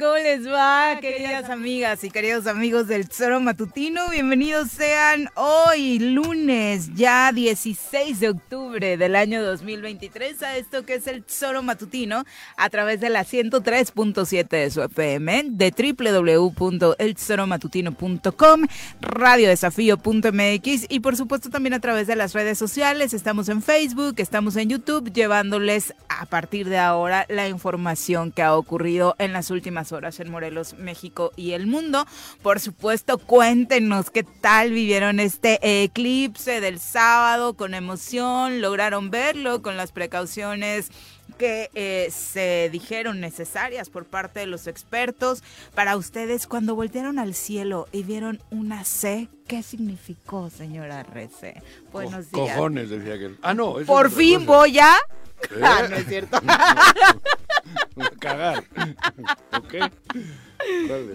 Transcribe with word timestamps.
¿Cómo 0.00 0.14
les 0.14 0.48
va, 0.48 0.96
queridas 0.98 1.50
amigas 1.50 2.02
y 2.02 2.10
queridos 2.10 2.46
amigos 2.46 2.88
del 2.88 3.06
Tesoro 3.06 3.38
Matutino? 3.38 4.08
Bienvenidos 4.08 4.70
sean 4.70 5.28
hoy, 5.34 5.98
lunes, 5.98 6.94
ya 6.94 7.32
16 7.32 8.20
de 8.20 8.30
octubre 8.30 8.96
del 8.96 9.14
año 9.14 9.44
2023, 9.44 10.42
a 10.42 10.56
esto 10.56 10.86
que 10.86 10.94
es 10.94 11.06
el 11.06 11.22
Tesoro 11.22 11.62
Matutino 11.62 12.24
a 12.56 12.70
través 12.70 13.02
de 13.02 13.10
la 13.10 13.26
103.7 13.26 14.48
de 14.48 14.70
su 14.70 14.80
FM, 14.80 15.48
de 15.50 15.94
www.eltesoromatutino.com, 15.98 18.62
radiodesafío.mx 19.02 20.86
y 20.88 21.00
por 21.00 21.14
supuesto 21.14 21.50
también 21.50 21.74
a 21.74 21.80
través 21.80 22.06
de 22.06 22.16
las 22.16 22.32
redes 22.32 22.56
sociales. 22.56 23.12
Estamos 23.12 23.50
en 23.50 23.60
Facebook, 23.60 24.14
estamos 24.16 24.56
en 24.56 24.70
YouTube, 24.70 25.12
llevándoles 25.12 25.92
a 26.08 26.24
partir 26.24 26.70
de 26.70 26.78
ahora 26.78 27.26
la 27.28 27.48
información 27.48 28.32
que 28.32 28.40
ha 28.40 28.56
ocurrido 28.56 29.14
en 29.18 29.34
las 29.34 29.50
últimas 29.50 29.57
horas 29.92 30.20
en 30.20 30.30
Morelos, 30.30 30.74
México 30.78 31.32
y 31.36 31.52
el 31.52 31.66
mundo. 31.66 32.06
Por 32.42 32.60
supuesto, 32.60 33.18
cuéntenos 33.18 34.10
qué 34.10 34.22
tal 34.24 34.72
vivieron 34.72 35.20
este 35.20 35.82
eclipse 35.84 36.60
del 36.60 36.78
sábado 36.78 37.54
con 37.54 37.74
emoción, 37.74 38.60
lograron 38.60 39.10
verlo 39.10 39.62
con 39.62 39.76
las 39.76 39.92
precauciones 39.92 40.90
que 41.38 41.70
eh, 41.74 42.08
se 42.10 42.68
dijeron 42.70 43.20
necesarias 43.20 43.90
por 43.90 44.04
parte 44.04 44.40
de 44.40 44.46
los 44.46 44.66
expertos. 44.66 45.42
Para 45.74 45.96
ustedes, 45.96 46.46
cuando 46.46 46.74
voltearon 46.74 47.18
al 47.18 47.34
cielo 47.34 47.86
y 47.92 48.02
vieron 48.02 48.42
una 48.50 48.84
C, 48.84 49.28
¿qué 49.46 49.62
significó, 49.62 50.50
señora 50.50 51.02
Rece? 51.02 51.62
Buenos 51.92 52.30
días. 52.30 52.56
Cojones, 52.56 52.90
decía 52.90 53.18
que. 53.18 53.34
Ah, 53.42 53.54
no. 53.54 53.74
Por 53.86 54.10
fin 54.10 54.44
voy 54.46 54.78
a. 54.78 54.92
Ah, 55.62 55.86
no 55.88 55.94
es 55.94 56.06
cierto. 56.08 56.36
Cagar. 58.18 58.64
¿Ok? 59.56 59.74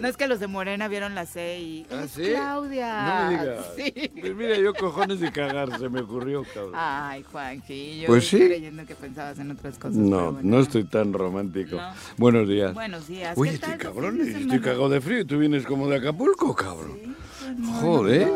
No 0.04 0.10
es 0.10 0.18
que 0.18 0.28
los 0.28 0.38
de 0.38 0.48
Morena 0.48 0.86
vieron 0.86 1.14
la 1.14 1.24
C 1.24 1.60
y. 1.60 1.86
¿Ah, 1.90 2.04
sí? 2.06 2.24
Claudia. 2.32 3.06
No 3.06 3.30
me 3.30 3.38
digas. 3.38 3.66
Sí. 3.74 4.10
Pues 4.20 4.34
mira, 4.36 4.58
yo 4.58 4.74
cojones 4.74 5.18
de 5.18 5.32
cagar, 5.32 5.78
se 5.78 5.88
me 5.88 6.02
ocurrió, 6.02 6.44
cabrón. 6.52 6.74
Ay, 6.76 7.22
Juanji, 7.32 8.04
Pues 8.06 8.28
sí. 8.28 8.36
creyendo 8.36 8.84
que 8.84 8.94
pensabas 8.94 9.38
en 9.38 9.52
otras 9.52 9.78
cosas. 9.78 9.96
No, 9.96 10.32
bueno. 10.32 10.40
no 10.42 10.60
estoy 10.60 10.84
tan 10.84 11.14
romántico. 11.14 11.76
No. 11.76 11.94
Buenos 12.18 12.46
días. 12.46 12.74
Buenos 12.74 13.08
días. 13.08 13.32
Oye, 13.38 13.52
¿Qué 13.52 13.54
estoy 13.56 13.78
cabrón, 13.78 14.18
de 14.18 14.30
estoy 14.30 14.60
cagado 14.60 14.90
de 14.90 15.00
frío 15.00 15.20
y 15.20 15.24
tú 15.24 15.38
vienes 15.38 15.64
como 15.64 15.88
de 15.88 15.96
Acapulco, 15.96 16.54
cabrón. 16.54 16.98
Sí, 17.02 17.14
pues 17.40 17.58
no, 17.58 17.72
Joder. 17.72 18.28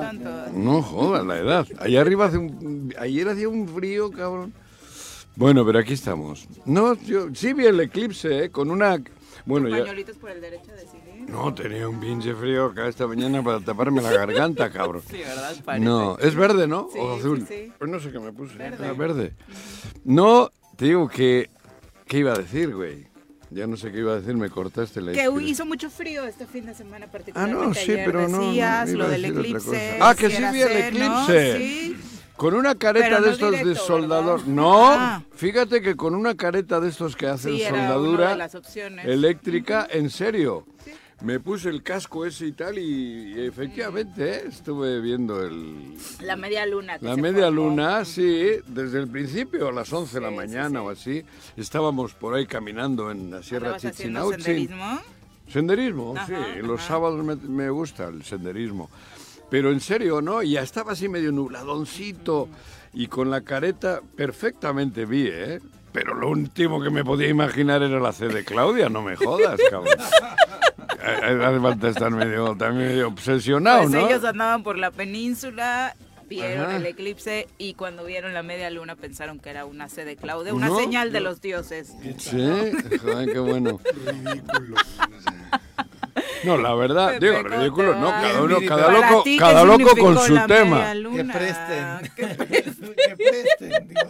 no 0.54 0.80
jodas 0.82 1.26
la 1.26 1.36
edad. 1.36 1.66
Allá 1.80 2.00
arriba 2.00 2.24
hace 2.28 2.38
un... 2.38 2.94
Ayer 2.98 3.28
hacía 3.28 3.46
un 3.50 3.68
frío, 3.68 4.10
cabrón. 4.10 4.54
Bueno, 5.36 5.66
pero 5.66 5.80
aquí 5.80 5.92
estamos. 5.92 6.48
No, 6.64 6.94
yo 6.94 7.26
sí 7.34 7.52
vi 7.52 7.66
el 7.66 7.78
eclipse, 7.78 8.44
¿eh? 8.44 8.50
Con 8.50 8.70
una... 8.70 9.02
Bueno, 9.44 9.68
ya... 9.68 9.80
Pañuelitos 9.80 10.16
por 10.16 10.30
el 10.30 10.40
derecho 10.40 10.72
a 10.72 10.74
decidir. 10.76 11.07
No, 11.28 11.52
tenía 11.54 11.88
un 11.88 12.00
pinche 12.00 12.34
frío 12.34 12.66
acá 12.66 12.88
esta 12.88 13.06
mañana 13.06 13.42
para 13.42 13.60
taparme 13.60 14.00
la 14.00 14.10
garganta, 14.12 14.70
cabrón. 14.72 15.02
Sí, 15.10 15.18
¿verdad? 15.18 15.54
Parece. 15.64 15.84
No, 15.84 16.18
es 16.18 16.34
verde, 16.34 16.66
¿no? 16.66 16.88
Sí, 16.92 16.98
o 17.00 17.14
sí, 17.14 17.20
azul. 17.20 17.46
sí. 17.46 17.72
Pues 17.78 17.90
no 17.90 18.00
sé 18.00 18.10
qué 18.10 18.18
me 18.18 18.32
puse. 18.32 18.54
Verde. 18.56 18.84
Era 18.84 18.92
verde. 18.94 19.34
No, 20.04 20.50
te 20.76 20.86
digo 20.86 21.08
que... 21.08 21.50
¿Qué 22.06 22.18
iba 22.18 22.32
a 22.32 22.38
decir, 22.38 22.74
güey? 22.74 23.06
Ya 23.50 23.66
no 23.66 23.76
sé 23.76 23.92
qué 23.92 23.98
iba 23.98 24.12
a 24.12 24.16
decir, 24.20 24.34
me 24.34 24.48
cortaste 24.48 25.00
la 25.02 25.12
Que 25.12 25.28
hizo 25.42 25.66
mucho 25.66 25.90
frío 25.90 26.24
este 26.24 26.46
fin 26.46 26.64
de 26.66 26.74
semana 26.74 27.06
Ah, 27.08 27.12
particularmente. 27.12 27.66
no, 27.66 27.74
sí, 27.74 27.92
Ayer 27.92 28.04
pero 28.06 28.28
no, 28.28 28.52
lo 28.96 29.08
del 29.08 29.24
eclipse. 29.26 29.98
Ah, 30.00 30.14
que 30.14 30.30
sí 30.30 30.42
vi 30.52 30.60
el 30.62 30.68
ser, 30.68 30.94
¿no? 30.94 31.22
eclipse. 31.24 31.58
Sí. 31.58 31.96
Con 32.36 32.54
una 32.54 32.74
careta 32.76 33.06
Pero 33.08 33.20
de 33.20 33.26
no 33.26 33.32
estos 33.32 33.50
de 33.50 33.58
directo, 33.58 33.84
soldador. 33.84 34.38
¿verdad? 34.40 34.52
No, 34.54 34.84
Ah. 34.92 35.22
fíjate 35.34 35.82
que 35.82 35.96
con 35.96 36.14
una 36.14 36.34
careta 36.36 36.78
de 36.80 36.88
estos 36.88 37.16
que 37.16 37.26
hacen 37.26 37.56
Sí, 37.56 37.62
era 37.62 37.72
una 37.74 37.88
soldadura 37.88 38.28
de 38.30 38.36
las 38.36 38.54
opciones. 38.54 39.06
eléctrica, 39.06 39.86
en 39.90 40.08
serio. 40.08 40.64
Me 41.20 41.40
puse 41.40 41.68
el 41.68 41.82
casco 41.82 42.24
ese 42.24 42.46
y 42.46 42.52
tal 42.52 42.78
y, 42.78 43.34
y 43.34 43.40
efectivamente 43.46 44.36
¿eh? 44.36 44.42
estuve 44.48 45.00
viendo 45.00 45.42
el, 45.44 45.96
La 46.20 46.36
media 46.36 46.64
luna. 46.64 46.96
la 47.00 47.16
media 47.16 47.46
formó. 47.46 47.62
luna, 47.70 48.04
sí, 48.04 48.50
desde 48.68 49.00
el 49.00 49.08
principio 49.08 49.68
a 49.68 49.72
las 49.72 49.92
11 49.92 50.14
de 50.14 50.20
la 50.20 50.30
sí, 50.30 50.36
mañana 50.36 50.78
sí. 50.80 50.86
o 50.86 50.90
así. 50.90 51.24
Estábamos 51.56 52.14
por 52.14 52.34
ahí 52.34 52.46
caminando 52.46 53.10
en 53.10 53.32
la 53.32 53.42
Sierra 53.42 53.74
¿Andabas 53.74 53.84
haciendo 53.86 54.20
Chichinautzin. 54.30 54.44
senderismo? 54.44 55.00
Senderismo, 55.48 56.14
Ajá, 56.16 56.26
sí. 56.54 56.62
Los 56.62 56.82
sábados 56.82 57.24
me, 57.24 57.34
me 57.34 57.68
gusta 57.70 58.06
el 58.08 58.22
senderismo. 58.22 58.88
Pero 59.50 59.72
en 59.72 59.80
serio, 59.80 60.20
¿no? 60.22 60.42
Ya 60.44 60.62
estaba 60.62 60.92
así 60.92 61.08
medio 61.08 61.32
nubladoncito 61.32 62.48
y 62.92 63.08
con 63.08 63.28
la 63.30 63.40
careta 63.40 64.02
perfectamente 64.14 65.04
vi, 65.04 65.26
¿eh? 65.32 65.60
Pero 65.90 66.14
lo 66.14 66.28
último 66.28 66.80
que 66.80 66.90
me 66.90 67.02
podía 67.02 67.28
imaginar 67.28 67.82
era 67.82 67.98
la 67.98 68.12
C 68.12 68.28
de 68.28 68.44
Claudia, 68.44 68.88
no 68.88 69.02
me 69.02 69.16
jodas, 69.16 69.58
cabrón. 69.68 69.94
Eh, 71.08 71.44
Hace 71.44 71.60
falta 71.60 71.88
estar 71.88 72.10
medio, 72.10 72.56
también 72.56 72.88
medio 72.88 73.08
obsesionado, 73.08 73.82
Pues 73.82 73.90
¿no? 73.90 74.06
ellos 74.08 74.24
andaban 74.24 74.62
por 74.62 74.78
la 74.78 74.90
península, 74.90 75.94
vieron 76.28 76.66
Ajá. 76.66 76.76
el 76.76 76.86
eclipse 76.86 77.48
y 77.58 77.74
cuando 77.74 78.04
vieron 78.04 78.34
la 78.34 78.42
media 78.42 78.68
luna 78.70 78.96
pensaron 78.96 79.38
que 79.38 79.50
era 79.50 79.64
una 79.64 79.88
C 79.88 80.04
de 80.04 80.16
Claudia, 80.16 80.52
una 80.54 80.68
No, 80.68 80.78
señal 80.78 81.12
de 81.12 81.20
los 81.20 81.40
dioses. 81.40 81.94
Sí, 82.18 82.72
joder, 83.02 83.32
qué 83.32 83.38
bueno. 83.38 83.80
No, 86.44 86.56
la 86.56 86.74
verdad, 86.74 87.14
Pepe, 87.14 87.26
digo, 87.26 87.42
ridículo, 87.42 87.94
no, 87.96 88.10
cada 88.10 88.42
uno, 88.42 88.58
cada 88.66 88.90
loco, 88.92 89.22
ti, 89.24 89.32
¿qué 89.34 89.38
cada 89.38 89.64
loco 89.64 89.96
con 89.96 90.18
su 90.18 90.34
tema. 90.46 90.92
Que 90.92 91.24
presten. 91.24 92.12
Que 92.14 92.26
presten. 92.26 92.94
que 92.94 93.16
presten. 93.16 93.88
Digo, 93.88 94.00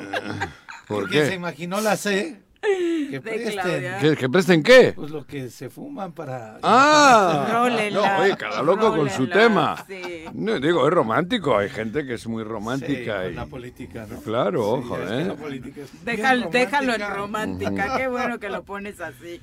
¿Por 0.87 1.09
que 1.09 1.27
se 1.27 1.35
imaginó 1.35 1.81
la 1.81 1.97
C. 1.97 2.41
Que 2.61 3.21
presten. 3.23 3.99
¿Que, 4.01 4.17
que 4.17 4.29
presten 4.29 4.63
qué? 4.63 4.93
Pues 4.95 5.11
lo 5.11 5.25
que 5.25 5.49
se 5.49 5.71
fuman 5.71 6.13
para. 6.13 6.59
¡Ah! 6.63 7.69
No, 7.93 8.19
oye, 8.23 8.37
cada 8.37 8.63
loco 8.63 8.95
con 8.95 9.09
su 9.11 9.29
tema. 9.29 9.85
sí. 9.87 10.25
No, 10.35 10.59
digo, 10.59 10.87
es 10.87 10.93
romántico. 10.93 11.57
Hay 11.57 11.69
gente 11.71 12.05
que 12.05 12.15
es 12.15 12.27
muy 12.27 12.43
Sí, 12.43 12.49
romántica. 12.49 13.23
con 13.23 13.33
y... 13.33 13.35
la 13.35 13.47
política, 13.47 14.07
¿no? 14.11 14.21
Claro, 14.21 14.61
Sí, 14.61 14.67
ojo, 14.89 14.99
es 14.99 15.09
que 15.09 15.21
¿eh? 15.21 15.25
la 15.25 15.35
política 15.37 15.81
es 15.83 15.93
bien 15.93 16.05
Déjalo, 16.05 16.51
déjalo 16.51 16.95
en 16.95 17.09
romántica. 17.15 17.97
Qué 17.97 18.09
bueno 18.09 18.39
que 18.39 18.49
lo 18.49 18.65
pones 18.65 19.01
así. 19.01 19.41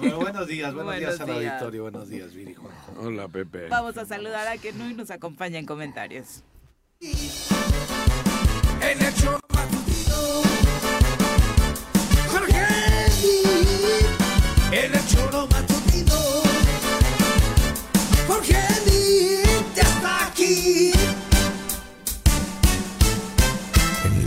Pero 0.00 0.18
buenos 0.20 0.46
días, 0.46 0.72
buenos, 0.74 0.94
Buenos 0.94 1.18
días 1.18 1.20
al 1.20 1.26
días. 1.40 1.52
auditorio, 1.52 1.82
buenos 1.82 2.08
días, 2.08 2.34
Viri 2.34 2.54
Juanjo. 2.54 2.92
Hola, 3.00 3.28
Pepe. 3.28 3.68
Vamos 3.68 3.98
a 3.98 4.06
saludar 4.06 4.46
a 4.48 4.56
quien 4.56 4.80
hoy 4.80 4.94
nos 4.94 5.10
acompaña 5.10 5.58
en 5.58 5.66
comentarios. 5.66 6.42
En 7.00 7.10
el 9.02 9.12
show 9.14 9.38
matutino. 9.52 10.83
Jorge 13.22 14.06
En 14.72 14.94
el 14.94 15.06
show 15.06 15.48
matutino. 15.48 16.14
Jorge 18.26 18.58
ya 19.74 19.82
está 19.82 20.26
aquí. 20.26 20.92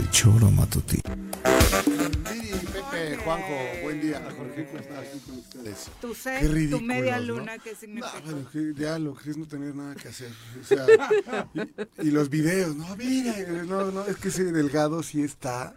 El 0.08 0.14
choro 0.14 0.50
matutino. 0.50 1.02
Pepe, 2.72 3.16
Juanjo, 3.24 3.54
buen 3.82 4.00
día. 4.00 4.22
Jorge, 4.36 4.66
¿cómo 4.66 4.78
estás? 4.80 4.98
Aquí 4.98 5.18
con 5.26 5.38
ustedes. 5.38 5.90
Tu 6.00 6.08
Qué 6.08 6.14
C, 6.14 6.68
tu 6.70 6.80
media 6.80 7.18
¿no? 7.18 7.26
luna, 7.26 7.58
¿qué 7.58 7.72
No, 7.72 7.78
significa? 7.78 8.20
bueno, 8.24 8.48
que 8.50 8.72
ya 8.74 8.98
lo 8.98 9.14
que 9.14 9.30
es 9.30 9.36
no 9.36 9.46
tener 9.46 9.74
nada 9.74 9.94
que 9.94 10.08
hacer. 10.08 10.30
O 10.60 10.64
sea, 10.64 10.86
y, 12.02 12.08
y 12.08 12.10
los 12.10 12.30
videos, 12.30 12.74
no, 12.76 12.96
mira, 12.96 13.34
no, 13.66 13.90
no, 13.90 14.06
es 14.06 14.16
que 14.16 14.28
ese 14.28 14.44
delgado 14.44 15.02
sí 15.02 15.22
está. 15.22 15.74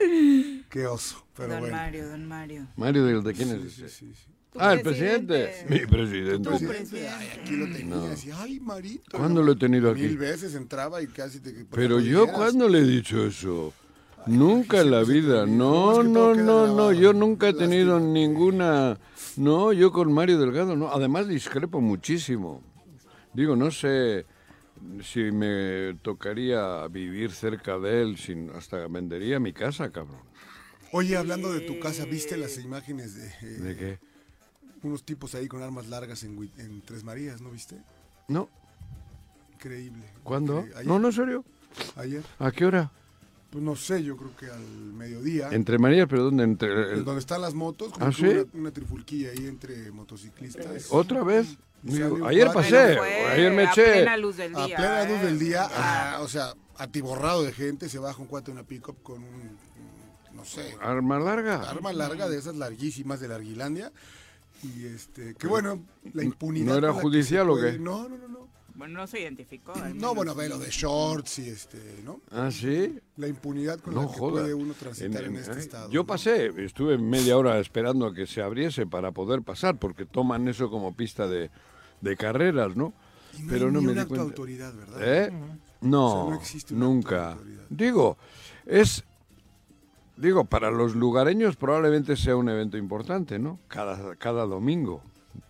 Qué 0.70 0.86
oso, 0.88 1.26
pero 1.36 1.50
don 1.50 1.60
bueno. 1.62 1.76
Mario, 1.76 2.10
don 2.10 2.26
Mario. 2.28 2.68
Mario, 2.78 3.06
¿de, 3.06 3.22
de 3.22 3.34
quién 3.34 3.50
es 3.50 3.74
Sí, 3.74 3.84
ese? 3.84 3.90
sí, 3.90 4.14
sí. 4.14 4.32
Ah, 4.58 4.74
el 4.74 4.82
presidente. 4.82 5.66
Mi 5.70 5.80
presidente. 5.86 6.50
Tu 6.50 6.58
presidente. 6.68 7.08
ay, 7.08 7.28
aquí 7.42 7.56
lo 7.56 7.66
tenía, 7.74 8.12
así, 8.12 8.30
ay, 8.34 8.60
Marito. 8.60 9.18
¿Cuándo 9.18 9.40
¿no? 9.40 9.46
lo 9.48 9.52
he 9.54 9.56
tenido 9.56 9.92
aquí? 9.92 10.02
Mil 10.02 10.18
veces 10.18 10.56
entraba 10.56 11.02
y 11.02 11.08
casi 11.08 11.40
te... 11.40 11.52
Pero 11.72 12.00
yo. 12.02 12.28
¿cuándo 12.28 12.68
le 12.68 12.80
he 12.80 12.84
dicho 12.84 13.26
eso? 13.26 13.74
Nunca 14.26 14.82
en 14.82 14.92
la 14.92 15.04
te 15.04 15.12
vida. 15.14 15.46
No, 15.46 16.04
no, 16.04 16.36
no, 16.36 16.68
no. 16.68 16.92
Yo 16.92 17.14
nunca 17.14 17.50
he 17.50 17.54
tenido 17.54 18.00
ninguna. 18.00 18.98
No, 19.38 19.74
yo 19.74 19.92
con 19.92 20.12
Mario 20.14 20.40
Delgado 20.40 20.76
no. 20.76 20.90
Además, 20.90 21.28
discrepo 21.28 21.82
muchísimo. 21.82 22.62
Digo, 23.34 23.56
no 23.56 23.72
sé 23.72 24.26
si 25.04 25.32
me 25.32 25.96
tocaría 26.02 26.88
vivir 26.88 27.32
cerca 27.32 27.78
de 27.80 28.02
él, 28.02 28.18
sin, 28.18 28.50
hasta 28.52 28.88
vendería 28.88 29.40
mi 29.40 29.54
casa, 29.54 29.92
cabrón. 29.92 30.22
Oye, 30.92 31.16
hablando 31.16 31.52
de 31.54 31.62
tu 31.62 31.80
casa, 31.80 32.06
¿viste 32.06 32.36
las 32.36 32.58
imágenes 32.58 33.16
de, 33.16 33.28
eh, 33.28 33.60
¿De 33.60 33.76
qué? 33.78 34.00
unos 34.84 35.04
tipos 35.04 35.36
ahí 35.36 35.48
con 35.48 35.62
armas 35.62 35.88
largas 35.88 36.24
en, 36.24 36.82
Tres 36.86 37.04
Marías, 37.04 37.42
¿no 37.42 37.52
viste? 37.52 37.78
No. 38.28 38.50
Increíble. 39.54 40.04
¿Cuándo? 40.24 40.60
Increíble. 40.60 40.86
No, 40.86 41.00
no, 41.00 41.08
en 41.08 41.14
serio. 41.14 41.46
Ayer. 41.96 42.24
¿A 42.40 42.52
qué 42.52 42.66
hora? 42.66 42.92
Pues 43.52 43.64
no 43.64 43.76
sé, 43.76 44.02
yo 44.04 44.16
creo 44.16 44.36
que 44.36 44.46
al 44.48 44.62
mediodía. 44.94 45.50
Entre 45.52 45.78
María, 45.78 46.08
pero 46.08 46.24
¿dónde? 46.24 46.44
Entre, 46.46 46.72
en 46.72 46.98
el- 47.00 47.04
donde 47.06 47.20
están 47.20 47.42
las 47.42 47.54
motos, 47.54 47.92
como 47.92 48.06
¿Ah, 48.06 48.12
sí? 48.14 48.26
una, 48.26 48.46
una 48.54 48.72
trifulquilla 48.72 49.32
ahí 49.32 49.46
entre 49.46 49.92
motociclistas. 49.92 50.88
¿Otra 50.90 51.24
vez? 51.24 51.58
Ayer 52.26 52.48
pasé, 52.54 52.96
fue 52.98 53.26
ayer 53.26 53.52
me 53.54 53.64
a 53.64 53.72
eché. 53.72 53.92
plena 53.94 54.16
luz 54.18 54.38
del 54.38 54.56
A 54.56 54.66
día. 54.66 54.78
plena 54.78 55.04
luz 55.04 55.18
¿eh? 55.20 55.26
del 55.26 55.40
día, 55.40 55.64
Ah. 55.70 56.14
ah, 56.18 56.22
o 56.22 56.28
sea, 56.28 56.54
atiborrado 56.78 57.44
de 57.44 57.52
gente, 57.52 57.90
se 57.90 58.00
baja 58.00 58.22
un 58.22 58.28
cuate 58.28 58.48
de 58.52 58.54
una 58.54 58.64
pickup 58.64 59.02
con 59.04 59.24
un, 59.24 59.58
no 60.34 60.46
sé, 60.46 60.76
¿Arma 60.82 61.20
larga? 61.20 61.70
arma 61.70 61.92
larga 61.92 62.30
de 62.30 62.38
esas 62.38 62.56
larguísimas 62.56 63.20
de 63.20 63.28
Larguilandia. 63.28 63.92
Y 64.64 64.86
este, 64.86 65.34
que 65.36 65.48
bueno, 65.48 65.84
la 66.14 66.24
impunidad. 66.24 66.68
¿No 66.68 66.78
era 66.78 66.94
judicial 66.94 67.50
o 67.50 67.56
qué? 67.60 67.80
No, 67.80 68.08
no, 68.08 68.16
no, 68.18 68.28
no. 68.28 68.48
Bueno, 68.82 69.02
no 69.02 69.06
se 69.06 69.20
identificó. 69.22 69.74
al 69.74 69.90
No, 69.90 69.94
menos. 69.94 70.16
bueno, 70.16 70.34
ve 70.36 70.50
lo 70.50 70.58
de 70.58 70.72
shorts 70.72 71.38
y 71.38 71.50
este, 71.50 71.78
¿no? 72.04 72.20
¿Ah, 72.32 72.50
sí? 72.50 72.98
La 73.18 73.28
impunidad 73.28 73.80
con 73.80 73.94
No 73.94 74.02
la 74.02 74.08
que 74.08 74.18
joda. 74.18 74.32
puede 74.42 74.54
uno 74.56 74.74
transitar 74.74 75.24
en, 75.24 75.36
En- 75.36 75.42
este 75.42 75.52
eh, 75.54 75.60
estado. 75.60 75.92
Yo 75.92 76.02
¿no? 76.02 76.08
pasé, 76.08 76.52
estuve 76.66 76.98
media 76.98 77.38
hora 77.38 77.60
esperando 77.60 78.08
a 78.08 78.14
que 78.16 78.26
se 78.26 78.42
abriese 78.42 78.88
para 78.88 79.12
poder 79.12 79.44
pasar, 79.44 79.78
porque 79.78 80.08
toman 80.08 80.48
eso 80.48 80.72
como 80.72 80.96
pista 80.96 81.28
de, 81.28 81.52
de 82.02 82.18
carreras, 82.18 82.76
¿no? 82.76 82.92
Y 83.38 83.44
no 83.44 83.48
Pero 83.52 83.68
hay 83.68 83.72
no 83.72 83.80
ni 83.82 83.86
me 83.86 83.92
una 83.92 84.02
di 84.02 84.08
cuenta. 84.08 84.24
autoridad, 84.26 84.74
¿verdad? 84.74 85.00
¿Eh? 85.28 85.32
No, 85.82 86.06
O 86.08 86.26
sea, 86.26 86.30
no 86.36 86.42
existe 86.42 86.74
nunca. 86.74 87.32
autoridad. 87.34 87.64
Digo, 87.70 88.18
es... 88.66 89.04
Digo, 90.18 90.46
para 90.46 90.72
los 90.72 90.96
lugareños 90.96 91.56
probablemente 91.56 92.16
sea 92.16 92.36
un 92.36 92.50
evento 92.50 92.78
importante, 92.78 93.38
¿no? 93.38 93.60
Cada, 93.68 94.16
cada 94.16 94.46
domingo. 94.48 95.04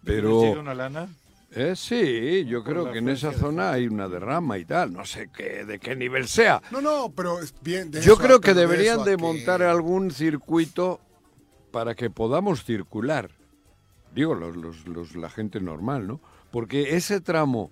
¿Les 0.04 0.18
llega 0.18 0.22
Pero... 0.52 0.60
una 0.60 0.74
lana? 0.76 1.08
Eh, 1.54 1.76
sí, 1.76 2.46
yo 2.46 2.64
creo 2.64 2.92
que 2.92 3.00
en 3.00 3.10
esa 3.10 3.34
zona 3.34 3.72
hay 3.72 3.88
una 3.88 4.08
derrama 4.08 4.58
y 4.58 4.66
tal. 4.66 4.94
No 4.94 5.04
sé 5.06 5.30
qué, 5.36 5.66
de 5.66 5.80
qué 5.80 5.96
nivel 5.96 6.28
sea. 6.28 6.62
No, 6.72 6.80
no, 6.82 7.12
pero 7.16 7.40
es 7.42 7.54
bien. 7.62 7.92
de 7.92 8.02
Yo 8.02 8.14
eso 8.14 8.22
a- 8.22 8.26
creo 8.26 8.40
que 8.42 8.54
de 8.54 8.62
deberían 8.62 9.02
a 9.02 9.04
de 9.04 9.12
que- 9.18 9.22
montar 9.22 9.62
algún 9.62 10.12
circuito 10.12 11.02
para 11.72 11.94
que 11.96 12.10
podamos 12.10 12.64
circular. 12.64 13.30
Digo, 14.16 14.34
los, 14.36 14.56
los- 14.56 14.88
los- 14.88 15.16
la 15.16 15.30
gente 15.30 15.60
normal, 15.60 16.08
¿no? 16.08 16.22
Porque 16.52 16.96
ese 16.96 17.20
tramo, 17.22 17.70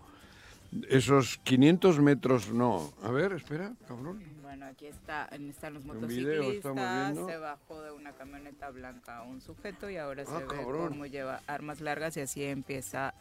esos 0.90 1.40
500 1.44 2.00
metros, 2.00 2.52
no. 2.54 2.92
A 3.04 3.12
ver, 3.12 3.34
espera, 3.34 3.74
cabrón. 3.88 4.24
Bueno, 4.42 4.66
aquí 4.68 4.88
está, 4.88 5.26
están 5.26 5.74
los 5.76 5.86
motociclistas, 5.86 7.16
se 7.16 7.38
bajó 7.38 7.82
de 7.82 7.92
una 7.92 8.12
camioneta 8.14 8.70
blanca 8.72 9.22
un 9.24 9.42
sujeto 9.42 9.90
y 9.90 9.98
ahora 9.98 10.26
se 10.26 10.32
Ah, 10.32 10.40
ve 10.40 10.46
cabrón. 10.48 10.90
cómo 10.90 11.06
lleva 11.06 11.42
armas 11.48 11.82
largas 11.82 12.18
y 12.18 12.22
así 12.22 12.44
empieza 12.44 13.10
a 13.10 13.14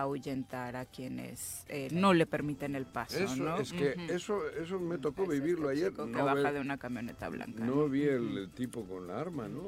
ahuyentar 0.00 0.76
a 0.76 0.84
quienes 0.86 1.64
eh, 1.68 1.88
no 1.92 2.14
le 2.14 2.26
permiten 2.26 2.74
el 2.74 2.86
paso, 2.86 3.18
Eso, 3.18 3.36
¿no? 3.36 3.56
es 3.58 3.72
que 3.72 3.94
eso, 4.10 4.46
eso 4.50 4.78
me 4.80 4.98
tocó 4.98 5.24
Es 5.24 5.28
vivirlo 5.30 5.68
ayer. 5.68 5.90
chico 5.90 6.06
que 6.06 6.12
No, 6.12 6.24
baja 6.24 6.42
ve- 6.50 6.52
de 6.52 6.60
una 6.60 6.78
camioneta 6.78 7.28
blanca. 7.28 7.64
no 7.64 7.88
vi 7.88 8.02
el, 8.04 8.38
el 8.38 8.50
tipo 8.50 8.84
con 8.84 9.06
la 9.06 9.20
arma, 9.20 9.48
¿no? 9.48 9.62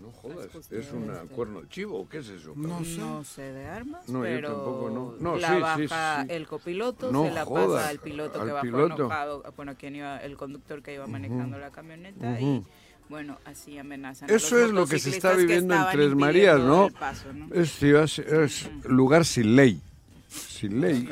No 0.00 0.10
jodas, 0.10 0.48
¿es 0.72 0.92
una 0.92 1.22
este. 1.22 1.28
cuerno 1.34 1.60
de 1.62 1.68
chivo 1.68 2.00
o 2.00 2.08
qué 2.08 2.18
es 2.18 2.28
eso? 2.28 2.54
No 2.56 2.84
sé. 2.84 2.98
No 2.98 3.22
sé 3.22 3.42
de 3.52 3.66
armas, 3.66 4.08
No, 4.08 4.18
yo 4.18 4.22
pero 4.24 4.52
tampoco, 4.52 4.90
no. 4.90 5.14
No, 5.20 5.36
la 5.38 5.54
sí, 5.54 5.60
baja 5.86 6.22
sí. 6.24 6.32
el 6.34 6.46
copiloto, 6.48 7.12
No 7.12 7.22
se 7.24 7.30
la 7.30 7.44
jodas, 7.44 7.66
pasa 7.68 7.88
al 7.88 7.98
piloto 8.00 8.40
al 8.40 8.46
que 8.48 8.52
bajó 8.52 8.62
piloto. 8.66 8.94
enojado, 8.96 9.44
bueno, 9.56 9.76
quien 9.76 9.94
iba, 9.94 10.16
el 10.18 10.36
conductor 10.36 10.82
que 10.82 10.94
iba 10.94 11.06
manejando 11.06 11.56
la 11.58 11.70
camioneta 11.70 12.40
y. 12.40 12.64
bueno, 13.08 13.38
así 13.44 13.78
amenazan. 13.78 14.30
a 14.30 14.34
Eso 14.34 14.56
los 14.56 14.64
es 14.68 14.72
lo 14.72 14.86
que 14.86 14.98
se 14.98 15.10
está 15.10 15.32
viviendo 15.34 15.74
en 15.74 15.82
Tres 15.92 16.14
Marías, 16.14 16.58
¿no? 16.60 16.86
el 16.86 16.92
paso, 16.94 17.32
¿no? 17.32 17.54
Es, 17.54 17.72
ciudad- 17.78 18.04
es 18.04 18.70
lugar 18.84 19.24
sin 19.24 19.54
ley. 19.56 19.80
Sin 20.28 20.80
ley. 20.80 21.08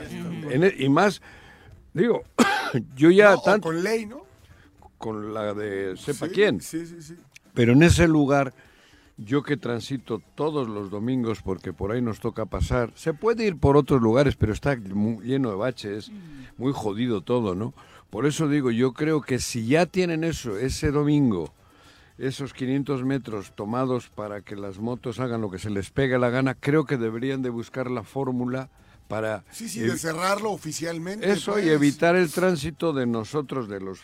En 0.51 0.65
e- 0.65 0.75
y 0.79 0.89
más, 0.89 1.21
digo, 1.93 2.23
yo 2.97 3.11
ya 3.11 3.33
No, 3.33 3.39
o 3.39 3.43
tanto 3.43 3.69
con 3.69 3.83
ley, 3.83 4.07
¿no? 4.07 4.23
con 4.99 5.35
la 5.35 5.53
de 5.55 5.97
sepa 5.97 6.27
Sí, 6.27 6.33
quién, 6.33 6.61
Sí, 6.61 6.87
sí, 6.87 7.03
sí. 7.03 7.15
pero 7.55 7.73
en 7.73 7.83
ese 7.83 8.07
lugar, 8.09 8.53
yo 9.19 9.43
que 9.43 9.57
transito 9.59 10.23
todos 10.35 10.69
los 10.69 10.91
domingos 10.91 11.43
porque 11.43 11.73
por 11.75 11.93
ahí 11.93 12.01
nos 12.01 12.21
toca 12.21 12.47
pasar, 12.47 12.93
se 12.95 13.13
puede 13.13 13.47
ir 13.47 13.57
por 13.59 13.77
otros 13.77 14.01
lugares, 14.01 14.37
pero 14.37 14.53
está 14.55 14.77
mu- 14.77 15.21
lleno 15.23 15.51
de 15.51 15.57
baches, 15.57 16.11
muy 16.57 16.73
jodido 16.75 17.21
todo, 17.23 17.55
¿no? 17.55 17.75
Por 18.09 18.27
eso 18.27 18.49
digo, 18.49 18.71
yo 18.71 18.93
creo 18.93 19.21
que 19.21 19.39
si 19.39 19.67
ya 19.67 19.85
tienen 19.87 20.25
eso, 20.25 20.57
ese 20.59 20.91
domingo, 20.91 21.53
esos 22.21 22.53
500 22.53 23.05
metros 23.05 23.53
tomados 23.55 24.09
para 24.09 24.43
que 24.43 24.55
las 24.55 24.79
motos 24.79 25.21
hagan 25.21 25.41
lo 25.41 25.51
que 25.51 25.59
se 25.59 25.71
les 25.71 25.91
pegue 25.91 26.19
la 26.19 26.31
gana, 26.31 26.55
creo 26.55 26.85
que 26.85 26.97
deberían 26.99 27.43
de 27.43 27.51
buscar 27.51 27.91
la 27.91 28.03
fórmula 28.03 28.69
para 29.09 29.45
Sí, 29.51 29.69
sí, 29.69 29.81
de 29.81 29.97
cerrarlo 29.99 30.53
oficialmente. 30.53 31.31
Eso 31.31 31.59
y 31.59 31.63
pues. 31.63 31.73
evitar 31.73 32.15
el 32.15 32.31
tránsito 32.31 32.93
de 32.93 33.07
nosotros, 33.07 33.69
de 33.69 33.81
los, 33.81 34.01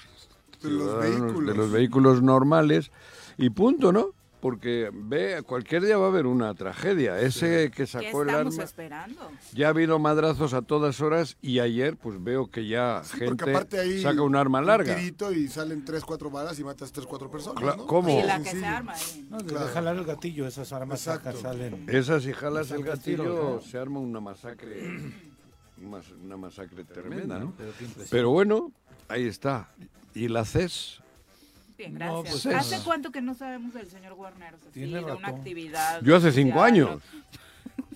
De 0.63 0.71
los 0.71 0.99
vehículos. 1.01 1.47
de 1.47 1.55
los 1.55 1.71
vehículos 1.71 2.23
normales, 2.23 2.91
y 3.39 3.51
punto, 3.51 3.93
¿no? 3.93 4.16
Porque 4.41 4.91
ve, 4.93 5.43
cualquier 5.45 5.83
día 5.85 5.97
va 5.97 6.05
a 6.05 6.09
haber 6.09 6.27
una 6.27 6.53
tragedia. 6.55 7.19
Ese 7.21 7.71
que 7.71 7.79
¿Qué 7.79 7.87
sacó 7.87 8.23
el 8.23 8.29
estamos 8.29 8.55
arma, 8.55 8.65
esperando? 8.65 9.31
ya 9.55 9.67
ha 9.67 9.71
habido 9.71 9.99
madrazos 9.99 10.53
a 10.53 10.61
todas 10.63 11.01
horas 11.01 11.37
y 11.41 11.59
ayer 11.61 11.97
pues 11.97 12.23
veo 12.23 12.47
que 12.51 12.67
ya 12.69 13.03
Sí, 13.03 13.17
gente 13.19 13.51
aparte 13.51 13.81
ahí 13.81 14.01
saca 14.03 14.21
un 14.23 14.37
arma 14.37 14.61
larga. 14.61 14.95
tirito 14.95 15.33
y 15.33 15.49
salen 15.49 15.85
tres, 15.87 16.05
cuatro 16.05 16.31
balas 16.31 16.59
y 16.59 16.65
matas 16.65 16.93
tres, 16.93 17.07
cuatro 17.07 17.31
personas, 17.31 17.63
Cla- 17.63 17.77
¿no? 17.79 17.87
¿cómo? 17.87 18.11
Y 18.21 18.23
la 18.23 18.39
que 18.43 18.51
se 18.51 18.67
arma 18.67 18.93
ahí. 18.93 19.27
No, 19.31 19.39
Claro. 19.39 19.69
jalar 19.73 19.97
el 19.97 20.05
gatillo, 20.05 20.47
esas 20.47 20.71
armas 20.73 21.01
sacas 21.01 21.39
salen. 21.41 21.87
Esas 21.89 22.23
si 22.23 22.33
jalas 22.35 22.71
el 22.73 22.85
gatillo 22.85 23.61
se 23.63 23.79
arma 23.79 24.01
una 24.01 24.21
masacre, 24.21 25.13
mas- 25.83 26.13
una 26.23 26.37
masacre 26.37 26.85
tremenda, 26.85 27.39
¿no? 27.39 27.55
Pero. 27.57 27.73
Pero 28.11 28.31
bueno, 28.31 28.71
ahí 29.09 29.27
está. 29.27 29.71
¿Y 30.15 30.29
la 30.29 30.45
CES? 30.45 31.01
Bien, 31.79 31.95
No, 31.99 32.23
gracias. 32.23 32.43
pues, 32.45 32.57
¿Hace 32.57 32.77
es- 32.77 32.83
cuánto 32.83 33.11
que 33.13 33.21
no 33.21 33.35
sabemos 33.35 33.75
del 33.75 33.89
señor 33.91 34.15
Guarneros? 34.15 34.61
Así, 34.63 34.71
Tiene 34.73 35.03
de 35.05 35.13
una 35.13 35.29
actividad. 35.29 36.01
Yo 36.03 36.17
hace 36.17 36.33
cinco 36.33 36.63
años. 36.63 36.91
¿no? 36.91 37.37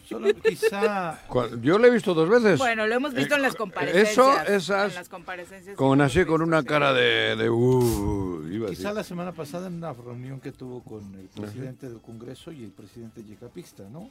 Solo 0.07 0.35
quizá 0.35 1.21
Yo 1.63 1.79
lo 1.79 1.87
he 1.87 1.91
visto 1.91 2.15
dos 2.15 2.29
veces. 2.29 2.59
Bueno, 2.59 2.85
lo 2.89 2.95
hemos 2.97 3.15
visto 3.15 3.35
Eh, 3.35 3.37
en 3.37 3.43
las 3.43 3.55
comparecencias. 3.55 4.11
Eso, 4.11 4.41
esas, 4.43 4.89
en 4.91 4.95
las 4.97 5.09
comparecencias 5.09 5.77
con 5.77 6.01
así, 6.01 6.25
con 6.25 6.43
una 6.43 6.63
sí. 6.63 6.67
cara 6.67 6.93
de, 6.93 7.37
de 7.37 7.49
uh, 7.49 8.45
iba 8.51 8.69
Quizá 8.71 8.83
decir. 8.89 8.95
la 8.97 9.05
semana 9.05 9.31
pasada 9.33 9.69
en 9.69 9.75
una 9.75 9.93
reunión 9.93 10.41
que 10.41 10.51
tuvo 10.51 10.83
con 10.83 11.15
el 11.15 11.29
presidente 11.29 11.89
del 11.89 12.01
Congreso 12.01 12.51
y 12.51 12.65
el 12.65 12.73
presidente 12.73 13.23
Yecapixtla, 13.23 13.89
¿no? 13.89 14.11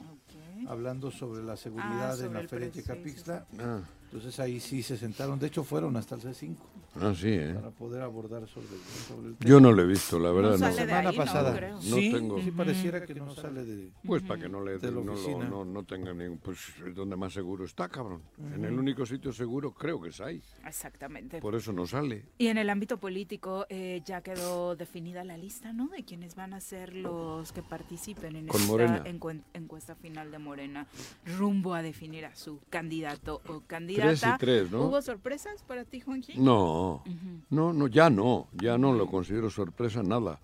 Hablando 0.70 1.12
sobre 1.12 1.44
la 1.44 1.58
seguridad 1.58 2.12
Ah, 2.12 2.14
en 2.14 2.18
sobre 2.18 2.34
la 2.34 2.40
el 2.40 2.48
feria 2.50 2.68
pre- 2.72 2.82
sí, 2.82 2.88
Yecapixtla. 2.88 3.46
Ah, 3.60 3.80
Entonces 4.12 4.40
ahí 4.40 4.60
sí 4.60 4.82
se 4.82 4.98
sentaron. 4.98 5.38
De 5.38 5.46
hecho, 5.48 5.64
fueron 5.64 5.96
hasta 5.96 6.16
el 6.16 6.22
C5 6.22 6.56
ah, 7.00 7.14
sí, 7.16 7.28
¿eh? 7.30 7.54
para 7.54 7.70
poder 7.70 8.02
abordar 8.02 8.48
sobre, 8.48 8.66
sobre 9.08 9.28
el 9.30 9.36
tema. 9.36 9.48
Yo 9.50 9.60
no 9.60 9.72
lo 9.72 9.84
he 9.84 9.86
visto, 9.86 10.18
la 10.18 10.30
No 10.30 10.36
verdad. 10.36 10.58
sale 10.58 10.72
No. 10.72 10.76
de 10.76 10.82
semana 10.88 11.10
ahí, 11.10 11.18
no, 11.18 11.24
pasada. 11.24 11.56
creo. 11.56 11.76
No 11.76 11.82
sí, 11.82 12.12
tengo. 12.12 12.42
sí 12.42 12.52
pareciera 12.52 13.06
que 13.06 13.14
no 13.14 13.36
sale 13.36 13.64
de... 13.66 13.92
Pues 14.04 14.24
para 14.24 14.42
que 14.42 14.50
no 14.50 14.64
le 14.64 14.80
De 14.80 14.92
la 14.92 15.02
no, 15.02 15.14
oficina. 15.14 15.46
no, 15.48 15.64
no 15.64 15.84
tenga 15.84 16.12
ningún. 16.14 16.40
Pues 16.40 16.58
es 16.88 16.96
donde 16.96 17.16
más 17.16 17.34
seguro 17.34 17.66
está, 17.66 17.88
cabrón. 17.88 18.24
En 18.56 18.66
el 18.66 18.74
único 18.74 19.06
sitio 19.06 19.32
seguro 19.32 19.74
creo 19.76 20.02
que 20.02 20.10
es 20.10 20.20
ahí. 20.22 20.42
Exactamente. 20.66 21.40
Por 21.40 21.54
eso 21.54 21.72
no 21.72 21.86
sale. 21.86 22.26
Y 22.40 22.48
en 22.48 22.58
el 22.58 22.72
ámbito 22.72 22.98
político 22.98 23.68
eh, 23.70 24.02
ya 24.06 24.22
quedó 24.22 24.76
definida 24.76 25.24
la 25.24 25.38
lista, 25.38 25.72
¿no? 25.72 25.88
De 25.90 26.04
quienes 26.04 26.34
van 26.34 26.54
a 26.56 26.60
ser 26.62 26.96
los 26.96 27.52
que 27.52 27.62
participen 27.62 28.36
en 28.36 28.48
Con 28.48 28.60
esta 28.82 29.04
encuesta 29.54 29.94
final 29.96 30.32
de 30.32 30.40
Morena, 30.40 30.88
rumbo 31.38 31.76
a 31.76 31.84
definir 31.84 32.26
a 32.26 32.34
su 32.36 32.60
candidato 32.72 33.42
o 33.48 33.62
Tres 33.99 33.99
candidata. 34.02 34.36
y 34.36 34.40
tres, 34.40 34.72
¿no? 34.72 34.84
¿Hubo 34.84 35.02
sorpresas 35.02 35.64
para 35.64 35.84
ti, 35.86 36.00
Juanji? 36.02 36.38
No, 36.40 37.04
no, 37.50 37.74
no, 37.74 37.88
ya 37.88 38.10
no, 38.10 38.48
ya 38.54 38.78
no 38.78 38.94
lo 38.94 39.08
considero 39.08 39.50
sorpresa 39.50 40.02
nada. 40.04 40.40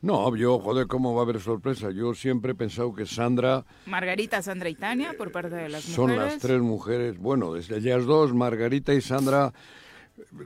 No, 0.00 0.34
yo, 0.36 0.60
joder, 0.60 0.86
¿cómo 0.86 1.12
va 1.14 1.22
a 1.22 1.24
haber 1.24 1.40
sorpresa? 1.40 1.90
Yo 1.90 2.14
siempre 2.14 2.52
he 2.52 2.54
pensado 2.54 2.94
que 2.94 3.04
Sandra 3.04 3.64
Margarita, 3.86 4.40
Sandra 4.42 4.68
y 4.68 4.76
Tania, 4.76 5.14
por 5.18 5.32
parte 5.32 5.56
de 5.56 5.68
las 5.68 5.82
son 5.82 6.10
mujeres. 6.10 6.32
las 6.34 6.42
tres 6.42 6.60
mujeres, 6.60 7.18
bueno, 7.18 7.52
desde 7.52 7.78
ellas 7.78 8.04
dos, 8.06 8.32
Margarita 8.32 8.94
y 8.94 9.00
Sandra, 9.00 9.52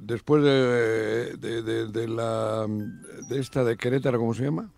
después 0.00 0.42
de, 0.42 1.36
de, 1.36 1.62
de- 1.62 1.86
de 1.88 2.08
la, 2.08 2.66
de 3.28 3.38
esta 3.38 3.62
de 3.62 3.76
Querétaro, 3.76 4.18
¿cómo 4.18 4.32
se 4.32 4.44
llama? 4.44 4.70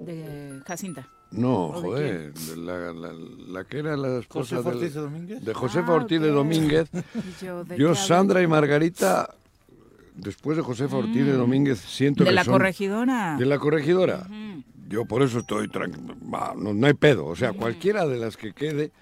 De 0.00 0.62
Jacinta. 0.66 1.06
No, 1.32 1.66
¿O 1.68 1.74
de 1.74 1.80
joder, 1.80 2.34
de 2.34 2.56
la, 2.58 2.92
la, 2.92 3.12
la 3.12 3.64
que 3.64 3.78
era 3.78 3.96
la 3.96 4.18
esposa 4.18 4.56
José 4.56 4.68
del- 4.68 4.76
Ortiz 4.78 4.94
de 4.94 5.00
Domínguez. 5.00 5.44
de 5.44 5.54
Josefa 5.54 5.92
Ah, 5.92 5.94
Ortiz 5.96 6.20
de. 6.20 6.28
Domínguez. 6.30 6.88
Yo, 7.42 7.64
¿de 7.64 7.78
Yo, 7.78 7.88
qué 7.90 7.94
Sandra 7.94 8.42
y? 8.42 8.46
Margarita, 8.46 9.34
después 10.14 10.56
de 10.56 10.62
Josefa 10.62 10.96
Ortiz 10.96 11.24
de 11.24 11.32
Domínguez, 11.32 11.78
siento 11.80 12.22
Mm. 12.22 12.26
De 12.26 12.30
que 12.30 12.34
la 12.34 12.44
son- 12.44 12.52
corregidora. 12.54 13.36
de 13.38 13.46
la 13.46 13.58
corregidora. 13.58 14.26
Yo 14.88 15.06
por 15.06 15.22
eso 15.22 15.38
estoy 15.38 15.68
tranquilo. 15.68 16.14
No, 16.56 16.74
no 16.74 16.86
hay 16.86 16.92
pedo. 16.94 17.26
O 17.26 17.34
sea, 17.36 17.54
cualquiera 17.54 18.06
de 18.06 18.18
las 18.18 18.36
que 18.36 18.52
quede, 18.52 18.92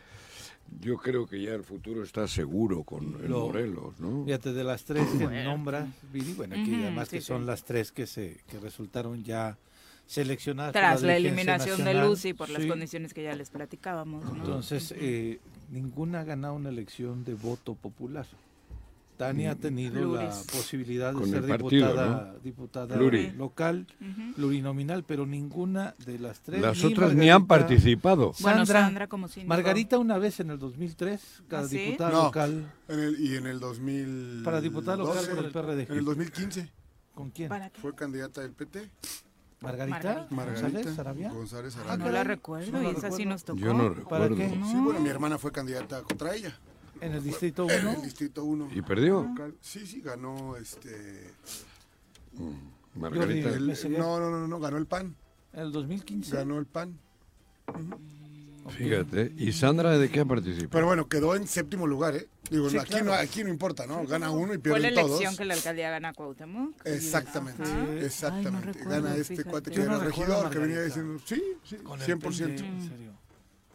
yo 0.80 0.98
creo 0.98 1.26
que 1.26 1.42
ya 1.42 1.52
el 1.52 1.64
futuro 1.64 2.04
está 2.04 2.28
seguro 2.28 2.84
con 2.84 3.16
el 3.24 3.28
Lo- 3.32 3.46
Morelos, 3.48 3.98
¿no? 3.98 4.24
Fíjate, 4.24 4.52
de 4.52 4.62
las 4.62 4.84
tres 4.84 5.04
que 5.18 5.24
nombras, 5.42 5.88
Viri, 6.12 6.32
bueno, 6.34 6.54
aquí 6.54 6.74
Ujú, 6.74 6.82
además 6.82 7.08
que 7.08 7.20
sí, 7.20 7.26
son 7.26 7.40
sí. 7.40 7.46
las 7.48 7.64
tres 7.64 7.90
que 7.90 8.06
se 8.06 8.38
que 8.48 8.60
resultaron 8.60 9.24
ya 9.24 9.58
seleccionadas. 10.14 10.72
por 10.72 10.80
Tras 10.80 11.02
la 11.02 11.14
dirigencia 11.14 11.28
eliminación 11.54 11.78
de 11.78 11.84
nacional. 11.84 12.08
Lucy 12.08 12.32
por 12.34 12.50
las 12.50 12.62
Sí. 12.62 12.68
condiciones 12.68 13.14
que 13.14 13.22
ya 13.22 13.34
les 13.36 13.50
platicábamos. 13.50 14.24
¿no? 14.24 14.34
Entonces, 14.34 14.92
eh, 14.96 15.38
ninguna 15.70 16.20
ha 16.20 16.24
ganado 16.24 16.54
una 16.54 16.68
elección 16.68 17.24
de 17.24 17.34
voto 17.34 17.74
popular. 17.74 18.26
Tania 19.16 19.50
ha 19.50 19.54
tenido 19.54 20.14
la 20.14 20.20
Pluris. 20.30 20.46
posibilidad 20.50 21.12
de 21.12 21.18
Con 21.20 21.30
ser 21.30 21.46
partido, 21.46 21.88
diputada, 21.88 22.34
diputada 22.42 22.94
Pluri. 22.96 23.30
local, 23.32 23.86
plurinominal, 24.34 25.04
pero 25.04 25.26
ninguna 25.26 25.94
de 26.06 26.18
las 26.18 26.40
tres. 26.40 26.62
Las 26.62 26.78
ni 26.82 26.92
otras 26.92 27.14
ni 27.14 27.28
han 27.28 27.42
Margarita- 27.42 27.46
participado. 27.46 28.32
Bueno, 28.40 28.64
Sandra, 28.64 28.80
Sandra 28.80 29.06
como 29.08 29.28
síndico. 29.28 29.48
Margarita 29.50 29.98
una 29.98 30.16
vez 30.16 30.40
en 30.40 30.48
el 30.50 30.58
2003, 30.58 31.42
cada 31.48 31.64
¿Ah, 31.66 31.68
sí? 31.68 31.76
diputada 31.78 32.10
No. 32.12 32.22
local. 32.24 32.72
En 32.88 32.98
el, 32.98 33.20
y 33.20 33.36
en 33.36 33.46
el 33.46 33.60
2000. 33.60 34.40
Para 34.42 34.60
diputada 34.62 34.96
local 34.96 35.22
por 35.34 35.44
el 35.44 35.50
PRD. 35.52 35.82
En 35.90 35.98
el 35.98 36.04
2015 36.06 36.70
¿Con 37.14 37.30
quién? 37.30 37.50
¿Para 37.50 37.68
qué? 37.68 37.78
fue 37.78 37.94
candidata 37.94 38.40
del 38.40 38.52
PT. 38.52 38.88
¿Margarita? 39.60 40.26
Margarita. 40.30 40.62
¿González 40.70 40.94
Sarabia? 40.96 41.30
González 41.32 41.76
Ah, 41.76 41.80
Arabia. 41.82 42.04
no 42.06 42.12
la 42.12 42.24
recuerdo, 42.24 42.72
no 42.72 42.82
y 42.82 42.86
esa 42.94 43.10
sí 43.10 43.26
nos 43.26 43.44
tocó. 43.44 43.58
Yo 43.58 43.74
no 43.74 43.92
¿Para 44.08 44.26
recuerdo. 44.28 44.36
Sí, 44.36 44.76
bueno, 44.82 45.00
mi 45.00 45.08
hermana 45.10 45.36
fue 45.38 45.52
candidata 45.52 46.02
contra 46.02 46.34
ella. 46.34 46.58
En 47.00 47.12
el 47.12 47.22
distrito 47.22 47.68
En 47.70 47.80
1. 47.86 47.92
el 47.96 48.02
distrito 48.02 48.44
1. 48.44 48.68
¿Y 48.74 48.82
perdió? 48.82 49.26
Sí, 49.60 49.86
sí, 49.86 50.00
ganó 50.00 50.56
este. 50.56 51.32
Margarita. 52.94 53.50
El- 53.50 53.66
no, 53.98 54.18
no, 54.18 54.30
no, 54.30 54.48
no, 54.48 54.60
ganó 54.60 54.76
el 54.78 54.86
PAN. 54.86 55.14
En 55.52 55.60
el 55.60 55.72
2015. 55.72 56.36
Ganó 56.36 56.58
el 56.58 56.66
PAN. 56.66 56.98
Fíjate. 58.70 59.32
¿Y 59.36 59.52
Sandra 59.52 59.98
de 59.98 60.08
qué 60.10 60.20
ha 60.20 60.24
participado? 60.24 60.70
Pero 60.70 60.86
bueno, 60.86 61.08
quedó 61.08 61.34
en 61.36 61.46
séptimo 61.46 61.86
lugar, 61.86 62.16
¿eh? 62.16 62.28
Digo, 62.50 62.68
Sí, 62.70 62.78
aquí, 62.78 62.90
claro. 62.90 63.04
no, 63.06 63.12
aquí 63.12 63.44
no 63.44 63.50
importa, 63.50 63.86
¿no? 63.86 64.04
Gana 64.06 64.30
uno 64.30 64.54
y 64.54 64.58
Fue 64.58 64.80
la 64.80 64.88
elección 64.88 65.18
todos. 65.22 65.36
que 65.38 65.44
la 65.44 65.54
alcaldía 65.54 65.90
gana 65.90 66.08
a 66.08 66.12
Cuauhtémoc. 66.14 66.74
Exactamente. 66.86 67.62
Ay, 67.64 68.04
exactamente. 68.04 68.50
no 68.50 68.60
recuerdo, 68.72 68.90
Gana 69.02 69.16
este 69.16 69.24
fíjate. 69.36 69.50
cuate 69.50 69.70
que 69.70 69.76
Yo 69.76 69.82
era 69.84 69.92
no 69.92 70.00
regidor, 70.00 70.50
que 70.50 70.58
venía 70.58 70.76
Margarita. 70.76 70.84
diciendo, 71.00 71.22
sí, 71.24 71.42
sí, 71.64 71.76
Con 71.76 72.00
el 72.00 72.06
100%. 72.06 72.20
PT, 72.20 72.66
en 72.66 72.88
serio. 72.88 73.10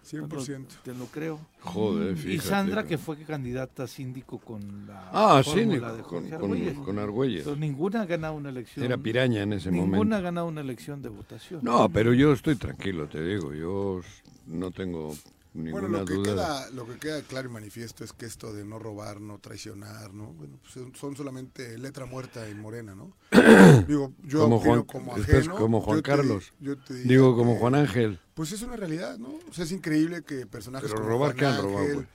100%. 0.04 0.68
Te 0.84 0.94
lo 0.94 1.06
creo. 1.08 1.40
Joder, 1.62 2.16
fíjate. 2.16 2.34
Y 2.36 2.40
Sandra, 2.40 2.84
que 2.84 2.98
fue 3.00 3.18
candidata 3.24 3.84
a 3.84 3.88
síndico 3.88 4.38
con 4.38 4.86
la. 4.86 5.10
Ah, 5.12 5.42
síndico, 5.44 5.92
de 5.94 6.04
con, 6.04 6.30
Jorge 6.30 6.30
con, 6.30 6.42
Argüelles. 6.52 6.78
con 6.78 7.00
Argüelles. 7.00 7.44
Pero 7.44 7.56
ninguna 7.56 8.02
ha 8.02 8.06
ganado 8.06 8.36
una 8.36 8.50
elección. 8.50 8.86
Era 8.86 8.98
piraña 9.00 9.42
en 9.42 9.54
ese 9.54 9.72
Ninguna 9.72 9.98
momento. 9.98 10.16
ha 10.16 10.22
ganado 10.22 10.48
una 10.48 10.62
elección 10.62 11.02
de 11.02 11.10
votación. 11.10 11.62
No, 11.64 11.90
pero 11.90 12.14
yo 12.14 12.34
estoy 12.34 12.56
tranquilo, 12.56 13.08
te 13.08 13.24
digo. 13.24 13.52
Yo 13.56 14.02
no 14.46 14.72
tengo 14.72 15.16
ninguna 15.54 15.88
Bueno, 15.88 16.00
lo 16.00 16.06
que, 16.06 16.14
duda. 16.16 16.32
queda, 16.34 16.70
lo 16.72 16.86
que 16.86 16.98
queda 17.00 17.22
claro 17.22 17.50
y 17.50 17.52
manifiesto 17.54 18.04
es 18.04 18.12
que 18.14 18.26
esto 18.26 18.54
de 18.54 18.66
no 18.66 18.78
robar, 18.78 19.22
no 19.22 19.40
traicionar, 19.40 20.14
¿no? 20.14 20.34
Bueno, 20.34 20.60
pues 20.62 20.74
son- 20.98 21.16
solamente 21.16 21.78
letra 21.78 22.06
muerta 22.06 22.48
en 22.48 22.60
Morena, 22.60 22.94
¿no? 22.96 23.16
Digo, 23.88 24.12
yo 24.24 24.42
como 24.42 24.60
Juan, 24.60 24.84
como 24.84 25.16
ajeno. 25.16 25.56
como 25.56 25.82
Juan 25.82 25.98
yo 25.98 26.04
te- 26.04 26.10
Carlos. 26.10 26.54
yo 26.60 26.78
te 26.78 26.94
diría 26.96 27.10
Digo, 27.12 27.36
como 27.38 27.54
que, 27.54 27.60
Juan 27.60 27.76
Ángel. 27.76 28.20
Pues 28.34 28.52
es 28.52 28.62
una 28.64 28.76
realidad, 28.76 29.18
¿no? 29.18 29.30
O 29.50 29.54
sea, 29.54 29.64
es 29.64 29.72
increíble 29.72 30.24
que 30.24 30.46
personajes 30.46 30.90
Pero 30.90 31.02
como 31.02 31.10
robar, 31.14 31.30
Juan 31.32 31.38
¿qué 31.40 31.46
han 31.46 31.62
robado, 31.64 31.80
Ángel, 31.86 32.08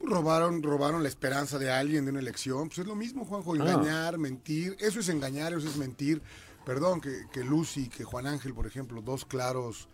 robaron, 0.00 0.62
robaron 0.62 1.02
la 1.02 1.08
esperanza 1.08 1.58
de 1.58 1.70
alguien 1.70 2.04
de 2.06 2.10
una 2.12 2.20
elección. 2.20 2.68
Pues 2.68 2.78
es 2.78 2.86
lo 2.86 2.94
mismo, 2.94 3.24
Juanjo, 3.26 3.52
Ah. 3.54 3.56
engañar, 3.56 4.16
mentir. 4.18 4.74
Eso 4.78 5.00
es 5.00 5.08
engañar, 5.10 5.52
eso 5.52 5.68
es 5.68 5.76
mentir. 5.76 6.22
Perdón, 6.64 7.00
que, 7.02 7.26
que 7.32 7.44
Lucy, 7.44 7.88
que 7.88 8.04
Juan 8.04 8.26
Ángel, 8.26 8.54
por 8.54 8.66
ejemplo, 8.66 9.00
dos 9.02 9.24
claros 9.26 9.88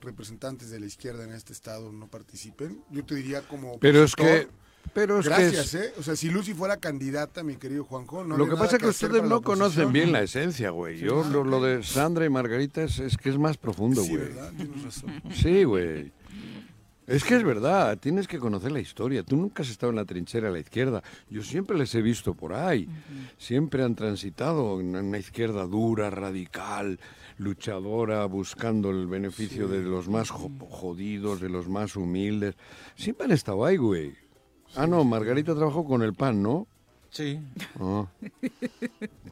representantes 0.00 0.70
de 0.70 0.80
la 0.80 0.86
izquierda 0.86 1.24
en 1.24 1.32
este 1.32 1.52
estado 1.52 1.92
no 1.92 2.08
participen. 2.08 2.80
Yo 2.90 3.04
te 3.04 3.14
diría 3.14 3.42
como 3.42 3.78
Pero 3.78 4.02
es 4.04 4.14
que. 4.14 4.48
Pero 4.94 5.18
es 5.18 5.26
Gracias, 5.26 5.72
que. 5.72 5.78
es- 5.78 5.84
¿eh? 5.86 5.92
O 5.98 6.02
sea, 6.02 6.14
si 6.14 6.30
Lucy 6.30 6.54
fuera 6.54 6.76
candidata, 6.76 7.42
mi 7.42 7.56
querido 7.56 7.84
Juanjo, 7.84 8.22
no 8.24 8.36
lo 8.36 8.48
que 8.48 8.54
pasa 8.56 8.76
es 8.76 8.82
que 8.82 8.88
ustedes 8.88 9.22
no 9.24 9.42
conocen 9.42 9.92
bien 9.92 10.12
la 10.12 10.22
esencia, 10.22 10.70
güey. 10.70 10.98
Yo 10.98 11.24
lo, 11.24 11.42
lo 11.42 11.60
de 11.60 11.82
Sandra 11.82 12.24
y 12.24 12.28
Margarita 12.30 12.84
es, 12.84 13.00
es 13.00 13.16
que 13.16 13.30
es 13.30 13.36
más 13.38 13.56
profundo, 13.56 14.02
Sí, 14.02 14.10
güey. 14.10 14.22
¿verdad? 14.28 14.52
Tienes 14.56 14.82
razón. 14.84 15.22
Sí, 15.34 15.64
güey. 15.64 16.12
Es 17.08 17.22
que 17.22 17.36
es 17.36 17.44
verdad, 17.44 17.98
tienes 17.98 18.26
que 18.26 18.38
conocer 18.40 18.72
la 18.72 18.80
historia. 18.80 19.22
Tú 19.22 19.36
nunca 19.36 19.62
has 19.62 19.68
estado 19.70 19.90
en 19.90 19.96
la 19.96 20.04
trinchera 20.04 20.48
a 20.48 20.50
la 20.50 20.58
izquierda. 20.58 21.04
Yo 21.30 21.42
siempre 21.42 21.78
les 21.78 21.94
he 21.94 22.02
visto 22.02 22.34
por 22.34 22.52
ahí. 22.52 22.88
Siempre 23.38 23.84
han 23.84 23.94
transitado 23.94 24.80
en 24.80 24.96
una 24.96 25.18
izquierda 25.18 25.66
dura, 25.66 26.10
radical, 26.10 26.98
luchadora, 27.38 28.24
buscando 28.26 28.90
el 28.90 29.06
beneficio 29.06 29.68
de 29.68 29.82
los 29.82 30.08
más 30.08 30.30
jo- 30.30 30.50
jodidos, 30.68 31.40
de 31.40 31.48
los 31.48 31.68
más 31.68 31.96
humildes. 31.96 32.54
Siempre 32.94 33.26
han 33.26 33.32
estado 33.32 33.64
ahí, 33.64 33.76
güey. 33.76 34.14
Ah, 34.74 34.86
no, 34.86 35.04
Margarita 35.04 35.54
trabajó 35.54 35.84
con 35.84 36.02
el 36.02 36.14
PAN, 36.14 36.42
¿no? 36.42 36.66
Sí. 37.10 37.38
Ah, 37.80 38.04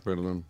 perdón, 0.05 0.45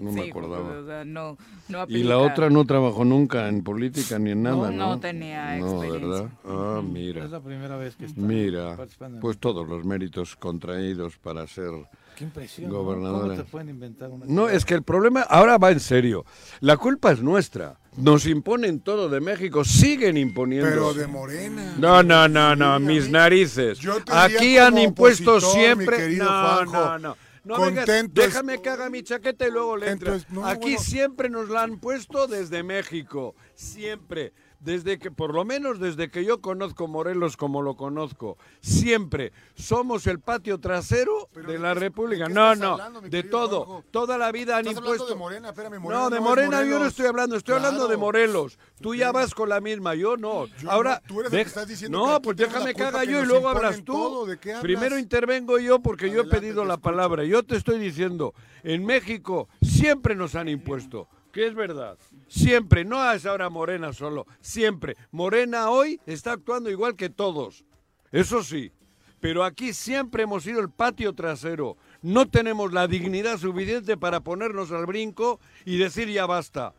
no 0.00 0.12
me 0.12 0.22
Sí, 0.24 0.30
acordaba. 0.30 0.78
o 0.78 0.86
sea, 0.86 1.04
no, 1.04 1.36
no 1.68 1.84
Y 1.88 2.02
la 2.04 2.18
otra 2.18 2.48
no 2.50 2.64
trabajó 2.64 3.04
nunca 3.04 3.48
en 3.48 3.62
política 3.64 4.18
ni 4.18 4.30
en 4.32 4.42
nada, 4.42 4.70
¿no? 4.70 4.90
no 4.90 5.00
tenía 5.00 5.56
No, 5.58 5.82
experiencia. 5.82 6.08
¿verdad? 6.08 6.30
Ah, 6.44 6.82
mira. 6.84 7.24
Es 7.24 7.30
la 7.30 7.40
primera 7.40 7.76
vez 7.76 7.96
que 7.96 8.04
está 8.04 8.20
Mira, 8.20 8.76
participando 8.76 9.16
en- 9.16 9.20
pues 9.20 9.38
todos 9.38 9.66
los 9.68 9.84
méritos 9.84 10.36
contraídos 10.36 11.16
para 11.18 11.46
ser... 11.46 11.70
Qué 12.16 12.24
impresión. 12.24 12.70
¿no? 12.70 12.78
gobernadora. 12.82 13.28
¿Cómo 13.28 13.44
te 13.44 13.44
pueden 13.44 13.68
inventar 13.68 14.10
una 14.10 14.24
No, 14.26 14.48
es 14.48 14.64
que 14.64 14.74
el 14.74 14.82
problema 14.82 15.20
ahora 15.20 15.58
va 15.58 15.70
en 15.70 15.80
serio. 15.80 16.24
La 16.60 16.76
culpa 16.76 17.12
es 17.12 17.20
nuestra. 17.20 17.78
Nos 17.96 18.26
imponen 18.26 18.80
todo 18.80 19.08
de 19.08 19.20
México, 19.20 19.64
siguen 19.64 20.16
imponiendo. 20.16 20.68
Pero 20.68 20.94
de 20.94 21.06
Morena. 21.06 21.74
No, 21.78 22.02
no, 22.02 22.26
no, 22.26 22.56
no, 22.56 22.80
mis 22.80 23.08
narices. 23.10 23.78
Yo 23.78 24.02
te 24.02 24.12
diría 24.12 24.24
Aquí 24.24 24.58
han 24.58 24.78
impuesto 24.78 25.36
opositor, 25.36 25.56
mi 25.56 25.62
siempre. 25.62 25.96
querido 25.96 26.24
No, 26.24 26.30
Juanjo, 26.30 26.72
no, 26.72 26.98
no. 26.98 27.16
No 27.44 27.60
vengas, 27.60 27.86
déjame 28.12 28.60
que 28.60 28.68
haga 28.70 28.90
mi 28.90 29.04
chaqueta 29.04 29.46
y 29.46 29.52
luego 29.52 29.76
le 29.76 29.90
entro. 29.92 30.08
Entonces, 30.14 30.28
no, 30.32 30.44
Aquí 30.44 30.72
bueno. 30.72 30.80
siempre 30.80 31.30
nos 31.30 31.48
la 31.48 31.62
han 31.62 31.78
puesto 31.78 32.26
desde 32.26 32.64
México. 32.64 33.36
Siempre. 33.54 34.32
Desde 34.60 34.98
que, 34.98 35.10
por 35.10 35.32
lo 35.34 35.44
menos 35.44 35.78
desde 35.78 36.10
que 36.10 36.24
yo 36.24 36.40
conozco 36.40 36.88
Morelos 36.88 37.36
como 37.36 37.62
lo 37.62 37.76
conozco, 37.76 38.36
siempre 38.60 39.32
somos 39.54 40.06
el 40.06 40.20
patio 40.20 40.58
trasero 40.58 41.28
Pero 41.32 41.46
de 41.48 41.52
¿de 41.54 41.58
la 41.58 41.74
qué- 41.74 41.80
República. 41.80 42.28
de 42.28 42.34
No, 42.34 42.54
no, 42.54 42.72
hablando, 42.72 43.00
de 43.00 43.22
todo. 43.22 43.84
Toda 43.90 44.18
la 44.18 44.32
vida 44.32 44.56
han 44.58 44.66
impuesto. 44.66 45.06
de 45.06 45.14
Morena, 45.14 45.50
espérame, 45.50 45.78
Morena 45.80 46.00
no, 46.02 46.10
de 46.10 46.16
no 46.16 46.22
Morena 46.22 46.64
yo 46.64 46.78
no 46.78 46.86
estoy 46.86 47.06
hablando, 47.06 47.36
estoy 47.36 47.54
hablando 47.56 47.86
de. 47.88 47.96
Morelos. 47.96 48.58
Tú 48.80 48.94
ya 48.94 49.10
vas 49.10 49.34
con 49.34 49.48
la 49.48 49.60
misma, 49.60 49.94
yo 49.94 50.16
no. 50.16 50.46
Yo 50.46 50.70
Ahora, 50.70 51.02
tú 51.06 51.20
eres 51.20 51.32
el 51.32 51.38
que 51.40 51.48
estás 51.48 51.66
diciendo 51.66 51.98
no, 52.06 52.14
que 52.16 52.20
pues 52.24 52.36
déjame 52.36 52.74
que 52.74 52.82
haga 52.84 53.04
yo 53.04 53.22
y 53.22 53.26
luego 53.26 53.48
hablas 53.48 53.76
tú. 53.78 53.92
todo, 53.92 54.26
¿de 54.26 54.38
qué 54.38 54.50
hablas? 54.50 54.62
Primero 54.62 54.98
intervengo 54.98 55.58
yo 55.58 55.80
porque 55.80 56.10
yo 56.10 56.22
he 56.22 56.24
pedido 56.24 56.64
la 56.64 56.76
palabra. 56.76 57.24
Yo 57.24 57.42
te 57.42 57.56
estoy 57.56 57.78
diciendo, 57.78 58.34
en 58.62 58.84
México 58.84 59.48
siempre 59.62 60.14
nos 60.14 60.34
han 60.34 60.48
impuesto, 60.48 61.08
que 61.36 61.46
es 61.46 61.54
verdad. 61.54 61.98
Siempre, 62.28 62.82
no 62.86 63.12
es 63.12 63.26
ahora 63.26 63.50
Morena 63.50 63.92
solo, 63.92 64.26
siempre. 64.40 64.96
Morena 65.10 65.68
hoy 65.68 66.00
está 66.06 66.32
actuando 66.32 66.70
igual 66.70 66.96
que 66.96 67.10
todos. 67.10 67.66
Eso 68.10 68.42
sí. 68.42 68.72
Pero 69.20 69.44
aquí 69.44 69.74
siempre 69.74 70.22
hemos 70.22 70.44
sido 70.44 70.60
el 70.60 70.70
patio 70.70 71.12
trasero. 71.12 71.76
No 72.00 72.26
tenemos 72.26 72.72
la 72.72 72.88
dignidad 72.88 73.36
suficiente 73.36 73.98
para 73.98 74.20
ponernos 74.20 74.72
al 74.72 74.86
brinco 74.86 75.38
y 75.66 75.76
decir 75.76 76.08
ya 76.08 76.24
basta. 76.24 76.72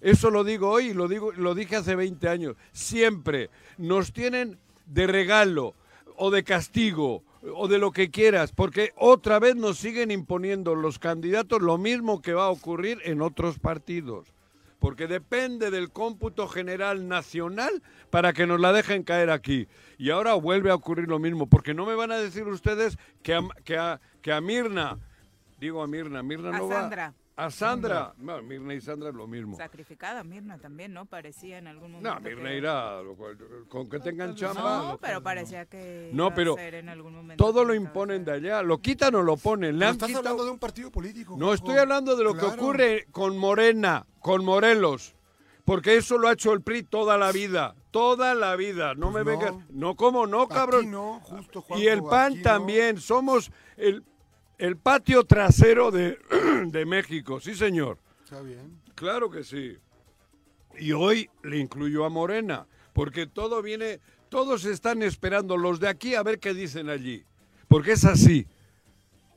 Eso 0.00 0.30
lo 0.30 0.44
digo 0.44 0.70
hoy 0.70 0.90
y 0.90 0.94
lo, 0.94 1.08
digo, 1.08 1.32
lo 1.32 1.56
dije 1.56 1.74
hace 1.74 1.96
20 1.96 2.28
años. 2.28 2.54
Siempre 2.70 3.50
nos 3.76 4.12
tienen 4.12 4.56
de 4.86 5.08
regalo 5.08 5.74
o 6.16 6.30
de 6.30 6.44
castigo 6.44 7.24
o 7.42 7.68
de 7.68 7.78
lo 7.78 7.90
que 7.92 8.10
quieras, 8.10 8.52
porque 8.52 8.92
otra 8.96 9.38
vez 9.38 9.56
nos 9.56 9.78
siguen 9.78 10.10
imponiendo 10.10 10.74
los 10.74 10.98
candidatos 10.98 11.62
lo 11.62 11.78
mismo 11.78 12.20
que 12.20 12.34
va 12.34 12.44
a 12.44 12.50
ocurrir 12.50 12.98
en 13.04 13.22
otros 13.22 13.58
partidos. 13.58 14.32
Porque 14.78 15.06
depende 15.06 15.70
del 15.70 15.90
cómputo 15.90 16.48
general 16.48 17.06
nacional 17.06 17.82
para 18.08 18.32
que 18.32 18.46
nos 18.46 18.60
la 18.60 18.72
dejen 18.72 19.02
caer 19.02 19.30
aquí. 19.30 19.68
Y 19.98 20.08
ahora 20.08 20.32
vuelve 20.34 20.70
a 20.70 20.74
ocurrir 20.74 21.06
lo 21.06 21.18
mismo, 21.18 21.46
porque 21.46 21.74
no 21.74 21.84
me 21.84 21.94
van 21.94 22.12
a 22.12 22.16
decir 22.16 22.46
ustedes 22.48 22.96
que 23.22 23.34
a, 23.34 23.42
que 23.64 23.76
a, 23.76 24.00
que 24.22 24.32
a 24.32 24.40
Mirna, 24.40 24.98
digo 25.58 25.82
a 25.82 25.86
Mirna, 25.86 26.22
Mirna 26.22 26.48
A 26.56 26.58
no 26.58 26.68
Sandra. 26.68 27.08
va... 27.08 27.14
A 27.44 27.50
Sandra. 27.50 28.12
No, 28.18 28.42
Mirna 28.42 28.74
y 28.74 28.80
Sandra 28.80 29.08
es 29.08 29.14
lo 29.14 29.26
mismo. 29.26 29.56
Sacrificada 29.56 30.22
Mirna 30.22 30.58
también, 30.58 30.92
¿no? 30.92 31.06
Parecía 31.06 31.58
en 31.58 31.66
algún 31.68 31.92
momento. 31.92 32.14
No, 32.14 32.20
Mirna 32.20 32.50
que- 32.50 32.56
irá, 32.58 33.02
lo 33.02 33.14
cual- 33.16 33.38
con 33.68 33.88
que 33.88 33.98
tengan 34.00 34.34
chamba. 34.34 34.78
No, 34.92 34.98
pero 34.98 35.22
parecía 35.22 35.64
que 35.66 36.10
No, 36.12 36.24
iba 36.24 36.32
a 36.32 36.34
pero 36.34 36.54
ser 36.56 36.74
en 36.74 36.88
algún 36.90 37.14
momento 37.14 37.42
todo 37.42 37.64
lo 37.64 37.74
imponen 37.74 38.24
de 38.24 38.32
allá. 38.32 38.62
Lo 38.62 38.78
quitan 38.78 39.14
o 39.14 39.22
lo 39.22 39.36
ponen. 39.36 39.72
Le 39.72 39.78
Pero 39.78 39.88
han 39.88 39.92
estás 39.92 40.08
quitado- 40.08 40.20
hablando 40.28 40.44
de 40.44 40.50
un 40.50 40.58
partido 40.58 40.90
político. 40.90 41.32
No, 41.32 41.46
Juanjo. 41.46 41.54
estoy 41.54 41.76
hablando 41.78 42.16
de 42.16 42.24
lo 42.24 42.34
que 42.34 42.44
ocurre 42.44 43.06
con 43.10 43.38
Morena, 43.38 44.06
con 44.20 44.44
Morelos. 44.44 45.14
Porque 45.64 45.96
eso 45.96 46.18
lo 46.18 46.26
ha 46.28 46.32
hecho 46.32 46.52
el 46.52 46.62
PRI 46.62 46.82
toda 46.82 47.16
la 47.16 47.30
vida. 47.32 47.74
Toda 47.92 48.34
la 48.34 48.56
vida. 48.56 48.94
No 48.94 49.12
Pues 49.12 49.24
me 49.24 49.32
no. 49.32 49.38
vengas. 49.38 49.54
No, 49.70 49.94
¿cómo 49.94 50.26
no, 50.26 50.42
Aquí 50.42 50.54
cabrón? 50.54 50.90
no, 50.90 51.20
justo, 51.20 51.64
y 51.76 51.86
el 51.86 52.00
Juanjo, 52.00 52.10
PAN 52.10 52.26
aquí 52.32 52.36
no. 52.38 52.42
también. 52.42 52.98
Somos 53.00 53.52
el, 53.76 54.02
el 54.60 54.76
patio 54.76 55.24
trasero 55.24 55.90
de, 55.90 56.18
de 56.66 56.84
México. 56.84 57.40
Sí, 57.40 57.54
señor. 57.54 57.98
Está 58.22 58.42
bien. 58.42 58.80
Claro 58.94 59.30
que 59.30 59.42
sí. 59.42 59.78
Y 60.78 60.92
hoy 60.92 61.30
le 61.42 61.58
incluyo 61.58 62.04
a 62.04 62.10
Morena, 62.10 62.66
porque 62.92 63.26
todo 63.26 63.62
viene, 63.62 64.00
todos 64.28 64.66
están 64.66 65.02
esperando 65.02 65.56
los 65.56 65.80
de 65.80 65.88
aquí 65.88 66.14
a 66.14 66.22
ver 66.22 66.38
qué 66.38 66.52
dicen 66.52 66.90
allí, 66.90 67.24
porque 67.68 67.92
es 67.92 68.04
así. 68.04 68.46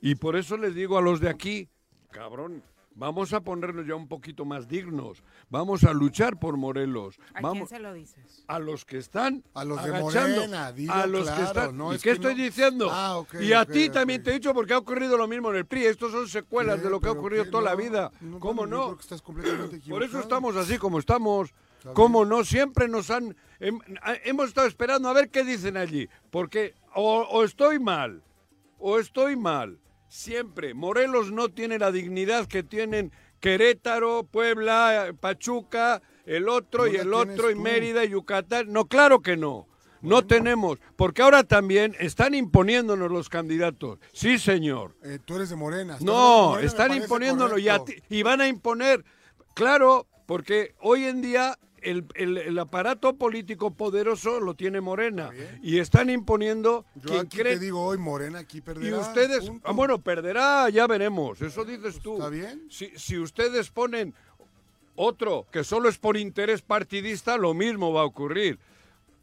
Y 0.02 0.16
por 0.16 0.36
eso 0.36 0.58
les 0.58 0.74
digo 0.74 0.98
a 0.98 1.02
los 1.02 1.20
de 1.20 1.30
aquí, 1.30 1.68
cabrón, 2.10 2.62
vamos 2.94 3.32
a 3.32 3.40
ponernos 3.40 3.86
ya 3.86 3.94
un 3.94 4.08
poquito 4.08 4.44
más 4.44 4.68
dignos, 4.68 5.22
vamos 5.50 5.84
a 5.84 5.92
luchar 5.92 6.38
por 6.38 6.56
Morelos, 6.56 7.18
¿A 7.34 7.40
quién 7.50 7.66
se 7.66 7.78
lo 7.78 7.92
dices? 7.92 8.44
a 8.46 8.58
los 8.58 8.84
que 8.84 8.98
están 8.98 9.42
A 9.54 9.64
los 9.64 9.82
de 9.82 9.90
agachando, 9.96 10.36
Morena, 10.36 10.72
dilo 10.72 10.92
a 10.92 11.06
los 11.06 11.22
claro, 11.24 11.36
que 11.36 11.42
están. 11.44 11.76
no 11.76 11.92
¿Y 11.92 11.96
es 11.96 12.02
qué 12.02 12.10
que 12.10 12.14
estoy 12.14 12.34
no- 12.34 12.42
diciendo? 12.42 12.88
Ah, 12.90 13.22
y 13.40 13.52
a 13.52 13.64
ti 13.64 13.88
también 13.90 14.22
te 14.22 14.30
he 14.30 14.34
dicho 14.34 14.54
porque 14.54 14.74
ha 14.74 14.78
ocurrido 14.78 15.16
lo 15.16 15.26
mismo 15.26 15.50
en 15.50 15.56
el 15.56 15.66
PRI. 15.66 15.86
Estos 15.86 16.12
son 16.12 16.28
secuelas 16.28 16.82
de 16.82 16.90
lo 16.90 17.00
que 17.00 17.08
ha 17.08 17.10
¿Pero 17.10 17.20
ocurrido 17.20 17.50
toda 17.50 17.62
la 17.64 17.74
vida. 17.74 18.10
no, 18.20 18.38
¿Cómo 18.38 18.66
no? 18.66 18.84
creo 18.84 18.96
que 18.96 19.02
estás 19.02 19.22
completamente 19.22 19.80
Por 19.90 20.02
eso 20.02 20.20
estamos 20.20 20.56
así 20.56 20.78
como 20.78 20.98
estamos. 20.98 21.52
¿Cómo 21.92 22.24
no? 22.24 22.44
Siempre 22.44 22.88
nos 22.88 23.10
han... 23.10 23.36
hem- 23.60 23.82
hemos 24.24 24.48
estado 24.48 24.66
esperando 24.66 25.08
a 25.08 25.12
ver 25.12 25.28
qué 25.30 25.44
dicen 25.44 25.76
allí. 25.76 26.08
Porque 26.30 26.74
o, 26.94 27.20
o 27.30 27.44
estoy 27.44 27.78
mal, 27.78 28.22
o 28.78 28.98
estoy 28.98 29.36
mal. 29.36 29.78
Siempre. 30.14 30.74
Morelos 30.74 31.32
no 31.32 31.48
tiene 31.48 31.76
la 31.76 31.90
dignidad 31.90 32.46
que 32.46 32.62
tienen 32.62 33.10
Querétaro, 33.40 34.22
Puebla, 34.22 35.12
Pachuca, 35.18 36.02
el 36.24 36.48
otro 36.48 36.86
y 36.86 36.94
el 36.94 37.12
otro, 37.12 37.50
y. 37.50 37.56
Mérida 37.56 38.04
y 38.04 38.10
Yucatán. 38.10 38.72
No, 38.72 38.86
claro 38.86 39.22
que 39.22 39.36
no. 39.36 39.66
No 40.02 40.24
tenemos. 40.24 40.78
Porque 40.94 41.20
ahora 41.22 41.42
también 41.42 41.96
están 41.98 42.32
imponiéndonos 42.36 43.10
los 43.10 43.28
candidatos. 43.28 43.98
Sí, 44.12 44.38
señor. 44.38 44.94
Eh, 45.02 45.18
tú 45.24 45.34
eres 45.34 45.50
de 45.50 45.56
Morena. 45.56 45.96
No, 46.00 46.50
Morena, 46.50 46.66
están 46.68 46.92
y, 47.58 47.68
a 47.68 47.80
ti- 47.80 47.96
y 48.08 48.22
van 48.22 48.40
a 48.40 48.46
imponer. 48.46 49.04
Claro, 49.54 50.06
porque 50.26 50.76
hoy 50.80 51.06
en 51.06 51.22
día 51.22 51.58
el, 51.84 52.04
el- 52.14 52.38
el 52.38 52.58
aparato 52.58 53.16
político 53.16 53.70
poderoso 53.72 54.40
lo 54.40 54.54
tiene 54.54 54.80
Morena 54.80 55.30
y 55.62 55.78
están 55.78 56.10
imponiendo 56.10 56.84
Yo 56.96 57.02
quien 57.10 57.20
aquí 57.26 57.38
cree. 57.38 57.54
te 57.54 57.60
digo 57.64 57.84
hoy, 57.84 57.98
Morena 57.98 58.40
aquí 58.40 58.58
y 58.58 58.60
perderá. 58.60 58.98
ustedes, 58.98 59.46
punto. 59.46 59.68
ah, 59.68 59.72
bueno, 59.72 60.00
perderá, 60.00 60.68
ya 60.70 60.86
veremos, 60.86 61.40
eso 61.42 61.64
dices 61.64 62.00
tú. 62.00 62.14
¿Está 62.14 62.28
bien? 62.28 62.66
Si, 62.70 62.90
si 62.96 63.18
ustedes 63.18 63.70
ponen 63.70 64.14
otro 64.96 65.46
que 65.50 65.64
solo 65.64 65.88
es 65.88 65.98
por 65.98 66.16
interés 66.16 66.62
partidista, 66.62 67.36
lo 67.36 67.54
mismo 67.54 67.92
va 67.92 68.02
a 68.02 68.04
ocurrir. 68.04 68.58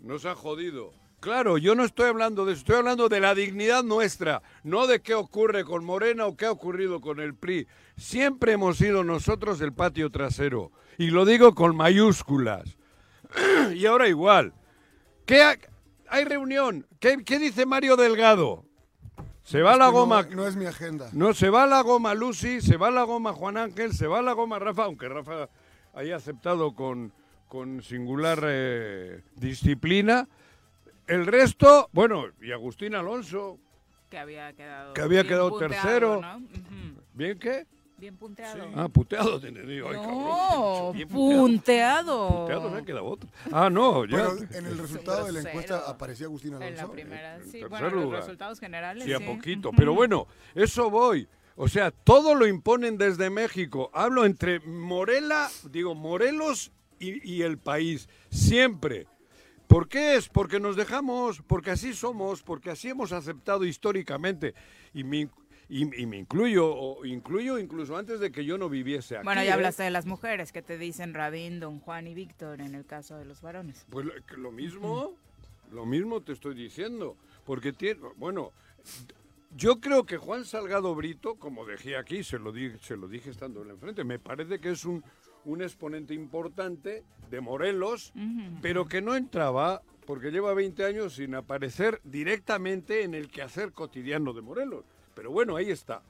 Nos 0.01 0.25
ha 0.25 0.35
jodido. 0.35 0.91
Claro, 1.19 1.59
yo 1.59 1.75
no 1.75 1.83
estoy 1.85 2.09
hablando 2.09 2.45
de 2.45 2.53
eso, 2.53 2.61
estoy 2.61 2.77
hablando 2.77 3.07
de 3.07 3.19
la 3.19 3.35
dignidad 3.35 3.83
nuestra, 3.83 4.41
no 4.63 4.87
de 4.87 5.01
qué 5.01 5.13
ocurre 5.13 5.63
con 5.63 5.85
Morena 5.85 6.25
o 6.25 6.35
qué 6.35 6.47
ha 6.47 6.51
ocurrido 6.51 6.99
con 6.99 7.19
el 7.19 7.35
PRI. 7.35 7.67
Siempre 7.95 8.53
hemos 8.53 8.77
sido 8.77 9.03
nosotros 9.03 9.61
el 9.61 9.71
patio 9.71 10.09
trasero, 10.09 10.71
y 11.01 11.09
lo 11.09 11.25
digo 11.25 11.55
con 11.55 11.75
mayúsculas. 11.75 12.77
y 13.73 13.85
ahora 13.85 14.07
igual. 14.07 14.53
¿Qué 15.25 15.41
ha- 15.41 15.57
hay 16.09 16.25
reunión? 16.25 16.85
¿Qué, 16.99 17.23
qué 17.25 17.39
dice 17.39 17.65
Mario 17.65 17.95
Delgado? 17.95 18.65
Se 19.43 19.61
va 19.61 19.73
Es 19.73 19.77
la 19.79 19.85
no- 19.85 19.91
goma. 19.93 20.23
No, 20.29 20.45
es 20.45 20.55
mi 20.55 20.65
agenda. 20.65 21.09
No, 21.13 21.33
se 21.33 21.49
va 21.49 21.65
la 21.65 21.81
goma 21.81 22.13
Lucy, 22.13 22.61
se 22.61 22.77
va 22.77 22.91
la 22.91 23.03
goma 23.03 23.33
Juan 23.33 23.57
Ángel, 23.57 23.93
se 23.93 24.05
va 24.07 24.21
la 24.21 24.33
goma 24.33 24.59
Rafa, 24.59 24.83
aunque 24.83 25.09
Rafa 25.09 25.49
haya 25.93 26.15
aceptado 26.17 26.75
con, 26.75 27.11
con 27.47 27.81
singular 27.81 28.39
eh, 28.43 29.21
disciplina. 29.35 30.27
El 31.07 31.25
resto, 31.25 31.89
bueno, 31.93 32.25
y 32.41 32.51
Agustín 32.51 32.93
Alonso, 32.95 33.57
Que 34.09 34.19
había 34.19 34.53
quedado. 34.53 34.93
Que 34.93 35.01
había 35.01 35.23
quedado 35.23 35.57
tercero. 35.57 36.21
¿bien 37.13 37.39
qué? 37.39 37.65
Bien 38.01 38.17
punteado. 38.17 38.67
Ah, 38.75 38.89
puteado 38.89 39.39
te 39.39 39.49
ay, 39.49 39.53
no, 39.53 39.91
cabrón. 39.91 40.93
bien 40.93 41.07
puteado. 41.07 41.37
punteado. 41.45 42.29
Puteado 42.41 42.71
se 42.71 42.75
ha 42.77 42.81
quedado 42.81 43.05
otro. 43.05 43.29
Ah, 43.51 43.69
no, 43.69 44.05
ya. 44.05 44.17
Pero 44.17 44.37
en 44.57 44.65
el 44.65 44.77
resultado 44.79 45.25
de 45.27 45.33
la 45.33 45.39
encuesta 45.41 45.83
aparecía 45.87 46.25
Agustín 46.25 46.55
Alonso. 46.55 46.67
En 46.67 46.77
la 46.77 46.91
primera, 46.91 47.35
En 47.35 47.43
sí. 47.45 47.51
tercer 47.51 47.69
Bueno, 47.69 47.89
los 47.91 48.03
lugar. 48.05 48.19
resultados 48.21 48.59
generales. 48.59 49.03
Sí, 49.03 49.13
a 49.13 49.19
sí. 49.19 49.23
poquito. 49.23 49.69
Pero 49.77 49.93
bueno, 49.93 50.25
eso 50.55 50.89
voy. 50.89 51.27
O 51.55 51.67
sea, 51.67 51.91
todo 51.91 52.33
lo 52.33 52.47
imponen 52.47 52.97
desde 52.97 53.29
México. 53.29 53.91
Hablo 53.93 54.25
entre 54.25 54.61
Morela, 54.61 55.47
digo, 55.69 55.93
Morelos 55.93 56.71
y, 56.97 57.31
y 57.31 57.43
el 57.43 57.59
país. 57.59 58.09
Siempre. 58.31 59.05
¿Por 59.67 59.87
qué 59.87 60.15
es? 60.15 60.27
Porque 60.27 60.59
nos 60.59 60.75
dejamos, 60.75 61.43
porque 61.45 61.69
así 61.69 61.93
somos, 61.93 62.41
porque 62.41 62.71
así 62.71 62.89
hemos 62.89 63.11
aceptado 63.11 63.63
históricamente. 63.63 64.55
Y 64.91 65.03
me, 65.03 65.17
in- 65.19 65.31
y, 65.71 66.01
y 66.01 66.05
me 66.05 66.17
incluyo, 66.17 66.67
o 66.67 67.05
incluyo 67.05 67.57
incluso 67.57 67.95
antes 67.95 68.19
de 68.19 68.29
que 68.29 68.43
yo 68.43 68.57
no 68.57 68.67
viviese 68.67 69.15
aquí. 69.15 69.23
Bueno, 69.23 69.39
¿eh? 69.39 69.45
ya 69.45 69.53
hablaste 69.53 69.83
de 69.83 69.89
las 69.89 70.05
mujeres, 70.05 70.51
que 70.51 70.61
te 70.61 70.77
dicen 70.77 71.13
Rabín, 71.13 71.61
Don 71.61 71.79
Juan 71.79 72.07
y 72.07 72.13
Víctor 72.13 72.59
en 72.59 72.75
el 72.75 72.85
caso 72.85 73.17
de 73.17 73.23
los 73.23 73.41
varones. 73.41 73.85
Pues 73.89 74.05
lo, 74.35 74.51
mismo, 74.51 75.13
lo 75.71 75.85
mismo 75.85 76.19
te 76.19 76.33
estoy 76.33 76.55
diciendo, 76.55 77.15
porque 77.45 77.71
tiene, 77.71 78.01
bueno, 78.17 78.51
yo 79.55 79.79
creo 79.79 80.05
que 80.05 80.17
Juan 80.17 80.43
Salgado 80.43 80.93
Brito, 80.93 81.35
como 81.35 81.65
dejé 81.65 81.95
aquí, 81.95 82.21
se 82.25 82.37
lo 82.37 82.51
dije, 82.51 82.77
se 82.81 82.97
lo 82.97 83.07
dije 83.07 83.29
estando 83.29 83.63
enfrente, 83.63 84.03
me 84.03 84.19
parece 84.19 84.59
que 84.59 84.71
es 84.71 84.83
un, 84.83 85.01
un 85.45 85.61
exponente 85.61 86.13
importante 86.13 87.05
de 87.29 87.39
Morelos, 87.39 88.11
pero 88.61 88.89
que 88.89 89.01
no 89.01 89.15
entraba 89.15 89.81
porque 90.05 90.31
lleva 90.31 90.53
20 90.53 90.83
años 90.83 91.15
sin 91.15 91.33
aparecer 91.33 92.01
directamente 92.03 93.03
en 93.03 93.13
el 93.13 93.29
quehacer 93.29 93.71
cotidiano 93.71 94.33
de 94.33 94.41
Morelos. 94.41 94.83
Pero 95.21 95.29
bueno, 95.29 95.55
ahí 95.55 95.69
está. 95.69 96.01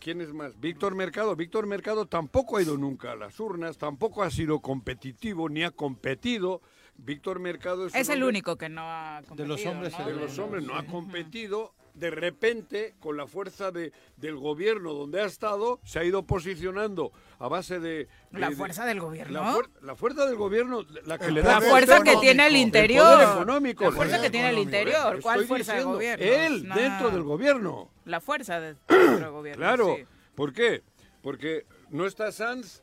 ¿Quién 0.00 0.20
es 0.20 0.32
más? 0.32 0.58
Víctor 0.58 0.96
Mercado. 0.96 1.36
Víctor 1.36 1.68
Mercado 1.68 2.06
tampoco 2.06 2.56
ha 2.56 2.62
ido 2.62 2.76
nunca 2.76 3.12
a 3.12 3.14
las 3.14 3.38
urnas, 3.38 3.78
tampoco 3.78 4.24
ha 4.24 4.32
sido 4.32 4.58
competitivo 4.58 5.48
ni 5.48 5.62
ha 5.62 5.70
competido. 5.70 6.60
Víctor 6.96 7.38
Mercado 7.38 7.86
es, 7.86 7.94
Es 7.94 8.08
el 8.08 8.24
único 8.24 8.56
que 8.56 8.68
no 8.68 8.82
ha 8.82 9.22
competido, 9.28 9.46
los 9.46 9.64
hombres, 9.64 9.96
¿no? 9.96 10.06
de 10.06 10.14
los 10.16 10.36
hombres 10.40 10.64
no 10.64 10.74
ha 10.74 10.84
competido 10.86 11.72
de 11.94 12.10
repente, 12.10 12.94
con 13.00 13.16
la 13.16 13.26
fuerza 13.26 13.70
de, 13.70 13.92
del 14.16 14.36
gobierno 14.36 14.92
donde 14.94 15.20
ha 15.20 15.24
estado, 15.26 15.80
se 15.84 15.98
ha 15.98 16.04
ido 16.04 16.24
posicionando 16.24 17.12
a 17.38 17.48
base 17.48 17.80
de... 17.80 18.08
de- 18.30 18.40
La 18.40 18.50
fuerza 18.52 18.84
del 18.86 19.00
gobierno. 19.00 19.32
La, 19.42 19.52
fuer- 19.54 19.70
la 19.82 19.96
fuerza 19.96 20.26
del 20.26 20.36
gobierno, 20.36 20.84
la 21.04 21.18
que 21.18 21.26
El 21.26 21.34
le 21.34 21.42
da 21.42 21.60
La 21.60 21.68
fuerza 21.68 22.02
que 22.02 22.16
tiene 22.16 22.46
el 22.46 22.56
interior. 22.56 23.22
económico. 23.22 23.84
La 23.84 23.92
fuerza 23.92 24.20
que 24.20 24.30
tiene 24.30 24.50
el 24.50 24.58
interior. 24.58 25.20
¿Cuál 25.20 25.44
fuerza 25.46 25.72
de 25.72 25.78
diciendo, 25.80 25.94
gobierno? 25.94 26.24
Él, 26.24 26.68
dentro 26.68 27.10
del 27.10 27.22
gobierno. 27.22 27.90
La 28.04 28.20
fuerza 28.20 28.60
de- 28.60 28.74
dentro 28.88 29.18
del 29.18 29.30
gobierno. 29.30 29.60
Claro. 29.60 29.96
sí. 29.96 30.04
¿Por 30.34 30.52
qué? 30.52 30.82
Porque 31.22 31.66
no 31.90 32.06
está 32.06 32.32
Sanz 32.32 32.82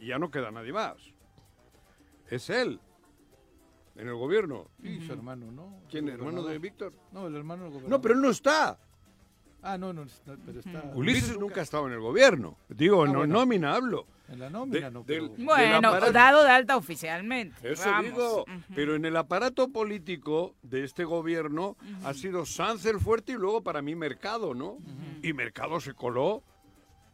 y 0.00 0.06
ya 0.06 0.18
no 0.18 0.30
queda 0.30 0.50
nadie 0.50 0.72
más. 0.72 0.96
Es 2.30 2.48
él. 2.50 2.80
En 3.96 4.08
el 4.08 4.14
gobierno. 4.14 4.68
Y 4.82 5.00
su 5.06 5.12
hermano, 5.12 5.50
¿no? 5.52 5.80
¿Quién? 5.90 6.08
El 6.08 6.14
¿Hermano 6.14 6.42
de. 6.44 6.58
Víctor? 6.58 6.92
No, 7.12 7.26
el 7.26 7.36
hermano 7.36 7.64
del 7.64 7.72
gobernador. 7.72 7.90
No, 7.98 8.00
pero 8.00 8.14
él 8.14 8.20
no 8.22 8.30
está. 8.30 8.78
Ah, 9.64 9.78
no, 9.78 9.92
no, 9.92 10.04
no, 10.04 10.10
pero 10.44 10.58
está... 10.58 10.82
Ulises 10.94 11.38
nunca 11.38 11.60
ha 11.60 11.62
estado 11.62 11.86
en 11.86 11.92
el 11.92 12.00
gobierno. 12.00 12.56
Digo, 12.68 13.04
Ah, 13.04 13.06
no, 13.06 13.18
bueno. 13.18 13.34
nómina 13.34 13.74
hablo. 13.74 14.06
En 14.28 14.40
la 14.40 14.50
nómina, 14.50 14.86
de- 14.86 14.90
no, 14.90 15.04
del- 15.04 15.20
pero... 15.30 15.36
del 15.36 15.44
Bueno, 15.44 15.88
aparato- 15.88 16.12
dado 16.12 16.42
de 16.42 16.50
alta 16.50 16.76
oficialmente. 16.76 17.70
Eso 17.72 17.88
Vamos. 17.88 18.04
digo, 18.04 18.40
Ujú. 18.42 18.50
pero 18.74 18.96
en 18.96 19.04
el 19.04 19.16
aparato 19.16 19.68
político 19.68 20.56
de 20.62 20.82
este 20.84 21.04
gobierno 21.04 21.76
ha 22.02 22.12
sido 22.14 22.44
Sanz 22.44 22.86
el 22.86 22.98
fuerte 22.98 23.32
y 23.32 23.34
luego 23.36 23.62
para 23.62 23.82
mí 23.82 23.94
Mercado, 23.94 24.52
¿no? 24.54 24.78
Y 25.22 25.32
Mercado 25.32 25.78
se 25.80 25.92
coló, 25.94 26.42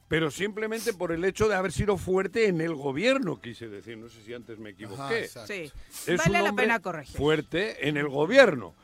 pero 0.09 0.31
simplemente 0.31 0.93
por 0.95 1.13
el 1.13 1.25
hecho 1.25 1.49
de 1.49 1.55
haber 1.55 1.71
sido 1.73 1.97
fuerte 1.99 2.47
en 2.49 2.61
el 2.61 2.75
gobierno, 2.75 3.41
quise 3.41 3.69
decir, 3.69 3.97
no 3.99 4.09
sé 4.09 4.23
si 4.23 4.33
antes 4.35 4.59
me 4.59 4.71
equivoqué. 4.71 5.29
Sí. 5.29 5.71
Es 6.07 6.19
vale 6.19 6.39
un 6.39 6.45
la 6.45 6.53
pena 6.55 6.81
corregir. 6.81 7.17
fuerte 7.17 7.89
en 7.89 7.97
el 7.99 8.09
gobierno. 8.09 8.75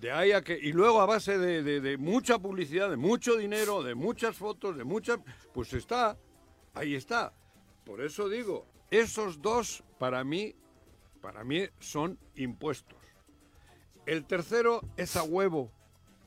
De 0.00 0.10
ahí 0.12 0.32
a 0.32 0.40
que, 0.42 0.58
y 0.58 0.72
luego 0.72 1.02
a 1.02 1.06
base 1.06 1.36
de, 1.36 1.62
de- 1.62 1.80
de 1.82 1.98
mucha 1.98 2.38
publicidad, 2.38 2.88
de 2.88 2.96
mucho 2.96 3.36
dinero, 3.36 3.82
de 3.82 3.94
muchas 3.94 4.34
fotos, 4.34 4.76
de 4.78 4.84
muchas, 4.84 5.18
pues 5.52 5.74
está, 5.74 6.16
ahí 6.72 6.94
está. 6.94 7.34
Por 7.84 8.00
eso 8.00 8.30
digo, 8.30 8.66
esos 8.90 9.42
dos 9.42 9.84
para 9.98 10.24
mí, 10.24 10.54
para 11.20 11.44
mí 11.44 11.68
son 11.80 12.18
impuestos. 12.36 12.96
El 14.06 14.24
tercero 14.24 14.80
es 14.96 15.16
a 15.16 15.22
huevo, 15.22 15.70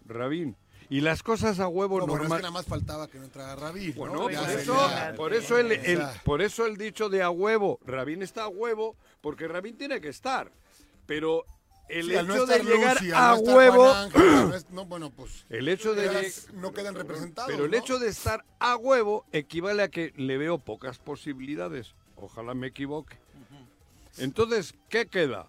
Rabín. 0.06 0.56
Y 0.94 1.02
las 1.02 1.24
cosas 1.24 1.60
a 1.60 1.68
huevo 1.68 2.00
No, 2.00 2.06
bueno, 2.06 2.24
es 2.26 2.30
normal. 2.30 2.38
que 2.38 2.42
nada 2.44 2.52
más 2.54 2.66
faltaba 2.68 3.08
que 3.08 3.18
no 3.18 3.24
entrara 3.24 3.56
Rabí. 3.56 3.94
Bueno, 3.94 4.14
¿no? 4.14 4.22
por 4.26 4.32
eso, 4.32 4.46
sería- 4.46 5.14
por 5.16 5.34
eso 5.34 5.58
el, 5.58 6.00
por 6.24 6.42
eso 6.44 6.66
el 6.68 6.78
dicho 6.78 7.10
de 7.10 7.24
a 7.24 7.32
huevo. 7.32 7.80
Rabín 7.84 8.22
está 8.22 8.44
a 8.44 8.48
huevo 8.48 8.96
porque 9.20 9.48
Rabín 9.48 9.76
tiene 9.76 10.00
que 10.00 10.10
estar. 10.10 10.52
Pero 11.08 11.46
el 11.90 12.10
sí, 12.10 12.16
al 12.16 12.28
no 12.28 12.36
hecho 12.36 12.46
de 12.46 12.60
llegar 12.64 12.94
Lucy, 12.98 13.12
a 13.12 13.32
no 13.32 13.40
huevo, 13.56 13.92
Ángel, 13.92 14.64
no 14.70 14.86
bueno, 14.86 15.10
pues 15.10 15.46
el 15.50 15.68
hecho 15.68 15.96
de 15.96 16.32
no 16.54 16.72
quedan 16.74 16.94
representados. 16.94 17.52
pero 17.52 17.66
el 17.66 17.74
hecho 17.74 17.98
de 17.98 18.10
estar 18.10 18.46
a 18.60 18.76
huevo 18.76 19.26
equivale 19.32 19.82
a 19.82 19.88
que 19.90 20.14
le 20.16 20.38
veo 20.38 20.60
pocas 20.60 21.00
posibilidades. 21.00 21.96
Ojalá 22.18 22.54
me 22.54 22.68
equivoque. 22.68 23.18
Entonces, 24.20 24.76
¿qué 24.90 25.08
queda? 25.08 25.48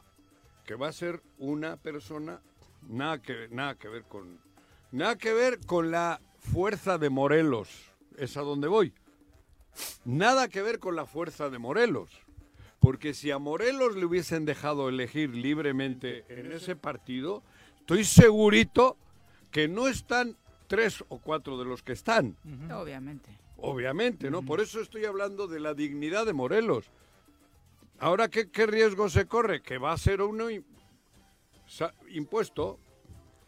Que 0.65 0.75
va 0.75 0.89
a 0.89 0.93
ser 0.93 1.21
una 1.39 1.77
persona 1.77 2.41
nada 2.89 3.21
que 3.21 3.49
nada 3.51 3.75
que 3.75 3.89
ver 3.89 4.05
con 4.05 4.43
nada 4.95 5.17
que 5.17 5.33
ver 5.33 5.59
con 5.67 5.91
la 5.91 6.21
fuerza 6.39 6.99
de 6.99 7.11
Morelos. 7.11 7.69
Es 8.17 8.37
a 8.37 8.43
donde 8.43 8.69
voy. 8.69 8.93
Nada 10.05 10.49
que 10.49 10.63
ver 10.63 10.79
con 10.79 10.95
la 10.95 11.05
fuerza 11.05 11.51
de 11.51 11.59
Morelos. 11.59 12.11
Porque 12.79 13.13
si 13.13 13.31
a 13.31 13.39
Morelos 13.39 13.97
le 13.97 14.05
hubiesen 14.05 14.45
dejado 14.45 14.89
elegir 14.89 15.35
libremente 15.35 16.25
en 16.29 16.53
ese 16.53 16.77
partido, 16.77 17.43
estoy 17.81 18.05
segurito 18.05 18.97
que 19.51 19.69
no 19.69 19.89
están 19.89 20.37
tres 20.69 21.05
o 21.09 21.19
cuatro 21.19 21.59
de 21.59 21.65
los 21.65 21.83
que 21.83 21.93
están. 21.93 22.37
Obviamente. 22.73 23.31
Obviamente, 23.57 24.31
¿no? 24.31 24.43
Por 24.43 24.61
eso 24.61 24.81
estoy 24.81 25.07
hablando 25.07 25.47
de 25.49 25.61
la 25.61 25.75
dignidad 25.75 26.27
de 26.27 26.35
Morelos. 26.35 26.91
Ahora, 27.99 28.29
¿qué, 28.29 28.51
qué 28.51 28.67
riesgo 28.67 29.09
se 29.09 29.27
corre? 29.27 29.63
Que 29.63 29.79
va 29.79 29.93
a 29.93 29.99
ser 29.99 30.21
uno 30.21 30.49
impuesto, 32.11 32.79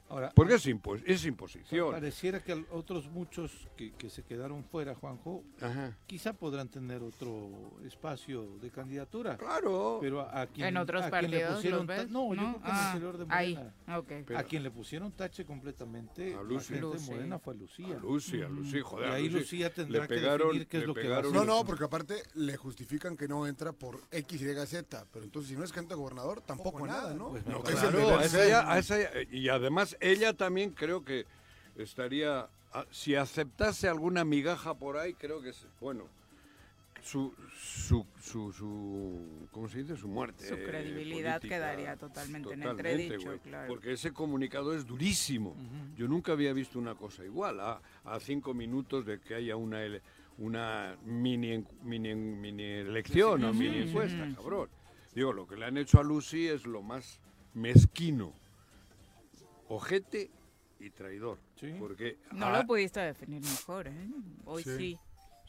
Ahora, 0.08 0.30
porque 0.34 0.54
es, 0.54 0.66
impu- 0.68 1.02
es 1.04 1.24
imposición. 1.24 1.90
pareciera 1.92 2.42
que 2.42 2.52
al- 2.52 2.66
otros 2.70 3.08
muchos 3.10 3.50
que, 3.76 3.92
que 3.94 4.08
se 4.08 4.22
quedaron 4.22 4.62
fuera, 4.64 4.94
Juanjo, 4.94 5.42
Ajá. 5.60 5.96
quizá 6.06 6.32
podrán 6.32 6.68
tener 6.68 7.02
otro 7.02 7.50
espacio 7.84 8.56
de 8.58 8.70
candidatura. 8.70 9.36
Claro. 9.36 9.98
Pero 10.00 10.20
a, 10.20 10.42
a 10.42 10.46
quien, 10.46 10.68
¿En 10.68 10.76
otros 10.76 11.02
a 11.04 11.10
quien 11.10 11.30
le 11.30 11.38
partidos 11.40 11.56
pusieron 11.56 11.86
ves? 11.86 12.10
No, 12.10 12.34
yo 12.34 12.40
creo 12.40 12.52
que 12.52 12.56
en 12.58 12.64
el 12.64 12.72
Ah, 12.72 12.98
de 13.18 13.26
ahí. 13.30 13.54
Morena. 13.56 13.98
Ok. 13.98 14.12
Pero- 14.26 14.38
a 14.38 14.42
quien 14.44 14.62
le 14.62 14.70
pusieron 14.70 15.12
tache 15.12 15.44
completamente 15.44 16.34
A 16.34 16.36
la 16.36 16.42
Lucy. 16.44 16.66
gente 16.74 16.80
Lucy. 16.82 17.04
de 17.08 17.10
Morena 17.16 17.38
fue 17.38 17.54
a 17.54 17.56
Lucía. 17.56 17.96
A 17.96 17.98
Lucy, 18.00 18.42
a 18.42 18.48
Lucy, 18.48 18.80
joder. 18.80 19.08
Y 19.08 19.12
ahí 19.12 19.28
Lucía 19.28 19.72
tendrá 19.72 20.02
le 20.02 20.08
que 20.08 20.14
pegaron- 20.14 20.46
definir 20.48 20.68
qué 20.68 20.76
es 20.76 20.80
le 20.82 20.86
lo 20.86 20.94
que 20.94 21.00
va 21.08 21.16
a 21.18 21.22
pegaron- 21.22 21.32
No, 21.32 21.44
no, 21.44 21.64
porque 21.64 21.84
aparte 21.84 22.14
le 22.34 22.56
justifican 22.56 23.16
que 23.16 23.26
no 23.26 23.46
entra 23.46 23.72
por 23.72 24.00
X, 24.12 24.40
Y, 24.40 24.66
Z. 24.66 25.06
Pero 25.12 25.24
entonces, 25.24 25.50
si 25.50 25.56
no 25.56 25.64
es 25.64 25.72
candidato 25.72 25.94
a 25.94 25.98
gobernador, 25.98 26.40
tampoco 26.42 26.86
nada, 26.86 27.12
¿no? 27.14 27.30
Pues 27.30 27.44
No, 27.46 27.62
es 27.64 27.68
el 27.70 27.74
Claro, 27.90 27.98
deber 27.98 28.18
a 28.20 28.24
esa 28.24 28.38
ser. 28.38 28.48
ya- 28.48 28.72
a 28.72 28.78
esa 28.78 28.98
ya- 28.98 29.10
y 29.30 29.48
además 29.48 29.95
ella 30.00 30.32
también 30.32 30.70
creo 30.70 31.04
que 31.04 31.24
estaría, 31.76 32.48
a- 32.72 32.86
si 32.90 33.14
aceptase 33.14 33.88
alguna 33.88 34.24
migaja 34.24 34.74
por 34.74 34.96
ahí, 34.96 35.14
creo 35.14 35.40
que 35.42 35.50
es, 35.50 35.66
bueno, 35.80 36.08
su, 37.02 37.32
su, 37.56 38.04
su, 38.20 38.52
su 38.52 39.20
¿cómo 39.52 39.68
se 39.68 39.78
dice? 39.82 39.96
Su 39.96 40.08
muerte. 40.08 40.48
Su 40.48 40.56
credibilidad 40.56 41.40
quedaría 41.40 41.96
totalmente 41.96 42.52
en 42.52 42.62
entredicho, 42.64 43.26
güey, 43.26 43.38
claro. 43.38 43.68
Porque 43.68 43.92
ese 43.92 44.12
comunicado 44.12 44.74
es 44.74 44.84
durísimo. 44.86 45.54
Yo 45.96 46.08
nunca 46.08 46.32
había 46.32 46.52
visto 46.52 46.78
una 46.80 46.94
cosa 46.96 47.24
igual. 47.24 47.60
A, 47.60 47.80
a 48.04 48.18
cinco 48.18 48.54
minutos 48.54 49.06
de 49.06 49.20
que 49.20 49.34
haya 49.36 49.54
una, 49.54 49.78
una 50.38 50.96
mini, 51.04 51.64
mini, 51.84 52.14
mini 52.16 52.64
elección 52.64 53.44
o 53.44 53.52
mini 53.54 53.78
encuesta, 53.88 54.26
cabrón. 54.34 54.68
Digo, 55.14 55.32
lo 55.32 55.46
que 55.46 55.56
le 55.56 55.64
han 55.66 55.76
hecho 55.78 56.00
a 56.00 56.02
Lucy 56.04 56.48
es 56.48 56.66
lo 56.66 56.82
más 56.82 57.20
mezquino. 57.54 58.32
Ojete 59.68 60.30
y 60.78 60.90
traidor. 60.90 61.38
Sí. 61.56 61.74
Porque 61.78 62.18
No 62.32 62.46
a- 62.46 62.58
lo 62.60 62.66
pudiste 62.66 63.00
definir 63.00 63.42
mejor, 63.42 63.88
¿eh? 63.88 64.08
Hoy 64.44 64.62
sí, 64.62 64.76
Sí. 64.76 64.98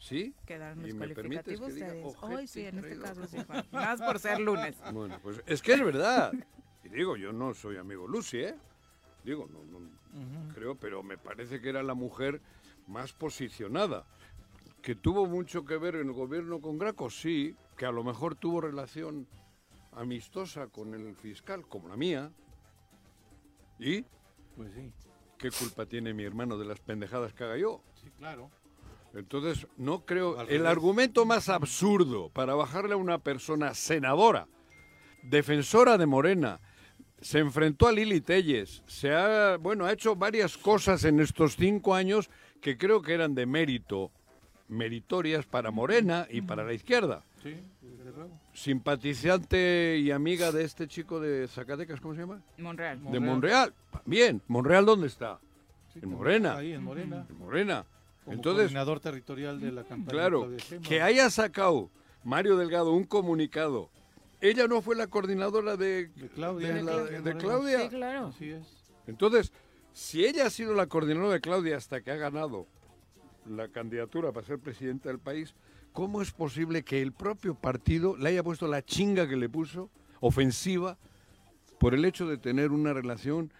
¿Sí? 0.00 0.34
quedaron 0.46 0.80
los 0.82 0.90
¿Y 0.90 0.92
me 0.94 1.08
permites 1.08 1.44
que 1.44 1.56
calificativos 1.60 2.14
ojete 2.16 2.34
Hoy 2.36 2.46
sí, 2.46 2.64
en 2.66 2.78
este 2.78 2.98
caso 2.98 3.26
sí, 3.26 3.36
Juan. 3.46 3.66
Más 3.72 4.00
por 4.00 4.18
ser 4.18 4.38
lunes. 4.40 4.76
Bueno, 4.92 5.18
pues 5.22 5.42
es 5.46 5.60
que 5.60 5.72
es 5.74 5.84
verdad. 5.84 6.32
Y 6.84 6.88
digo, 6.88 7.16
yo 7.16 7.32
no 7.32 7.52
soy 7.54 7.76
amigo 7.76 8.06
Lucy, 8.06 8.38
¿eh? 8.38 8.54
Digo, 9.24 9.48
no, 9.52 9.62
no 9.64 10.54
creo, 10.54 10.74
pero 10.76 11.02
me 11.02 11.18
parece 11.18 11.60
que 11.60 11.68
era 11.68 11.82
la 11.82 11.94
mujer 11.94 12.40
más 12.86 13.12
posicionada. 13.12 14.06
Que 14.82 14.94
tuvo 14.94 15.26
mucho 15.26 15.64
que 15.64 15.76
ver 15.76 15.96
en 15.96 16.06
el 16.06 16.12
gobierno 16.12 16.60
con 16.60 16.78
Graco, 16.78 17.10
sí, 17.10 17.54
que 17.76 17.84
a 17.84 17.90
lo 17.92 18.04
mejor 18.04 18.36
tuvo 18.36 18.60
relación 18.60 19.26
amistosa 19.92 20.68
con 20.68 20.94
el 20.94 21.14
fiscal, 21.16 21.66
como 21.66 21.88
la 21.88 21.96
mía. 21.96 22.30
¿Y 23.78 24.04
Pues 24.56 24.72
sí, 24.74 24.92
qué 25.38 25.50
culpa 25.50 25.86
tiene 25.86 26.12
mi 26.14 26.24
hermano 26.24 26.58
de 26.58 26.64
las 26.64 26.80
pendejadas 26.80 27.32
que 27.32 27.44
haga 27.44 27.56
yo? 27.56 27.82
sí, 27.94 28.10
claro. 28.18 28.50
Entonces, 29.14 29.66
no 29.78 30.04
creo. 30.04 30.40
El 30.42 30.66
argumento 30.66 31.24
más 31.24 31.48
absurdo 31.48 32.28
para 32.28 32.54
bajarle 32.54 32.92
a 32.92 32.98
una 32.98 33.18
persona 33.18 33.72
senadora, 33.72 34.46
defensora 35.22 35.96
de 35.96 36.04
Morena, 36.06 36.60
se 37.20 37.38
enfrentó 37.38 37.88
a 37.88 37.92
Lili 37.92 38.20
Telles, 38.20 38.82
se 38.86 39.12
ha, 39.14 39.56
bueno, 39.56 39.86
ha 39.86 39.92
hecho 39.92 40.14
varias 40.14 40.58
cosas 40.58 41.04
en 41.04 41.20
estos 41.20 41.56
cinco 41.56 41.94
años 41.94 42.28
que 42.60 42.76
creo 42.76 43.00
que 43.00 43.14
eran 43.14 43.34
de 43.34 43.46
mérito, 43.46 44.12
meritorias 44.68 45.46
para 45.46 45.70
Morena 45.70 46.26
y 46.30 46.42
para 46.42 46.62
la 46.64 46.74
izquierda. 46.74 47.24
Sí, 47.42 47.56
desde 47.80 47.97
luego. 48.18 48.38
Simpatizante 48.52 49.98
y 49.98 50.10
amiga 50.10 50.52
de 50.52 50.64
este 50.64 50.86
chico 50.88 51.20
de 51.20 51.46
Zacatecas, 51.48 52.00
¿cómo 52.00 52.14
se 52.14 52.20
llama? 52.20 52.42
Monreal. 52.58 53.00
De 53.10 53.20
Monreal. 53.20 53.74
Bien, 54.04 54.42
¿Monreal 54.48 54.84
dónde 54.84 55.06
está? 55.06 55.38
Sí, 55.92 56.00
En 56.02 56.10
Morena. 56.10 56.56
Ahí 56.56 56.72
en 56.72 56.82
Morena. 56.82 57.26
En 57.28 57.38
Morena. 57.38 57.86
Como 58.24 58.34
Entonces, 58.36 58.64
coordinador 58.64 59.00
territorial 59.00 59.60
de 59.60 59.72
la 59.72 59.84
campaña. 59.84 60.08
Claro, 60.10 60.50
que 60.86 61.00
haya 61.00 61.30
sacado 61.30 61.90
Mario 62.24 62.56
Delgado 62.56 62.92
un 62.92 63.04
comunicado. 63.04 63.90
Ella 64.40 64.66
no 64.68 64.82
fue 64.82 64.94
la 64.96 65.06
coordinadora 65.06 65.76
de, 65.76 66.08
De 66.08 66.28
Claudia. 66.28 66.74
de, 66.74 66.82
la- 66.82 66.96
de 67.04 67.10
de 67.10 67.18
Morena. 67.20 67.38
Claudia. 67.40 67.80
Sí, 67.82 67.88
claro. 67.88 68.26
Así 68.28 68.50
es. 68.50 68.66
Entonces, 69.06 69.52
si 69.92 70.24
ella 70.24 70.46
ha 70.46 70.50
sido 70.50 70.74
la 70.74 70.86
coordinadora 70.86 71.32
de 71.34 71.40
Claudia 71.40 71.76
hasta 71.76 72.00
que 72.02 72.10
ha 72.10 72.16
ganado 72.16 72.66
la 73.48 73.68
candidatura 73.68 74.30
para 74.32 74.46
ser 74.46 74.58
presidenta 74.58 75.08
del 75.08 75.18
país, 75.18 75.54
¿cómo 75.92 76.22
es 76.22 76.30
posible 76.32 76.82
que 76.82 77.02
el 77.02 77.12
propio 77.12 77.54
partido 77.54 78.16
le 78.16 78.30
haya 78.30 78.42
puesto 78.42 78.66
la 78.68 78.82
chinga 78.84 79.28
que 79.28 79.36
le 79.36 79.48
puso, 79.48 79.90
ofensiva, 80.20 80.96
por 81.78 81.94
el 81.94 82.04
hecho 82.04 82.26
de 82.26 82.38
tener 82.38 82.70
una 82.72 82.92
relación, 82.92 83.52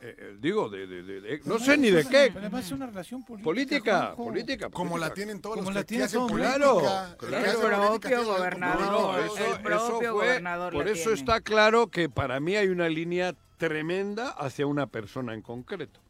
eh, 0.00 0.14
eh, 0.18 0.36
digo, 0.40 0.68
de, 0.68 0.86
de- 0.86 1.02
de- 1.02 1.20
de- 1.20 1.40
no 1.44 1.58
sé 1.58 1.76
ni 1.78 1.90
de 1.90 2.02
qué, 2.04 2.28
Pero 2.28 2.40
además 2.40 2.66
es 2.66 2.72
una 2.72 2.86
relación 2.86 3.22
política. 3.24 3.44
política, 3.44 4.00
Juanjo. 4.14 4.24
política. 4.24 4.70
Como 4.70 4.98
la 4.98 5.12
tienen 5.14 5.40
todos 5.40 5.56
Como 5.56 5.68
los 5.70 5.74
la 5.74 5.80
que 5.82 5.86
tiene 5.86 6.04
hacen 6.04 6.20
todo 6.20 6.28
el 6.28 6.32
política. 6.42 6.72
mundo. 6.72 6.90
El 6.90 7.16
que 7.18 7.26
Claro. 7.26 7.94
El 7.94 8.00
propio 8.00 8.24
gobernador. 8.24 8.80
No, 8.92 9.18
el 9.18 9.24
eso, 9.26 9.34
propio 9.34 9.76
eso 9.76 9.96
fue- 9.98 10.10
gobernador 10.10 10.72
por 10.72 10.88
eso 10.88 11.02
tiene. 11.10 11.14
está 11.18 11.40
claro 11.40 11.88
que 11.88 12.08
para 12.08 12.40
mí 12.40 12.56
hay 12.56 12.68
una 12.68 12.88
línea 12.88 13.34
tremenda 13.58 14.30
hacia 14.30 14.66
una 14.66 14.86
persona 14.86 15.32
en 15.34 15.42
concreto. 15.42 16.00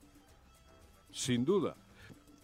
sin 1.12 1.45
duda. 1.47 1.75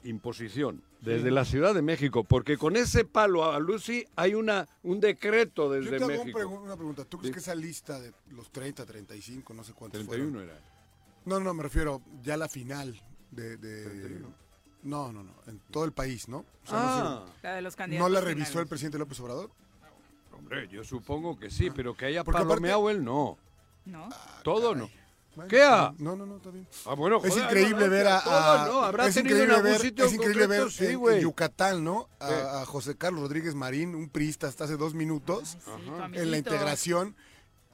Imposición, 0.05 0.83
desde 1.03 1.31
la 1.31 1.45
Ciudad 1.45 1.75
de 1.75 1.83
México, 1.83 2.25
porque 2.25 2.57
con 2.57 2.77
ese 2.77 3.05
palo 3.05 3.51
a 3.51 3.59
Lucy 3.59 4.05
hay 4.17 4.35
una 4.35 4.67
un 4.85 5.01
decreto 5.01 5.65
Yo 5.67 5.71
desde 5.81 5.91
te 5.99 6.05
hago 6.05 6.07
un 6.07 6.19
México. 6.19 6.39
pregu- 6.39 6.63
una 6.63 6.77
pregunta. 6.77 7.05
¿Tú 7.05 7.19
crees 7.19 7.33
que 7.35 7.41
esa 7.41 7.55
lista 7.55 8.01
de 8.01 8.13
los 8.31 8.51
30, 8.53 8.87
35, 8.87 9.53
no 9.53 9.65
sé 9.65 9.73
cuántos 9.73 9.99
31 10.07 10.33
fueron? 10.39 10.49
era. 10.49 10.61
No, 11.25 11.41
no, 11.41 11.53
me 11.55 11.63
refiero 11.63 12.01
ya 12.23 12.35
a 12.35 12.37
la 12.37 12.49
final 12.49 13.01
de... 13.31 13.57
de- 13.57 14.23
No, 14.85 15.13
no, 15.13 15.23
no. 15.23 15.33
En 15.47 15.61
todo 15.71 15.85
el 15.85 15.93
país, 15.93 16.29
¿no? 16.29 16.39
O 16.39 16.47
sea, 16.67 16.79
no 16.79 16.85
Ah, 16.85 17.25
sé- 17.27 17.33
La 17.43 17.55
de 17.55 17.63
los 17.63 17.75
¿No, 17.75 17.79
candidatos. 17.79 18.11
la 18.13 18.21
revisó 18.21 18.61
el 18.61 18.67
presidente 18.67 18.99
López 18.99 19.19
Obrador? 19.21 19.51
hombre, 20.37 20.67
yo 20.69 20.83
supongo 20.83 21.39
que 21.39 21.51
sí, 21.51 21.71
pero 21.71 21.95
que 21.97 22.07
haya 22.07 22.25
Porque 22.25 22.39
aparte- 22.39 22.49
palomeado 22.49 22.91
él 22.91 23.05
no. 23.05 23.39
¿No? 23.85 24.09
Todo 24.43 24.75
no. 24.75 24.89
¿Qué 25.49 25.63
ha? 25.63 25.95
No, 25.99 26.15
no, 26.17 26.27
no, 26.27 26.37
está 26.37 26.51
bien. 26.51 26.67
Ah, 26.87 26.95
bueno, 26.95 27.21
Es 27.25 27.37
increíble 27.37 27.85
no, 27.87 27.91
ver 27.91 28.07
a, 28.07 28.19
a- 28.65 28.67
no, 28.69 28.83
habrá 28.83 29.07
es 29.07 29.15
tenido 29.15 29.37
en 29.37 29.43
increíble 29.45 29.55
algún 29.57 29.73
ver, 29.73 29.81
sitio 29.81 30.05
es 30.05 30.11
en 30.13 30.17
increíble 30.17 30.43
concreto, 30.59 30.65
ver 30.65 30.73
sí, 30.73 31.17
en-. 31.17 31.21
Yucatán, 31.23 31.85
¿no? 31.85 32.09
A, 32.21 32.61
a 32.63 32.67
José 32.67 32.97
Carlos 32.97 33.23
Rodríguez 33.23 33.55
Marín, 33.55 33.95
un 33.95 34.09
priista 34.11 34.47
hasta 34.47 34.65
hace 34.65 34.77
dos 34.77 34.95
minutos, 34.95 35.57
Sí, 35.65 36.19
en 36.19 36.31
la 36.31 36.37
integración, 36.39 37.17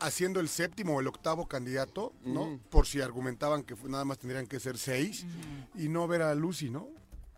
haciendo 0.00 0.38
el 0.40 0.48
séptimo 0.48 0.96
o 0.96 1.00
el 1.00 1.08
octavo 1.08 1.48
candidato, 1.48 2.12
¿no? 2.24 2.42
Ujú. 2.42 2.60
Por 2.70 2.86
si 2.86 3.00
argumentaban 3.00 3.64
que 3.64 3.74
nada 3.88 4.04
más 4.04 4.18
tendrían 4.18 4.46
que 4.46 4.60
ser 4.60 4.78
seis 4.78 5.26
y 5.74 5.88
no 5.88 6.06
ver 6.06 6.22
a 6.22 6.34
Lucy, 6.36 6.70
¿no? 6.70 6.88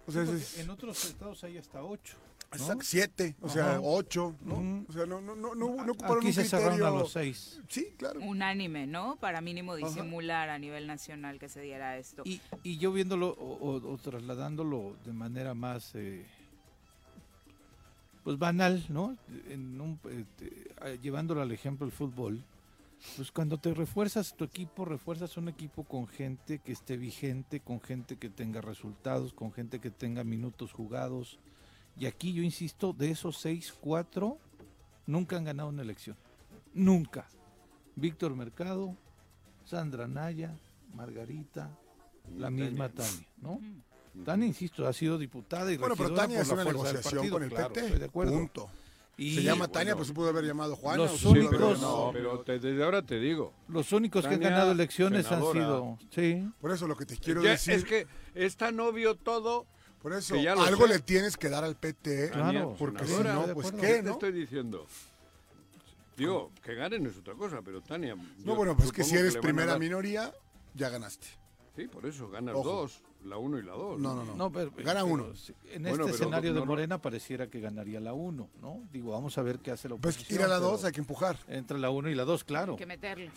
O 0.06 0.12
sea, 0.12 0.22
es- 0.22 0.58
En 0.58 0.68
otros 0.70 1.02
estados 1.06 1.42
hay 1.44 1.56
hasta 1.56 1.82
ocho. 1.82 2.16
¿No? 2.50 2.56
exacto, 2.56 2.84
siete, 2.84 3.36
o 3.40 3.48
sea, 3.48 3.70
Ajá. 3.72 3.80
ocho, 3.82 4.34
¿no? 4.44 4.84
O 4.88 4.92
sea, 4.92 5.06
no, 5.06 5.20
no, 5.20 5.36
no, 5.36 5.54
no, 5.54 5.84
no 5.84 5.92
ocuparon 5.92 6.18
Aquí 6.18 6.26
un 6.28 6.32
se 6.32 6.44
cerraron 6.44 6.72
a 6.72 6.76
criterio. 6.76 6.98
los 6.98 7.12
seis. 7.12 7.60
Sí, 7.68 7.94
claro. 7.96 8.20
Unánime, 8.20 8.86
¿no? 8.86 9.16
Para 9.16 9.40
mínimo 9.40 9.76
disimular 9.76 10.48
a 10.50 10.58
nivel 10.58 10.86
nacional 10.86 11.38
que 11.38 11.48
se 11.48 11.60
diera 11.60 11.96
esto. 11.96 12.22
Y, 12.24 12.40
y 12.64 12.78
yo 12.78 12.92
viéndolo 12.92 13.28
o, 13.30 13.54
o- 13.54 13.92
o 13.92 13.98
trasladándolo 13.98 14.96
de 15.04 15.12
manera 15.12 15.54
más, 15.54 15.94
eh, 15.94 16.26
pues 18.24 18.38
banal, 18.38 18.84
¿no? 18.88 19.16
En 19.48 19.80
un, 19.80 19.98
eh, 20.10 20.24
te- 20.36 20.92
eh, 20.92 20.98
llevándolo 21.00 21.40
al 21.42 21.52
ejemplo 21.52 21.86
del 21.86 21.92
fútbol, 21.94 22.42
pues 23.16 23.32
cuando 23.32 23.56
te 23.58 23.72
refuerzas 23.72 24.36
tu 24.36 24.44
equipo, 24.44 24.84
refuerzas 24.84 25.36
un 25.38 25.48
equipo 25.48 25.84
con 25.84 26.06
gente 26.06 26.58
que 26.58 26.72
esté 26.72 26.96
vigente, 26.98 27.60
con 27.60 27.80
gente 27.80 28.16
que 28.16 28.28
tenga 28.28 28.60
resultados, 28.60 29.32
con 29.32 29.52
gente 29.52 29.78
que 29.78 29.90
tenga 29.90 30.22
minutos 30.24 30.72
jugados. 30.72 31.38
Y 32.00 32.06
aquí 32.06 32.32
yo 32.32 32.42
insisto, 32.42 32.92
de 32.94 33.10
esos 33.10 33.36
seis, 33.38 33.72
cuatro 33.78 34.38
nunca 35.06 35.36
han 35.36 35.44
ganado 35.44 35.68
una 35.68 35.82
elección. 35.82 36.16
Nunca. 36.74 37.28
Víctor 37.94 38.34
Mercado, 38.34 38.96
Sandra 39.66 40.08
Naya, 40.08 40.56
Margarita, 40.94 41.70
la 42.36 42.48
misma 42.50 42.88
Tania, 42.88 43.26
¿no? 43.42 43.60
Tania, 44.24 44.46
insisto, 44.46 44.86
ha 44.88 44.92
sido 44.94 45.18
diputada 45.18 45.70
y 45.72 45.76
Bueno, 45.76 45.94
pero 45.94 46.14
Tania 46.14 46.36
por 46.38 46.42
es 46.42 46.48
la 46.48 46.54
una 46.54 46.62
fuerza 46.64 46.82
del 46.84 46.92
negociación 46.94 47.14
partido, 47.20 47.34
con 47.34 47.42
el 47.42 47.50
claro, 47.50 47.68
PT. 47.68 47.80
estoy 47.86 47.98
de 48.00 48.04
acuerdo. 48.06 48.32
Punto. 48.32 48.70
Y 49.18 49.34
Se 49.34 49.42
llama 49.42 49.68
Tania, 49.68 49.92
bueno. 49.92 49.96
pero 49.96 50.04
se 50.06 50.12
pudo 50.14 50.28
haber 50.30 50.44
llamado 50.46 50.76
Juana. 50.76 51.02
Los 51.04 51.22
o 51.26 51.30
únicos- 51.30 51.52
llamado- 51.78 52.06
No, 52.06 52.12
pero 52.14 52.40
te- 52.40 52.58
desde 52.58 52.82
ahora 52.82 53.02
te 53.04 53.20
digo. 53.20 53.52
los 53.68 53.92
únicos 53.92 54.22
que 54.22 54.28
han 54.34 54.40
Tania, 54.40 54.50
ganado 54.50 54.72
elecciones 54.72 55.26
senadora. 55.26 55.60
han 55.60 55.66
sido, 55.66 55.98
sí, 56.10 56.48
Por 56.60 56.70
eso 56.72 56.86
lo 56.86 56.96
que 56.96 57.04
te 57.04 57.18
quiero 57.18 57.42
Ya, 57.42 57.50
decir, 57.50 57.74
Es 57.74 57.84
que 57.84 58.06
es 58.34 58.56
tan 58.56 58.80
obvio 58.80 59.16
todo. 59.16 59.66
Por 60.02 60.12
eso 60.12 60.34
algo 60.34 60.86
sé. 60.86 60.92
le 60.94 60.98
tienes 61.00 61.36
que 61.36 61.48
dar 61.48 61.64
al 61.64 61.76
PT, 61.76 62.30
Claro, 62.30 62.74
porque 62.78 63.06
si 63.06 63.22
no, 63.22 63.46
pues 63.54 63.72
qué, 63.72 63.86
te 63.96 64.02
¿no? 64.02 64.12
estoy 64.12 64.32
diciendo? 64.32 64.86
Digo, 66.16 66.50
que 66.62 66.74
ganen 66.74 67.06
es 67.06 67.16
otra 67.16 67.34
cosa, 67.34 67.60
pero 67.64 67.80
Tania. 67.80 68.14
No, 68.44 68.54
bueno, 68.54 68.76
pues 68.76 68.92
que 68.92 69.04
si 69.04 69.16
eres 69.16 69.36
primera 69.38 69.72
dar- 69.72 69.78
minoría, 69.80 70.34
ya 70.74 70.88
ganaste. 70.90 71.26
Sí, 71.76 71.86
por 71.88 72.04
eso, 72.04 72.28
ganas 72.28 72.54
Ojo. 72.56 72.68
dos, 72.68 73.00
la 73.24 73.36
uno 73.36 73.58
y 73.58 73.62
la 73.62 73.72
dos. 73.72 74.00
No, 74.00 74.14
no, 74.14 74.24
no. 74.24 74.34
No, 74.34 74.50
pero, 74.50 74.70
Gana 74.78 75.02
pero 75.02 75.06
uno. 75.06 75.34
sí, 75.34 75.52
En 75.70 75.82
Bueno, 75.82 75.90
este 75.90 76.02
pero 76.04 76.14
escenario 76.14 76.50
no, 76.50 76.54
de 76.54 76.60
no. 76.60 76.66
Morena 76.66 77.02
pareciera 77.02 77.48
que 77.48 77.60
ganaría 77.60 78.00
la 78.00 78.12
1, 78.14 78.48
¿no? 78.62 78.82
Digo, 78.92 79.12
vamos 79.12 79.36
a 79.36 79.42
ver 79.42 79.58
qué 79.58 79.70
hace 79.70 79.88
la 79.88 79.96
Pues 79.96 80.16
oposición. 80.16 80.40
ir 80.40 80.44
a 80.44 80.48
la 80.48 80.56
pero 80.58 80.70
2 80.70 80.84
hay 80.84 80.92
que 80.92 81.00
empujar. 81.00 81.36
Entre 81.48 81.78
la 81.78 81.90
1 81.90 82.08
y 82.08 82.14
la 82.14 82.24
2, 82.24 82.44
claro. 82.44 82.72
Hay 82.72 82.78
que 82.78 82.86
meterle. 82.86 83.30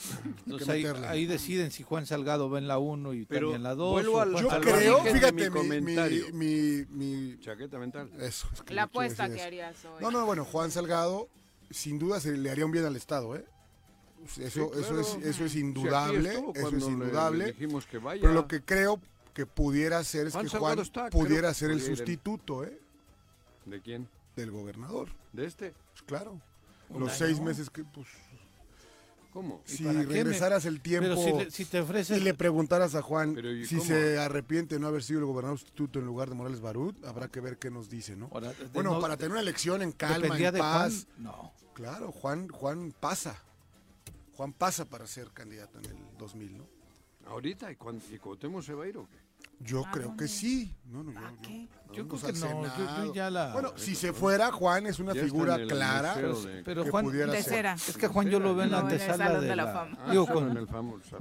Entonces 0.45 0.67
que 0.67 0.73
ahí, 0.73 0.83
meterle. 0.83 1.07
ahí 1.07 1.25
deciden 1.25 1.71
si 1.71 1.83
Juan 1.83 2.05
Salgado 2.05 2.49
va 2.49 2.59
en 2.59 2.67
la 2.67 2.77
1 2.79 3.13
y 3.13 3.25
Pero 3.25 3.55
en 3.55 3.63
la 3.63 3.75
2. 3.75 3.91
vuelvo 3.91 4.21
al- 4.21 4.35
Yo 4.35 4.47
creo, 4.61 5.03
fíjate, 5.03 5.49
mi 5.49 5.81
mi, 5.81 5.81
mi, 5.81 6.21
mi, 6.33 6.85
mi- 6.89 7.39
Chaqueta 7.41 7.77
mental. 7.77 8.09
Eso. 8.19 8.47
es 8.53 8.61
que 8.61 8.73
La 8.73 8.83
apuesta 8.83 9.27
que 9.27 9.35
eso. 9.35 9.43
harías 9.45 9.75
hoy. 9.85 10.01
No, 10.01 10.11
no, 10.11 10.25
bueno, 10.25 10.45
Juan 10.45 10.71
Salgado, 10.71 11.27
sin 11.69 11.99
duda 11.99 12.19
se 12.21 12.37
le 12.37 12.49
haría 12.49 12.65
un 12.65 12.71
bien 12.71 12.85
al 12.85 12.95
Estado, 12.95 13.35
¿eh? 13.35 13.43
Eso, 14.23 14.35
Sí, 14.35 14.43
eso, 14.45 14.69
claro. 14.71 15.01
es, 15.01 15.07
eso 15.25 15.43
es 15.43 15.51
Sí, 15.51 15.57
aquí 15.59 15.67
indudable, 15.67 16.29
estuvo 16.29 16.53
eso 16.55 16.67
es 16.69 16.73
le- 16.83 16.85
indudable. 16.91 17.45
le 17.47 17.53
que 17.85 17.97
vaya. 17.97 18.21
Pero 18.21 18.33
lo 18.33 18.47
que 18.47 18.61
creo 18.63 19.01
que 19.33 19.45
pudiera 19.45 20.03
ser 20.03 20.27
es 20.27 20.33
Juan 20.33 20.47
que 20.47 20.57
Juan 20.57 20.79
está, 20.79 21.09
creo 21.09 21.21
pudiera 21.23 21.49
que 21.49 21.53
ser 21.55 21.71
el 21.71 21.81
sustituto, 21.81 22.63
¿eh? 22.63 22.79
¿De 23.65 23.81
quién? 23.81 24.07
Del 24.35 24.51
gobernador. 24.51 25.09
¿De 25.31 25.45
este? 25.45 25.73
Pues 25.91 26.01
claro. 26.03 26.39
Los 26.89 27.09
año. 27.09 27.17
seis 27.17 27.39
meses 27.39 27.69
que, 27.69 27.83
pues, 27.83 28.07
¿Cómo? 29.31 29.61
si 29.65 29.83
para 29.83 30.01
qué 30.01 30.05
me- 30.07 30.13
regresaras 30.13 30.65
el 30.65 30.79
tiempo 30.81 31.09
Pero 31.09 31.23
si, 31.23 31.31
le- 31.45 31.49
si 31.51 31.65
te 31.65 31.79
ofreces... 31.79 32.17
y 32.19 32.21
le 32.21 32.35
preguntaras 32.35 32.93
a 32.93 33.01
Juan 33.01 33.33
Pero, 33.33 33.51
¿y 33.51 33.65
si 33.65 33.77
cómo? 33.77 33.87
se 33.87 34.19
arrepiente 34.19 34.75
de 34.75 34.79
no 34.81 34.87
haber 34.87 35.01
sido 35.01 35.19
el 35.21 35.25
gobernador 35.25 35.57
sustituto 35.57 35.97
en 35.97 36.05
lugar 36.05 36.29
de 36.29 36.35
Morales 36.35 36.61
Barut, 36.61 37.03
habrá 37.05 37.29
que 37.29 37.39
ver 37.39 37.57
qué 37.57 37.71
nos 37.71 37.89
dice, 37.89 38.15
¿no? 38.15 38.29
Ahora, 38.31 38.53
de- 38.53 38.65
Bueno, 38.67 38.93
no- 38.93 38.99
para 38.99 39.17
tener 39.17 39.31
una 39.31 39.41
elección 39.41 39.81
en 39.81 39.91
calma, 39.91 40.37
en 40.37 40.53
de 40.53 40.59
paz. 40.59 41.07
Juan, 41.15 41.23
no. 41.23 41.51
Claro, 41.73 42.11
Juan, 42.11 42.47
Juan 42.49 42.93
pasa. 42.99 43.35
Juan 44.35 44.53
pasa 44.53 44.85
para 44.85 45.07
ser 45.07 45.29
candidato 45.31 45.79
en 45.79 45.85
el 45.85 45.97
2000, 46.19 46.57
¿no? 46.57 46.67
¿Ahorita? 47.27 47.71
¿Y, 47.71 47.75
cuándo- 47.75 48.03
y 48.11 48.17
Cuauhtémoc 48.17 48.61
se 48.63 48.73
va 48.73 48.83
a 48.83 48.87
ir 48.87 48.97
o 48.97 49.07
qué? 49.07 49.17
Yo 49.59 49.85
¿A 49.85 49.91
creo 49.91 50.07
dónde? 50.09 50.23
que 50.23 50.27
sí. 50.27 50.73
No, 50.85 51.03
no, 51.03 51.11
yo, 51.11 51.19
¿A 51.19 51.31
yo- 51.31 51.37
qué? 51.41 51.67
Yo 51.93 52.05
vamos 52.05 52.21
creo 52.21 52.33
que 52.33 52.39
no, 52.39 52.47
yo- 52.63 52.63
yo 52.63 52.75
Senado. 52.75 53.13
ya 53.13 53.29
la- 53.29 53.53
Bueno, 53.53 53.71
si 53.77 53.95
se 53.95 54.11
fuera, 54.11 54.51
Juan 54.51 54.87
es 54.87 54.99
una 54.99 55.13
Ya 55.13 55.23
figura 55.23 55.57
clara. 55.67 56.13
Pero, 56.15 56.41
de- 56.41 56.63
pero 56.63 56.85
Juan, 56.91 57.05
pudiera 57.05 57.31
De 57.31 57.43
ser. 57.43 57.53
cera. 57.53 57.73
es 57.75 57.95
que 57.97 58.07
Juan 58.07 58.29
yo 58.29 58.39
lo 58.39 58.55
veo 58.55 58.65
en 58.65 58.71
la 58.71 58.79
antesala 58.79 59.39
de, 59.39 59.55
la. 59.55 59.67
Fama. 59.67 59.97
Ah, 60.01 60.11
digo, 60.11 60.25
con, 60.27 60.67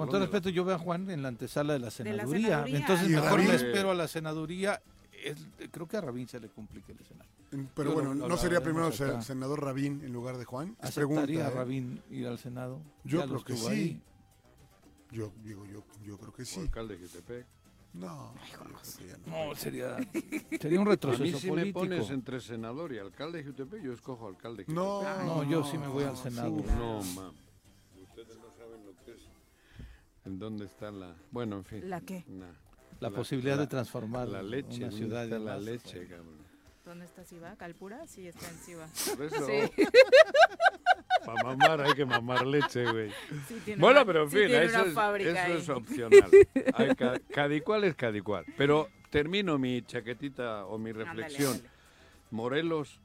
todo 0.09 0.21
respeto, 0.21 0.49
yo 0.49 0.65
veo 0.65 0.75
a 0.77 0.79
Juan 0.79 1.09
en 1.11 1.23
la 1.23 1.29
antesala 1.29 1.75
de 1.75 1.79
la 1.79 1.91
senaduría. 1.91 2.65
Entonces 2.67 3.09
¿Y 3.09 3.13
mejor 3.13 3.39
me 3.43 3.55
espero 3.55 3.91
a 3.91 3.95
la 3.95 4.09
senaduría. 4.09 4.83
Es- 5.25 5.47
creo 5.71 5.87
que 5.87 5.97
a 5.97 6.01
Rabín 6.01 6.27
se 6.27 6.41
le 6.41 6.49
complica 6.49 6.91
el 6.91 6.99
escenario. 7.01 7.31
Pero 7.77 7.91
Yo 7.91 7.95
bueno, 7.95 8.15
¿no 8.15 8.37
sería 8.39 8.61
primero 8.63 8.89
el 8.89 9.23
senador 9.23 9.63
Rabín 9.63 10.01
en 10.03 10.13
lugar 10.13 10.39
de 10.39 10.45
Juan? 10.47 10.75
Pregunta, 10.75 10.89
¿Aceptaría 11.23 11.47
a 11.47 11.51
¿eh? 11.51 11.55
Rabín 11.55 12.03
ir 12.11 12.27
al 12.27 12.39
Senado? 12.39 12.81
Yo 13.05 13.21
Ya 13.21 13.27
creo 13.27 13.45
que 13.45 13.57
sí. 13.57 13.67
ahí. 13.69 14.03
Yo 15.13 15.33
digo, 15.45 15.65
yo, 15.67 15.85
yo 16.05 16.19
creo 16.19 16.33
que 16.33 16.43
o 16.43 16.47
sí. 16.47 16.61
alcalde 16.61 16.97
de 16.97 17.07
Jutepec. 17.07 17.47
No, 17.95 18.33
no. 18.35 18.71
No, 19.27 19.55
sería, 19.55 19.97
sería 20.61 20.81
un 20.81 20.89
A 20.89 20.91
retroceso 20.93 21.23
mí 21.25 21.33
si 21.35 21.47
me 21.49 21.53
político. 21.53 21.79
pones 21.81 22.09
entre 22.11 22.41
senador 22.41 22.93
y 22.95 22.99
alcalde 22.99 23.43
de 23.43 23.51
Jutepec, 23.51 23.83
yo 23.83 23.93
escojo 23.93 24.27
alcalde 24.29 24.65
de 24.65 24.73
No, 24.73 25.01
Jutepec. 25.01 25.25
No, 25.27 25.45
yo 25.45 25.63
sí 25.65 25.77
me 25.77 25.89
voy 25.89 26.05
al 26.05 26.17
Senado. 26.17 26.51
uf. 26.51 26.67
No, 26.73 27.03
mam. 27.03 27.35
Ustedes 28.03 28.39
no 28.39 28.51
saben 28.57 28.87
lo 28.87 28.97
que 29.05 29.13
es. 29.13 29.29
¿En 30.25 30.39
dónde 30.39 30.65
está 30.65 30.91
la...? 30.91 31.15
Bueno, 31.31 31.57
en 31.57 31.65
fin. 31.65 31.91
¿La 31.91 32.01
qué? 32.01 32.25
Nah. 32.29 32.47
La 33.01 33.11
posibilidad 33.11 33.59
de 33.59 33.67
transformar 33.67 34.29
La 34.29 34.43
leche. 34.43 34.77
una 34.79 34.87
¿dónde 34.89 34.97
ciudad 34.97 35.25
está 35.25 35.37
en 35.37 35.45
la 35.45 35.59
leche, 35.59 36.07
cabrón. 36.07 36.39
¿Dónde 36.87 37.05
está 37.05 37.25
Siva? 37.25 37.57
¿Calpura? 37.57 38.07
Sí, 38.07 38.27
está 38.27 38.49
en 38.49 38.57
Siva. 38.59 38.89
Por 39.17 39.25
eso, 39.27 39.47
Sí. 39.47 39.83
para 41.25 41.43
mamar 41.45 41.81
hay 41.83 41.95
que 41.95 42.05
mamar 42.05 42.47
leche, 42.47 42.85
güey. 42.91 43.11
Sí 43.49 43.75
Bueno, 43.77 44.01
una- 44.01 44.05
pero 44.05 44.23
en 44.25 44.31
sí 44.31 44.37
fin, 44.39 44.55
eso, 44.55 44.85
es, 44.85 45.63
eso 45.63 45.77
opcional. 45.77 46.31
Hay 46.75 46.95
ca- 46.95 47.21
Cadicual 47.35 47.85
es 47.85 47.95
cadicual. 47.95 48.45
Pero 48.57 48.89
termino 49.11 49.59
mi 49.59 49.83
chaquetita 49.83 50.67
o 50.67 50.79
mi 50.79 50.93
reflexión. 50.93 51.53
ándale. 51.53 51.71
Morelos 52.31 52.99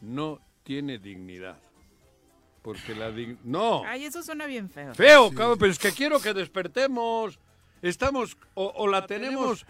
no 0.00 0.40
tiene 0.62 0.98
dignidad. 0.98 1.58
Porque 2.62 2.94
la 2.94 3.10
dig- 3.10 3.38
No, 3.44 3.82
Ay, 3.84 4.04
eso 4.04 4.22
suena 4.22 4.46
bien 4.46 4.68
feo. 4.68 4.94
feo, 4.94 5.30
cabrón, 5.30 5.58
pero 5.58 5.72
es 5.72 5.78
que 5.78 5.92
quiero 5.92 6.20
que 6.20 6.34
despertemos. 6.34 7.38
Estamos, 7.82 8.36
o, 8.54 8.72
o 8.76 8.88
la 8.88 9.06
tenemos, 9.06 9.64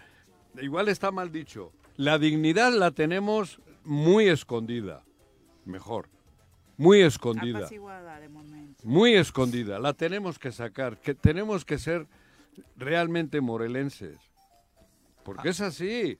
igual 0.61 0.87
está 0.89 1.11
mal 1.11 1.31
dicho, 1.31 1.71
la 1.95 2.17
dignidad 2.17 2.73
la 2.73 2.89
tenemos 2.91 3.59
muy 3.83 4.27
escondida. 4.27 5.03
Mejor, 5.65 6.09
muy 6.79 7.01
escondida. 7.01 7.59
Apaciguada 7.59 8.19
de 8.19 8.29
momento. 8.29 8.81
muy 8.85 9.13
escondida. 9.15 9.79
La 9.79 9.93
tenemos 9.93 10.39
que 10.39 10.51
sacar, 10.51 10.97
que 10.97 11.13
tenemos 11.13 11.65
que 11.65 11.77
ser 11.77 12.07
realmente 12.77 13.41
morelenses. 13.41 14.17
Porque 15.23 15.49
es 15.49 15.59
así. 15.59 16.17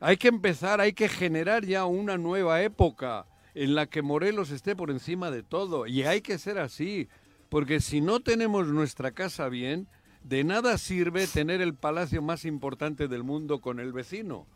Hay 0.00 0.16
que 0.16 0.28
empezar, 0.28 0.80
hay 0.80 0.94
que 0.94 1.08
generar 1.08 1.64
ya 1.64 1.84
una 1.84 2.16
nueva 2.16 2.62
época 2.62 3.26
en 3.54 3.74
la 3.74 3.86
que 3.86 4.00
Morelos 4.02 4.50
esté 4.50 4.74
por 4.74 4.90
encima 4.90 5.30
de 5.30 5.42
todo. 5.42 5.86
Y 5.86 6.02
hay 6.04 6.22
que 6.22 6.38
ser 6.38 6.58
así. 6.58 7.08
Porque 7.50 7.80
si 7.80 8.00
no 8.00 8.20
tenemos 8.20 8.68
nuestra 8.68 9.12
casa 9.12 9.50
bien, 9.50 9.86
de 10.24 10.42
nada 10.42 10.78
sirve 10.78 11.26
tener 11.26 11.60
el 11.60 11.74
palacio 11.74 12.22
más 12.22 12.46
importante 12.46 13.08
del 13.08 13.24
mundo 13.24 13.60
con 13.60 13.78
el 13.78 13.92
vecino. 13.92 14.46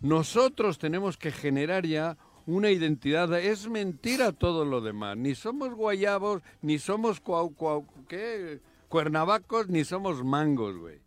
Nosotros 0.00 0.78
tenemos 0.78 1.16
que 1.16 1.32
generar 1.32 1.86
ya 1.86 2.18
una 2.46 2.70
identidad. 2.70 3.32
Es 3.38 3.68
mentira 3.68 4.32
todo 4.32 4.64
lo 4.64 4.80
demás. 4.80 5.16
Ni 5.16 5.34
somos 5.34 5.74
guayabos, 5.74 6.42
ni 6.62 6.78
somos 6.78 7.20
cuau, 7.20 7.54
cuau- 7.54 7.86
¿qué? 8.08 8.60
cuernavacos, 8.88 9.68
ni 9.68 9.84
somos 9.84 10.24
mangos, 10.24 10.76
güey. 10.76 11.00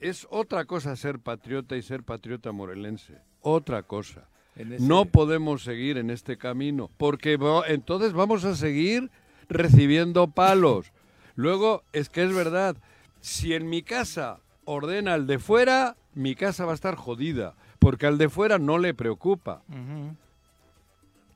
es 0.00 0.26
otra 0.30 0.64
cosa 0.64 0.94
ser 0.94 1.18
patriota 1.18 1.76
y 1.76 1.82
ser 1.82 2.02
patriota 2.04 2.52
morelense. 2.52 3.18
Otra 3.42 3.82
cosa. 3.82 4.28
Ese- 4.54 4.78
No 4.80 5.04
podemos 5.06 5.64
seguir 5.64 5.98
en 5.98 6.10
este 6.10 6.38
camino, 6.38 6.88
porque 6.96 7.36
entonces 7.66 8.12
vamos 8.12 8.44
a 8.44 8.54
seguir 8.54 9.10
recibiendo 9.48 10.28
palos. 10.28 10.92
Luego, 11.34 11.82
es 11.92 12.08
que 12.10 12.22
es 12.22 12.32
verdad, 12.34 12.76
si 13.20 13.54
en 13.54 13.68
mi 13.68 13.82
casa 13.82 14.38
ordena 14.64 15.14
al 15.14 15.26
de 15.26 15.38
fuera, 15.40 15.96
mi 16.14 16.34
casa 16.36 16.64
va 16.64 16.72
a 16.72 16.74
estar 16.76 16.94
jodida, 16.94 17.54
porque 17.80 18.06
al 18.06 18.18
de 18.18 18.28
fuera 18.28 18.58
no 18.58 18.78
le 18.78 18.94
preocupa. 18.94 19.62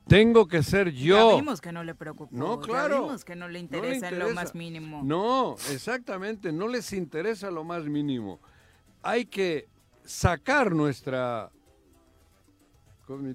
Tengo 0.07 0.47
que 0.47 0.63
ser 0.63 0.91
yo. 0.91 1.31
Ya 1.31 1.35
vimos 1.37 1.61
que 1.61 1.71
no 1.71 1.83
le 1.83 1.95
preocupó. 1.95 2.35
No, 2.35 2.59
ya 2.61 2.67
claro. 2.67 3.03
vimos 3.03 3.23
que 3.23 3.35
no 3.35 3.47
le 3.47 3.53
No 3.63 3.69
le 3.69 3.77
interesa 3.77 4.09
en 4.09 4.19
lo 4.19 4.25
interesa. 4.29 4.33
más 4.33 4.55
mínimo. 4.55 5.01
No, 5.03 5.55
exactamente, 5.71 6.51
no 6.51 6.67
les 6.67 6.91
interesa 6.93 7.49
lo 7.49 7.63
más 7.63 7.85
mínimo. 7.85 8.39
Hay 9.01 9.25
que 9.25 9.67
sacar 10.03 10.71
nuestra 10.73 11.51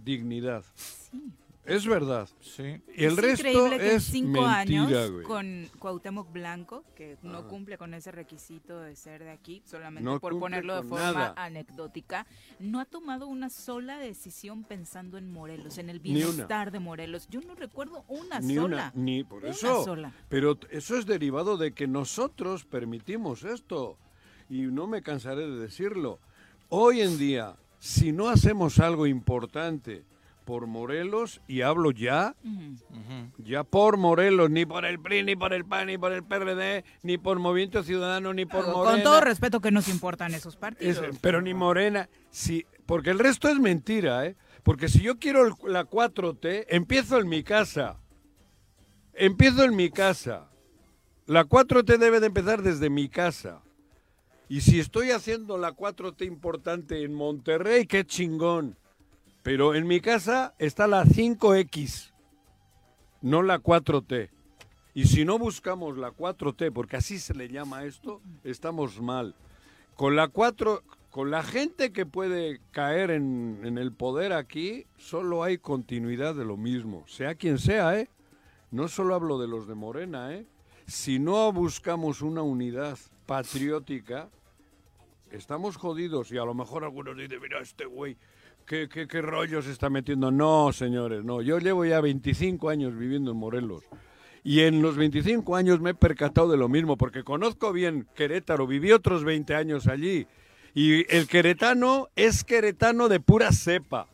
dignidad. 0.04 0.64
Sí. 0.74 1.33
Es 1.68 1.87
verdad. 1.87 2.28
Sí. 2.40 2.81
Y 2.96 3.04
el 3.04 3.12
es 3.12 3.16
resto 3.16 3.48
increíble 3.48 3.78
que 3.78 3.90
en 3.90 3.96
es 3.96 4.04
cinco 4.04 4.40
mentira, 4.42 4.57
años 4.59 5.11
güey. 5.12 5.24
con 5.24 5.68
Cuauhtémoc 5.78 6.33
Blanco, 6.33 6.85
que 6.96 7.16
no 7.22 7.46
cumple 7.46 7.76
con 7.78 7.94
ese 7.94 8.11
requisito 8.11 8.81
de 8.81 8.96
ser 8.96 9.22
de 9.24 9.31
aquí, 9.31 9.62
solamente 9.66 10.04
No 10.04 10.18
por 10.18 10.38
ponerlo 10.38 10.76
de 10.76 10.88
forma 10.88 11.12
nada. 11.12 11.35
anecdótica, 11.37 12.26
no 12.59 12.81
ha 12.81 12.85
tomado 12.85 13.26
una 13.26 13.50
sola 13.50 13.98
decisión 13.98 14.64
pensando 14.64 15.18
en 15.18 15.31
Morelos, 15.31 15.78
en 15.78 15.90
el 15.90 16.00
bienestar 16.00 16.70
de 16.70 16.81
Morelos. 16.81 17.28
Yo 17.31 17.40
no 17.42 17.54
recuerdo 17.54 18.04
una 18.09 18.40
Ni 18.40 18.54
sola. 18.54 18.66
una, 18.66 18.92
ni 18.94 19.24
por 19.24 19.42
Una 19.42 19.50
eso. 19.50 19.85
sola. 19.85 20.12
Pero 20.28 20.59
eso 20.70 20.96
es 20.96 21.07
derivado 21.07 21.57
de 21.57 21.72
que 21.72 21.87
nosotros 21.87 22.64
permitimos 22.64 23.44
esto. 23.44 23.98
Y 24.50 24.62
no 24.62 24.87
me 24.87 25.02
cansaré 25.02 25.46
de 25.46 25.59
decirlo. 25.61 26.18
Hoy 26.70 27.02
en 27.02 27.18
día, 27.18 27.57
si 27.78 28.12
no 28.12 28.28
hacemos 28.31 28.78
algo 28.78 29.07
importante 29.07 30.04
por 30.48 30.66
Morelos, 30.66 31.42
y 31.46 31.61
hablo 31.61 31.90
ya, 31.90 32.34
ya 33.37 33.64
por 33.64 33.98
Morelos, 33.98 34.48
ni 34.48 34.64
por 34.64 34.87
el 34.87 34.98
PRI, 34.98 35.22
ni 35.22 35.37
por 35.37 35.52
el 35.52 35.66
PAN, 35.66 35.88
ni 35.88 35.98
por 35.98 36.11
el 36.11 36.24
PRD, 36.24 36.84
ni 37.02 37.18
por 37.18 37.38
Movimiento 37.38 37.82
Ciudadano, 37.82 38.32
ni 38.32 38.46
por 38.46 38.66
Morena. 38.66 38.92
Con 38.94 39.02
todo 39.02 39.20
respeto 39.20 39.61
que 39.61 39.70
nos 39.70 39.88
importan 39.88 40.32
esos 40.32 40.54
Es- 40.54 40.58
partidos. 40.58 41.04
pero 41.20 41.42
ni 41.42 41.52
Morena, 41.52 42.08
sí, 42.30 42.64
porque 42.87 43.11
el 43.11 43.18
resto 43.18 43.50
es 43.50 43.58
mentira, 43.61 44.24
¿eh? 44.24 44.37
Porque 44.62 44.88
si 44.88 45.02
yo 45.02 45.18
quiero 45.18 45.44
el- 45.46 45.52
la 45.70 45.84
4T, 45.84 46.64
empiezo 46.74 47.18
en 47.18 47.28
mi 47.28 47.42
casa. 47.42 47.98
Empiezo 49.12 49.64
en 49.64 49.76
mi 49.76 49.90
casa. 49.90 50.48
La 51.26 51.44
4T 51.44 51.98
debe 51.98 52.20
de 52.20 52.28
empezar 52.28 52.62
desde 52.62 52.88
mi 52.88 53.11
casa. 53.11 53.61
Y 54.48 54.62
si 54.62 54.80
estoy 54.80 55.11
haciendo 55.11 55.58
la 55.58 55.72
4T 55.72 56.24
importante 56.24 57.02
en 57.02 57.12
Monterrey, 57.12 57.84
qué 57.87 58.06
chingón. 58.06 58.78
Pero 59.48 59.74
en 59.74 59.87
mi 59.87 60.02
casa 60.02 60.54
está 60.58 60.87
la 60.87 61.06
5X, 61.06 62.12
no 63.22 63.42
la 63.42 63.62
4T. 63.62 64.28
Y 64.92 65.04
si 65.04 65.24
no 65.24 65.38
buscamos 65.38 65.96
la 65.96 66.11
4T, 66.11 66.70
porque 66.70 66.98
así 66.98 67.18
se 67.18 67.32
le 67.32 67.48
llama 67.48 67.84
esto, 67.84 68.20
estamos 68.44 69.00
mal. 69.00 69.34
Con 69.96 70.16
la 70.16 70.28
4, 70.28 70.82
con 71.08 71.30
la 71.30 71.42
gente 71.42 71.92
que 71.92 72.04
puede 72.04 72.61
caer 72.72 73.11
en, 73.11 73.62
en 73.64 73.78
el 73.78 73.90
poder 73.90 74.34
aquí, 74.34 74.84
solo 74.98 75.42
hay 75.42 75.56
continuidad 75.56 76.34
de 76.34 76.44
lo 76.44 76.58
mismo, 76.58 77.06
sea 77.06 77.34
quien 77.34 77.56
sea, 77.56 77.98
¿eh? 77.98 78.11
No 78.70 78.87
solo 78.87 79.14
hablo 79.14 79.38
de 79.38 79.48
los 79.48 79.66
de 79.66 79.74
Morena, 79.74 80.34
¿eh? 80.34 80.44
Si 80.87 81.18
no 81.18 81.50
buscamos 81.54 82.20
una 82.20 82.42
unidad 82.42 82.98
patriótica, 83.24 84.28
estamos 85.30 85.78
jodidos. 85.78 86.30
Y 86.32 86.37
a 86.37 86.44
lo 86.44 86.52
mejor 86.52 86.84
algunos 86.84 87.16
dicen, 87.16 87.40
mira, 87.40 87.61
este 87.61 87.87
güey, 87.87 88.18
¿qué, 88.68 88.88
qué, 88.88 89.09
qué 89.09 89.22
rollo 89.22 89.62
se 89.62 89.72
está 89.72 89.90
metiendo? 89.90 90.31
No, 90.31 90.72
señores, 90.72 91.24
no. 91.24 91.42
Yo 91.42 91.59
llevo 91.59 91.85
ya 91.85 92.00
25 92.00 92.68
años 92.68 92.96
viviendo 92.96 93.33
en 93.33 93.37
Morelos. 93.38 93.83
Y 94.44 94.61
en 94.61 94.83
los 94.83 94.96
25 94.96 95.57
años 95.57 95.81
me 95.81 95.90
he 95.90 95.94
percatado 95.94 96.48
de 96.50 96.57
lo 96.57 96.68
mismo, 96.68 96.96
porque 96.96 97.24
conozco 97.24 97.72
bien 97.72 98.07
Querétaro, 98.14 98.66
viví 98.66 98.92
otros 98.92 99.24
20 99.24 99.54
años 99.54 99.88
allí. 99.88 100.26
Y 100.74 101.12
el 101.14 101.26
queretano 101.26 102.09
es 102.14 102.44
queretano 102.44 103.09
de 103.09 103.18
pura 103.20 103.50
cepa. 103.52 104.07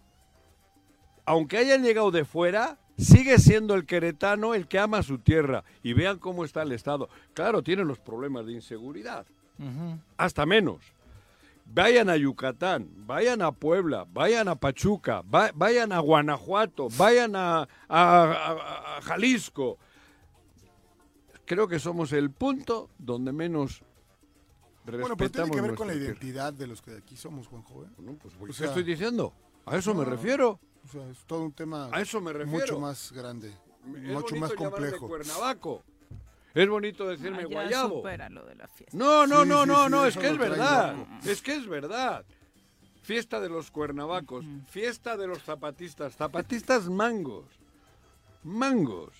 Aunque 1.26 1.58
hayan 1.58 1.82
llegado 1.82 2.10
de 2.10 2.24
fuera, 2.24 2.78
sigue 2.96 3.38
siendo 3.38 3.74
el 3.74 3.84
queretano 3.86 4.54
el 4.54 4.66
que 4.66 4.78
ama 4.78 5.02
su 5.02 5.18
tierra. 5.18 5.64
Y 5.82 5.92
vean 5.92 6.18
cómo 6.18 6.44
está 6.44 6.62
el 6.62 6.72
Estado. 6.72 7.08
Claro, 7.34 7.62
tienen 7.62 7.86
los 7.88 7.98
problemas 7.98 8.46
de 8.46 8.52
inseguridad 8.52 9.26
Ujú. 9.58 9.98
hasta 10.16 10.46
menos. 10.46 10.80
Vayan 11.66 12.08
a 12.08 12.16
Yucatán, 12.16 12.88
vayan 13.06 13.42
a 13.42 13.50
Puebla, 13.50 14.06
vayan 14.12 14.48
a 14.48 14.54
Pachuca, 14.54 15.22
va- 15.22 15.50
vayan 15.54 15.92
a 15.92 15.98
Guanajuato, 15.98 16.88
vayan 16.96 17.34
a, 17.34 17.62
a- 17.62 17.66
a- 17.88 18.98
a 18.98 19.02
Jalisco. 19.02 19.78
Creo 21.46 21.66
que 21.66 21.78
somos 21.78 22.12
el 22.12 22.30
punto 22.30 22.90
donde 22.98 23.32
menos 23.32 23.82
respetamos 24.84 25.00
Bueno, 25.00 25.16
pero 25.16 25.30
tiene 25.30 25.50
que 25.50 25.60
ver 25.60 25.74
con 25.74 25.88
la 25.88 25.94
identidad 25.94 26.52
de 26.52 26.66
los 26.66 26.80
que 26.80 26.92
de 26.92 26.98
aquí 26.98 27.16
somos, 27.16 27.46
Juanjo. 27.48 27.84
¿eh? 27.84 27.88
Bueno, 27.96 28.18
pues, 28.22 28.34
¿qué 28.34 28.44
O 28.44 28.52
sea, 28.52 28.66
estoy 28.68 28.82
diciendo? 28.84 29.32
A 29.66 29.76
eso 29.76 29.94
me 29.94 30.04
refiero. 30.04 30.60
O 30.84 30.88
sea, 30.88 31.08
es 31.10 31.18
todo 31.26 31.42
un 31.42 31.52
tema 31.52 31.88
A 31.92 32.00
eso 32.02 32.20
me 32.20 32.32
refiero. 32.32 32.60
mucho 32.60 32.78
más 32.78 33.10
grande, 33.12 33.48
Es 33.48 34.12
mucho 34.12 34.36
más 34.36 34.52
complejo. 34.52 35.08
Cuernavaco. 35.08 35.82
Es 36.54 36.68
bonito 36.68 37.06
decirme 37.08 37.38
Ah, 37.38 37.42
ya 37.42 37.46
guayabo. 37.48 38.02
de 38.02 38.54
la 38.54 38.68
fiesta. 38.68 38.96
No, 38.96 39.26
no, 39.26 39.42
Sí, 39.42 39.48
no, 39.48 39.62
sí, 39.62 39.68
no, 39.68 39.84
sí, 39.84 39.90
no, 39.90 40.06
es 40.06 40.16
que 40.16 40.28
es 40.28 40.38
verdad. 40.38 40.96
loco. 40.96 41.08
Es 41.26 41.42
que 41.42 41.54
es 41.54 41.66
verdad. 41.66 42.24
Fiesta 43.02 43.40
de 43.40 43.48
los 43.50 43.70
cuernavacos, 43.70 44.46
fiesta 44.68 45.16
de 45.16 45.26
los 45.26 45.42
zapatistas, 45.42 46.16
zapatistas 46.16 46.88
mangos. 46.88 47.44
Mangos. 48.42 49.12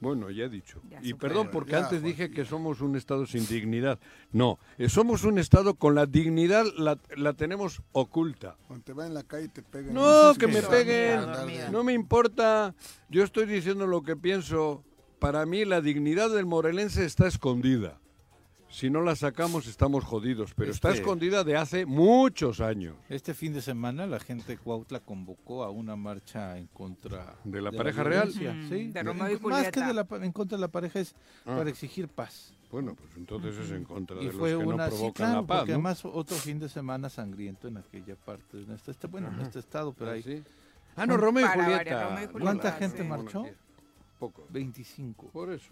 Bueno, 0.00 0.30
ya 0.30 0.44
he 0.44 0.48
dicho. 0.48 0.80
Ya 0.90 1.00
y 1.02 1.14
perdón 1.14 1.48
porque 1.50 1.72
Ya, 1.72 1.78
antes 1.78 2.00
Juan, 2.00 2.04
dije 2.12 2.30
que 2.30 2.44
somos 2.44 2.80
un 2.80 2.94
estado 2.96 3.26
sin 3.26 3.44
dignidad. 3.46 3.98
No, 4.30 4.58
eh, 4.78 4.88
somos 4.88 5.24
un 5.24 5.38
estado 5.38 5.74
con 5.74 5.94
la 5.96 6.06
dignidad, 6.06 6.66
la, 6.76 6.98
la 7.16 7.32
tenemos 7.32 7.82
oculta. 7.92 8.56
Cuando 8.68 8.84
te 8.84 8.92
va 8.92 9.06
en 9.06 9.14
la 9.14 9.24
calle 9.24 9.46
y 9.46 9.48
te 9.48 9.62
pegan. 9.62 9.92
No, 9.94 10.34
sé 10.34 10.38
que 10.38 10.46
me 10.46 10.62
peguen. 10.62 11.20
No 11.72 11.82
me 11.82 11.94
importa. 11.94 12.74
Yo 13.08 13.24
estoy 13.24 13.46
diciendo 13.46 13.86
lo 13.86 14.02
que 14.02 14.16
pienso. 14.16 14.84
Para 15.18 15.44
mí 15.46 15.64
la 15.64 15.80
dignidad 15.80 16.30
del 16.30 16.46
morelense 16.46 17.04
está 17.04 17.26
escondida. 17.26 17.98
Si 18.70 18.90
no 18.90 19.00
la 19.00 19.16
sacamos 19.16 19.66
estamos 19.66 20.04
jodidos, 20.04 20.52
pero 20.54 20.70
está 20.70 20.88
Este- 20.90 21.00
escondida 21.00 21.42
de 21.42 21.56
hace 21.56 21.86
muchos 21.86 22.60
años. 22.60 22.96
Este 23.08 23.32
fin 23.32 23.54
de 23.54 23.62
semana 23.62 24.06
la 24.06 24.20
gente 24.20 24.44
de 24.52 24.58
Cuautla 24.58 25.00
convocó 25.00 25.64
a 25.64 25.70
una 25.70 25.96
marcha 25.96 26.58
en 26.58 26.66
contra 26.66 27.34
¿De 27.44 27.62
la 27.62 27.72
pareja 27.72 28.04
real? 28.04 28.28
Mm, 28.28 28.68
sí. 28.68 28.88
de 28.92 29.02
Romeo 29.02 29.26
y 29.28 29.30
Más 29.30 29.38
que 29.38 29.38
Julieta. 29.40 29.86
de 29.88 29.94
la, 29.94 30.04
pa- 30.04 30.22
en 30.22 30.32
contra 30.32 30.58
de 30.58 30.60
la 30.60 30.68
pareja 30.68 31.00
es 31.00 31.14
Ah. 31.46 31.56
para 31.56 31.70
exigir 31.70 32.08
paz. 32.08 32.52
Bueno, 32.70 32.94
pues 32.94 33.08
entonces 33.16 33.56
es 33.56 33.70
en 33.70 33.84
contra 33.84 34.16
de 34.18 34.24
Y 34.24 34.26
los 34.26 34.34
fue 34.36 34.50
que 34.50 34.62
no 34.62 34.68
una 34.74 34.84
sí, 34.90 34.96
provocan 34.96 35.12
claro, 35.14 35.40
la 35.40 35.46
paz, 35.46 35.58
porque 35.60 35.72
¿no? 35.72 35.76
además 35.76 36.04
otro 36.04 36.36
fin 36.36 36.58
de 36.58 36.68
semana 36.68 37.08
sangriento 37.08 37.68
en 37.68 37.78
aquella 37.78 38.16
parte 38.16 38.58
de 38.58 38.66
nuestro 38.66 38.92
estado, 38.92 39.10
bueno, 39.10 39.28
en 39.32 39.40
este 39.40 39.60
estado, 39.60 39.94
pero 39.94 40.10
Ah, 40.10 40.16
sí. 40.22 40.42
Ah, 40.94 41.06
no, 41.06 41.16
Romeo 41.16 41.46
y 41.46 41.48
Julieta. 41.48 42.04
Romeo 42.04 42.24
y 42.24 42.26
Julieta, 42.26 42.38
¿Cuánta 42.40 42.72
sí. 42.72 42.78
gente 42.80 43.02
marchó? 43.04 43.46
Poco. 44.18 44.46
25. 44.50 45.28
Por 45.28 45.52
eso. 45.52 45.70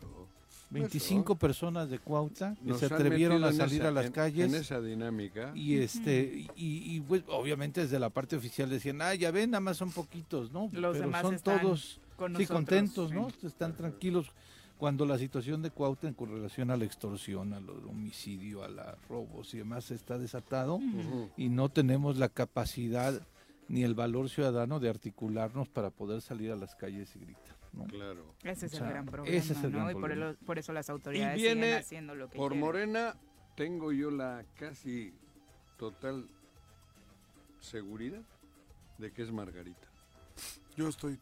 25 0.70 1.36
personas 1.36 1.88
de 1.90 1.98
Cuautla 2.00 2.56
que 2.56 2.64
Nos 2.70 2.80
se 2.80 2.86
atrevieron 2.86 3.42
a 3.44 3.52
salir 3.52 3.80
esa- 3.80 3.88
a 3.88 3.92
las 3.92 4.06
en- 4.06 4.12
calles. 4.12 4.52
En 4.52 4.60
esa 4.60 4.80
dinámica. 4.80 5.52
Y 5.54 5.76
este 5.78 6.46
y, 6.56 6.96
y, 6.96 7.00
pues 7.00 7.22
obviamente 7.28 7.82
desde 7.82 7.98
la 8.00 8.10
parte 8.10 8.36
oficial 8.36 8.68
decían, 8.68 9.00
ah, 9.02 9.14
ya 9.14 9.30
ven, 9.30 9.50
nada 9.50 9.60
más 9.60 9.76
son 9.76 9.90
poquitos, 9.92 10.50
¿no? 10.52 10.62
Los 10.72 10.92
Pero 10.96 11.04
demás 11.06 11.22
son 11.22 11.34
están 11.34 11.60
todos 11.60 12.00
con 12.16 12.32
sí, 12.32 12.32
nosotros, 12.42 12.48
contentos, 12.56 13.12
¿no? 13.12 13.30
sí. 13.30 13.46
Están 13.46 13.76
tranquilos 13.76 14.26
cuando 14.78 15.06
la 15.06 15.18
situación 15.18 15.62
de 15.62 15.70
Cuautla 15.70 16.12
con 16.14 16.30
relación 16.30 16.70
a 16.70 16.76
la 16.76 16.84
extorsión, 16.84 17.52
al 17.54 17.68
homicidio, 17.88 18.62
a 18.64 18.68
los 18.68 18.86
robos 19.08 19.54
y 19.54 19.58
demás 19.58 19.90
está 19.90 20.18
desatado 20.18 20.80
y 21.36 21.48
no 21.48 21.68
tenemos 21.68 22.16
la 22.18 22.28
capacidad 22.28 23.20
ni 23.68 23.82
el 23.84 23.94
valor 23.94 24.28
ciudadano 24.30 24.78
de 24.80 24.88
articularnos 24.88 25.68
para 25.68 25.90
poder 25.90 26.20
salir 26.20 26.52
a 26.52 26.56
las 26.56 26.74
calles 26.76 27.14
y 27.16 27.20
gritar, 27.20 27.55
¿no? 27.76 27.84
Claro. 27.86 28.34
Ese 28.42 28.66
es 28.66 28.74
O 28.74 28.84
el 28.84 28.90
gran 28.90 29.06
problema, 29.06 29.36
ese 29.36 29.52
es 29.52 29.62
el 29.64 29.72
¿no? 29.72 29.78
gran 29.78 29.90
y 29.90 29.92
por, 29.94 30.02
problema. 30.02 30.30
el- 30.30 30.36
por 30.36 30.58
eso 30.58 30.72
las 30.72 30.88
autoridades 30.90 31.36
viene 31.36 31.62
siguen 31.66 31.78
haciendo 31.78 32.14
lo 32.14 32.28
que 32.30 32.36
Por 32.36 32.52
quieren. 32.52 32.60
Morena 32.66 33.16
tengo 33.56 33.92
yo 33.92 34.10
la 34.10 34.44
casi 34.56 35.12
total 35.78 36.26
seguridad 37.60 38.22
de 38.98 39.12
que 39.12 39.22
es 39.22 39.32
Margarita. 39.32 39.88
Yo 40.76 40.88
estoy 40.88 41.18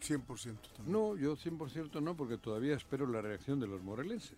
100% 0.00 0.26
también. 0.76 0.92
No, 0.92 1.16
yo 1.16 1.36
100% 1.36 2.00
no, 2.02 2.16
porque 2.16 2.36
todavía 2.38 2.74
espero 2.74 3.06
la 3.06 3.20
reacción 3.22 3.60
de 3.60 3.66
los 3.66 3.82
morelenses. 3.82 4.36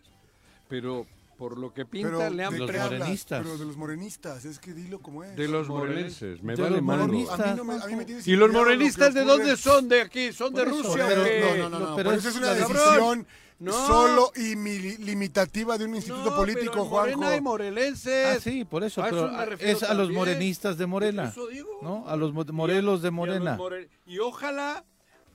Pero 0.68 1.06
por 1.36 1.58
lo 1.58 1.72
que 1.74 1.84
pinta, 1.84 2.08
Pero 2.08 2.30
le 2.30 2.44
han 2.44 2.52
¿de 2.52 2.58
Los 2.60 2.70
morenistas. 2.72 3.42
Pero 3.44 3.58
de 3.58 3.64
los 3.66 3.76
morenistas, 3.76 4.44
es 4.44 4.58
que 4.58 4.72
dilo 4.72 5.00
como 5.00 5.22
es. 5.22 5.36
de 5.36 5.48
los 5.48 5.68
morelenses. 5.68 6.42
Me 6.42 6.56
De 6.56 6.62
vale. 6.62 6.78
A 6.78 6.80
no 6.80 7.72
a 7.72 7.86
mí 7.86 7.96
me 7.96 8.04
tienes 8.04 8.26
¿Y 8.26 8.36
los 8.36 8.50
lo 8.50 8.58
morenistas 8.58 9.12
de 9.14 9.20
ocurre. 9.20 9.36
dónde 9.36 9.56
son? 9.56 9.88
¿De 9.88 10.00
aquí? 10.00 10.32
¿Son 10.32 10.52
de 10.54 10.62
eso, 10.62 10.70
Rusia 10.82 11.04
pero-? 11.06 11.22
No, 11.22 11.68
no, 11.70 11.78
no, 11.78 11.78
no, 11.90 11.96
Pero 11.96 12.10
pero 12.10 12.12
es 12.12 12.18
esa 12.24 12.28
es 12.30 12.36
una 12.36 12.54
decisión 12.54 13.26
No. 13.58 13.72
solo 13.72 14.32
y 14.36 14.56
mi- 14.56 14.78
limitativa 14.98 15.76
de 15.78 15.84
un 15.84 15.94
instituto 15.96 16.30
No, 16.30 16.36
político, 16.36 16.72
pero 16.72 16.82
en 16.84 16.88
Morena 16.90 17.16
Juanjo. 17.16 17.32
hay 17.34 17.40
morelenses. 17.40 18.26
Ah, 18.36 18.40
sí, 18.40 18.64
por 18.64 18.82
eso, 18.84 19.02
A 19.02 19.06
pero 19.10 19.26
eso 19.26 19.36
me 19.36 19.46
refiero 19.46 19.72
es 19.76 19.82
a 19.82 19.94
los 19.94 20.10
morenistas 20.10 20.76
de 20.78 20.86
Morena, 20.86 21.28
Eso 21.28 21.46
digo. 21.48 21.78
¿no? 21.82 22.04
A 22.08 22.16
los 22.16 22.32
mo- 22.32 22.44
Morelos 22.52 23.02
de 23.02 23.08
Y 23.08 23.12
Morena. 23.12 23.56
more- 23.56 23.88
Y 24.06 24.18
ojalá 24.18 24.84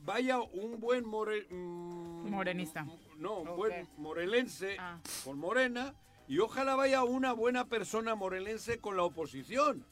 vaya 0.05 0.39
un 0.39 0.79
buen 0.79 1.05
more- 1.05 1.47
mm, 1.51 2.29
Morenista. 2.29 2.85
No, 3.21 3.39
un 3.41 3.55
buen 3.55 3.87
morelense 3.97 4.75
Ah. 4.79 4.99
con 5.23 5.37
Morena. 5.37 5.93
Y 6.27 6.39
ojalá 6.39 6.75
vaya 6.75 7.03
una 7.03 7.33
buena 7.33 7.65
persona 7.65 8.15
morelense 8.15 8.79
con 8.79 8.95
la 8.97 9.03
oposición. 9.03 9.85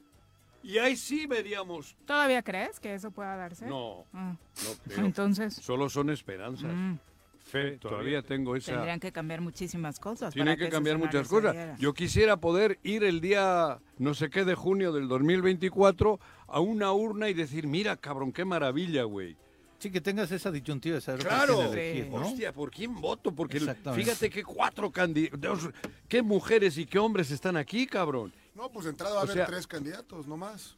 Y 0.63 0.77
ahí 0.77 0.95
sí 0.95 1.25
veríamos. 1.25 1.95
¿Todavía 2.05 2.41
crees 2.41 2.79
que 2.79 2.93
eso 2.93 3.11
pueda 3.11 3.35
darse? 3.35 3.65
No, 3.67 4.05
Ah, 4.13 4.35
no 4.63 4.69
creo. 4.93 5.05
Entonces, 5.05 5.53
Solo 5.55 5.89
son 5.89 6.09
esperanzas. 6.09 6.71
mm, 6.73 6.95
Fe, 7.39 7.77
todavía 7.77 8.21
tengo 8.21 8.55
esa. 8.55 8.73
tendrían 8.73 8.99
que 8.99 9.11
cambiar 9.11 9.41
muchísimas 9.41 9.99
cosas. 9.99 10.33
Tienen 10.33 10.55
para 10.55 10.65
que 10.65 10.71
cambiar 10.71 10.97
muchas 10.97 11.27
cosas. 11.27 11.53
diera. 11.53 11.75
Yo 11.77 11.93
quisiera 11.93 12.37
poder 12.37 12.77
ir 12.83 13.03
el 13.03 13.21
día 13.21 13.79
no 13.97 14.13
sé 14.13 14.29
qué 14.29 14.43
de 14.45 14.55
junio 14.55 14.91
del 14.91 15.07
2024 15.07 16.19
a 16.47 16.59
una 16.59 16.91
urna 16.93 17.29
y 17.29 17.33
decir, 17.33 17.65
mira, 17.67 17.95
cabrón, 17.97 18.31
qué 18.31 18.45
maravilla, 18.45 19.03
güey. 19.03 19.35
Sí, 19.79 19.89
que 19.91 20.01
tengas 20.01 20.29
esa 20.31 20.51
disyuntiva 20.51 20.95
de 20.95 21.01
saber 21.01 21.21
por 21.21 21.29
Claro, 21.29 21.55
quién 21.55 21.67
elegir, 21.71 22.03
Sí. 22.03 22.09
¿no? 22.09 22.15
hostia, 22.27 22.51
¿por 22.53 22.69
quién 22.69 22.99
voto? 22.99 23.31
Porque 23.33 23.59
fíjate 23.95 24.29
que 24.29 24.43
cuatro 24.43 24.91
candidatos, 24.91 25.69
qué 26.09 26.21
mujeres 26.21 26.77
y 26.77 26.85
qué 26.85 26.99
hombres 26.99 27.31
están 27.31 27.55
aquí, 27.55 27.87
cabrón. 27.87 28.33
No, 28.55 28.69
pues 28.69 28.83
de 28.85 28.91
entrada 28.91 29.13
va 29.15 29.19
a 29.21 29.23
haber 29.23 29.35
sea- 29.35 29.45
tres 29.45 29.65
candidatos, 29.67 30.27
no 30.27 30.35
más. 30.35 30.75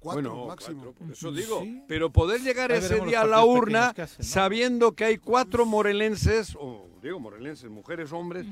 Cuatro 0.00 0.30
bueno, 0.32 0.46
máximo. 0.48 0.82
cuatro, 0.98 1.12
eso 1.14 1.32
digo, 1.32 1.62
Sí. 1.62 1.82
pero 1.88 2.10
poder 2.12 2.40
llegar 2.42 2.72
Ahí 2.72 2.78
ese 2.78 3.00
día 3.00 3.22
a 3.22 3.24
la 3.26 3.44
urna 3.44 3.88
pequeños 3.90 3.94
que 3.94 4.02
hacen, 4.02 4.16
¿no? 4.18 4.24
sabiendo 4.32 4.92
que 4.92 5.04
hay 5.04 5.16
cuatro 5.18 5.64
morelenses, 5.64 6.54
o 6.58 6.88
digo 7.02 7.20
morelenses, 7.20 7.70
mujeres, 7.70 8.12
hombres, 8.12 8.44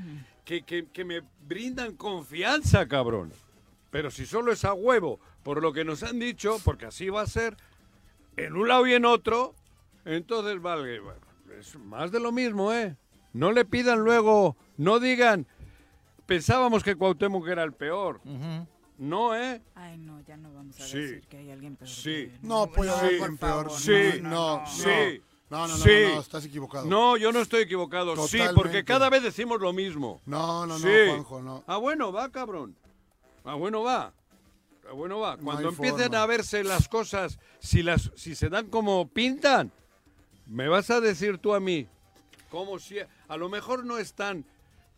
que, 0.45 0.63
que- 0.63 0.87
que 0.91 1.03
me 1.05 1.21
brindan 1.45 1.95
confianza, 1.95 2.87
cabrón. 2.87 3.31
Pero 3.91 4.09
si 4.09 4.25
solo 4.25 4.51
es 4.53 4.63
a 4.65 4.73
huevo, 4.73 5.19
por 5.43 5.61
lo 5.61 5.73
que 5.73 5.83
nos 5.85 6.01
han 6.03 6.17
dicho, 6.19 6.57
porque 6.63 6.85
así 6.87 7.09
va 7.09 7.21
a 7.21 7.27
ser, 7.27 7.55
en 8.37 8.55
un 8.55 8.67
lado 8.69 8.87
y 8.87 8.93
en 8.93 9.03
otro, 9.05 9.53
entonces 10.05 10.61
vale, 10.61 10.99
bueno, 10.99 11.19
es 11.59 11.75
más 11.77 12.11
de 12.11 12.19
lo 12.19 12.31
mismo, 12.31 12.71
¿eh? 12.73 12.95
No 13.33 13.51
le 13.51 13.65
pidan 13.65 13.99
luego, 13.99 14.57
no 14.77 14.99
digan, 14.99 15.47
pensábamos 16.25 16.83
que 16.83 16.95
Cuauhtémoc 16.95 17.47
era 17.47 17.63
el 17.63 17.73
peor. 17.73 18.21
Ujú. 18.25 18.67
No, 18.97 19.35
¿eh? 19.35 19.61
Ay, 19.73 19.97
no, 19.97 20.21
ya 20.21 20.37
no 20.37 20.53
vamos 20.53 20.79
a 20.79 20.85
Sí. 20.85 20.99
decir 20.99 21.27
que 21.27 21.37
hay 21.37 21.51
alguien 21.51 21.75
peor. 21.75 21.89
Sí. 21.89 22.03
que 22.03 22.23
él. 22.25 22.39
No 22.43 22.67
puede 22.67 22.91
haber 22.91 23.17
por 23.17 23.29
alguien 23.29 23.37
peor. 23.37 23.71
Sí. 23.71 24.19
no, 24.21 24.29
no, 24.29 24.59
no. 24.61 24.67
Sí. 24.67 25.21
No, 25.49 25.67
no, 25.67 25.67
no, 25.67 25.77
Sí. 25.83 25.89
no, 26.07 26.15
no, 26.15 26.21
estás 26.21 26.45
equivocado. 26.45 26.85
No, 26.85 27.17
yo 27.17 27.31
no 27.31 27.39
estoy 27.41 27.63
equivocado. 27.63 28.15
Sí, 28.27 28.37
Totalmente. 28.37 28.53
porque 28.61 28.83
cada 28.85 29.09
vez 29.09 29.23
decimos 29.23 29.59
lo 29.59 29.73
mismo. 29.73 30.21
No, 30.25 30.65
no, 30.65 30.77
no, 30.77 30.79
Sí. 30.79 31.07
Juanjo, 31.09 31.41
no. 31.41 31.63
Ah, 31.67 31.77
bueno, 31.77 32.11
va, 32.13 32.29
cabrón. 32.31 32.75
Ah, 33.43 33.55
bueno, 33.55 33.81
va. 33.83 34.13
Ah, 34.87 34.93
bueno, 34.93 35.19
va. 35.19 35.35
No 35.37 35.43
Cuando 35.43 35.69
hay 35.69 35.73
empiecen 35.75 35.99
forma. 36.03 36.21
a 36.23 36.25
verse 36.27 36.63
las 36.63 36.87
cosas, 36.87 37.37
si, 37.59 37.81
las, 37.83 38.11
si 38.15 38.35
se 38.35 38.47
dan 38.49 38.67
como 38.67 39.07
pintan, 39.09 39.71
me 40.51 40.67
vas 40.67 40.89
a 40.89 40.99
decir 41.01 41.37
tú 41.37 41.53
a 41.53 41.59
mí, 41.59 41.87
como 42.49 42.77
si... 42.79 42.97
A 43.27 43.37
lo 43.37 43.47
mejor 43.49 43.85
no 43.85 43.97
es 43.97 44.13
tan, 44.13 44.43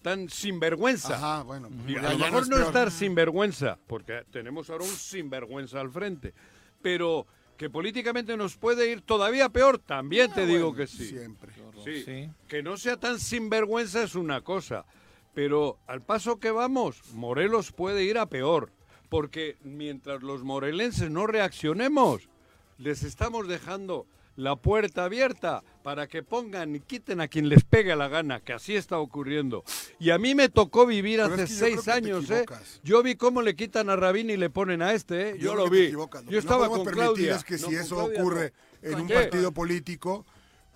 tan 0.01 0.28
sinvergüenza. 0.30 1.16
Ajá, 1.16 1.43
bueno. 1.43 1.70
Y 1.88 1.93
ya- 1.93 1.99
a 2.10 2.14
lo 2.14 2.18
ya 2.20 2.26
mejor 2.26 2.43
es 2.43 2.49
no 2.49 2.58
estar 2.58 2.89
sinvergüenza, 2.91 3.78
porque 3.88 4.24
tenemos 4.32 4.70
ahora 4.70 4.84
un 4.86 4.89
sinvergüenza 4.89 5.80
al 5.80 5.91
frente. 5.91 6.34
Pero 6.82 7.28
que 7.58 7.70
políticamente 7.70 8.36
nos 8.36 8.58
puede 8.58 8.89
ir 8.91 9.01
todavía 9.01 9.49
peor, 9.49 9.78
también 9.78 10.34
te 10.34 10.45
digo 10.47 10.70
Bueno, 10.72 10.78
que 10.78 10.88
sí. 10.88 11.08
Siempre. 11.10 11.54
Sí, 11.84 12.04
Sí. 12.04 12.30
Que 12.47 12.64
no 12.64 12.76
sea 12.78 12.97
tan 12.97 13.20
sinvergüenza 13.20 14.01
es 14.04 14.16
una 14.16 14.41
cosa. 14.41 14.86
Pero 15.36 15.78
al 15.88 16.01
paso 16.01 16.39
que 16.39 16.51
vamos, 16.51 17.01
Morelos 17.14 17.72
puede 17.72 18.04
ir 18.04 18.18
a 18.18 18.26
peor. 18.28 18.72
Porque 19.10 19.58
mientras 19.64 20.24
los 20.24 20.43
morelenses 20.43 21.12
no 21.12 21.28
reaccionemos, 21.28 22.28
les 22.80 23.04
estamos 23.04 23.47
dejando 23.47 24.08
la 24.36 24.56
puerta 24.56 25.06
abierta 25.06 25.64
para 25.84 26.08
que 26.08 26.24
pongan 26.24 26.76
y 26.76 26.80
quiten 26.80 27.22
a 27.22 27.28
quien 27.28 27.50
les 27.50 27.64
pegue 27.64 27.96
la 27.96 28.08
gana, 28.08 28.40
que 28.40 28.54
así 28.54 28.76
está 28.76 28.98
ocurriendo. 28.98 29.64
Y 30.00 30.10
a 30.10 30.18
mí 30.18 30.34
me 30.34 30.50
tocó 30.50 30.86
vivir 30.86 31.20
Pero 31.22 31.34
hace 31.36 31.44
es 31.44 31.50
que 31.52 31.56
yo 31.56 31.66
seis 31.66 31.88
años, 31.88 32.30
¿eh? 32.32 32.46
Yo 32.84 33.04
vi 33.04 33.16
cómo 33.16 33.42
le 33.42 33.56
quitan 33.56 33.90
a 33.90 33.96
Rabín 33.96 34.30
y 34.30 34.38
le 34.38 34.50
ponen 34.50 34.82
a 34.82 34.94
este, 34.94 35.32
¿eh? 35.32 35.36
Yo, 35.40 35.54
lo 35.56 35.70
vi. 35.70 35.92
Lo 35.92 36.10
Yo 36.30 36.40
estaba 36.40 36.68
no 36.68 36.72
podemos 36.74 36.78
con 36.78 36.86
permitir 36.86 37.28
Claudia. 37.28 37.36
es 37.36 37.44
que 37.44 37.58
No, 37.58 37.68
si 37.70 37.76
eso 37.76 37.96
Claudia 37.96 38.20
ocurre 38.22 38.54
no. 38.82 38.88
en 38.88 38.94
¿Con 38.94 39.02
un 39.04 39.08
partido 39.10 39.52
político, 39.52 40.26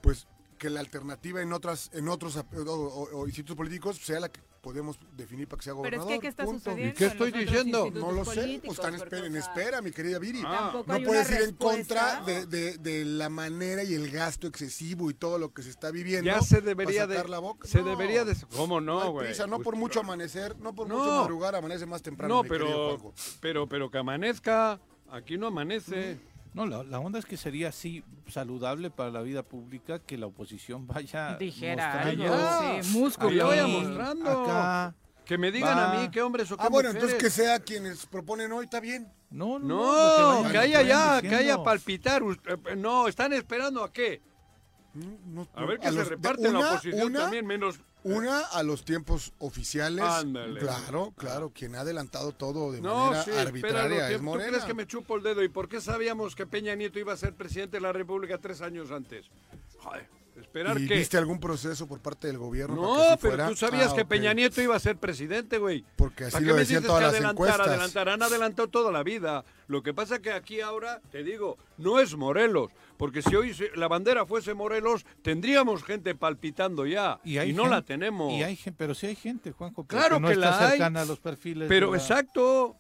pues 0.02 0.28
que 0.60 0.70
la 0.70 0.80
alternativa 0.80 1.42
en 1.42 1.54
otras 1.54 1.90
en 1.94 2.08
otros 2.10 2.36
ap- 2.38 2.52
o, 2.56 2.72
o- 2.72 3.20
o 3.22 3.28
institutos 3.28 3.56
políticos 3.56 3.98
sea 3.98 4.20
la 4.20 4.30
que 4.30 4.40
podemos 4.68 5.00
definir 5.16 5.48
para 5.48 5.60
que 5.60 5.64
sea 5.64 5.74
Pero 5.82 5.96
es 5.96 6.04
gobernador. 6.04 6.14
que, 6.14 6.20
¿qué 6.20 6.28
está 6.28 6.44
punto. 6.44 6.60
sucediendo? 6.60 6.94
¿Y 6.94 6.98
qué 6.98 7.06
estoy 7.06 7.32
diciendo? 7.32 7.90
No 7.94 8.12
lo 8.12 8.26
sé, 8.26 8.62
pues 8.66 8.78
están 8.78 8.96
en 9.26 9.36
espera, 9.38 9.82
mi 9.82 9.92
querida 9.92 10.20
Viri. 10.20 10.42
Tampoco 10.42 10.92
no 10.92 11.06
puedes 11.06 11.32
ir 11.32 11.42
en 11.44 11.56
contra 11.56 12.22
de, 12.26 12.46
de- 12.48 12.78
de 12.78 13.06
la 13.06 13.30
manera 13.30 13.82
y 13.86 13.94
el 13.94 14.12
gasto 14.12 14.46
excesivo 14.46 15.10
y 15.10 15.14
todo 15.14 15.40
lo 15.40 15.54
que 15.54 15.64
se 15.64 15.70
está 15.70 15.90
viviendo. 15.90 16.26
Ya 16.30 16.42
se 16.42 16.60
debería 16.60 17.08
de... 17.08 17.24
la 17.30 17.40
boca. 17.40 17.66
Se 17.66 17.80
No, 17.82 17.86
debería 17.92 18.26
de... 18.26 18.36
¿Cómo 18.58 18.82
No, 18.82 19.10
güey? 19.14 19.28
prisa, 19.28 19.48
no 19.48 19.60
por 19.62 19.78
mucho 19.78 20.02
amanecer, 20.02 20.58
no 20.60 20.76
por 20.76 20.90
No. 20.90 20.98
mucho 20.98 21.12
madrugar, 21.22 21.56
amanece 21.56 21.86
más 21.86 22.02
temprano. 22.02 22.36
No, 22.36 22.44
mi 22.44 22.50
pero, 22.50 23.14
pero, 23.40 23.70
pero 23.70 23.90
que 23.90 24.00
amanezca, 24.00 24.82
aquí 25.10 25.38
no 25.38 25.48
amanece. 25.48 26.20
No, 26.54 26.66
la, 26.66 26.84
la 26.84 27.00
onda 27.00 27.20
es 27.20 27.26
que 27.26 27.38
sería 27.38 27.70
así 27.70 28.04
saludable 28.28 28.90
para 28.90 29.12
la 29.12 29.22
vida 29.22 29.44
pública 29.44 30.00
que 30.00 30.18
la 30.18 30.26
oposición 30.28 30.88
vaya 30.88 31.38
Dijera 31.38 31.94
mostrando 31.94 32.34
algo, 32.34 32.84
sí, 32.84 32.90
músculo. 32.98 33.30
Que 33.30 33.36
lo 33.36 33.48
vaya 33.48 33.68
mostrando. 33.68 34.30
acá. 34.44 34.96
Que 35.26 35.38
me 35.38 35.52
digan 35.52 35.78
Va. 35.78 35.92
a 35.92 36.02
mí 36.02 36.10
qué 36.10 36.22
hombres 36.22 36.50
o 36.52 36.58
qué 36.58 36.64
Ah, 36.64 36.70
bueno, 36.70 36.90
mujeres. 36.90 37.12
entonces 37.14 37.36
que 37.36 37.42
sea 37.44 37.60
quienes 37.60 38.06
proponen 38.06 38.52
hoy, 38.54 38.64
está 38.66 38.80
bien. 38.80 39.12
No, 39.30 39.60
no, 39.60 40.42
No, 40.44 40.50
que 40.50 40.58
haya 40.58 40.82
ya, 40.84 41.22
que 41.22 41.36
haya 41.36 41.62
palpitar. 41.62 42.24
Usted- 42.24 42.58
eh, 42.70 42.76
No, 42.78 43.08
están 43.10 43.34
esperando 43.34 43.84
a 43.84 43.92
qué. 43.92 44.22
No- 44.94 45.48
A 45.54 45.66
ver 45.66 45.80
que 45.80 45.88
a 45.88 45.92
se 45.92 46.04
reparte 46.06 46.50
la 46.52 46.60
oposición 46.72 47.08
una- 47.08 47.20
también, 47.20 47.46
menos... 47.46 47.80
Una 48.16 48.40
a 48.42 48.64
los 48.64 48.84
tiempos 48.86 49.34
oficiales. 49.40 50.04
Ándale. 50.04 50.60
Claro, 50.60 51.14
claro. 51.18 51.52
Quien 51.54 51.76
ha 51.76 51.82
adelantado 51.82 52.32
todo 52.32 52.72
de 52.72 52.82
No, 52.82 53.08
manera 53.08 53.24
sí, 53.24 53.32
arbitraria 53.32 54.08
¿tú- 54.08 54.12
es 54.14 54.18
¿Tú 54.18 54.24
Morena. 54.24 54.50
crees 54.50 54.66
que 54.66 54.74
me 54.74 54.88
chupo 54.88 55.16
el 55.18 55.24
dedo? 55.24 55.44
¿Y 55.44 55.50
por 55.50 55.68
qué 55.68 55.82
sabíamos 55.82 56.36
que 56.36 56.46
Peña 56.48 56.76
Nieto 56.76 57.00
iba 57.00 57.14
a 57.14 57.18
ser 57.18 57.34
presidente 57.34 57.78
de 57.78 57.82
la 57.82 57.92
República 57.94 58.38
tres 58.38 58.62
años 58.62 58.92
antes? 58.92 59.26
Joder, 59.80 60.08
¿esperar 60.40 60.80
¿Y 60.80 60.88
qué? 60.88 60.96
viste 60.96 61.18
algún 61.18 61.40
proceso 61.40 61.88
por 61.88 62.00
parte 62.00 62.28
del 62.28 62.38
gobierno? 62.38 62.82
para 62.82 62.94
que 62.94 63.10
No, 63.12 63.18
pero 63.18 63.32
fuera? 63.34 63.48
tú 63.50 63.56
sabías 63.56 63.92
Ah, 63.92 63.96
que. 63.96 64.06
Peña 64.06 64.34
Nieto 64.34 64.62
iba 64.62 64.76
a 64.76 64.80
ser 64.80 64.98
presidente, 64.98 65.58
güey. 65.58 65.84
Porque 65.96 66.26
así 66.26 66.34
¿Para 66.34 66.46
lo 66.46 66.56
decían 66.56 66.84
todas 66.84 67.00
que 67.00 67.04
las 67.06 67.14
adelantar, 67.14 67.34
encuestas. 67.36 67.68
adelantar? 67.68 68.10
Han 68.10 68.24
adelantado 68.24 68.68
toda 68.70 68.92
la 68.92 69.04
vida. 69.04 69.44
Lo 69.68 69.84
que 69.84 69.94
pasa 69.94 70.20
que 70.20 70.32
aquí 70.32 70.62
ahora, 70.62 71.02
te 71.12 71.24
digo, 71.24 71.58
no 71.78 72.00
es 72.00 72.16
Morelos. 72.16 72.70
Porque 72.98 73.22
si 73.22 73.36
hoy 73.36 73.56
la 73.76 73.88
bandera 73.88 74.26
fuese 74.26 74.54
Morelos, 74.54 75.06
tendríamos 75.22 75.84
gente 75.84 76.16
palpitando 76.16 76.86
ya. 76.86 77.20
Y, 77.24 77.38
hay 77.38 77.54
no 77.54 77.68
la 77.68 77.84
tenemos. 77.84 78.34
Y 78.34 78.44
hay 78.44 78.58
pero 78.76 78.94
sí 78.96 79.08
hay 79.08 79.16
gente, 79.16 79.52
Juanjo, 79.52 79.86
Claro 79.86 80.20
no 80.20 80.28
que 80.28 80.34
está 80.34 80.50
la 80.50 80.60
hay, 80.60 80.70
cercana 80.72 81.02
a 81.02 81.06
los 81.06 81.20
perfiles. 81.20 81.68
Pero 81.70 81.92
la- 81.92 81.98
exacto, 81.98 82.76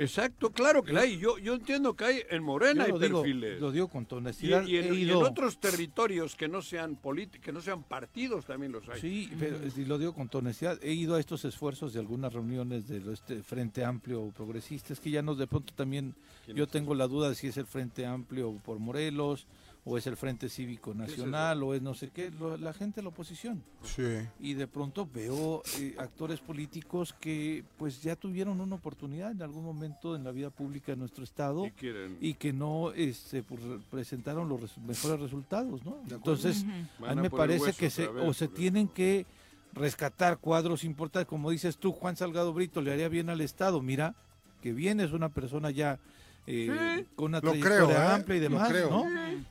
exacto, 0.00 0.50
claro 0.50 0.82
que 0.82 0.92
la 0.92 1.02
hay. 1.02 1.18
Yo, 1.18 1.38
yo 1.38 1.54
entiendo 1.54 1.94
que 1.94 2.04
hay 2.04 2.22
en 2.30 2.42
Morena 2.42 2.84
hay 2.84 2.92
digo, 2.92 3.22
perfiles. 3.22 3.60
lo 3.60 3.70
digo 3.70 3.88
con 3.88 4.06
Y, 4.10 4.14
honestidad. 4.14 4.66
y 4.66 4.76
en, 4.78 4.94
y 4.94 5.02
en 5.10 5.16
otros 5.16 5.58
territorios 5.60 6.34
que 6.34 6.48
no 6.48 6.62
sean 6.62 6.98
que 7.42 7.52
no 7.52 7.60
sean 7.60 7.82
partidos 7.82 8.46
también 8.46 8.72
los 8.72 8.88
hay. 8.88 9.00
Sí, 9.00 9.30
pero 9.38 9.58
y 9.76 9.84
lo 9.84 9.98
digo 9.98 10.12
con 10.14 10.28
honestidad. 10.32 10.78
He 10.82 10.92
ido 10.92 11.14
a 11.14 11.20
estos 11.20 11.44
esfuerzos 11.44 11.92
de 11.92 12.00
algunas 12.00 12.32
reuniones 12.32 12.88
del 12.88 13.08
este 13.12 13.42
Frente 13.42 13.84
Amplio 13.84 14.32
progresista. 14.36 14.92
Es 14.92 15.00
que 15.00 15.10
ya 15.10 15.22
no, 15.22 15.34
de 15.34 15.46
pronto 15.46 15.72
también 15.74 16.14
yo 16.46 16.66
tengo 16.66 16.94
la 16.94 17.06
duda 17.06 17.28
de 17.28 17.34
si 17.34 17.46
es 17.46 17.56
el 17.56 17.66
Frente 17.66 18.06
Amplio 18.06 18.60
por 18.64 18.78
Morelos 18.78 19.46
o 19.90 19.98
es 19.98 20.06
el 20.06 20.16
Frente 20.16 20.48
Cívico 20.48 20.94
Nacional 20.94 21.62
o 21.64 21.74
es 21.74 21.82
no 21.82 21.94
sé 21.94 22.10
qué, 22.10 22.30
lo- 22.30 22.56
la 22.56 22.72
gente 22.72 22.96
de 22.96 23.02
la 23.02 23.08
oposición. 23.08 23.62
Sí. 23.82 24.04
Y 24.38 24.54
de 24.54 24.66
pronto 24.68 25.08
veo 25.12 25.62
eh, 25.78 25.96
actores 25.98 26.38
políticos 26.40 27.12
que 27.20 27.64
pues 27.76 28.00
ya 28.02 28.14
tuvieron 28.14 28.60
una 28.60 28.76
oportunidad 28.76 29.32
en 29.32 29.42
algún 29.42 29.64
momento 29.64 30.14
en 30.14 30.22
la 30.22 30.30
vida 30.30 30.50
pública 30.50 30.92
de 30.92 30.96
nuestro 30.96 31.24
estado 31.24 31.66
Y 31.66 31.70
quieren- 31.72 32.16
y 32.20 32.34
que 32.34 32.52
no 32.52 32.92
este, 32.92 33.42
pues, 33.42 33.60
re- 33.62 33.78
presentaron 33.90 34.48
los 34.48 34.60
res- 34.60 34.78
mejores 34.78 35.18
resultados, 35.20 35.84
¿no? 35.84 35.98
Entonces, 36.08 36.64
a 37.04 37.10
a 37.10 37.14
mí 37.16 37.22
me 37.22 37.30
parece 37.30 37.72
que 37.72 37.90
se, 37.90 38.06
vez, 38.06 38.28
o 38.28 38.32
se 38.32 38.46
tienen 38.48 38.86
que 38.86 39.26
rescatar 39.72 40.38
cuadros 40.38 40.84
importantes, 40.84 41.28
como 41.28 41.50
dices 41.50 41.78
tú, 41.78 41.92
Juan 41.92 42.16
Salgado 42.16 42.52
Brito 42.52 42.80
le 42.80 42.92
haría 42.92 43.08
bien 43.08 43.28
al 43.30 43.40
Estado, 43.40 43.80
mira, 43.82 44.14
que 44.62 44.72
bien 44.72 45.00
es 45.00 45.12
una 45.12 45.28
persona 45.30 45.70
ya 45.70 45.98
eh, 46.46 47.06
con 47.14 47.26
una 47.26 47.38
Lo 47.38 47.50
trayectoria 47.52 47.86
creo, 47.86 47.90
¿eh? 47.90 47.96
amplia 47.96 48.36
y 48.36 48.40
Lo 48.40 48.48
demás, 48.48 48.68
creo. 48.68 48.90
¿no? 48.90 49.04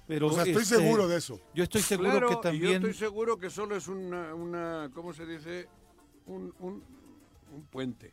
Pero 0.08 0.28
O 0.28 0.32
sea, 0.34 0.44
estoy 0.44 0.64
este, 0.64 0.76
seguro 0.78 1.08
de 1.08 1.18
eso. 1.18 1.40
Yo 1.54 1.64
estoy 1.64 1.82
seguro 1.82 2.12
Claro, 2.12 2.28
que 2.28 2.34
y 2.34 2.36
yo 2.36 2.42
también 2.42 2.74
estoy 2.76 2.94
seguro 2.94 3.38
que 3.38 3.50
solo 3.50 3.76
es 3.76 3.88
una, 3.88 4.34
una 4.34 4.90
¿cómo 4.94 5.14
se 5.14 5.26
dice? 5.26 5.68
Un, 6.26 6.54
un, 6.60 6.84
un 7.52 7.64
puente 7.66 8.12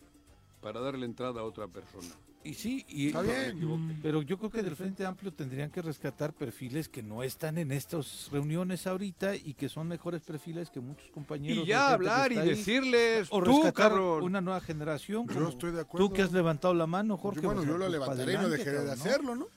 para 0.60 0.80
darle 0.80 1.06
entrada 1.06 1.40
a 1.40 1.44
otra 1.44 1.68
persona. 1.68 2.14
Y 2.46 2.54
sí, 2.54 2.84
y, 2.88 3.08
Está 3.08 3.22
bien. 3.22 3.98
pero 4.02 4.22
yo 4.22 4.38
creo 4.38 4.50
que 4.50 4.62
del 4.62 4.76
Frente 4.76 5.04
Amplio 5.04 5.32
tendrían 5.32 5.70
que 5.70 5.82
rescatar 5.82 6.32
perfiles 6.32 6.88
que 6.88 7.02
no 7.02 7.22
están 7.24 7.58
en 7.58 7.72
estas 7.72 8.28
reuniones 8.30 8.86
ahorita 8.86 9.34
y 9.34 9.54
que 9.54 9.68
son 9.68 9.88
mejores 9.88 10.22
perfiles 10.22 10.70
que 10.70 10.78
muchos 10.80 11.10
compañeros. 11.10 11.64
Y 11.64 11.68
ya 11.68 11.90
hablar 11.92 12.30
y 12.32 12.38
ahí. 12.38 12.48
decirles, 12.50 13.26
o 13.30 13.42
tú, 13.42 13.62
rescatar 13.64 13.90
cabrón. 13.90 14.22
una 14.22 14.40
nueva 14.40 14.60
generación. 14.60 15.26
Yo 15.26 15.34
como 15.34 15.48
estoy 15.48 15.72
de 15.72 15.80
acuerdo. 15.80 16.06
Tú 16.06 16.14
que 16.14 16.22
has 16.22 16.30
levantado 16.32 16.72
la 16.74 16.86
mano, 16.86 17.16
Jorge. 17.16 17.40
bueno, 17.40 17.62
o 17.62 17.64
sea, 17.64 17.72
yo 17.72 17.78
lo 17.78 17.84
pues, 17.86 17.92
levantaré 18.00 18.32
y 18.34 18.36
no 18.36 18.48
dejaré 18.48 18.82
de 18.84 18.92
hacerlo, 18.92 19.34
¿no? 19.34 19.48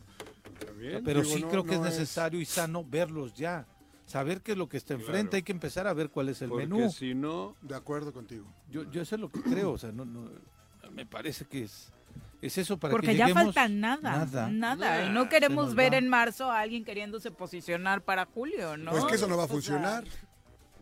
Bien, 0.78 1.04
Pero 1.04 1.22
digo, 1.22 1.36
sí 1.36 1.42
no- 1.42 1.50
creo 1.50 1.64
que 1.64 1.76
no 1.78 1.86
es 1.86 1.94
necesario 1.94 2.40
y 2.42 2.46
sano 2.46 2.84
verlos 2.84 3.34
ya. 3.36 3.68
Saber 4.06 4.42
qué 4.42 4.54
es 4.54 4.58
lo 4.58 4.68
que 4.68 4.78
está 4.78 4.96
enfrente, 4.96 5.22
Claro. 5.30 5.36
hay 5.36 5.44
que 5.44 5.52
empezar 5.52 5.86
a 5.86 5.94
ver 5.94 6.10
cuál 6.10 6.30
es 6.30 6.42
el 6.42 6.50
Porque 6.50 6.66
menú. 6.66 6.90
si 6.90 7.14
no, 7.14 7.56
De 7.62 7.76
acuerdo 7.76 8.12
contigo. 8.12 8.46
Yo, 8.72 8.90
yo 8.90 9.02
eso 9.04 9.14
es 9.16 9.22
lo 9.22 9.30
que 9.30 9.42
creo, 9.42 9.74
o 9.74 9.78
sea, 9.78 9.92
no, 9.92 10.06
no, 10.06 10.28
me 10.92 11.06
parece 11.06 11.46
que 11.46 11.64
es, 11.66 11.92
es 12.42 12.58
eso 12.58 12.78
para 12.78 12.92
Porque 12.92 13.08
que 13.08 13.16
ya 13.18 13.28
lleguemos- 13.28 13.54
falta 13.56 13.68
nada, 13.68 14.26
Nada. 14.26 14.48
nada. 14.50 15.06
Y 15.06 15.10
no 15.10 15.28
queremos 15.30 15.76
ver 15.76 15.94
va. 15.94 15.98
en 15.98 16.08
marzo 16.08 16.50
a 16.52 16.60
alguien 16.62 16.84
queriéndose 16.86 17.32
posicionar 17.32 18.02
para 18.02 18.26
julio, 18.26 18.78
¿no? 18.78 18.92
Pues 18.92 19.04
que 19.06 19.16
eso 19.16 19.28
no 19.28 19.36
va 19.38 19.44
a 19.44 19.46
O 19.46 19.48
sea, 19.50 19.54
funcionar. 19.56 20.04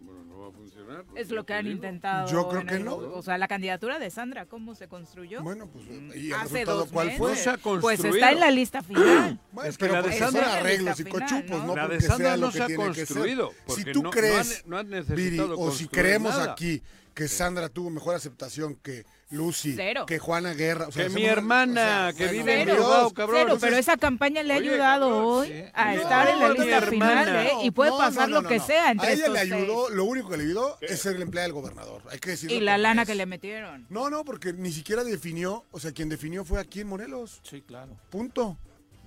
bueno, 0.02 0.24
no 0.26 0.40
va 0.40 0.48
a 0.48 0.52
funcionar. 0.52 1.04
es 1.16 1.32
lo 1.32 1.46
que 1.46 1.54
han 1.54 1.68
intentado. 1.68 2.28
Yo 2.32 2.48
creo 2.48 2.66
que 2.66 2.76
el- 2.76 2.86
no. 2.86 2.96
O 2.96 3.22
sea, 3.24 3.38
la 3.38 3.48
candidatura 3.48 3.98
de 4.00 4.10
Sandra, 4.10 4.46
¿cómo 4.46 4.76
se 4.76 4.88
construyó? 4.88 5.42
Bueno, 5.44 5.68
pues, 5.68 5.86
¿y 6.16 6.28
el 6.28 6.34
Hace 6.34 6.44
resultado 6.60 6.78
dos 6.78 6.90
cuál 6.92 7.12
fue? 7.14 7.32
ha 7.34 7.58
Pues 7.58 7.62
construido. 7.62 8.16
está 8.16 8.32
en 8.32 8.40
la 8.40 8.52
lista 8.52 8.82
final. 8.84 9.40
Bueno, 9.52 9.70
Es 9.70 9.78
que 9.78 9.86
pero 9.86 9.94
la 9.94 10.02
de 10.04 10.04
porque 10.10 10.20
son 10.20 10.32
Sandra- 10.34 10.58
arreglos 10.60 11.00
y 11.00 11.04
cochupos, 11.06 11.50
¿no? 11.62 11.66
¿no? 11.68 11.76
La 11.76 11.88
de 11.88 12.02
Sandra 12.02 12.38
no 12.38 12.52
se 12.52 12.62
ha 12.64 12.76
construido, 12.76 13.52
Si 13.68 13.84
tú 13.86 14.00
no- 14.00 14.04
no 14.04 14.10
crees, 14.12 14.64
no 14.68 14.84
Viri, 15.16 15.40
o 15.40 15.72
si 15.72 15.88
creemos 15.88 16.38
nada. 16.38 16.52
aquí 16.54 16.82
que 17.18 17.28
Sandra 17.28 17.68
tuvo 17.68 17.90
mejor 17.90 18.14
aceptación 18.14 18.76
que 18.76 19.04
Lucy, 19.32 19.74
Cero. 19.76 20.06
que 20.06 20.20
Juana 20.20 20.54
Guerra. 20.54 20.88
o 20.88 20.92
sea, 20.92 21.06
Que 21.06 21.10
mi 21.10 21.26
hermana, 21.26 22.14
que 22.16 22.26
bueno, 22.28 22.32
vive 22.44 22.62
en. 22.62 22.68
Bilbao, 22.70 23.10
cabrón. 23.12 23.36
Cero, 23.38 23.42
Entonces, 23.54 23.68
pero 23.70 23.78
esa 23.80 23.98
campaña 23.98 24.44
le 24.44 24.54
ha 24.54 24.58
Oye, 24.58 24.70
ayudado 24.70 25.10
cabrón, 25.10 25.26
hoy 25.26 25.48
sí. 25.48 25.64
a 25.74 25.96
No, 25.96 26.02
estar 26.04 26.28
en 26.30 26.40
la 26.40 26.50
lista 26.50 26.78
hermana. 26.78 27.22
final, 27.26 27.46
¿eh? 27.48 27.52
Y 27.64 27.72
puede 27.72 27.90
No, 27.90 27.98
pasar 27.98 28.30
no, 28.30 28.36
lo 28.36 28.42
no, 28.44 28.50
que 28.50 28.60
no. 28.60 28.66
sea 28.68 28.92
entre 28.92 29.08
A 29.08 29.12
ella 29.14 29.30
le 29.30 29.40
ayudó, 29.40 29.86
seis. 29.88 29.96
lo 29.98 30.04
único 30.06 30.30
que 30.30 30.38
le 30.38 30.44
ayudó 30.44 30.78
es 30.80 31.02
ser 31.02 31.16
el 31.16 31.24
empleado 31.24 31.48
del 31.48 31.54
gobernador. 31.54 32.04
Hay 32.12 32.20
que 32.20 32.30
decirlo. 32.30 32.56
Y 32.56 32.60
la 32.60 32.78
lana 32.78 33.02
es. 33.02 33.08
que 33.08 33.16
le 33.16 33.26
metieron. 33.26 33.88
No, 33.90 34.12
no, 34.12 34.24
porque 34.24 34.54
ni 34.54 34.72
siquiera 34.72 35.04
definió, 35.04 35.66
o 35.72 35.80
sea, 35.80 35.92
quien 35.94 36.10
definió 36.10 36.46
fue 36.46 36.60
aquí 36.60 36.82
en 36.82 36.88
Morelos. 36.88 37.42
Sí, 37.42 37.64
claro. 37.68 37.98
Punto. 38.12 38.58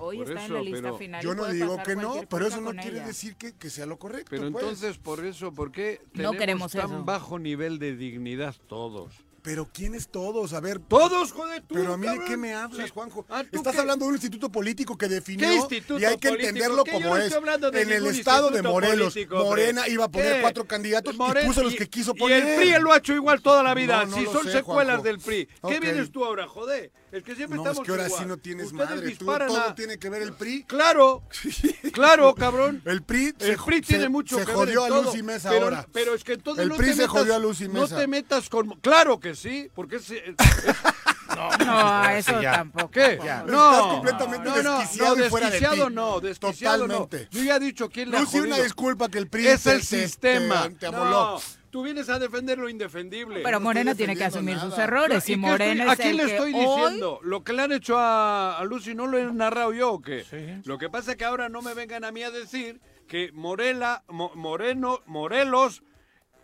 Hoy 0.01 0.19
Por 0.19 0.29
está 0.31 0.45
en 0.47 0.53
la 0.55 0.61
lista 0.63 0.83
pero 0.83 0.99
final. 0.99 1.23
y 1.23 1.25
Yo 1.25 1.35
no 1.35 1.47
digo 1.47 1.83
que 1.83 1.97
no, 1.97 2.15
pero 2.29 2.47
eso 2.47 2.61
no 2.61 2.71
quiere 2.73 2.99
ella. 2.99 3.07
decir 3.07 3.37
que, 3.37 3.53
que 3.55 3.71
sea 3.71 3.87
lo 3.87 3.99
correcto. 3.99 4.29
Pero 4.31 4.51
pues. 4.51 4.65
entonces, 4.65 4.99
por 4.99 5.25
eso, 5.25 5.53
¿por 5.53 5.71
qué 5.73 6.01
No 6.15 6.31
tenemos 6.33 6.37
queremos 6.39 6.73
tan 6.73 6.87
eso. 6.87 7.05
bajo 7.05 7.39
nivel 7.39 7.79
de 7.79 7.97
dignidad 7.97 8.55
todos? 8.69 9.13
Pero 9.43 9.67
¿quiénes 9.73 10.09
todos? 10.09 10.53
A 10.53 10.61
ver. 10.61 10.81
¡Todos, 10.81 11.33
joder, 11.33 11.63
tú, 11.63 11.75
Pero 11.75 11.95
a 11.95 11.97
mí 11.97 12.07
de 12.07 12.23
qué 12.27 12.37
me 12.37 12.53
hablas, 12.53 12.87
Sí. 12.89 12.93
Juanjo. 12.93 13.25
Ah, 13.31 13.43
¿tú 13.51 13.57
Estás 13.57 13.73
qué? 13.73 13.81
hablando 13.81 14.05
de 14.05 14.11
un 14.11 14.15
instituto 14.17 14.53
político 14.53 14.99
que 14.99 15.09
definió 15.09 15.49
¿Qué 15.49 15.55
instituto 15.57 15.99
y 15.99 16.05
hay 16.05 16.19
que 16.19 16.29
entenderlo 16.29 16.85
como 16.85 17.01
no 17.09 17.17
es. 17.17 17.25
estoy 17.25 17.39
hablando 17.39 17.71
de 17.71 17.81
En 17.81 17.91
el 17.91 18.07
estado 18.09 18.51
de 18.51 18.61
Morelos, 18.63 19.15
político. 19.15 19.43
Morena 19.43 19.89
iba 19.89 20.05
a 20.05 20.11
poner 20.11 20.35
¿Qué? 20.35 20.41
cuatro 20.43 20.67
candidatos 20.67 21.17
Morena- 21.17 21.47
y 21.47 21.49
puso 21.49 21.63
los 21.63 21.73
y- 21.73 21.77
que 21.79 21.89
quiso 21.89 22.13
Y 22.15 22.19
poner. 22.19 22.47
el 22.47 22.57
PRI 22.61 22.83
lo 22.83 22.93
ha 22.93 22.99
hecho 22.99 23.15
igual 23.15 23.41
toda 23.41 23.63
la 23.63 23.73
vida. 23.73 24.05
No, 24.05 24.11
no 24.11 24.17
si 24.19 24.25
son 24.27 24.45
sé, 24.45 24.53
secuelas 24.53 24.97
Juanjo. 25.01 25.05
del 25.05 25.19
PRI. 25.21 25.47
¿Qué 25.47 25.53
Ok. 25.63 25.81
vienes 25.81 26.13
tú 26.13 26.23
ahora, 26.23 26.47
joder? 26.47 26.93
Es 27.13 27.23
que 27.25 27.35
siempre 27.35 27.57
No, 27.57 27.63
estamos 27.65 27.79
es 27.79 27.85
que 27.85 27.91
ahora 27.91 28.07
igual. 28.07 28.23
sí 28.23 28.29
no 28.29 28.37
tienes 28.37 28.67
Ustedes 28.67 28.89
madre. 28.89 29.11
Tú, 29.17 29.25
todo 29.25 29.61
a- 29.61 29.75
tiene 29.75 29.99
que 29.99 30.09
ver 30.11 30.23
el 30.23 30.33
PRI. 30.35 30.65
Claro, 30.65 31.23
claro, 31.93 32.35
cabrón. 32.35 32.81
El 32.85 33.03
PRI, 33.03 33.35
El 33.41 33.57
se, 33.57 33.63
PRI 33.65 33.77
se- 33.77 33.83
tiene 33.83 34.09
mucho 34.09 34.39
se 34.39 34.47
que 34.47 34.53
jodió 34.53 34.83
ver 34.85 34.93
a 34.93 34.97
en 34.97 35.03
todo, 35.03 35.03
Lucy 35.13 35.23
Mesa 35.25 35.51
pero, 35.51 35.65
ahora. 35.65 35.87
Pero 35.93 36.15
es 36.15 36.23
que 36.25 36.35
entonces 36.35 36.63
El 36.63 36.69
no 36.69 36.77
PRI 36.77 36.87
te 36.87 36.93
se 36.93 36.99
metas, 37.03 37.11
jodió 37.13 37.35
a 37.35 37.39
Lucy 37.41 37.69
No 37.69 37.83
Mesa. 37.83 37.97
te 37.97 38.07
metas 38.07 38.49
con... 38.49 38.69
Claro 38.81 39.19
que 39.19 39.35
sí, 39.35 39.69
porque 39.75 39.97
es... 39.97 40.11
es- 40.11 40.23
No, 41.65 42.09
eso 42.11 42.43
ya. 42.43 42.53
tampoco. 42.53 42.91
¿Qué? 42.91 43.17
Juanjo. 43.19 43.47
No, 43.47 43.71
Estás 43.73 43.87
completamente 43.93 44.49
no, 44.51 44.63
no, 44.63 44.79
desquiciado 44.81 45.17
no, 45.17 45.25
y 45.27 45.29
fuera 45.31 45.47
de 45.47 45.53
desquiciado 45.53 45.89
ti. 45.89 45.95
no, 45.95 46.21
desquiciado 46.21 46.79
Totalmente. 46.87 47.29
no. 47.33 47.39
Yo 47.39 47.45
ya 47.45 47.57
he 47.57 47.61
dicho 47.61 47.89
quién 47.89 48.11
le 48.11 48.17
ha 48.17 48.21
Lucy, 48.21 48.41
una 48.41 48.57
disculpa 48.59 49.09
que 49.09 49.19
el 49.19 49.29
PRI 49.29 49.47
Es 49.47 49.67
el 49.67 49.79
te- 49.81 49.87
sistema. 49.87 50.65
te- 50.69 50.71
te 50.75 50.87
amoló. 50.87 51.41
Tú 51.71 51.83
vienes 51.83 52.09
a 52.09 52.19
defender 52.19 52.59
lo 52.59 52.69
indefendible. 52.69 53.41
Pero 53.43 53.59
no 53.59 53.65
Morena 53.65 53.93
estoy 53.93 54.07
tiene 54.07 54.19
que 54.19 54.25
asumir 54.25 54.59
sus 54.59 54.77
errores. 54.79 55.29
¿Y 55.29 55.37
Morena 55.37 55.85
estoy- 55.85 55.89
¿A 55.89 55.93
es 55.93 55.99
quién 55.99 56.11
el 56.11 56.17
le 56.17 56.25
que 56.27 56.31
estoy 56.37 56.53
hoy- 56.55 56.61
diciendo? 56.85 57.21
¿Lo 57.23 57.45
que 57.45 57.53
le 57.53 57.63
han 57.63 57.73
hecho 57.73 57.99
a, 57.99 58.59
a 58.59 58.65
Lucy 58.65 58.95
no 58.95 59.07
lo 59.07 59.19
he 59.19 59.33
narrado 59.33 59.73
yo 59.73 59.93
o 59.93 60.01
qué? 60.03 60.25
Sí. 60.25 60.61
Lo 60.69 60.79
que 60.79 60.89
pasa 60.91 61.13
es 61.13 61.17
que 61.17 61.25
ahora 61.25 61.49
no 61.49 61.63
me 61.63 61.75
vengan 61.75 62.05
a 62.05 62.13
mí 62.13 62.23
a 62.23 62.31
decir 62.31 62.81
que 63.09 63.31
Morela, 63.33 64.03
Mo- 64.09 64.33
Moreno, 64.35 65.01
Morelos 65.07 65.83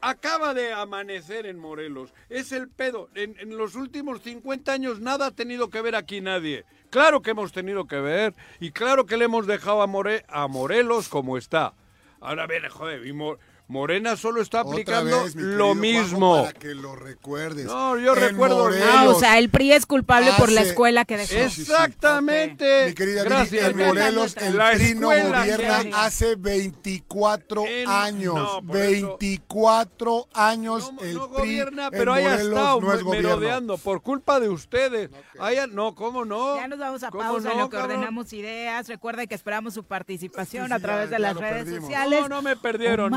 acaba 0.01 0.55
de 0.55 0.73
amanecer 0.73 1.47
en 1.47 1.59
Morelos. 1.59 2.13
Es 2.29 2.53
el 2.53 2.69
pedo. 2.69 3.09
En, 3.15 3.37
en 3.41 3.57
los 3.57 3.75
últimos 3.75 4.21
50 4.23 4.73
años 4.73 5.01
nada 5.01 5.27
ha 5.27 5.31
tenido 5.31 5.71
que 5.71 5.81
ver 5.81 5.97
aquí 5.97 6.21
nadie. 6.21 6.65
Claro 6.91 7.23
que 7.23 7.31
hemos 7.33 7.53
tenido 7.53 7.87
que 7.87 7.97
ver 8.01 8.35
y 8.61 8.71
claro 8.71 9.07
que 9.07 9.17
le 9.17 9.25
hemos 9.25 9.47
dejado 9.47 9.83
a, 9.83 9.87
More- 9.87 10.25
a 10.29 10.47
Morelos 10.49 11.09
como 11.09 11.37
está. 11.37 11.75
Ahora 12.21 12.47
viene, 12.47 12.69
joder, 12.69 13.07
y 13.07 13.13
Mo- 13.13 13.39
Morena 13.69 14.17
solo 14.17 14.41
está 14.43 14.61
aplicando 14.61 15.25
vez, 15.25 15.35
lo 15.35 15.65
Juanjo, 15.67 15.75
mismo. 15.81 16.43
Para 16.45 16.53
que 16.53 16.75
lo 16.75 16.95
recuerdes. 16.95 17.67
No, 17.67 17.99
yo 17.99 18.15
En 18.15 18.21
recuerdo 18.21 18.59
Morelos, 18.65 18.89
Ah, 18.93 19.09
o 19.09 19.19
sea, 19.19 19.39
el 19.39 19.51
PRI 19.51 19.73
es 19.73 19.87
culpable 19.87 20.31
por 20.39 20.53
la 20.53 20.61
escuela 20.63 21.05
que 21.05 21.17
dejó. 21.17 21.35
Exactamente. 21.35 22.87
Mi 22.87 22.95
querida 22.95 23.25
Gracias. 23.25 23.71
en 23.71 23.77
Morelos 23.77 24.37
el 24.37 24.57
La 24.57 24.71
PRI 24.73 24.95
no 24.95 25.09
gobierna 25.09 25.83
que- 25.83 25.91
hace 25.95 26.37
24 26.37 27.67
En- 27.67 27.89
años. 27.89 28.35
no, 28.35 28.63
por 28.67 28.77
eso- 28.77 29.17
24 29.19 30.29
años 30.33 30.93
No, 30.93 31.03
el 31.03 31.15
no 31.15 31.29
PRI 31.29 31.37
gobierna, 31.39 31.85
en 31.87 31.91
pero 31.91 32.13
haya 32.13 32.31
Morelos 32.31 32.49
estado 32.59 32.81
no 32.81 32.93
es 32.93 33.03
gobierno. 33.03 33.29
merodeando 33.31 33.79
por 33.79 34.01
culpa 34.03 34.41
de 34.41 34.49
ustedes. 34.49 35.11
Haya- 35.41 35.67
no, 35.67 35.95
¿cómo 35.95 36.25
no? 36.25 36.57
Ya 36.57 36.69
nos 36.69 36.79
vamos 36.79 37.03
a 37.03 37.11
¿Cómo 37.11 37.23
pausa 37.25 37.51
en 37.51 37.57
no, 37.57 37.65
lo 37.65 37.71
que 37.71 37.77
cabrón? 37.77 37.97
ordenamos 37.97 38.33
ideas. 38.33 38.87
Recuerda 38.89 39.27
que 39.27 39.35
esperamos 39.35 39.75
su 39.75 39.85
participación 39.85 40.65
Sí, 40.67 40.69
sí, 40.69 40.75
a 40.75 40.79
través 40.79 41.11
ya- 41.11 41.17
de 41.17 41.23
ya 41.23 41.29
las 41.33 41.37
redes 41.37 41.65
perdimos. 41.65 41.83
sociales. 41.85 42.21
No, 42.23 42.29
no 42.29 42.43
me 42.43 42.57
perdieron, 42.57 43.11
no, 43.11 43.17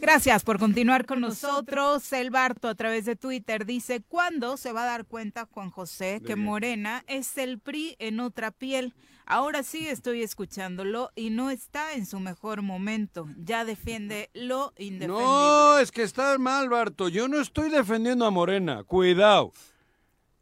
Gracias 0.00 0.44
por 0.44 0.58
continuar 0.58 1.06
con 1.06 1.20
nosotros. 1.20 2.12
El 2.12 2.30
Barto 2.30 2.68
a 2.68 2.74
través 2.74 3.04
de 3.04 3.16
Twitter 3.16 3.66
dice, 3.66 4.00
¿cuándo 4.06 4.56
se 4.56 4.70
va 4.70 4.82
a 4.82 4.86
dar 4.86 5.06
cuenta 5.06 5.48
Juan 5.50 5.70
José 5.70 6.20
que? 6.24 6.36
Morena 6.36 7.02
es 7.08 7.36
el 7.36 7.58
PRI 7.58 7.96
en 7.98 8.20
otra 8.20 8.50
piel? 8.50 8.94
Ahora 9.26 9.62
sí 9.62 9.88
estoy 9.88 10.22
escuchándolo 10.22 11.10
y 11.16 11.30
no 11.30 11.50
está 11.50 11.94
en 11.94 12.04
su 12.04 12.20
mejor 12.20 12.60
momento. 12.60 13.26
Ya 13.38 13.64
defiende 13.64 14.28
lo 14.34 14.74
indefendible. 14.76 15.24
No, 15.24 15.78
es 15.78 15.90
que 15.90 16.02
estás 16.02 16.38
mal, 16.38 16.68
Barto. 16.68 17.08
Yo 17.08 17.26
no 17.26 17.40
estoy 17.40 17.70
defendiendo 17.70 18.26
a 18.26 18.30
Morena. 18.30 18.84
Cuidado. 18.84 19.52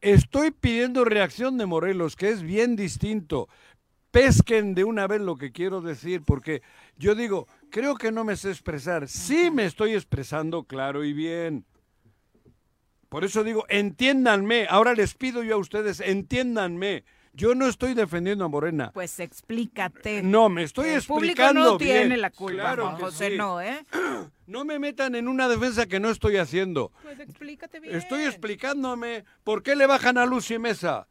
Estoy 0.00 0.50
pidiendo 0.50 1.04
reacción 1.04 1.56
de 1.56 1.66
Morelos, 1.66 2.16
que 2.16 2.30
es 2.30 2.42
bien 2.42 2.74
distinto. 2.74 3.48
Pesquen 4.12 4.74
de 4.74 4.84
una 4.84 5.06
vez 5.06 5.22
lo 5.22 5.36
que 5.36 5.52
quiero 5.52 5.80
decir, 5.80 6.22
porque 6.22 6.62
yo 6.98 7.14
digo, 7.14 7.48
creo 7.70 7.96
que 7.96 8.12
no 8.12 8.24
me 8.24 8.36
sé 8.36 8.50
expresar. 8.50 9.08
Sí 9.08 9.50
me 9.50 9.64
estoy 9.64 9.94
expresando 9.94 10.64
claro 10.64 11.02
y 11.02 11.14
bien. 11.14 11.64
Por 13.08 13.24
eso 13.24 13.42
digo, 13.42 13.64
entiéndanme. 13.68 14.66
Ahora 14.68 14.94
les 14.94 15.14
pido 15.14 15.42
yo 15.42 15.54
a 15.54 15.58
ustedes, 15.58 16.00
entiéndanme. 16.00 17.04
Yo 17.34 17.54
no 17.54 17.66
estoy 17.66 17.94
defendiendo 17.94 18.44
a 18.44 18.48
Morena. 18.48 18.90
Pues 18.92 19.18
explícate. 19.18 20.22
No, 20.22 20.50
me 20.50 20.64
estoy 20.64 20.90
El 20.90 21.02
público 21.02 21.42
explicando 21.42 21.72
no 21.72 21.78
tiene 21.78 22.18
la 22.18 22.28
culpa, 22.28 22.74
Claro 22.74 22.94
que 22.96 23.04
José, 23.04 23.30
sí. 23.30 23.36
no, 23.38 23.62
¿eh? 23.62 23.86
No 24.46 24.66
me 24.66 24.78
metan 24.78 25.14
en 25.14 25.28
una 25.28 25.48
defensa 25.48 25.86
que 25.86 25.98
no 25.98 26.10
estoy 26.10 26.36
haciendo. 26.36 26.92
Pues 27.02 27.18
explícate 27.20 27.80
bien. 27.80 27.96
Estoy 27.96 28.24
explicándome 28.24 29.24
por 29.44 29.62
qué 29.62 29.74
le 29.74 29.86
bajan 29.86 30.18
a 30.18 30.26
Lucy 30.26 30.58
Mesa. 30.58 31.08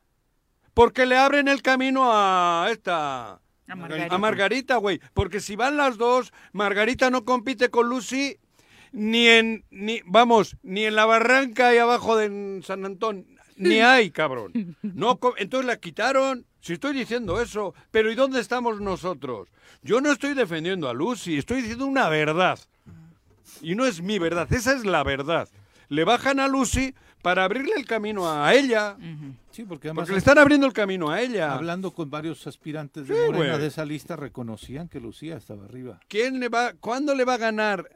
Porque 0.73 1.05
le 1.05 1.17
abren 1.17 1.47
el 1.47 1.61
camino 1.61 2.09
a 2.11 2.67
esta. 2.71 3.39
A 3.67 3.75
Margarita. 3.75 4.15
A 4.15 4.17
Margarita, 4.17 4.75
güey. 4.77 4.99
Porque 5.13 5.39
si 5.39 5.55
van 5.55 5.77
las 5.77 5.97
dos, 5.97 6.33
Margarita 6.53 7.09
no 7.09 7.25
compite 7.25 7.69
con 7.69 7.89
Lucy 7.89 8.37
ni 8.91 9.27
en. 9.27 9.65
Ni, 9.69 10.01
vamos, 10.05 10.57
ni 10.63 10.85
en 10.85 10.95
la 10.95 11.05
barranca 11.05 11.69
ahí 11.69 11.77
abajo 11.77 12.15
de 12.17 12.61
San 12.63 12.85
Antón. 12.85 13.25
Ni 13.57 13.79
hay, 13.81 14.11
cabrón. 14.11 14.75
No, 14.81 15.19
entonces 15.37 15.65
la 15.65 15.77
quitaron. 15.77 16.45
Si 16.61 16.73
estoy 16.73 16.93
diciendo 16.93 17.41
eso. 17.41 17.73
Pero 17.89 18.11
¿y 18.11 18.15
dónde 18.15 18.39
estamos 18.39 18.79
nosotros? 18.81 19.49
Yo 19.81 19.99
no 19.99 20.11
estoy 20.11 20.33
defendiendo 20.35 20.89
a 20.89 20.93
Lucy, 20.93 21.37
estoy 21.37 21.61
diciendo 21.61 21.85
una 21.85 22.07
verdad. 22.07 22.59
Y 23.61 23.75
no 23.75 23.85
es 23.85 24.01
mi 24.01 24.19
verdad, 24.19 24.51
esa 24.53 24.73
es 24.73 24.85
la 24.85 25.03
verdad. 25.03 25.49
Le 25.89 26.03
bajan 26.03 26.39
a 26.39 26.47
Lucy 26.47 26.93
para 27.21 27.43
abrirle 27.43 27.73
el 27.77 27.85
camino 27.85 28.29
a 28.31 28.53
ella. 28.53 28.97
Sí, 29.51 29.63
porque 29.65 29.89
además 29.89 30.03
Porque 30.03 30.13
le 30.13 30.17
están 30.19 30.37
abriendo 30.37 30.65
el 30.67 30.73
camino 30.73 31.09
a 31.09 31.21
ella. 31.21 31.53
hablando 31.53 31.91
con 31.93 32.09
varios 32.09 32.45
aspirantes 32.47 33.07
de 33.07 33.15
Sí, 33.27 33.31
Morena 33.31 33.57
de 33.57 33.67
esa 33.67 33.85
lista 33.85 34.15
reconocían 34.15 34.87
que 34.87 34.99
Lucía 34.99 35.37
estaba 35.37 35.65
arriba. 35.65 35.99
¿Quién 36.07 36.39
le 36.39 36.49
va, 36.49 36.73
¿Cuándo 36.73 37.13
le 37.15 37.23
va 37.25 37.35
a 37.35 37.37
ganar? 37.37 37.89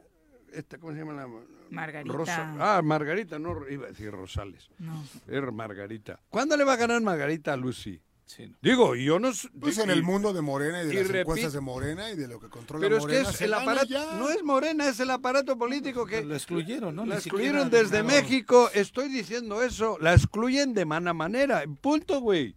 Esta, 0.52 0.78
¿Cómo 0.78 0.92
se 0.92 0.98
llama 1.00 1.12
la 1.14 1.28
Margarita. 1.70 2.12
Rosa- 2.14 2.54
ah, 2.60 2.80
Margarita, 2.82 3.38
no 3.38 3.68
iba 3.68 3.86
a 3.86 3.88
decir 3.90 4.10
Rosales. 4.12 4.68
No. 4.78 5.02
Es 5.26 5.52
Margarita. 5.52 6.20
¿Cuándo 6.30 6.56
le 6.56 6.64
va 6.64 6.74
a 6.74 6.76
ganar 6.76 7.00
Margarita 7.02 7.52
a 7.52 7.56
Lucy? 7.56 8.00
Sí. 8.26 8.52
Digo, 8.60 8.96
yo 8.96 9.20
no... 9.20 9.30
Pues 9.60 9.78
y- 9.78 9.82
en 9.82 9.90
el 9.90 10.02
mundo 10.02 10.32
de 10.32 10.42
Morena 10.42 10.82
y 10.82 10.86
de 10.88 10.94
y 10.94 10.96
las 10.96 11.06
repito- 11.08 11.20
encuestas 11.20 11.52
de 11.52 11.60
Morena 11.60 12.10
y 12.10 12.16
de 12.16 12.26
lo 12.26 12.40
que 12.40 12.48
controla 12.48 12.82
Pero 12.82 12.96
es 12.96 13.02
que 13.06 13.12
Morena. 13.12 13.30
es 13.30 13.40
el 13.40 13.54
aparato, 13.54 13.86
ya. 13.86 14.14
no 14.16 14.28
es 14.30 14.42
Morena, 14.42 14.88
es 14.88 14.98
el 14.98 15.10
aparato 15.10 15.56
político 15.56 16.04
que... 16.04 16.24
La 16.24 16.34
excluyeron, 16.34 16.96
¿no? 16.96 17.06
La 17.06 17.14
excluyeron 17.16 17.70
desde 17.70 17.98
no. 18.02 18.08
México, 18.08 18.68
estoy 18.74 19.08
diciendo 19.10 19.62
eso, 19.62 19.96
la 20.00 20.12
excluyen 20.12 20.74
de 20.74 20.84
mala 20.84 21.14
manera, 21.14 21.62
punto, 21.80 22.20
güey. 22.20 22.56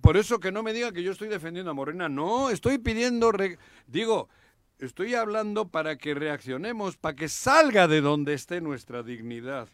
Por 0.00 0.16
eso 0.16 0.40
que 0.40 0.50
no 0.50 0.62
me 0.64 0.72
digan 0.72 0.92
que 0.92 1.02
yo 1.04 1.12
estoy 1.12 1.28
defendiendo 1.28 1.70
a 1.70 1.74
Morena, 1.74 2.08
no, 2.08 2.50
estoy 2.50 2.78
pidiendo, 2.78 3.30
re- 3.30 3.58
digo, 3.86 4.28
estoy 4.80 5.14
hablando 5.14 5.68
para 5.68 5.96
que 5.98 6.14
reaccionemos, 6.14 6.96
para 6.96 7.14
que 7.14 7.28
salga 7.28 7.86
de 7.86 8.00
donde 8.00 8.34
esté 8.34 8.60
nuestra 8.60 9.04
dignidad. 9.04 9.68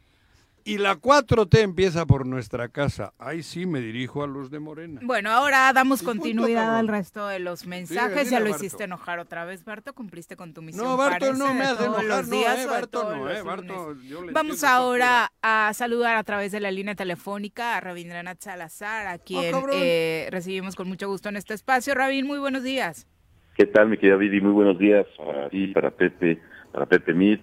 Y 0.66 0.78
la 0.78 0.96
4T 0.96 1.58
empieza 1.60 2.06
por 2.06 2.26
nuestra 2.26 2.68
casa. 2.70 3.12
Ahí 3.18 3.42
sí 3.42 3.66
me 3.66 3.80
dirijo 3.80 4.22
a 4.22 4.26
los 4.26 4.50
de 4.50 4.60
Morena. 4.60 5.00
Bueno, 5.04 5.30
ahora 5.30 5.70
damos 5.74 6.00
Y 6.00 6.06
continuidad 6.06 6.78
al 6.78 6.88
resto 6.88 7.26
de 7.28 7.38
los 7.38 7.66
mensajes. 7.66 8.24
dile 8.24 8.30
ya 8.30 8.40
lo 8.40 8.48
Barto. 8.50 8.64
hiciste 8.64 8.84
enojar 8.84 9.18
otra 9.18 9.44
vez, 9.44 9.62
Barto. 9.62 9.92
Cumpliste 9.92 10.36
con 10.36 10.54
tu 10.54 10.62
misión. 10.62 10.86
No, 10.86 10.96
Barto 10.96 11.26
parece, 11.26 11.38
no 11.38 11.52
me 11.52 11.60
de 11.60 11.66
hace 11.66 11.84
enojar, 11.84 12.04
los 12.04 12.28
no, 12.28 12.36
días 12.36 12.58
eh, 12.58 12.60
o 12.60 12.60
de 12.60 12.66
Barto 12.66 13.14
no, 13.14 13.30
eh, 13.30 13.42
Barto, 13.42 13.94
yo 14.08 14.22
le 14.22 14.32
Vamos 14.32 14.64
ahora 14.64 15.32
a 15.42 15.70
saludar 15.74 16.16
a 16.16 16.24
través 16.24 16.50
de 16.50 16.60
la 16.60 16.70
línea 16.70 16.94
telefónica 16.94 17.76
a 17.76 17.80
Rabindranath 17.82 18.40
Salazar, 18.40 19.06
a 19.06 19.18
quien 19.18 19.52
cabrón. 19.52 19.70
eh, 19.74 20.28
recibimos 20.30 20.76
con 20.76 20.88
mucho 20.88 21.08
gusto 21.08 21.28
en 21.28 21.36
este 21.36 21.52
espacio. 21.52 21.94
Rabin, 21.94 22.26
muy 22.26 22.38
buenos 22.38 22.62
días. 22.62 23.06
¿Qué 23.54 23.66
tal, 23.66 23.88
mi 23.90 23.98
querida 23.98 24.16
Viri? 24.16 24.40
Muy 24.40 24.52
buenos 24.52 24.78
días 24.78 25.06
para 25.18 25.50
ti, 25.50 25.66
para 25.68 25.90
Pepe, 25.90 26.40
para 26.72 26.86
Pepe 26.86 27.12
Mid, 27.12 27.38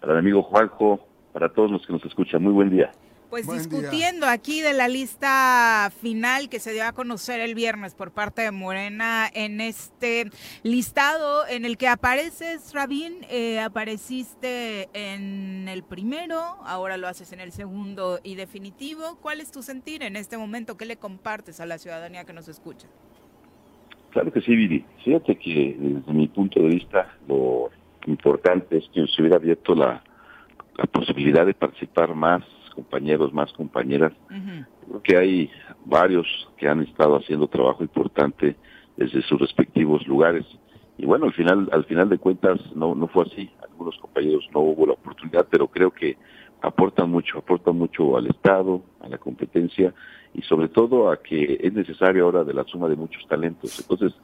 para 0.00 0.14
mi 0.14 0.18
amigo 0.18 0.42
Juanjo, 0.42 1.08
para 1.34 1.52
todos 1.52 1.70
los 1.70 1.84
que 1.84 1.92
nos 1.92 2.04
escuchan. 2.04 2.42
Muy 2.42 2.52
buen 2.52 2.70
día. 2.70 2.92
Pues 3.28 3.46
Buen 3.46 3.58
día. 3.58 3.68
discutiendo 3.68 4.28
aquí 4.28 4.60
de 4.60 4.72
la 4.72 4.86
lista 4.86 5.90
final 6.00 6.48
que 6.48 6.60
se 6.60 6.72
dio 6.72 6.86
a 6.86 6.92
conocer 6.92 7.40
el 7.40 7.56
viernes 7.56 7.96
por 7.96 8.12
parte 8.12 8.42
de 8.42 8.52
Morena 8.52 9.28
en 9.34 9.60
este 9.60 10.30
listado 10.62 11.44
en 11.48 11.64
el 11.64 11.76
que 11.76 11.88
apareces, 11.88 12.72
Rabín, 12.72 13.14
eh, 13.28 13.58
apareciste 13.58 14.88
en 14.92 15.66
el 15.68 15.82
primero, 15.82 16.38
ahora 16.64 16.96
lo 16.96 17.08
haces 17.08 17.32
en 17.32 17.40
el 17.40 17.50
segundo 17.50 18.20
y 18.22 18.36
definitivo. 18.36 19.18
¿Cuál 19.20 19.40
es 19.40 19.50
tu 19.50 19.62
sentir 19.62 20.04
en 20.04 20.14
este 20.14 20.38
momento? 20.38 20.76
¿Qué 20.76 20.86
le 20.86 20.96
compartes 20.98 21.58
a 21.58 21.66
la 21.66 21.78
ciudadanía 21.78 22.24
que 22.24 22.32
nos 22.32 22.46
escucha? 22.46 22.86
Claro 24.10 24.32
que 24.32 24.40
sí, 24.40 24.54
Viri. 24.54 24.84
Fíjate 25.04 25.36
que 25.36 25.76
desde 25.76 26.12
mi 26.12 26.28
punto 26.28 26.60
de 26.60 26.68
vista 26.68 27.12
lo 27.26 27.70
importante 28.06 28.76
es 28.76 28.84
que 28.94 29.04
se 29.08 29.22
hubiera 29.22 29.38
abierto 29.38 29.74
la, 29.74 30.04
la 30.76 30.84
posibilidad 30.86 31.46
de 31.46 31.54
participar 31.54 32.14
más 32.14 32.42
compañeros, 32.74 33.32
más 33.32 33.52
compañeras. 33.52 34.12
Creo 34.86 35.02
que 35.02 35.16
hay 35.16 35.50
varios 35.84 36.26
que 36.56 36.68
han 36.68 36.80
estado 36.82 37.16
haciendo 37.16 37.46
trabajo 37.48 37.82
importante 37.82 38.56
desde 38.96 39.22
sus 39.22 39.40
respectivos 39.40 40.06
lugares. 40.06 40.44
Y 40.98 41.06
bueno, 41.06 41.26
al 41.26 41.32
final, 41.32 41.68
al 41.72 41.84
final 41.84 42.08
de 42.08 42.18
cuentas 42.18 42.60
no, 42.74 42.94
no 42.94 43.08
fue 43.08 43.24
así. 43.24 43.50
Algunos 43.62 43.96
compañeros 43.98 44.48
no 44.52 44.60
hubo 44.60 44.86
la 44.86 44.92
oportunidad, 44.92 45.46
pero 45.50 45.68
creo 45.68 45.90
que 45.90 46.16
aportan 46.60 47.10
mucho, 47.10 47.38
aportan 47.38 47.76
mucho 47.76 48.16
al 48.16 48.26
Estado, 48.26 48.82
a 49.00 49.08
la 49.08 49.18
competencia 49.18 49.92
y 50.32 50.42
sobre 50.42 50.68
todo 50.68 51.10
a 51.10 51.22
que 51.22 51.58
es 51.60 51.72
necesario 51.72 52.24
ahora 52.24 52.44
de 52.44 52.54
la 52.54 52.64
suma 52.64 52.88
de 52.88 52.96
muchos 52.96 53.26
talentos. 53.28 53.78
Entonces, 53.80 54.14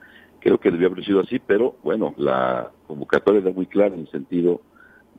creo 0.40 0.58
que 0.58 0.70
debió 0.70 0.88
haber 0.88 1.04
sido 1.04 1.20
así, 1.20 1.38
pero 1.38 1.76
bueno, 1.82 2.14
la 2.16 2.70
convocatoria 2.86 3.40
era 3.40 3.52
muy 3.52 3.66
clara 3.66 3.94
en 3.94 4.02
el 4.02 4.10
sentido 4.10 4.62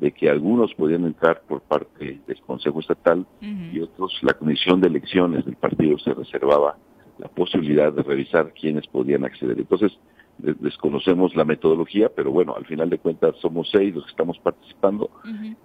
de 0.02 0.12
que 0.12 0.30
algunos 0.30 0.74
podían 0.74 1.06
entrar 1.06 1.42
por 1.48 1.62
parte 1.62 2.20
del 2.28 2.42
Consejo 2.42 2.80
Estatal 2.82 3.26
y 3.74 3.80
otros, 3.80 4.12
la 4.24 4.34
Comisión 4.34 4.82
de 4.82 4.88
Elecciones 4.90 5.46
del 5.46 5.56
partido 5.56 5.98
se 6.00 6.14
reservaba 6.14 6.76
la 7.20 7.28
posibilidad 7.30 7.94
de 7.94 8.04
revisar 8.04 8.52
quiénes 8.54 8.88
podían 8.88 9.24
acceder. 9.24 9.58
Entonces, 9.60 9.92
de- 10.40 10.56
desconocemos 10.56 11.36
la 11.36 11.46
metodología, 11.46 12.10
pero 12.16 12.32
bueno, 12.32 12.56
al 12.56 12.66
final 12.66 12.90
de 12.90 12.98
cuentas 12.98 13.36
somos 13.42 13.70
seis 13.72 13.94
los 13.94 14.04
que 14.06 14.10
estamos 14.12 14.40
participando 14.40 15.12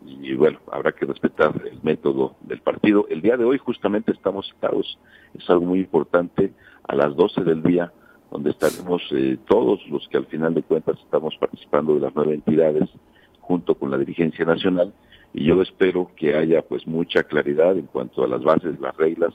y 0.07 0.35
bueno, 0.35 0.59
habrá 0.71 0.93
que 0.93 1.07
respetar 1.07 1.53
el 1.65 1.79
método 1.83 2.37
del 2.43 2.61
partido. 2.61 3.07
El 3.09 3.23
día 3.23 3.39
de 3.39 3.45
hoy 3.45 3.57
justamente 3.59 4.13
estamos 4.13 4.47
citados, 4.49 4.99
es 5.35 5.49
algo 5.49 5.65
muy 5.65 5.79
importante, 5.81 6.53
a 6.87 6.95
las 6.95 7.17
12 7.17 7.43
del 7.43 7.63
día, 7.63 7.91
donde 8.31 8.51
estaremos 8.51 9.01
eh, 9.13 9.39
todos 9.49 9.81
los 9.89 10.07
que 10.09 10.19
al 10.19 10.27
final 10.27 10.53
de 10.53 10.63
cuentas 10.63 10.99
estamos 11.03 11.35
participando 11.39 11.95
de 11.95 12.01
las 12.01 12.15
nueve 12.15 12.35
entidades, 12.35 12.91
junto 13.47 13.77
con 13.77 13.91
la 13.91 13.99
dirigencia 13.99 14.45
nacional, 14.45 14.93
y 15.33 15.45
yo 15.45 15.61
espero 15.63 16.11
que 16.17 16.35
haya 16.35 16.63
pues 16.63 16.87
mucha 16.87 17.23
claridad 17.23 17.79
en 17.79 17.87
cuanto 17.87 18.25
a 18.25 18.29
las 18.29 18.43
bases, 18.43 18.79
las 18.81 18.97
reglas, 18.97 19.33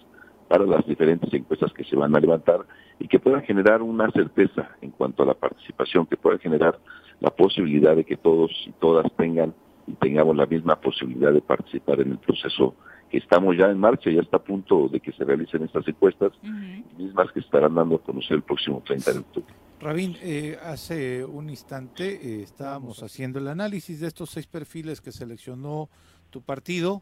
para 0.49 0.65
las 0.65 0.85
diferentes 0.85 1.33
encuestas 1.33 1.71
que 1.71 1.85
se 1.85 1.95
van 1.95 2.13
a 2.13 2.19
levantar 2.19 2.65
y 2.99 3.07
que 3.07 3.19
puedan 3.19 3.41
generar 3.43 3.81
una 3.81 4.11
certeza 4.11 4.71
en 4.81 4.91
cuanto 4.91 5.23
a 5.23 5.25
la 5.25 5.33
participación, 5.33 6.05
que 6.05 6.17
puedan 6.17 6.39
generar 6.39 6.77
la 7.21 7.29
posibilidad 7.29 7.95
de 7.95 8.03
que 8.03 8.17
todos 8.17 8.51
y 8.67 8.71
todas 8.73 9.09
tengan 9.15 9.53
y 9.87 9.93
tengamos 9.93 10.35
la 10.35 10.45
misma 10.45 10.75
posibilidad 10.75 11.31
de 11.31 11.41
participar 11.41 12.01
en 12.01 12.11
el 12.11 12.17
proceso 12.17 12.75
que 13.09 13.17
estamos 13.17 13.55
ya 13.57 13.69
en 13.69 13.79
marcha, 13.79 14.09
ya 14.09 14.21
está 14.21 14.37
a 14.37 14.43
punto 14.43 14.89
de 14.89 14.99
que 14.99 15.13
se 15.13 15.23
realicen 15.23 15.63
estas 15.63 15.87
encuestas, 15.87 16.31
mismas 16.97 17.31
que 17.31 17.39
estarán 17.39 17.75
dando 17.75 17.95
a 17.95 17.99
conocer 17.99 18.35
el 18.37 18.43
próximo 18.43 18.83
30 18.85 19.13
de 19.13 19.19
octubre. 19.19 19.53
Rabín, 19.81 20.15
eh, 20.21 20.59
hace 20.61 21.25
un 21.25 21.49
instante 21.49 22.13
eh, 22.13 22.43
estábamos 22.43 23.01
haciendo 23.01 23.39
el 23.39 23.47
análisis 23.47 23.99
de 23.99 24.09
estos 24.09 24.29
seis 24.29 24.45
perfiles 24.45 25.01
que 25.01 25.11
seleccionó 25.11 25.89
tu 26.29 26.43
partido 26.43 27.01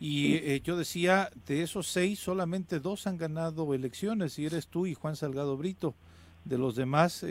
y 0.00 0.34
eh, 0.34 0.60
yo 0.60 0.76
decía, 0.76 1.30
de 1.46 1.62
esos 1.62 1.86
seis, 1.86 2.18
solamente 2.18 2.80
dos 2.80 3.06
han 3.06 3.16
ganado 3.16 3.72
elecciones 3.74 4.40
y 4.40 4.46
eres 4.46 4.66
tú 4.66 4.86
y 4.86 4.94
Juan 4.94 5.14
Salgado 5.14 5.56
Brito. 5.56 5.94
De 6.44 6.58
los 6.58 6.76
demás, 6.76 7.24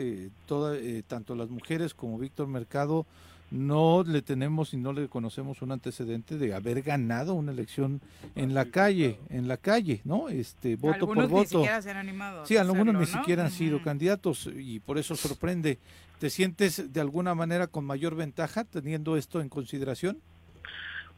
toda, 0.44 0.76
tanto 1.06 1.34
las 1.34 1.48
mujeres 1.48 1.94
como 1.94 2.18
Víctor 2.18 2.48
Mercado, 2.48 3.06
no 3.50 4.02
le 4.06 4.22
tenemos 4.22 4.74
y 4.74 4.76
no 4.76 4.92
le 4.92 5.08
conocemos 5.08 5.62
un 5.62 5.72
antecedente 5.72 6.36
de 6.36 6.54
haber 6.54 6.82
ganado 6.82 7.34
una 7.34 7.52
elección 7.52 8.00
en 8.34 8.54
la 8.54 8.66
calle, 8.66 9.18
en 9.30 9.46
la 9.48 9.56
calle, 9.56 10.00
¿no? 10.04 10.28
Este 10.28 10.76
voto 10.76 10.94
Algunos 10.94 11.14
por 11.16 11.24
ni 11.26 11.30
voto. 11.30 11.48
siquiera 11.60 11.82
se 11.82 11.90
han 11.90 11.96
animado. 11.96 12.42
a 12.42 12.46
Sí, 12.46 12.56
algunos 12.56 12.82
hacerlo, 12.88 13.00
ni 13.00 13.06
¿no? 13.12 13.18
siquiera 13.18 13.44
han 13.44 13.50
sido 13.50 13.80
candidatos 13.82 14.50
y 14.56 14.80
por 14.80 14.98
eso 14.98 15.14
sorprende. 15.14 15.78
¿Te 16.18 16.30
sientes 16.30 16.92
de 16.92 17.00
alguna 17.00 17.34
manera 17.34 17.66
con 17.66 17.84
mayor 17.84 18.16
ventaja 18.16 18.64
teniendo 18.64 19.16
esto 19.16 19.40
en 19.40 19.48
consideración? 19.48 20.18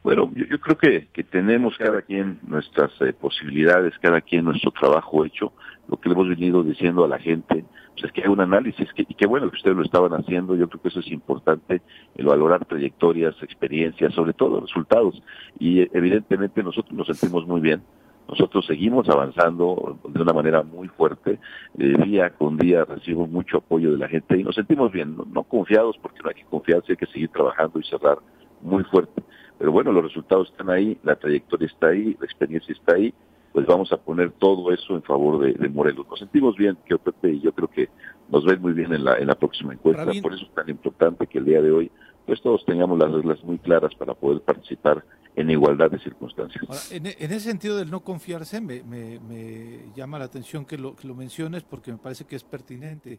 Bueno, 0.03 0.31
yo, 0.35 0.45
yo 0.47 0.61
creo 0.61 0.77
que, 0.79 1.09
que 1.13 1.25
tenemos 1.25 1.77
cada 1.79 2.03
quien 2.03 2.39
nuestras 2.47 2.91
eh, 3.01 3.13
posibilidades, 3.13 3.95
cada 4.01 4.21
quien 4.21 4.45
nuestro 4.45 4.71
trabajo 4.73 5.25
hecho. 5.25 5.53
Lo 5.89 5.99
que 5.99 6.09
le 6.09 6.15
hemos 6.15 6.29
venido 6.29 6.63
diciendo 6.63 7.05
a 7.05 7.09
la 7.09 7.19
gente 7.19 7.65
pues 7.99 8.11
es 8.11 8.13
que 8.13 8.23
hay 8.23 8.29
un 8.29 8.41
análisis 8.41 8.93
que, 8.93 9.03
y 9.03 9.15
qué 9.15 9.27
bueno 9.27 9.51
que 9.51 9.57
ustedes 9.57 9.77
lo 9.77 9.83
estaban 9.83 10.13
haciendo. 10.13 10.55
Yo 10.55 10.69
creo 10.69 10.83
que 10.83 10.89
eso 10.89 11.01
es 11.01 11.09
importante, 11.09 11.83
el 12.17 12.27
valorar 12.27 12.65
trayectorias, 12.65 13.35
experiencias, 13.43 14.15
sobre 14.15 14.35
todo 14.35 14.61
resultados. 14.61 15.21
Y 15.59 15.81
eh, 15.81 15.91
evidentemente 15.93 16.63
nosotros 16.63 16.93
nos 16.93 17.07
sentimos 17.09 17.47
muy 17.47 17.61
bien. 17.61 17.83
Nosotros 18.29 18.67
seguimos 18.67 19.09
avanzando 19.09 19.99
de 20.07 20.23
una 20.23 20.33
manera 20.33 20.63
muy 20.63 20.87
fuerte. 20.89 21.41
Eh, 21.79 21.97
día 22.05 22.31
con 22.31 22.57
día 22.57 22.85
recibimos 22.85 23.31
mucho 23.31 23.59
apoyo 23.59 23.91
de 23.91 23.99
la 23.99 24.09
gente 24.09 24.39
y 24.39 24.45
nos 24.45 24.55
sentimos 24.55 24.93
bien, 24.93 25.17
no, 25.17 25.27
no 25.33 25.43
confiados 25.43 25.97
porque 26.01 26.21
no 26.23 26.29
hay 26.29 26.37
que 26.37 26.45
confiarse, 26.45 26.93
hay 26.93 26.97
que 26.97 27.07
seguir 27.07 27.31
trabajando 27.31 27.81
y 27.81 27.85
cerrar 27.85 28.19
muy 28.61 28.85
fuerte. 28.85 29.23
Pero 29.59 29.73
bueno, 29.73 29.91
los 29.91 30.05
resultados 30.05 30.51
están 30.51 30.71
ahí, 30.71 30.97
la 31.03 31.17
trayectoria 31.17 31.67
está 31.67 31.89
ahí, 31.89 32.17
la 32.21 32.27
experiencia 32.27 32.73
está 32.73 32.95
ahí, 32.95 33.13
pues 33.59 33.67
vamos 33.67 33.91
a 33.93 33.97
poner 33.97 34.31
todo 34.39 34.71
eso 34.73 34.95
en 34.95 35.03
favor 35.03 35.41
de, 35.45 35.53
de 35.53 35.69
Morelos. 35.69 36.07
Nos 36.09 36.21
sentimos 36.21 36.55
bien, 36.57 36.79
que 36.87 36.97
Pepe 36.97 37.33
y 37.33 37.41
yo 37.41 37.53
creo 37.53 37.67
que 37.69 37.89
nos 38.29 38.45
ven 38.45 38.63
muy 38.63 38.73
bien 38.73 38.93
en 38.93 39.03
la, 39.05 39.17
en 39.19 39.27
la 39.27 39.35
próxima 39.35 39.73
encuesta, 39.73 40.05
Rabín. 40.05 40.23
por 40.23 40.33
eso 40.33 40.45
es 40.45 40.55
tan 40.55 40.69
importante 40.69 41.27
que 41.27 41.39
el 41.39 41.45
día 41.45 41.61
de 41.61 41.73
hoy 41.73 41.91
pues 42.25 42.41
todos 42.41 42.65
tengamos 42.65 42.97
las 43.01 43.11
reglas 43.11 43.43
muy 43.43 43.59
claras 43.59 43.93
para 43.97 44.15
poder 44.15 44.43
participar 44.43 45.05
en 45.35 45.51
igualdad 45.51 45.91
de 45.91 45.99
circunstancias. 45.99 46.63
Ahora, 46.69 46.81
en, 46.93 47.07
en 47.07 47.33
ese 47.33 47.41
sentido 47.41 47.77
del 47.77 47.91
no 47.91 48.01
confiarse, 48.05 48.61
me, 48.61 48.85
me- 48.85 49.19
me 49.19 49.93
llama 49.97 50.21
la 50.21 50.27
atención 50.27 50.65
que 50.65 50.79
lo, 50.79 50.95
que 50.95 51.09
lo 51.09 51.17
menciones 51.17 51.65
porque 51.65 51.91
me 51.91 51.99
parece 51.99 52.27
que 52.27 52.37
es 52.37 52.45
pertinente. 52.45 53.19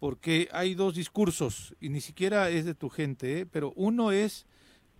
Porque 0.00 0.48
hay 0.50 0.74
dos 0.74 0.96
discursos 0.96 1.76
y 1.80 1.90
ni 1.90 2.00
siquiera 2.00 2.48
es 2.50 2.64
de 2.64 2.74
tu 2.74 2.88
gente, 2.88 3.40
¿eh? 3.40 3.46
pero 3.46 3.72
uno 3.76 4.10
es 4.10 4.46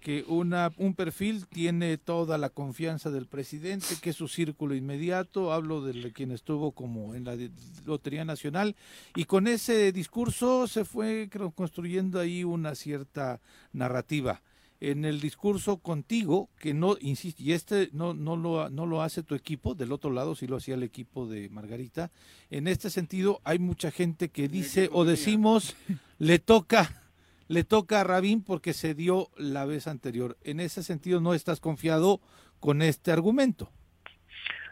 que 0.01 0.25
una, 0.29 0.73
un 0.77 0.95
perfil 0.95 1.47
tiene 1.47 1.99
toda 1.99 2.39
la 2.39 2.51
confianza 2.51 3.11
del 3.11 3.27
presidente, 3.27 3.97
que 4.01 4.11
es 4.11 4.17
su 4.17 4.29
círculo 4.29 4.75
inmediato, 4.75 5.53
hablo 5.53 5.83
de 5.83 6.13
quien 6.13 6.31
estuvo 6.31 6.73
como 6.73 7.15
en 7.15 7.25
la 7.25 7.37
Lotería 7.85 8.25
Nacional, 8.25 8.77
y 9.15 9.25
con 9.25 9.47
ese 9.47 9.91
discurso 9.93 10.67
se 10.69 10.85
fue 10.85 11.29
construyendo 11.55 12.21
ahí 12.21 12.45
una 12.45 12.75
cierta 12.75 13.41
narrativa. 13.73 14.43
en 14.81 15.05
el 15.05 15.21
discurso 15.21 15.79
contigo, 15.79 16.51
que 16.59 16.75
no, 16.75 16.97
insisto, 17.01 17.43
y 17.43 17.53
este 17.53 17.89
no, 17.93 18.13
no, 18.13 18.37
lo, 18.37 18.69
no 18.69 18.85
lo 18.85 19.03
hace 19.03 19.23
tu 19.23 19.35
equipo, 19.35 19.75
del 19.75 19.91
otro 19.91 20.11
lado 20.11 20.35
sí 20.35 20.47
lo 20.47 20.57
hacía 20.57 20.75
el 20.75 20.83
equipo 20.83 21.27
de 21.27 21.49
Margarita, 21.49 22.11
en 22.51 22.69
este 22.69 22.91
sentido 22.91 23.41
hay 23.45 23.59
mucha 23.59 23.91
gente 23.91 24.29
que 24.29 24.49
dice 24.49 24.91
o 24.93 25.05
decimos 25.05 25.75
le 26.19 26.39
toca, 26.39 27.03
le 27.49 27.65
toca 27.65 28.01
a 28.01 28.05
Rabín 28.05 28.43
porque 28.43 28.73
se 28.73 28.95
dio 28.95 29.29
la 29.37 29.65
vez 29.65 29.87
anterior. 29.87 30.37
En 30.43 30.61
ese 30.61 30.83
sentido 30.83 31.21
no 31.21 31.35
estás 31.35 31.61
confiado 31.61 32.21
con 32.61 32.83
este 32.83 33.13
argumento. 33.13 33.69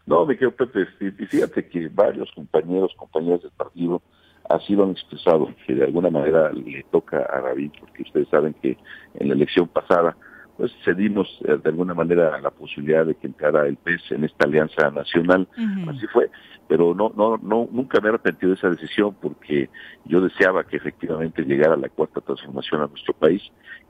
No, 0.06 0.26
me 0.26 0.36
quedo 0.36 0.50
Pepe, 0.50 0.86
y 1.00 1.26
fíjate 1.26 1.66
que 1.68 1.88
varios 1.88 2.30
compañeros, 2.32 2.92
compañeras 2.96 3.42
del 3.42 3.52
partido, 3.52 4.02
así 4.50 4.74
lo 4.74 4.84
han 4.84 4.90
expresado, 4.90 5.48
que 5.66 5.74
de 5.74 5.84
alguna 5.84 6.10
manera 6.10 6.52
le 6.52 6.84
toca 6.90 7.18
a 7.18 7.40
Rabín, 7.40 7.72
porque 7.80 8.02
ustedes 8.02 8.28
saben 8.28 8.54
que 8.54 8.76
en 9.14 9.28
la 9.28 9.34
elección 9.34 9.66
pasada, 9.68 10.16
pues 10.58 10.72
cedimos 10.84 11.26
eh, 11.44 11.56
de 11.62 11.70
alguna 11.70 11.94
manera 11.94 12.38
la 12.40 12.50
posibilidad 12.50 13.06
de 13.06 13.14
que 13.14 13.28
entrara 13.28 13.66
el 13.66 13.76
PES 13.76 14.12
en 14.12 14.24
esta 14.24 14.46
alianza 14.46 14.90
nacional, 14.90 15.48
así 15.88 16.06
fue, 16.12 16.30
pero 16.68 16.94
no, 16.94 17.12
no, 17.16 17.36
no, 17.36 17.68
nunca 17.70 18.00
me 18.00 18.06
he 18.06 18.10
arrepentido 18.10 18.50
de 18.50 18.56
esa 18.56 18.70
decisión 18.70 19.14
porque 19.20 19.68
yo 20.04 20.20
deseaba 20.20 20.64
que 20.64 20.76
efectivamente 20.76 21.42
llegara 21.42 21.76
la 21.76 21.88
cuarta 21.88 22.20
transformación 22.20 22.82
a 22.82 22.86
nuestro 22.86 23.12
país. 23.14 23.42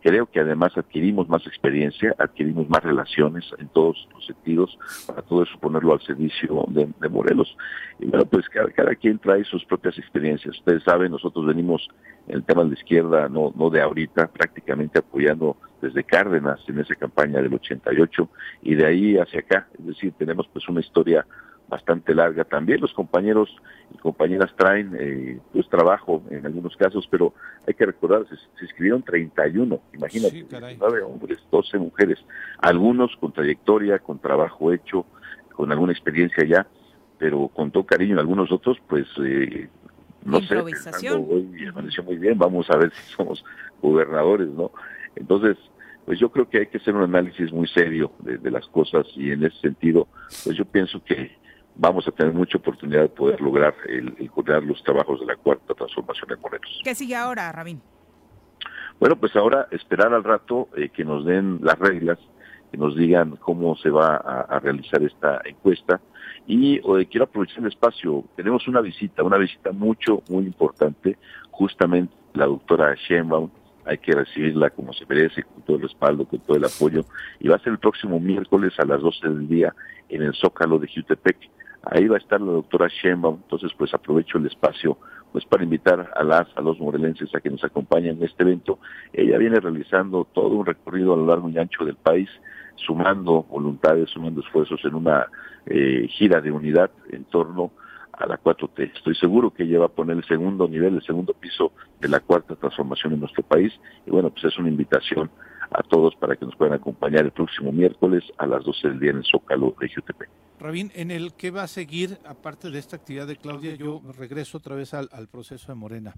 Creo 0.03 0.27
que 0.27 0.41
además 0.41 0.77
adquirimos 0.77 1.29
más 1.29 1.47
experiencia, 1.47 2.15
adquirimos 2.19 2.69
más 2.69 2.83
relaciones 2.83 3.45
en 3.59 3.69
todos 3.69 4.09
los 4.13 4.27
sentidos, 4.27 4.79
para 5.07 5.23
todo 5.23 5.45
eso 5.45 5.59
ponerlo 5.59 5.95
al 5.95 6.03
servicio 6.03 6.65
de, 6.69 7.09
Morelos. 7.09 7.57
Y 8.01 8.07
bueno, 8.07 8.27
pues 8.27 8.49
cada, 8.49 8.71
cada, 8.71 8.95
quien 8.97 9.19
trae 9.19 9.45
sus 9.45 9.65
propias 9.65 9.97
experiencias. 9.99 10.59
Ustedes 10.59 10.83
saben, 10.83 11.13
nosotros 11.13 11.47
venimos 11.47 11.89
en 12.27 12.37
el 12.37 12.45
tema 12.45 12.65
de 12.65 12.71
la 12.71 12.75
izquierda, 12.75 13.29
no, 13.29 13.53
no 13.57 13.71
de 13.71 13.81
ahorita, 13.81 14.27
prácticamente 14.27 14.99
apoyando 14.99 15.57
desde 15.81 16.05
Cárdenas 16.05 16.61
en 16.69 16.81
esa 16.81 16.95
campaña 16.95 17.41
del 17.41 17.55
88 17.55 18.29
y 18.63 18.75
de 18.75 18.87
ahí 18.87 19.17
hacia 19.17 19.41
acá. 19.41 19.69
Es 19.79 19.87
decir, 19.87 20.13
tenemos 20.19 20.49
pues 20.53 20.69
una 20.69 20.81
historia 20.81 21.27
bastante 21.75 22.15
larga. 22.15 22.45
También 22.45 22.81
los 22.81 22.93
compañeros 22.93 23.49
y 23.93 23.99
compañeras 23.99 24.55
traen 24.57 24.97
eh, 24.97 25.41
pues 25.53 25.69
trabajo 25.69 26.23
en 26.31 26.47
algunos 26.47 26.77
casos, 26.77 27.09
pero 27.11 27.35
hay 27.67 27.75
que 27.75 27.85
recordar, 27.85 28.25
se, 28.29 28.37
se 28.37 28.65
inscribieron 28.65 29.03
31, 29.03 29.81
imagínate, 29.93 30.47
9 30.79 31.03
hombres, 31.03 31.39
12 31.51 31.79
mujeres, 31.79 32.19
algunos 32.59 33.11
con 33.17 33.33
trayectoria, 33.33 33.99
con 33.99 34.21
trabajo 34.21 34.73
hecho, 34.73 35.05
con 35.53 35.73
alguna 35.73 35.93
experiencia 35.93 36.45
ya, 36.47 36.65
pero 37.19 37.49
con 37.49 37.73
todo 37.73 37.85
cariño, 37.85 38.21
algunos 38.21 38.53
otros 38.53 38.79
pues 38.89 39.07
eh, 39.25 39.69
no 40.25 40.41
sé, 40.43 40.57
hoy 40.57 41.67
amaneció 41.69 42.05
muy 42.05 42.19
bien, 42.19 42.39
vamos 42.39 42.71
a 42.71 42.77
ver 42.77 42.93
si 42.93 43.15
somos 43.15 43.45
gobernadores, 43.83 44.49
¿no? 44.49 44.71
Entonces, 45.17 45.57
pues 46.07 46.21
yo 46.21 46.31
creo 46.31 46.49
que 46.49 46.59
hay 46.59 46.67
que 46.67 46.79
hacer 46.79 46.95
un 46.95 47.03
análisis 47.03 47.53
muy 47.53 47.67
serio 47.67 48.13
de, 48.21 48.39
de 48.39 48.51
las 48.51 48.67
cosas 48.69 49.07
y 49.17 49.33
en 49.33 49.45
ese 49.45 49.59
sentido, 49.59 50.07
pues 50.45 50.57
yo 50.57 50.65
pienso 50.65 51.03
que 51.03 51.44
vamos 51.77 52.07
a 52.07 52.11
tener 52.13 52.33
mucha 52.33 52.59
oportunidad 52.59 53.03
de 53.03 53.09
poder 53.09 53.41
lograr 53.41 53.75
el, 53.89 54.15
el 54.19 54.67
los 54.67 54.83
trabajos 54.83 55.21
de 55.21 55.27
la 55.27 55.37
cuarta 55.37 55.75
transformación 55.75 56.33
en 56.33 56.41
Morelos. 56.41 56.81
¿Qué 56.85 56.95
sigue 56.95 57.17
ahora, 57.17 57.51
Rabín? 57.53 57.81
Bueno, 59.01 59.17
pues 59.17 59.35
ahora 59.37 59.67
esperar 59.71 60.15
al 60.15 60.25
rato 60.25 60.69
eh, 60.77 60.89
que 60.89 61.05
nos 61.05 61.25
den 61.25 61.59
las 61.63 61.79
reglas, 61.79 62.19
que 62.71 62.79
nos 62.79 62.97
digan 62.97 63.37
cómo 63.37 63.77
se 63.77 63.91
va 63.91 64.17
a, 64.17 64.59
realizar 64.61 65.03
esta 65.03 65.41
encuesta. 65.45 66.01
Y 66.47 66.77
eh, 66.77 67.07
quiero 67.11 67.25
aprovechar 67.25 67.61
el 67.61 67.69
espacio, 67.69 68.25
tenemos 68.37 68.69
una 68.69 68.81
visita, 68.81 69.23
una 69.23 69.39
visita 69.39 69.73
mucho, 69.73 70.23
muy 70.29 70.45
importante, 70.45 71.19
justamente 71.51 72.15
la 72.35 72.47
doctora 72.47 72.95
Sheinbaum, 72.95 73.51
hay 73.87 73.99
que 73.99 74.13
recibirla 74.13 74.71
como 74.71 74.93
se 74.93 75.07
merece, 75.07 75.43
con 75.43 75.63
todo 75.63 75.77
el 75.77 75.83
respaldo, 75.83 76.27
con 76.27 76.41
todo 76.41 76.57
el 76.57 76.65
apoyo, 76.65 77.05
y 77.41 77.49
va 77.49 77.57
a 77.57 77.61
ser 77.61 77.73
el 77.73 77.79
próximo 77.79 78.19
miércoles 78.19 78.73
a 78.79 78.85
las 78.85 79.01
12 79.01 79.29
del 79.29 79.49
día 79.49 79.75
en 80.09 80.23
el 80.23 80.35
Zócalo 80.35 80.79
de 80.79 80.89
Jutepec. 80.89 81.37
Ahí 81.87 82.09
va 82.09 82.17
a 82.17 82.19
estar 82.19 82.41
la 82.41 82.53
doctora 82.53 82.89
Sheinbaum, 82.89 83.41
entonces 83.43 83.73
pues 83.77 83.93
aprovecho 83.95 84.39
el 84.39 84.47
espacio 84.47 84.99
pues 85.33 85.45
para 85.47 85.65
invitar 85.65 86.13
a 86.15 86.23
las, 86.23 86.47
a 86.57 86.61
los 86.61 86.79
morelenses 86.79 87.35
a 87.35 87.41
que 87.41 87.51
nos 87.51 87.65
acompañen 87.65 88.19
en 88.19 88.23
este 88.23 88.45
evento. 88.45 88.79
Ella 89.13 89.37
viene 89.37 89.59
realizando 89.59 90.29
todo 90.33 90.51
un 90.51 90.65
recorrido 90.65 91.13
a 91.13 91.17
lo 91.17 91.27
largo 91.27 91.49
y 91.49 91.59
ancho 91.59 91.85
del 91.85 91.97
país, 91.97 92.29
sumando 92.77 93.43
voluntades, 93.43 94.11
sumando 94.11 94.43
esfuerzos 94.43 94.81
en 94.85 94.95
una 94.95 95.27
eh, 95.67 96.07
gira 96.09 96.41
de 96.41 96.53
unidad 96.53 96.91
en 97.11 97.25
torno 97.25 97.73
a 98.13 98.27
la 98.27 98.41
4T. 98.41 98.93
Estoy 98.97 99.17
seguro 99.17 99.51
que 99.51 99.65
ella 99.65 99.81
va 99.81 99.87
a 99.87 99.89
poner 99.89 100.17
el 100.17 100.25
segundo 100.25 100.69
nivel, 100.69 100.95
el 100.95 101.03
segundo 101.03 101.33
piso 101.33 101.73
de 102.01 102.09
la 102.09 102.21
cuarta 102.21 102.55
transformación 102.55 103.15
en 103.15 103.21
nuestro 103.21 103.43
país. 103.43 103.73
Y 104.07 104.11
bueno, 104.11 104.31
pues 104.31 104.45
es 104.45 104.57
una 104.59 104.69
invitación 104.69 105.31
a 105.75 105.83
todos 105.83 106.15
para 106.17 106.37
que 106.37 106.45
nos 106.45 106.55
puedan 106.57 106.75
acompañar 106.75 107.25
el 107.25 107.33
próximo 107.33 107.73
miércoles 107.73 108.23
a 108.39 108.47
las 108.47 108.65
12 108.65 108.89
del 108.89 109.01
día 109.01 109.11
en 109.11 109.19
el 109.19 109.25
Zócalo 109.25 109.75
de 109.81 109.89
JTP. 109.89 110.23
Rabín, 110.61 110.93
en 110.95 111.11
el 111.11 111.35
que 111.35 111.51
va 111.51 111.65
a 111.65 111.69
seguir, 111.69 112.19
aparte 112.25 112.71
de 112.71 112.79
esta 112.79 112.97
actividad 112.97 113.27
de 113.27 113.37
Claudia, 113.37 113.75
yo 113.75 114.01
regreso 114.17 114.59
otra 114.59 114.77
vez 114.77 114.95
al, 114.95 115.09
al 115.13 115.29
proceso 115.29 115.73
de 115.73 115.75
Morena. 115.75 116.15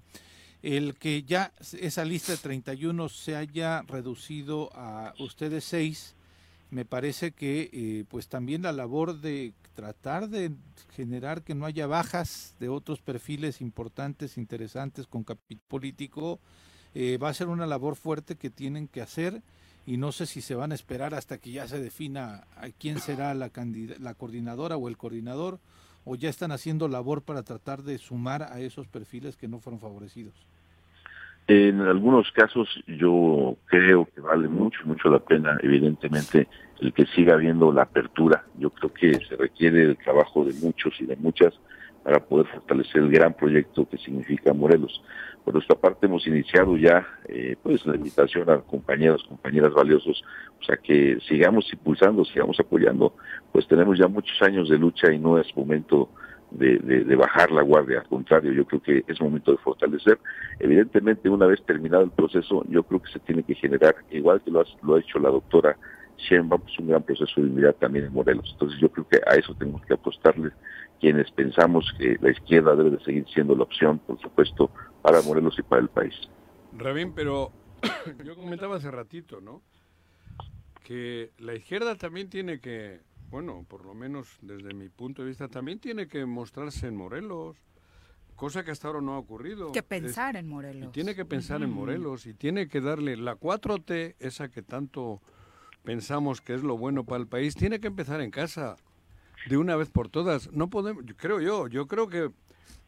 El 0.61 0.95
que 0.95 1.23
ya 1.23 1.51
esa 1.79 2.05
lista 2.05 2.31
de 2.31 2.37
31 2.37 3.09
se 3.09 3.35
haya 3.35 3.83
reducido 3.83 4.69
a 4.73 5.13
ustedes 5.19 5.63
seis, 5.63 6.15
me 6.69 6.85
parece 6.85 7.31
que 7.31 7.69
eh, 7.71 8.05
pues 8.09 8.27
también 8.27 8.61
la 8.61 8.71
labor 8.71 9.19
de 9.19 9.53
tratar 9.75 10.27
de 10.29 10.51
generar 10.95 11.43
que 11.43 11.55
no 11.55 11.65
haya 11.65 11.87
bajas 11.87 12.55
de 12.59 12.69
otros 12.69 13.01
perfiles 13.01 13.61
importantes, 13.61 14.37
interesantes 14.37 15.07
con 15.07 15.23
capital 15.23 15.63
político, 15.67 16.39
eh, 16.99 17.19
va 17.19 17.29
a 17.29 17.33
ser 17.35 17.47
una 17.47 17.67
labor 17.67 17.95
fuerte 17.95 18.37
que 18.37 18.49
tienen 18.49 18.87
que 18.87 19.03
hacer 19.03 19.43
y 19.85 19.97
no 19.97 20.11
sé 20.11 20.25
si 20.25 20.41
se 20.41 20.55
van 20.55 20.71
a 20.71 20.75
esperar 20.75 21.13
hasta 21.13 21.37
que 21.37 21.51
ya 21.51 21.67
se 21.67 21.79
defina 21.79 22.45
quién 22.79 22.97
será 22.97 23.35
la, 23.35 23.51
la 23.99 24.13
coordinadora 24.15 24.77
o 24.77 24.87
el 24.87 24.97
coordinador 24.97 25.59
o 26.05 26.15
ya 26.15 26.27
están 26.27 26.51
haciendo 26.51 26.87
labor 26.87 27.21
para 27.21 27.43
tratar 27.43 27.83
de 27.83 27.99
sumar 27.99 28.41
a 28.41 28.61
esos 28.61 28.87
perfiles 28.87 29.37
que 29.37 29.47
no 29.47 29.59
fueron 29.59 29.79
favorecidos. 29.79 30.33
En 31.45 31.81
algunos 31.81 32.31
casos 32.31 32.67
yo 32.87 33.57
creo 33.65 34.09
que 34.15 34.19
vale 34.19 34.47
mucho, 34.47 34.79
mucho 34.85 35.09
la 35.09 35.19
pena, 35.19 35.55
evidentemente, 35.61 36.47
el 36.81 36.93
que 36.93 37.05
siga 37.05 37.35
habiendo 37.35 37.71
la 37.71 37.83
apertura. 37.83 38.43
Yo 38.57 38.71
creo 38.71 38.91
que 38.91 39.13
se 39.23 39.35
requiere 39.35 39.83
el 39.83 39.97
trabajo 39.97 40.43
de 40.43 40.53
muchos 40.55 40.99
y 40.99 41.05
de 41.05 41.15
muchas 41.15 41.53
para 42.07 42.21
poder 42.21 42.47
fortalecer 42.47 43.01
el 43.01 43.11
gran 43.11 43.33
proyecto 43.33 43.85
que 43.85 43.97
significa 43.97 44.53
Morelos. 44.53 45.03
Por 45.43 45.55
nuestra 45.55 45.75
parte 45.75 46.05
hemos 46.05 46.25
iniciado 46.25 46.77
ya 46.77 47.05
eh, 47.27 47.57
pues 47.61 47.85
la 47.85 47.97
invitación 47.97 48.49
a 48.49 48.59
compañeros, 48.59 49.25
compañeras 49.27 49.73
valiosos, 49.73 50.23
o 50.57 50.63
sea 50.63 50.77
que 50.77 51.19
sigamos 51.27 51.67
impulsando, 51.73 52.23
sigamos 52.23 52.57
apoyando, 52.61 53.13
pues 53.51 53.67
tenemos 53.67 53.99
ya 53.99 54.07
muchos 54.07 54.41
años 54.41 54.69
de 54.69 54.77
lucha 54.77 55.11
y 55.11 55.19
no 55.19 55.37
es 55.37 55.53
momento 55.53 56.07
de, 56.51 57.13
bajar 57.17 57.51
la 57.51 57.61
guardia, 57.61 57.99
al 57.99 58.07
contrario, 58.07 58.53
yo 58.53 58.63
creo 58.63 58.81
que 58.81 59.03
es 59.05 59.19
momento 59.19 59.51
de 59.51 59.57
fortalecer. 59.57 60.17
Evidentemente, 60.59 61.27
una 61.27 61.45
vez 61.45 61.61
terminado 61.65 62.05
el 62.05 62.11
proceso, 62.11 62.63
yo 62.69 62.83
creo 62.83 63.01
que 63.01 63.11
se 63.11 63.19
tiene 63.19 63.43
que 63.43 63.55
generar, 63.55 63.95
igual 64.11 64.39
que 64.39 64.51
lo 64.51 64.61
ha, 64.61 64.65
lo 64.81 64.95
ha 64.95 64.99
hecho 65.01 65.19
la 65.19 65.29
doctora 65.29 65.75
Sheinbaum, 66.17 66.61
pues 66.61 66.77
un 66.79 66.87
gran 66.87 67.03
proceso 67.03 67.41
de 67.41 67.47
unidad 67.47 67.75
también 67.75 68.05
en 68.05 68.13
Morelos. 68.13 68.49
Entonces 68.53 68.79
yo 68.79 68.89
creo 68.89 69.07
que 69.07 69.17
a 69.25 69.35
eso 69.35 69.53
tenemos 69.55 69.83
que 69.85 69.93
apostarles 69.93 70.53
quienes 70.99 71.29
pensamos 71.31 71.85
que 71.97 72.17
la 72.21 72.31
izquierda 72.31 72.75
debe 72.75 72.91
de 72.91 73.03
seguir 73.03 73.25
siendo 73.33 73.55
la 73.55 73.63
opción, 73.63 73.99
por 73.99 74.19
supuesto, 74.19 74.71
para 75.01 75.21
Morelos 75.21 75.57
y 75.59 75.63
para 75.63 75.81
el 75.81 75.89
país. 75.89 76.15
Rabín, 76.73 77.13
pero 77.13 77.51
yo 78.25 78.35
comentaba 78.35 78.77
hace 78.77 78.91
ratito, 78.91 79.41
¿no? 79.41 79.61
Que 80.83 81.31
la 81.37 81.53
izquierda 81.53 81.95
también 81.95 82.29
tiene 82.29 82.59
que 82.59 83.01
bueno, 83.29 83.65
por 83.67 83.85
lo 83.85 83.93
menos 83.93 84.37
desde 84.41 84.73
mi 84.73 84.89
punto 84.89 85.21
de 85.21 85.29
vista, 85.29 85.47
también 85.47 85.79
tiene 85.79 86.07
que 86.07 86.25
mostrarse 86.25 86.87
en 86.87 86.95
Morelos, 86.95 87.57
cosa 88.35 88.63
que 88.63 88.71
hasta 88.71 88.87
ahora 88.87 89.01
no 89.01 89.13
ha 89.13 89.19
ocurrido. 89.19 89.71
Que 89.71 89.83
pensar 89.83 90.37
en 90.37 90.47
Morelos. 90.47 90.91
tiene 90.91 91.15
que 91.15 91.25
pensar 91.25 91.61
en 91.61 91.69
Morelos 91.69 92.25
y 92.25 92.33
tiene 92.33 92.67
que 92.67 92.81
darle 92.81 93.17
la 93.17 93.35
4T, 93.35 94.15
esa 94.19 94.49
que 94.49 94.61
tanto 94.61 95.21
pensamos 95.87 96.41
que 96.41 96.53
es 96.53 96.63
lo 96.63 96.77
bueno 96.77 97.05
para 97.05 97.21
el 97.21 97.27
país, 97.27 97.55
tiene 97.55 97.79
que 97.79 97.87
empezar 97.87 98.19
en 98.19 98.29
casa 98.29 98.75
de 99.47 99.55
una 99.55 99.77
vez 99.77 99.89
por 99.89 100.09
todas. 100.09 100.51
No 100.51 100.69
podemos, 100.69 101.05
creo 101.15 101.39
yo, 101.39 101.69
yo 101.69 101.87
creo 101.87 102.09
que 102.09 102.29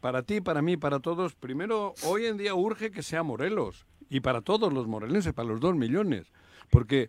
para 0.02 0.24
ti, 0.24 0.42
para 0.42 0.62
mí, 0.62 0.76
para 0.76 1.00
todos, 1.00 1.34
primero, 1.34 1.94
hoy 2.04 2.26
en 2.26 2.36
día 2.36 2.56
urge 2.56 2.92
que 2.92 3.02
sea 3.02 3.24
Morelos 3.24 3.86
y 4.10 4.20
para 4.20 4.42
todos 4.42 4.74
los 4.74 4.86
morelenses, 4.86 5.32
para 5.32 5.48
los 5.48 5.62
dos 5.62 5.78
millones, 5.78 6.34
porque 6.70 7.08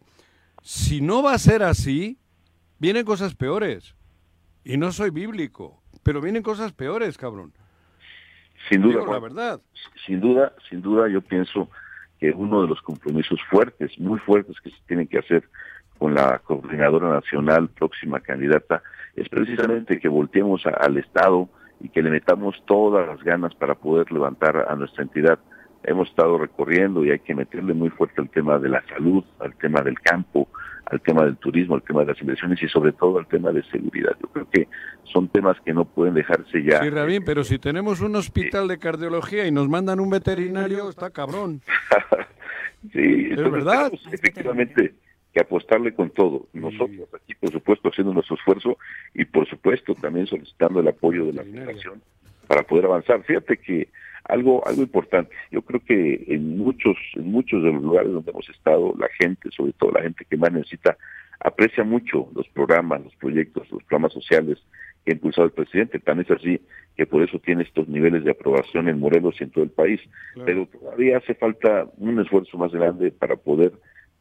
si 0.63 1.01
no 1.01 1.25
va 1.25 1.35
a 1.35 1.39
ser 1.39 1.65
así, 1.65 2.19
vienen 2.79 3.05
cosas 3.05 3.35
peores. 3.35 3.97
Y 4.63 4.77
no 4.77 4.93
soy 4.93 5.11
bíblico, 5.11 5.83
pero 6.05 6.21
vienen 6.21 6.45
cosas 6.45 6.73
peores, 6.73 7.19
cabrón. 7.19 7.53
Sin 8.69 8.83
duda, 8.83 9.05
la 9.11 9.19
verdad. 9.19 9.61
Sin 10.07 10.21
duda, 10.21 10.55
sin 10.69 10.83
duda, 10.83 11.09
yo 11.09 11.21
pienso 11.21 11.69
que 12.21 12.31
uno 12.31 12.63
de 12.63 12.69
los 12.69 12.81
compromisos 12.81 13.41
fuertes, 13.51 13.99
muy 13.99 14.21
fuertes 14.21 14.55
que 14.61 14.71
se 14.71 14.77
tienen 14.87 15.09
que 15.09 15.19
hacer 15.19 15.49
con 16.01 16.15
la 16.15 16.39
coordinadora 16.39 17.11
nacional 17.11 17.69
próxima 17.69 18.21
candidata 18.21 18.83
es 19.15 19.29
precisamente 19.29 20.01
que 20.01 20.09
volteemos 20.09 20.65
al 20.65 20.97
Estado 20.97 21.51
y 21.79 21.91
que 21.91 22.03
le 22.03 22.09
metamos 22.09 22.57
todas 22.67 23.07
las 23.07 23.23
ganas 23.23 23.55
para 23.55 23.75
poder 23.75 24.11
levantar 24.11 24.67
a 24.67 24.75
nuestra 24.77 25.03
entidad 25.03 25.39
hemos 25.83 26.09
estado 26.09 26.39
recorriendo 26.39 27.05
y 27.05 27.11
hay 27.11 27.19
que 27.19 27.35
meterle 27.35 27.75
muy 27.75 27.91
fuerte 27.91 28.21
al 28.21 28.31
tema 28.31 28.59
de 28.59 28.71
la 28.71 28.83
salud, 28.87 29.25
al 29.41 29.55
tema 29.57 29.83
del 29.83 29.99
campo, 30.01 30.49
al 30.87 31.01
tema 31.03 31.25
del 31.25 31.37
turismo, 31.37 31.75
al 31.75 31.83
tema 31.83 32.01
de 32.01 32.07
las 32.07 32.21
inversiones 32.21 32.63
y 32.63 32.69
sobre 32.69 32.93
todo 32.93 33.19
al 33.19 33.27
tema 33.27 33.53
de 33.53 33.63
seguridad. 33.65 34.17
Yo 34.23 34.29
creo 34.29 34.49
que 34.51 34.69
son 35.13 35.29
temas 35.29 35.57
que 35.65 35.73
no 35.73 35.85
pueden 35.85 36.15
dejarse 36.15 36.63
ya. 36.63 36.83
Sí, 36.83 36.91
Rabín, 36.91 37.25
pero 37.25 37.45
si 37.45 37.59
tenemos 37.59 38.01
un 38.01 38.17
hospital 38.17 38.69
de 38.69 38.79
cardiología 38.79 39.47
y 39.47 39.53
nos 39.53 39.69
mandan 39.69 40.01
un 40.01 40.11
veterinario, 40.11 40.89
está 40.89 41.11
cabrón. 41.11 41.61
Sí, 42.95 43.29
Es 43.31 43.37
verdad. 43.37 43.93
efectivamente 44.11 44.95
que 45.33 45.41
apostarle 45.41 45.95
con 45.95 46.11
todo. 46.11 46.47
Nosotros 46.53 47.09
aquí, 47.15 47.35
por 47.35 47.51
supuesto, 47.51 47.89
haciendo 47.89 48.13
nuestro 48.13 48.37
esfuerzo 48.37 48.79
y, 49.15 49.25
por 49.25 49.49
supuesto, 49.49 49.95
también 49.95 50.27
solicitando 50.27 50.81
el 50.81 50.89
apoyo 50.89 51.27
de 51.27 51.33
la 51.33 51.45
Federación 51.45 52.03
para 52.47 52.63
poder 52.63 52.87
avanzar. 52.87 53.23
Fíjate 53.23 53.57
que 53.57 53.89
algo 54.25 54.67
algo 54.67 54.83
importante, 54.83 55.35
yo 55.51 55.63
creo 55.63 55.81
que 55.81 56.25
en 56.29 56.59
muchos 56.59 56.97
en 57.15 57.31
muchos 57.31 57.63
de 57.63 57.73
los 57.73 57.83
lugares 57.83 58.13
donde 58.13 58.31
hemos 58.31 58.49
estado, 58.49 58.95
la 58.99 59.09
gente, 59.19 59.51
sobre 59.51 59.73
todo 59.73 59.93
la 59.93 60.03
gente 60.03 60.25
que 60.29 60.37
más 60.37 60.53
necesita, 60.53 60.97
aprecia 61.41 61.85
mucho 61.85 62.29
los 62.35 62.49
programas, 62.49 63.03
los 63.03 63.15
proyectos, 63.17 63.71
los 63.71 63.83
programas 63.85 64.13
sociales 64.13 64.59
que 65.05 65.13
ha 65.13 65.15
impulsado 65.15 65.47
el 65.47 65.53
presidente. 65.53 65.99
Tan 65.99 66.21
es 66.21 66.31
así 66.31 66.61
que 66.97 67.07
por 67.07 67.23
eso 67.23 67.39
tiene 67.39 67.63
estos 67.63 67.89
niveles 67.89 68.25
de 68.25 68.33
aprobación 68.33 68.89
en 68.89 68.99
Morelos 68.99 69.37
y 69.41 69.45
en 69.45 69.51
todo 69.51 69.65
el 69.65 69.71
país. 69.71 70.01
Pero 70.45 70.67
todavía 70.67 71.19
hace 71.19 71.35
falta 71.35 71.89
un 71.97 72.21
esfuerzo 72.21 72.59
más 72.59 72.73
grande 72.73 73.11
para 73.11 73.37
poder 73.37 73.73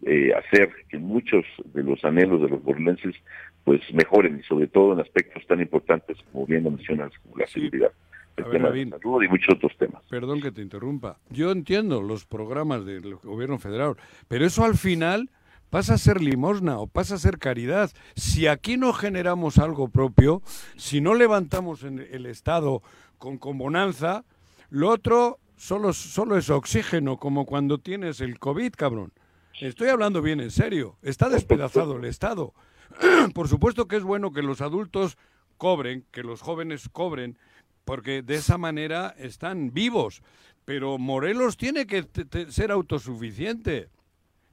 eh, 0.06 0.32
hacer 0.34 0.70
que 0.88 0.98
muchos 0.98 1.46
de 1.74 1.84
los 1.84 2.04
anhelos 2.06 2.42
de 2.42 2.50
los 2.50 2.64
morelenses 2.64 3.16
pues 3.64 3.82
mejoren 3.94 4.40
y 4.40 4.44
sobre 4.44 4.68
todo 4.68 4.94
en 4.94 5.02
aspectos 5.02 5.46
tan 5.46 5.60
importantes 5.60 6.18
como 6.32 6.46
bien 6.46 6.64
lo 6.64 6.72
mencionas, 6.72 7.12
como 7.24 7.38
la 7.38 7.48
seguridad, 7.48 7.92
el 8.38 8.44
A 8.46 8.48
ver, 8.48 8.58
tema 8.58 8.72
de 8.72 8.90
salud 8.90 9.24
y 9.24 9.28
muchos 9.28 9.56
otros 9.56 9.78
temas. 9.78 10.02
Perdón 10.10 10.42
que 10.42 10.52
te 10.52 10.62
interrumpa. 10.62 11.18
Yo 11.30 11.52
entiendo 11.52 12.02
los 12.02 12.26
programas 12.26 12.86
del 12.86 13.16
gobierno 13.16 13.60
federal, 13.60 13.96
pero 14.28 14.46
eso 14.46 14.64
al 14.64 14.76
final 14.76 15.30
pasa 15.70 15.96
a 15.96 15.98
ser 15.98 16.22
limosna 16.22 16.80
o 16.80 16.88
pasa 16.88 17.16
a 17.16 17.20
ser 17.20 17.38
caridad. 17.38 17.92
Si 18.16 18.48
aquí 18.48 18.78
no 18.78 18.94
generamos 18.94 19.58
algo 19.58 19.90
propio, 19.90 20.42
si 20.78 21.02
no 21.02 21.14
levantamos 21.14 21.84
en 21.84 22.00
el 22.00 22.26
Estado 22.26 22.82
con, 23.18 23.38
con 23.38 23.58
bonanza, 23.58 24.24
lo 24.70 24.90
otro 24.90 25.40
solo, 25.58 25.94
solo 25.94 26.38
es 26.38 26.50
oxígeno, 26.50 27.18
como 27.18 27.46
cuando 27.46 27.78
tienes 27.78 28.22
el 28.22 28.40
COVID, 28.40 28.72
cabrón. 28.72 29.12
Estoy 29.60 29.90
hablando 29.90 30.22
bien 30.22 30.40
en 30.40 30.52
serio. 30.52 30.98
Está 31.02 31.30
despedazado 31.30 31.98
el 31.98 32.06
Estado. 32.06 32.54
Por 33.34 33.48
supuesto 33.48 33.88
que 33.88 33.98
es 33.98 34.04
bueno 34.04 34.32
que 34.32 34.42
los 34.42 34.62
adultos 34.62 35.18
cobren, 35.58 36.06
que 36.12 36.24
los 36.24 36.42
jóvenes 36.42 36.88
cobren, 36.90 37.38
porque 37.86 38.22
de 38.22 38.36
esa 38.36 38.58
manera 38.58 39.14
están 39.18 39.74
vivos. 39.74 40.22
Pero 40.66 40.98
Morelos 40.98 41.58
tiene 41.58 41.88
que 41.88 42.06
ser 42.50 42.72
autosuficiente. 42.72 43.90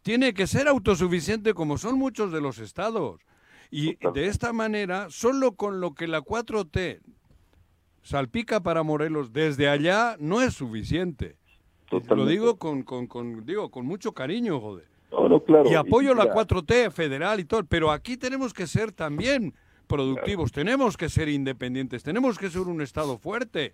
Tiene 0.02 0.34
que 0.34 0.46
ser 0.46 0.68
autosuficiente 0.68 1.54
como 1.54 1.78
son 1.78 1.98
muchos 1.98 2.32
de 2.32 2.40
los 2.40 2.59
estados. 2.59 3.20
Y 3.70 3.96
de 4.14 4.26
esta 4.26 4.52
manera, 4.52 5.09
solo 5.11 5.52
con 5.52 5.80
lo 5.80 5.94
que 5.94 6.07
la 6.07 6.20
4T 6.20 7.00
salpica 8.02 8.61
para 8.62 8.82
Morelos 8.84 9.32
desde 9.32 9.68
allá 9.68 10.16
no 10.20 10.40
es 10.42 10.54
suficiente. 10.54 11.36
Lo 12.16 12.26
digo 12.26 12.57
con, 12.59 12.82
con, 12.82 13.07
con- 13.07 13.44
digo 13.44 13.70
con 13.70 13.84
mucho 13.86 14.12
cariño, 14.12 14.61
joder. 14.61 14.88
No, 15.16 15.28
no, 15.28 15.40
claro. 15.40 15.70
Y 15.70 15.74
apoyo 15.74 16.14
la 16.14 16.24
mira, 16.24 16.34
4T 16.34 16.90
federal 16.90 17.40
y 17.40 17.44
todo, 17.44 17.64
pero 17.64 17.90
aquí 17.90 18.16
tenemos 18.16 18.52
que 18.52 18.66
ser 18.66 18.92
también 18.92 19.54
productivos, 19.86 20.52
tenemos 20.52 20.96
que 20.96 21.08
ser 21.08 21.28
independientes, 21.28 22.02
tenemos 22.02 22.38
que 22.38 22.50
ser 22.50 22.62
un 22.62 22.82
Estado 22.82 23.18
fuerte. 23.18 23.72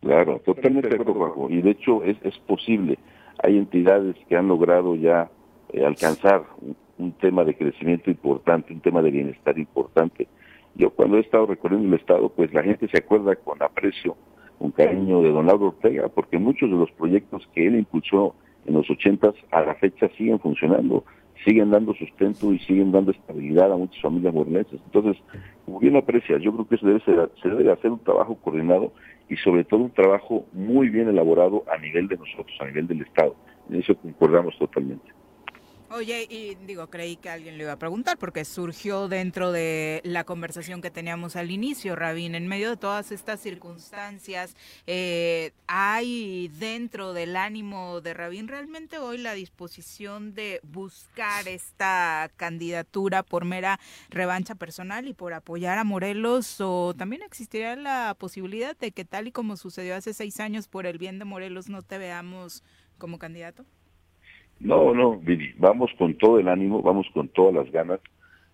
Claro, 0.00 0.40
totalmente 0.44 0.88
de 0.88 0.96
acuerdo. 0.96 1.48
Y 1.48 1.62
de 1.62 1.70
hecho 1.70 2.04
es, 2.04 2.16
es 2.22 2.36
posible. 2.40 2.98
Hay 3.42 3.56
entidades 3.56 4.16
que 4.28 4.36
han 4.36 4.48
logrado 4.48 4.94
ya 4.94 5.30
eh, 5.72 5.84
alcanzar 5.84 6.44
un, 6.60 6.76
un 6.98 7.12
tema 7.12 7.44
de 7.44 7.56
crecimiento 7.56 8.10
importante, 8.10 8.72
un 8.72 8.80
tema 8.80 9.02
de 9.02 9.10
bienestar 9.10 9.58
importante. 9.58 10.28
Yo 10.74 10.90
cuando 10.90 11.16
he 11.16 11.20
estado 11.20 11.46
recorriendo 11.46 11.88
el 11.88 12.00
Estado, 12.00 12.28
pues 12.28 12.52
la 12.52 12.62
gente 12.62 12.88
se 12.88 12.98
acuerda 12.98 13.36
con 13.36 13.62
aprecio, 13.62 14.16
con 14.58 14.72
cariño 14.72 15.22
de 15.22 15.30
don 15.30 15.46
Lauro 15.46 15.68
Ortega, 15.68 16.08
porque 16.08 16.38
muchos 16.38 16.70
de 16.70 16.76
los 16.76 16.90
proyectos 16.92 17.48
que 17.54 17.66
él 17.66 17.76
impulsó 17.76 18.34
en 18.66 18.74
los 18.74 18.88
ochentas 18.90 19.34
a 19.50 19.62
la 19.62 19.74
fecha 19.74 20.08
siguen 20.16 20.38
funcionando, 20.40 21.04
siguen 21.44 21.70
dando 21.70 21.94
sustento 21.94 22.52
y 22.52 22.58
siguen 22.60 22.92
dando 22.92 23.10
estabilidad 23.10 23.72
a 23.72 23.76
muchas 23.76 24.00
familias 24.00 24.34
morelenses. 24.34 24.80
Entonces, 24.86 25.22
como 25.64 25.80
bien 25.80 25.96
aprecias, 25.96 26.42
yo 26.42 26.52
creo 26.52 26.68
que 26.68 26.74
eso 26.76 26.86
debe 26.86 27.00
se 27.00 27.48
debe 27.48 27.64
de 27.64 27.72
hacer 27.72 27.90
un 27.90 27.98
trabajo 27.98 28.36
coordinado 28.36 28.92
y 29.28 29.36
sobre 29.36 29.64
todo 29.64 29.80
un 29.80 29.90
trabajo 29.90 30.46
muy 30.52 30.88
bien 30.88 31.08
elaborado 31.08 31.64
a 31.72 31.78
nivel 31.78 32.08
de 32.08 32.16
nosotros, 32.16 32.56
a 32.60 32.66
nivel 32.66 32.86
del 32.86 33.02
Estado. 33.02 33.34
En 33.70 33.76
eso 33.76 33.94
concordamos 33.96 34.56
totalmente. 34.58 35.12
Oye, 35.96 36.26
y 36.28 36.56
digo, 36.66 36.90
creí 36.90 37.14
que 37.14 37.30
alguien 37.30 37.56
le 37.56 37.62
iba 37.62 37.72
a 37.74 37.78
preguntar 37.78 38.18
porque 38.18 38.44
surgió 38.44 39.06
dentro 39.06 39.52
de 39.52 40.00
la 40.02 40.24
conversación 40.24 40.82
que 40.82 40.90
teníamos 40.90 41.36
al 41.36 41.52
inicio, 41.52 41.94
Rabín, 41.94 42.34
en 42.34 42.48
medio 42.48 42.70
de 42.70 42.76
todas 42.76 43.12
estas 43.12 43.38
circunstancias, 43.38 44.56
eh, 44.88 45.52
¿hay 45.68 46.48
dentro 46.58 47.12
del 47.12 47.36
ánimo 47.36 48.00
de 48.00 48.12
Rabín 48.12 48.48
realmente 48.48 48.98
hoy 48.98 49.18
la 49.18 49.34
disposición 49.34 50.34
de 50.34 50.58
buscar 50.64 51.46
esta 51.46 52.28
candidatura 52.34 53.22
por 53.22 53.44
mera 53.44 53.78
revancha 54.10 54.56
personal 54.56 55.06
y 55.06 55.14
por 55.14 55.32
apoyar 55.32 55.78
a 55.78 55.84
Morelos 55.84 56.60
o 56.60 56.92
también 56.98 57.22
existiría 57.22 57.76
la 57.76 58.16
posibilidad 58.18 58.76
de 58.76 58.90
que 58.90 59.04
tal 59.04 59.28
y 59.28 59.32
como 59.32 59.56
sucedió 59.56 59.94
hace 59.94 60.12
seis 60.12 60.40
años 60.40 60.66
por 60.66 60.86
el 60.86 60.98
bien 60.98 61.20
de 61.20 61.24
Morelos 61.24 61.68
no 61.68 61.82
te 61.82 61.98
veamos 61.98 62.64
como 62.98 63.20
candidato? 63.20 63.64
No, 64.64 64.94
no, 64.94 65.18
Viri, 65.18 65.52
vamos 65.58 65.90
con 65.98 66.14
todo 66.14 66.40
el 66.40 66.48
ánimo, 66.48 66.80
vamos 66.80 67.06
con 67.12 67.28
todas 67.28 67.54
las 67.54 67.70
ganas. 67.70 68.00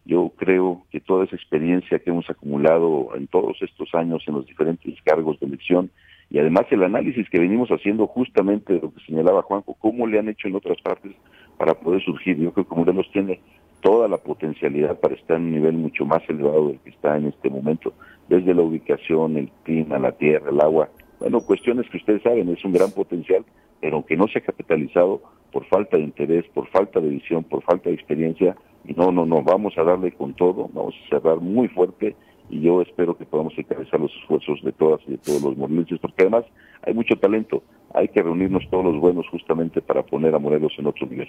Yo 0.04 0.32
creo 0.36 0.82
que 0.90 0.98
toda 0.98 1.24
esa 1.24 1.36
experiencia 1.36 2.00
que 2.00 2.10
hemos 2.10 2.28
acumulado 2.28 3.10
en 3.14 3.28
todos 3.28 3.56
estos 3.62 3.94
años 3.94 4.24
en 4.26 4.34
los 4.34 4.44
diferentes 4.44 5.00
cargos 5.04 5.38
de 5.38 5.46
elección 5.46 5.88
y 6.28 6.40
además 6.40 6.66
el 6.70 6.82
análisis 6.82 7.30
que 7.30 7.38
venimos 7.38 7.68
haciendo 7.70 8.08
justamente 8.08 8.72
de 8.72 8.80
lo 8.80 8.92
que 8.92 9.04
señalaba 9.04 9.42
Juanjo, 9.42 9.74
cómo 9.74 10.08
le 10.08 10.18
han 10.18 10.28
hecho 10.28 10.48
en 10.48 10.56
otras 10.56 10.80
partes 10.80 11.12
para 11.56 11.74
poder 11.74 12.02
surgir. 12.02 12.36
Yo 12.38 12.52
creo 12.52 12.68
que 12.68 12.74
Morelos 12.74 13.08
tiene 13.12 13.38
toda 13.80 14.08
la 14.08 14.18
potencialidad 14.18 14.98
para 14.98 15.14
estar 15.14 15.36
en 15.36 15.44
un 15.44 15.52
nivel 15.52 15.74
mucho 15.74 16.04
más 16.04 16.28
elevado 16.28 16.68
del 16.68 16.80
que 16.80 16.90
está 16.90 17.16
en 17.16 17.26
este 17.26 17.48
momento, 17.48 17.94
desde 18.28 18.52
la 18.52 18.62
ubicación, 18.62 19.36
el 19.36 19.48
clima, 19.62 19.96
la 20.00 20.10
tierra, 20.10 20.50
el 20.50 20.60
agua. 20.60 20.88
Bueno, 21.20 21.40
cuestiones 21.40 21.88
que 21.90 21.98
ustedes 21.98 22.22
saben, 22.22 22.48
es 22.48 22.64
un 22.64 22.72
gran 22.72 22.90
potencial, 22.90 23.44
pero 23.80 24.04
que 24.04 24.16
no 24.16 24.26
se 24.28 24.38
ha 24.38 24.42
capitalizado 24.42 25.22
por 25.52 25.64
falta 25.66 25.96
de 25.96 26.02
interés, 26.02 26.44
por 26.52 26.68
falta 26.68 27.00
de 27.00 27.08
visión, 27.08 27.44
por 27.44 27.62
falta 27.62 27.88
de 27.88 27.94
experiencia. 27.94 28.56
Y 28.84 28.94
no, 28.94 29.12
no, 29.12 29.26
no, 29.26 29.42
vamos 29.42 29.76
a 29.76 29.84
darle 29.84 30.12
con 30.12 30.34
todo, 30.34 30.68
vamos 30.72 30.94
a 31.04 31.08
cerrar 31.10 31.38
muy 31.38 31.68
fuerte 31.68 32.16
y 32.48 32.62
yo 32.62 32.82
espero 32.82 33.16
que 33.16 33.24
podamos 33.24 33.56
encabezar 33.56 34.00
los 34.00 34.12
esfuerzos 34.22 34.60
de 34.64 34.72
todas 34.72 35.00
y 35.06 35.12
de 35.12 35.18
todos 35.18 35.40
los 35.42 35.56
morelenses, 35.56 36.00
porque 36.00 36.22
además 36.22 36.44
hay 36.82 36.94
mucho 36.94 37.14
talento, 37.16 37.62
hay 37.94 38.08
que 38.08 38.22
reunirnos 38.22 38.64
todos 38.70 38.84
los 38.84 38.98
buenos 38.98 39.26
justamente 39.28 39.80
para 39.80 40.02
poner 40.02 40.34
a 40.34 40.38
Morelos 40.38 40.72
en 40.78 40.86
otro 40.86 41.06
nivel. 41.06 41.28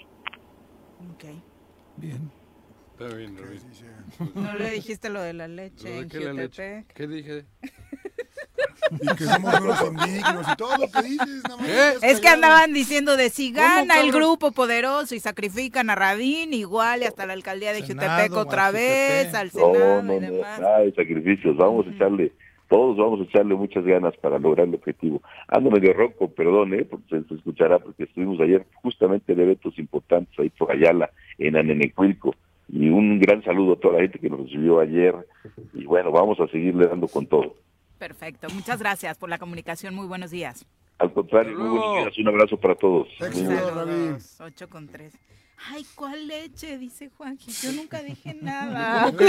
Bien. 1.98 2.32
Está 2.94 3.16
bien, 3.16 3.38
Rabín. 3.38 3.62
No 4.36 4.56
le 4.56 4.72
dijiste 4.72 5.10
lo 5.10 5.22
de 5.22 5.34
la 5.34 5.48
leche 5.48 5.90
¿Lo 5.90 5.96
de 5.96 6.02
en 6.02 6.10
qué 6.10 6.20
la 6.20 6.34
leche? 6.34 6.86
¿Qué 6.94 7.08
dije? 7.08 7.46
Y 8.90 9.16
que 9.16 9.24
somos 9.26 9.60
unos 9.60 9.82
indignos 9.82 10.46
y 10.52 10.56
todo 10.56 10.78
lo 10.78 10.92
que 10.92 11.02
dices, 11.04 11.44
nada 11.44 11.58
más. 11.58 11.68
¿Qué? 11.68 11.88
estás 11.90 12.04
Es 12.04 12.20
que 12.20 12.28
andaban 12.28 12.74
diciendo 12.74 13.16
de 13.16 13.30
si 13.30 13.54
¿Cómo, 13.54 13.66
gana 13.66 14.00
el 14.02 14.12
grupo 14.12 14.52
poderoso 14.52 15.16
y 15.16 15.20
sacrifican 15.20 15.90
a 15.90 15.96
Rabín, 15.96 16.54
igual 16.54 17.02
y 17.02 17.06
hasta 17.06 17.26
la 17.26 17.34
alcaldía 17.34 17.74
de 17.74 17.82
Jutepec 17.82 18.34
otra 18.34 18.72
vez, 18.72 19.34
al 19.34 19.48
No, 19.48 19.52
Senado 19.74 20.04
no, 20.04 20.14
y 20.16 20.20
no, 20.20 20.32
demás. 20.32 20.60
nada 20.60 20.80
de 20.80 20.94
sacrificios, 20.94 21.56
vamos 21.58 21.86
a 21.88 21.92
echarle, 21.92 22.32
todos 22.70 22.98
vamos 22.98 23.20
a 23.20 23.24
echarle 23.24 23.56
muchas 23.56 23.84
ganas 23.86 24.16
para 24.18 24.40
lograr 24.40 24.68
el 24.68 24.76
objetivo. 24.76 25.22
Ando 25.48 25.70
medio 25.72 25.94
ronco, 25.94 26.30
perdón, 26.30 26.74
¿eh? 26.74 26.86
porque 26.86 27.06
se, 27.10 27.28
se 27.28 27.36
escuchará, 27.36 27.80
porque 27.80 28.04
estuvimos 28.04 28.40
ayer 28.42 28.66
justamente 28.82 29.36
de 29.36 29.44
eventos 29.44 29.78
importantes 29.78 30.38
ahí 30.40 30.50
por 30.50 30.72
Ayala, 30.72 31.12
en 31.38 31.56
Anenecuilco, 31.56 32.36
y 32.70 32.90
un 32.90 33.20
gran 33.20 33.44
saludo 33.44 33.74
a 33.74 33.80
toda 33.80 33.96
la 33.96 34.02
gente 34.02 34.20
que 34.20 34.30
nos 34.30 34.42
recibió 34.42 34.80
ayer, 34.80 35.14
y 35.74 35.86
bueno, 35.86 36.12
vamos 36.12 36.40
a 36.40 36.48
seguirle 36.48 36.88
dando 36.88 37.08
con 37.08 37.26
todo. 37.26 37.56
Perfecto, 38.02 38.50
muchas 38.50 38.80
gracias 38.80 39.16
por 39.16 39.30
la 39.30 39.38
comunicación, 39.38 39.94
muy 39.94 40.08
buenos 40.08 40.32
días. 40.32 40.66
Al 40.98 41.14
contrario, 41.14 41.56
muy 41.56 41.70
buenos 41.70 42.06
días, 42.06 42.18
un 42.18 42.30
abrazo 42.30 42.58
para 42.58 42.74
todos. 42.74 43.08
Saludos, 43.20 44.42
8 44.42 44.70
con 44.70 44.88
3. 44.88 45.14
Ay, 45.70 45.86
¿cuál 45.94 46.28
leche? 46.28 46.80
Dice 46.80 47.12
Juanji. 47.16 47.52
Yo 47.52 47.72
nunca 47.74 48.02
dije 48.02 48.34
nada. 48.42 49.12
Yo, 49.12 49.20
yo 49.20 49.28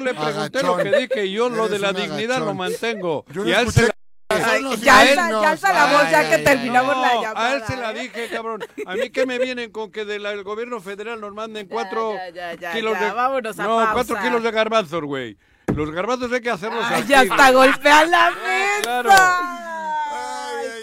le 0.00 0.14
pregunté 0.14 0.62
lo 0.62 0.78
que 0.78 0.98
dije 0.98 1.26
y 1.26 1.32
yo 1.32 1.50
lo 1.50 1.68
de 1.68 1.78
la 1.78 1.92
dignidad 1.92 2.38
lo 2.38 2.54
mantengo. 2.54 3.26
Yo 3.30 3.46
y 3.46 3.52
él 3.52 3.70
se 3.70 3.88
la... 3.88 3.94
Ay, 4.30 4.62
ya, 4.78 5.00
alza, 5.00 5.30
ya 5.30 5.50
alza 5.50 5.72
la 5.74 5.92
voz 5.92 6.10
ya 6.10 6.26
que 6.26 6.36
ay, 6.36 6.44
terminamos 6.44 6.96
No, 6.96 7.02
la 7.02 7.14
llamada. 7.20 7.50
a 7.50 7.54
él 7.54 7.62
se 7.66 7.76
la 7.76 7.92
¿eh? 7.92 8.00
dije, 8.00 8.28
cabrón. 8.30 8.64
A 8.86 8.94
mí 8.94 9.10
que 9.10 9.26
me 9.26 9.38
vienen 9.38 9.70
con 9.70 9.90
que 9.90 10.06
del 10.06 10.42
gobierno 10.42 10.80
federal 10.80 11.20
nos 11.20 11.34
manden 11.34 11.68
cuatro 11.68 12.14
ya, 12.14 12.30
ya, 12.30 12.54
ya, 12.54 12.72
kilos 12.72 12.94
ya, 12.94 13.08
de... 13.08 13.12
vámonos 13.12 13.58
a 13.58 13.64
no, 13.64 13.76
pausa. 13.76 13.92
cuatro 13.92 14.16
kilos 14.22 14.42
de 14.42 14.50
garbanzos, 14.50 15.02
güey. 15.02 15.36
Los 15.78 15.90
garbanzos 15.92 16.32
hay 16.32 16.40
que 16.40 16.50
hacerlos 16.50 16.84
Ay, 16.88 17.02
así, 17.02 17.08
ya 17.08 17.20
hasta 17.20 17.50
güey. 17.52 17.68
golpea 17.70 18.04
la 18.06 18.30
mesa. 18.30 18.82
Claro. 18.82 19.10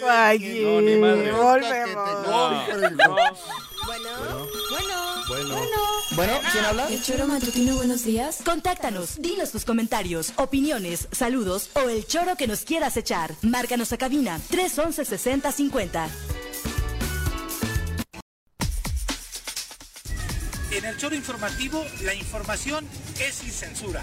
Ay, 0.08 0.36
Aquí. 0.36 0.60
No, 0.64 0.80
ni 0.80 0.96
madre. 0.96 1.32
Volvemos. 1.32 2.26
No, 2.26 2.50
Bueno, 3.84 4.08
bueno, 4.70 5.26
Bueno. 5.28 5.56
Bueno, 6.12 6.32
¿quién 6.50 6.64
habla? 6.64 6.88
El 6.88 7.02
choro 7.02 7.26
matutino, 7.26 7.76
buenos 7.76 8.04
días. 8.04 8.38
Contáctanos, 8.42 9.20
dinos 9.20 9.50
tus 9.50 9.66
comentarios, 9.66 10.32
opiniones, 10.36 11.08
saludos 11.12 11.68
o 11.74 11.80
el 11.90 12.06
choro 12.06 12.36
que 12.36 12.46
nos 12.46 12.60
quieras 12.60 12.96
echar. 12.96 13.34
Márcanos 13.42 13.92
a 13.92 13.98
cabina 13.98 14.40
311 14.48 15.04
6050. 15.04 16.08
En 20.70 20.84
el 20.84 20.96
choro 20.96 21.14
informativo, 21.14 21.84
la 22.02 22.14
información 22.14 22.86
es 23.20 23.34
sin 23.36 23.50
censura. 23.50 24.02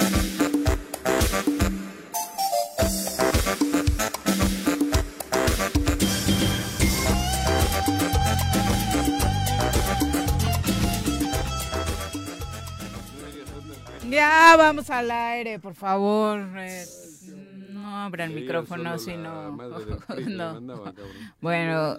Ya 14.51 14.57
vamos 14.57 14.89
al 14.89 15.09
aire, 15.09 15.59
por 15.59 15.75
favor. 15.75 16.41
eh, 16.57 16.83
no 17.69 17.95
abra 18.03 18.25
el 18.25 18.31
Sí, 18.33 18.35
micrófono, 18.41 18.83
solo 18.83 18.99
si 18.99 19.11
la 19.11 19.17
no. 19.17 19.51
madre 19.53 19.85
del 19.85 19.97
PRI 20.07 20.25
le 20.25 20.35
no. 20.35 20.53
mandaba, 20.55 20.83
cabrón. 20.93 21.33
Bueno, 21.39 21.97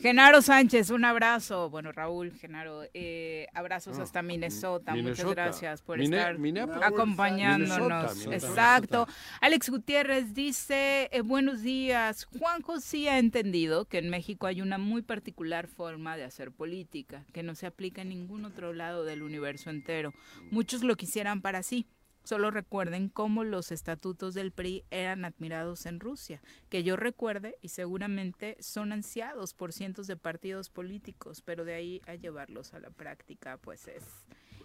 Genaro 0.00 0.40
Sánchez, 0.40 0.90
un 0.90 1.04
abrazo. 1.04 1.68
Bueno, 1.70 1.92
Raúl, 1.92 2.32
Genaro, 2.32 2.82
eh, 2.94 3.46
abrazos 3.52 3.98
hasta 3.98 4.22
Minnesota. 4.22 4.94
Muchas 4.94 5.26
gracias 5.30 5.82
por 5.82 5.98
Mine- 5.98 6.16
estar 6.16 6.36
acompañándonos. 6.82 8.16
Minnesota. 8.16 8.34
Exacto. 8.34 9.06
Alex 9.40 9.68
Gutiérrez 9.68 10.32
dice, 10.34 11.08
eh, 11.12 11.20
buenos 11.20 11.62
días. 11.62 12.24
Juanjo 12.38 12.80
sí 12.80 13.08
ha 13.08 13.18
entendido 13.18 13.84
que 13.84 13.98
en 13.98 14.08
México 14.10 14.46
hay 14.46 14.62
una 14.62 14.78
muy 14.78 15.02
particular 15.02 15.66
forma 15.66 16.16
de 16.16 16.24
hacer 16.24 16.50
política, 16.50 17.24
que 17.32 17.42
no 17.42 17.54
se 17.54 17.66
aplica 17.66 18.02
en 18.02 18.08
ningún 18.08 18.44
otro 18.44 18.72
lado 18.72 19.04
del 19.04 19.22
universo 19.22 19.70
entero. 19.70 20.14
Muchos 20.50 20.82
lo 20.82 20.96
quisieran 20.96 21.42
para 21.42 21.62
sí. 21.62 21.86
Solo 22.30 22.52
recuerden 22.52 23.08
cómo 23.08 23.42
los 23.42 23.72
estatutos 23.72 24.34
del 24.34 24.52
PRI 24.52 24.84
eran 24.92 25.24
admirados 25.24 25.84
en 25.84 25.98
Rusia, 25.98 26.40
que 26.68 26.84
yo 26.84 26.94
recuerde 26.94 27.58
y 27.60 27.70
seguramente 27.70 28.56
son 28.60 28.92
ansiados 28.92 29.52
por 29.52 29.72
cientos 29.72 30.06
de 30.06 30.16
partidos 30.16 30.70
políticos, 30.70 31.42
pero 31.44 31.64
de 31.64 31.74
ahí 31.74 32.00
a 32.06 32.14
llevarlos 32.14 32.72
a 32.72 32.78
la 32.78 32.90
práctica, 32.90 33.56
pues 33.56 33.88
es... 33.88 34.04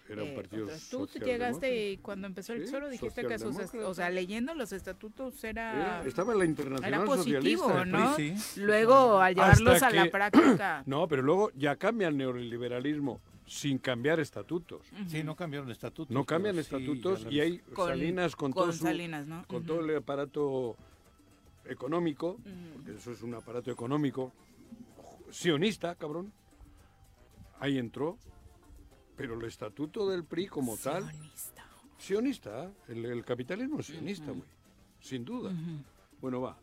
Eran 0.07 0.28
eh, 0.28 0.34
partidos. 0.36 0.89
Tú 0.91 1.07
llegaste 1.07 1.93
y 1.93 1.97
cuando 1.97 2.28
empezó 2.28 2.53
el 2.53 2.66
Sí, 2.66 2.72
solo 2.72 2.88
dijiste 2.88 3.26
que 3.26 3.39
sus, 3.39 3.57
o 3.57 3.93
sea, 3.95 4.11
leyendo 4.11 4.53
los 4.53 4.72
estatutos 4.72 5.43
era... 5.43 5.74
Era- 5.76 6.03
estaba 6.07 6.34
en 6.34 6.39
la 6.39 6.45
Internacional 6.45 6.93
era 6.93 7.03
positivo, 7.03 7.63
Socialista. 7.63 7.86
¿no? 7.86 8.16
Sí, 8.16 8.38
sí. 8.38 8.61
Luego, 8.61 9.20
al 9.20 9.39
Hasta 9.39 9.55
llevarlos 9.55 9.82
a 9.82 9.89
la 9.89 10.11
práctica... 10.11 10.84
No, 10.86 11.07
pero 11.07 11.24
luego 11.24 11.49
ya 11.55 11.78
cambia 11.78 12.09
el 12.09 12.18
neoliberalismo 12.18 13.22
sin 13.46 13.78
cambiar 13.78 14.20
estatutos. 14.20 14.82
Sí, 15.08 15.24
no 15.24 15.36
cambiaron 15.36 15.70
estatutos. 15.72 16.12
No 16.14 16.26
cambian 16.26 16.56
sí, 16.56 16.62
estatutos 16.62 17.28
y 17.30 17.39
hay 17.39 17.60
Con- 17.60 17.88
Salinas 17.89 18.36
con, 18.36 18.52
con 18.52 18.64
todo 18.64 18.74
su- 18.74 18.84
Salinas, 18.84 19.28
¿no? 19.28 19.46
con 19.48 19.64
todo 19.64 19.82
el 19.82 19.96
aparato 19.98 20.76
económico, 21.66 22.38
porque 22.74 22.96
eso 22.98 23.12
es 23.12 23.22
un 23.22 23.34
aparato 23.36 23.72
económico 23.72 24.32
sionista, 25.32 25.96
cabrón. 25.96 26.32
Ahí 27.60 27.78
entró, 27.78 28.18
pero 29.16 29.39
el 29.39 29.46
estatuto 29.46 30.10
del 30.10 30.24
PRI 30.26 30.48
como 30.48 30.76
tal 30.78 31.10
sionista, 31.98 32.70
el, 32.88 33.06
el 33.06 33.24
capitalismo 33.24 33.80
es 33.80 33.86
sionista, 33.88 34.26
güey, 34.32 34.43
sin 35.00 35.24
duda. 35.24 35.52
Bueno, 36.22 36.41
va. 36.41 36.58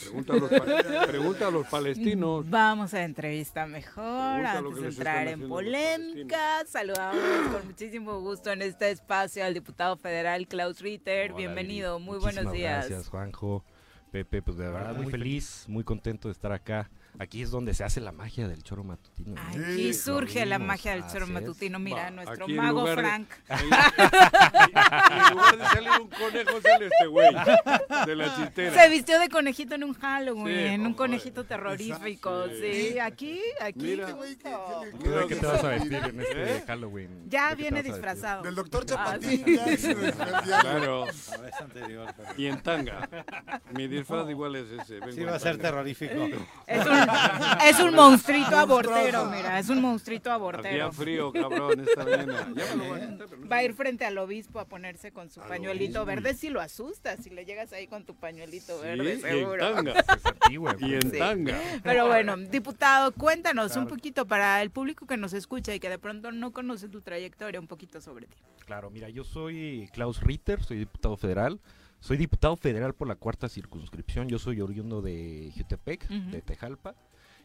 Pregunta 0.00 0.32
a, 0.34 0.36
los, 0.36 0.50
pa- 0.50 1.06
pregunta 1.06 1.46
a 1.48 1.50
los 1.50 1.66
palestinos. 1.66 2.48
Vamos 2.48 2.92
a 2.94 3.04
entrevista 3.04 3.66
mejor, 3.66 4.04
antes 4.44 4.82
de 4.82 4.88
entrar 4.88 5.28
en 5.28 5.48
polémica. 5.48 6.64
Saludamos 6.66 7.22
con 7.52 7.66
muchísimo 7.66 8.20
gusto 8.20 8.52
en 8.52 8.62
este 8.62 8.90
espacio 8.90 9.44
al 9.44 9.54
diputado 9.54 9.96
federal 9.96 10.46
Klaus 10.46 10.80
Ritter. 10.80 11.30
Hola, 11.30 11.38
Bienvenido, 11.38 11.98
muy 11.98 12.18
buenos 12.18 12.52
días. 12.52 12.86
Gracias, 12.88 13.08
Juanjo. 13.08 13.64
Pepe, 14.10 14.40
pues 14.42 14.56
de 14.56 14.64
verdad 14.70 14.94
muy 14.94 15.10
feliz, 15.10 15.64
muy 15.68 15.84
contento 15.84 16.28
de 16.28 16.32
estar 16.32 16.52
acá. 16.52 16.90
Aquí 17.20 17.42
es 17.42 17.50
donde 17.50 17.74
se 17.74 17.82
hace 17.84 18.00
la 18.00 18.12
magia 18.12 18.46
del 18.48 18.62
choro 18.62 18.84
matutino. 18.84 19.34
¿no? 19.34 19.64
Aquí 19.64 19.92
surge 19.94 20.46
la 20.46 20.58
magia 20.58 20.92
del 20.92 21.06
choro 21.08 21.26
matutino. 21.26 21.78
Mira, 21.78 22.04
Va, 22.04 22.10
nuestro 22.10 22.44
aquí 22.44 22.52
en 22.52 22.56
mago 22.58 22.80
lugar 22.80 22.96
de- 22.96 23.02
Frank. 23.02 23.28
En 25.10 25.34
lugar 25.34 25.58
de 25.58 25.64
salir 25.66 25.90
un 26.00 26.08
conejo, 26.08 26.60
sale 26.62 26.86
este 26.86 27.06
güey 27.06 27.28
de 28.06 28.16
la 28.16 28.36
chistera. 28.36 28.82
Se 28.82 28.88
vistió 28.88 29.18
de 29.18 29.28
conejito 29.28 29.74
en 29.74 29.84
un 29.84 29.94
Halloween, 29.94 30.68
Sí, 30.68 30.74
un 30.76 30.82
joder. 30.84 30.96
conejito 30.96 31.44
terrorífico. 31.44 32.46
Sí. 32.48 32.90
Sí, 32.92 32.98
aquí, 32.98 33.40
aquí. 33.60 33.78
Mira. 33.80 34.06
qué 34.06 34.12
gusto. 34.12 34.82
¿Tú 35.02 35.10
de 35.10 35.26
qué 35.26 35.36
te 35.36 35.46
vas 35.46 35.64
a 35.64 35.68
vestir 35.68 35.94
en 35.94 36.20
este 36.20 36.56
¿Eh? 36.56 36.64
Halloween? 36.66 37.24
Ya 37.28 37.50
¿De 37.50 37.56
qué 37.56 37.64
te 37.64 37.70
viene 37.70 37.82
disfrazado. 37.82 38.42
Del 38.42 38.54
doctor 38.54 38.82
Ah, 38.84 38.86
Chapatín. 38.86 39.44
sí. 39.44 39.56
ya 39.56 39.64
el 39.64 39.76
diario. 39.78 40.60
Claro. 40.60 41.04
Anterior. 41.60 42.14
pero- 42.16 42.28
Y 42.36 42.46
en 42.46 42.60
tanga. 42.62 43.08
Mi 43.74 43.88
disfraz 43.88 44.28
igual 44.30 44.56
es 44.56 44.70
ese. 44.70 44.94
vengo 45.00 45.12
Sí, 45.12 45.20
en 45.22 45.28
va 45.28 45.36
a 45.36 45.38
ser 45.40 45.58
terrorífico. 45.58 46.14
Es 46.66 46.86
un, 46.86 47.07
es 47.64 47.80
un 47.80 47.94
monstruito 47.94 48.56
abortero, 48.56 49.26
mira, 49.26 49.58
es 49.58 49.68
un 49.68 49.80
monstruito 49.80 50.30
abortero. 50.32 50.68
Hacía 50.88 50.92
frío, 50.92 51.32
cabrón, 51.32 51.80
esta 51.80 52.04
mañana. 52.04 52.48
Ya 52.54 52.64
me 52.66 52.76
lo 52.76 52.84
voy 52.84 53.00
a 53.00 53.08
quitar, 53.10 53.26
pero 53.28 53.42
no 53.42 53.48
Va 53.48 53.56
a 53.56 53.62
ir 53.64 53.74
frente 53.74 54.04
al 54.04 54.18
obispo 54.18 54.60
a 54.60 54.64
ponerse 54.66 55.12
con 55.12 55.30
su 55.30 55.40
pañuelito 55.40 56.02
obispo. 56.02 56.06
verde 56.22 56.34
si 56.34 56.48
lo 56.50 56.60
asustas, 56.60 57.20
si 57.22 57.30
le 57.30 57.44
llegas 57.44 57.72
ahí 57.72 57.86
con 57.86 58.04
tu 58.04 58.14
pañuelito 58.14 58.76
Sí, 58.80 58.86
verde, 58.86 59.04
y 59.04 59.08
en 59.12 59.20
seguro. 59.20 59.74
tanga. 59.74 59.94
Y 60.80 60.94
en 60.94 61.10
Sí. 61.10 61.18
tanga. 61.18 61.58
Pero 61.82 62.06
bueno, 62.06 62.36
diputado, 62.36 63.12
cuéntanos 63.12 63.76
un 63.76 63.86
poquito 63.86 64.26
para 64.26 64.62
el 64.62 64.70
público 64.70 65.06
que 65.06 65.16
nos 65.16 65.32
escucha 65.32 65.74
y 65.74 65.80
que 65.80 65.88
de 65.88 65.98
pronto 65.98 66.32
no 66.32 66.52
conoce 66.52 66.88
tu 66.88 67.00
trayectoria, 67.00 67.60
un 67.60 67.66
poquito 67.66 68.00
sobre 68.00 68.26
ti. 68.26 68.36
Claro, 68.64 68.90
mira, 68.90 69.08
yo 69.08 69.24
soy 69.24 69.88
Klaus 69.92 70.20
Ritter, 70.22 70.62
soy 70.62 70.78
diputado 70.78 71.16
federal. 71.16 71.60
Soy 72.00 72.16
diputado 72.16 72.56
federal 72.56 72.94
por 72.94 73.08
la 73.08 73.16
cuarta 73.16 73.48
circunscripción. 73.48 74.28
Yo 74.28 74.38
soy 74.38 74.60
oriundo 74.60 75.02
de 75.02 75.52
Jutepec, 75.56 76.08
de 76.08 76.42
Tejalpa. 76.42 76.94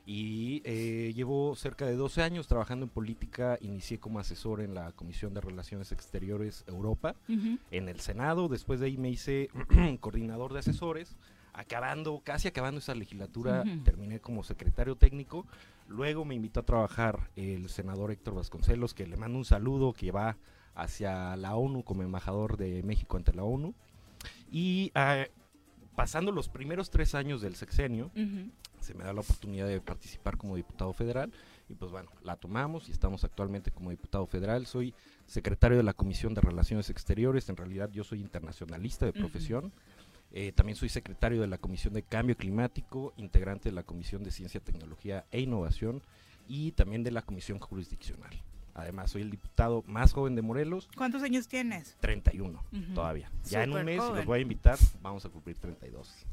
Y 0.05 0.61
eh, 0.65 1.13
llevo 1.15 1.55
cerca 1.55 1.85
de 1.85 1.95
12 1.95 2.23
años 2.23 2.47
trabajando 2.47 2.85
en 2.85 2.89
política. 2.89 3.57
Inicié 3.61 3.99
como 3.99 4.19
asesor 4.19 4.61
en 4.61 4.73
la 4.73 4.91
Comisión 4.91 5.33
de 5.33 5.41
Relaciones 5.41 5.91
Exteriores 5.91 6.65
Europa, 6.67 7.15
en 7.27 7.89
el 7.89 7.99
Senado. 7.99 8.47
Después 8.47 8.79
de 8.79 8.87
ahí 8.87 8.97
me 8.97 9.09
hice 9.09 9.49
coordinador 9.99 10.53
de 10.53 10.59
asesores. 10.59 11.15
Acabando, 11.53 12.21
casi 12.23 12.47
acabando 12.47 12.79
esa 12.79 12.95
legislatura, 12.95 13.63
terminé 13.83 14.19
como 14.19 14.43
secretario 14.43 14.95
técnico. 14.95 15.45
Luego 15.87 16.25
me 16.25 16.35
invitó 16.35 16.61
a 16.61 16.65
trabajar 16.65 17.29
el 17.35 17.69
senador 17.69 18.11
Héctor 18.11 18.35
Vasconcelos, 18.35 18.93
que 18.93 19.07
le 19.07 19.17
mando 19.17 19.37
un 19.37 19.45
saludo, 19.45 19.93
que 19.93 20.11
va 20.11 20.37
hacia 20.75 21.35
la 21.37 21.55
ONU 21.55 21.83
como 21.83 22.03
embajador 22.03 22.57
de 22.57 22.81
México 22.83 23.17
ante 23.17 23.33
la 23.33 23.43
ONU. 23.43 23.73
Y 24.53 24.91
ah, 24.93 25.25
pasando 25.95 26.31
los 26.31 26.47
primeros 26.47 26.91
tres 26.91 27.15
años 27.15 27.41
del 27.41 27.55
sexenio, 27.55 28.11
se 28.79 28.93
me 28.93 29.03
da 29.03 29.11
la 29.11 29.21
oportunidad 29.21 29.67
de 29.67 29.81
participar 29.81 30.37
como 30.37 30.55
diputado 30.55 30.93
federal 30.93 31.33
y 31.69 31.73
pues 31.73 31.91
bueno, 31.91 32.11
la 32.23 32.35
tomamos 32.35 32.87
y 32.87 32.91
estamos 32.91 33.23
actualmente 33.23 33.71
como 33.71 33.89
diputado 33.89 34.27
federal. 34.27 34.67
Soy 34.67 34.93
secretario 35.25 35.77
de 35.77 35.83
la 35.83 35.93
Comisión 35.93 36.35
de 36.35 36.41
Relaciones 36.41 36.91
Exteriores, 36.91 37.49
en 37.49 37.57
realidad 37.57 37.89
yo 37.91 38.03
soy 38.03 38.21
internacionalista 38.21 39.07
de 39.07 39.13
profesión. 39.13 39.73
Eh, 40.31 40.51
también 40.51 40.75
soy 40.75 40.89
secretario 40.89 41.41
de 41.41 41.47
la 41.47 41.57
Comisión 41.57 41.95
de 41.95 42.03
Cambio 42.03 42.37
Climático, 42.37 43.13
integrante 43.17 43.69
de 43.69 43.75
la 43.75 43.83
Comisión 43.83 44.23
de 44.23 44.29
Ciencia, 44.29 44.59
Tecnología 44.59 45.25
e 45.31 45.41
Innovación 45.41 46.03
y 46.47 46.73
también 46.73 47.03
de 47.03 47.11
la 47.11 47.23
Comisión 47.23 47.57
Jurisdiccional. 47.57 48.31
Además, 48.75 49.11
soy 49.11 49.21
el 49.21 49.29
diputado 49.29 49.83
más 49.87 50.13
joven 50.13 50.35
de 50.35 50.41
Morelos, 50.41 50.89
¿Cuántos 50.97 51.21
años 51.21 51.47
tienes? 51.47 51.95
31 51.99 52.63
Ujú. 52.71 52.93
todavía. 52.95 53.31
Ya 53.45 53.63
en 53.63 53.73
un 53.73 53.85
mes, 53.85 53.99
joven. 53.99 54.15
los 54.17 54.25
voy 54.25 54.39
a 54.39 54.41
invitar, 54.41 54.77
vamos 55.01 55.23
a 55.25 55.29
cumplir 55.29 55.57
32. 55.57 56.25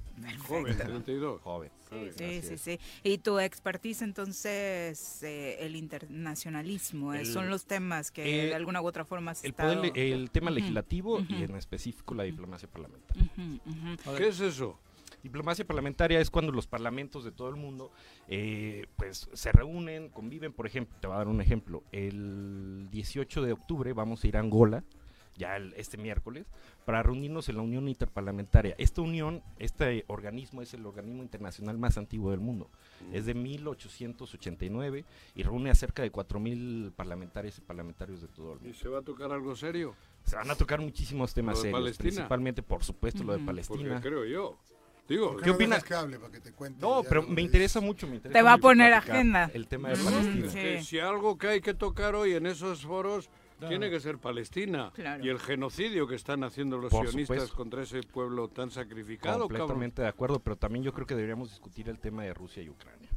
Joven, 0.49 0.77
32. 0.77 1.41
Joven. 1.41 1.71
Sí, 1.89 2.09
Así 2.09 2.43
sí, 2.49 2.55
es. 2.55 2.61
sí. 2.61 2.79
Y 3.03 3.19
tu 3.19 3.39
expertise 3.39 4.03
entonces, 4.03 5.23
eh, 5.23 5.57
el 5.61 5.77
internacionalismo, 5.77 7.15
eh, 7.15 7.21
El- 7.21 7.27
son 7.27 7.49
los 7.51 7.65
temas 7.67 8.11
que 8.11 8.45
eh, 8.45 8.47
de 8.49 8.55
alguna 8.55 8.81
u 8.83 8.87
otra 8.87 9.05
forma 9.05 9.31
has 9.33 9.43
El, 9.45 9.51
estado... 9.51 9.77
poder 9.83 9.99
el 9.99 10.31
tema 10.31 10.51
legislativo 10.51 11.21
y 11.29 11.43
en 11.43 11.57
específico 11.57 12.15
la 12.15 12.25
diplomacia 12.25 12.69
parlamentaria. 12.69 13.31
¿Qué 14.17 14.29
es 14.29 14.41
eso? 14.41 14.79
Diplomacia 15.23 15.67
parlamentaria 15.67 16.21
es 16.21 16.31
cuando 16.31 16.53
los 16.53 16.67
parlamentos 16.67 17.25
de 17.25 17.33
todo 17.33 17.49
el 17.49 17.57
mundo 17.57 17.91
eh, 18.29 18.87
pues 18.97 19.29
se 19.33 19.53
reúnen, 19.53 20.09
conviven, 20.09 20.53
por 20.53 20.67
ejemplo, 20.67 20.97
te 21.01 21.07
voy 21.07 21.15
a 21.15 21.19
dar 21.19 21.29
un 21.29 21.41
ejemplo, 21.41 21.83
el 21.93 22.89
18 22.91 23.43
de 23.43 23.53
octubre 23.53 23.93
vamos 23.93 24.25
a 24.25 24.29
ir 24.29 24.37
a 24.37 24.41
Angola, 24.41 24.83
ya 25.37 25.57
el- 25.57 25.73
este 25.75 25.97
miércoles, 25.97 26.47
para 26.85 27.03
reunirnos 27.03 27.49
en 27.49 27.57
la 27.57 27.63
Unión 27.63 27.89
Interparlamentaria. 27.89 28.75
Esta 28.79 29.01
unión, 29.01 29.43
este 29.59 30.05
organismo 30.09 30.61
es 30.61 30.75
el 30.75 30.85
organismo 30.85 31.23
internacional 31.23 31.79
más 31.79 31.97
antiguo 31.97 32.31
del 32.31 32.41
mundo. 32.41 32.69
Es 33.13 33.25
de 33.27 33.33
1889 33.35 35.05
y 35.35 35.43
reúne 35.43 35.71
a 35.71 35.75
cerca 35.75 36.03
de 36.03 36.11
4.000 36.13 36.93
parlamentarios 36.95 37.57
y 37.59 37.61
parlamentarios 37.63 38.21
de 38.21 38.29
todo 38.29 38.53
el 38.55 38.61
mundo. 38.61 38.69
¿Y 38.71 38.75
se 38.75 38.89
va 38.89 38.99
a 38.99 39.03
tocar 39.03 39.33
algo 39.33 39.55
serio? 39.57 39.95
Se 40.25 40.37
van 40.37 40.51
a 40.51 40.55
tocar 40.55 40.81
muchísimos 40.81 41.33
temas 41.33 41.55
¿Lo 41.57 41.63
de 41.63 41.69
serios, 41.69 41.81
Palestina? 41.81 42.03
principalmente, 42.11 42.63
por 42.63 42.85
supuesto, 42.85 43.23
lo 43.25 43.33
de 43.33 43.39
Porque 43.39 43.47
Palestina. 43.47 44.01
creo 44.01 44.25
yo. 44.25 44.59
Digo, 45.11 45.33
¿Por 45.33 45.43
¿Qué 45.43 45.49
no 45.49 45.55
opina? 45.57 45.75
dejas 45.75 45.85
que 45.89 45.95
hable 45.95 46.19
para 46.21 46.33
que 46.33 46.41
te 46.41 46.53
cuente 46.53 46.81
No, 46.81 47.03
pero 47.03 47.23
me 47.25 47.43
interesa 47.43 47.81
mucho, 47.81 48.07
me 48.07 48.15
interesa 48.17 48.39
Te 48.39 48.43
va 48.43 48.53
a 48.55 48.59
poner 48.59 48.93
agenda. 48.95 49.51
El 49.53 49.67
tema 49.67 49.89
de 49.91 49.97
Mm, 49.97 50.05
Palestina. 50.05 50.49
sí. 50.51 50.59
que 50.59 50.83
si 50.85 50.99
algo 51.01 51.37
que 51.37 51.49
hay 51.49 51.61
que 51.61 51.75
tocar 51.75 52.15
hoy 52.15 52.35
en 52.35 52.47
esos 52.47 52.83
foros 52.87 53.29
Claro. 53.59 53.69
tiene 53.71 53.91
que 53.91 53.99
ser 54.01 54.17
Palestina 54.19 54.91
Claro. 54.95 55.23
y 55.25 55.29
el 55.29 55.39
genocidio 55.41 56.07
que 56.07 56.15
están 56.15 56.45
haciendo 56.45 56.79
los 56.79 56.91
Por 56.93 57.09
sionistas 57.09 57.37
supuesto. 57.39 57.57
contra 57.57 57.83
ese 57.83 58.03
pueblo 58.05 58.49
tan 58.49 58.71
sacrificado, 58.71 59.41
cabrón. 59.49 59.49
Completamente 59.59 60.01
de 60.03 60.09
acuerdo, 60.09 60.39
pero 60.39 60.57
también 60.57 60.85
yo 60.85 60.95
creo 60.95 61.07
que 61.07 61.15
deberíamos 61.17 61.51
discutir 61.51 61.89
el 61.91 61.99
tema 61.99 62.23
de 62.23 62.33
Rusia 62.33 62.63
y 62.63 62.71
Ucrania, 62.71 63.11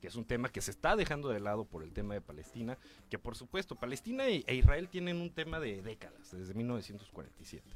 que 0.00 0.06
es 0.06 0.14
un 0.14 0.24
tema 0.24 0.48
que 0.48 0.60
se 0.62 0.70
está 0.70 0.94
dejando 0.96 1.28
de 1.28 1.40
lado 1.40 1.64
por 1.66 1.82
el 1.82 1.92
tema 1.92 2.14
de 2.14 2.20
Palestina, 2.22 2.78
que 3.10 3.18
por 3.18 3.34
supuesto 3.36 3.74
Palestina 3.74 4.26
e 4.28 4.44
e 4.46 4.54
Israel 4.54 4.88
tienen 4.88 5.20
un 5.20 5.30
tema 5.34 5.58
de 5.60 5.82
décadas, 5.82 6.30
desde 6.30 6.54
1947. 6.54 7.68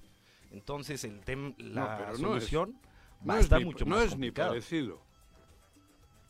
Entonces 0.51 1.03
el 1.05 1.21
tema, 1.21 1.53
la 1.59 2.11
no 2.13 2.17
solución 2.19 2.71
No 2.71 2.94
va 3.29 3.35
a 3.35 3.39
es 3.39 3.45
estar 3.45 3.59
ni- 3.61 3.65
mucho 3.67 3.85
no 3.85 3.97
más 3.97 4.05
es 4.07 4.19
ni 4.19 4.31
parecido. 4.31 5.03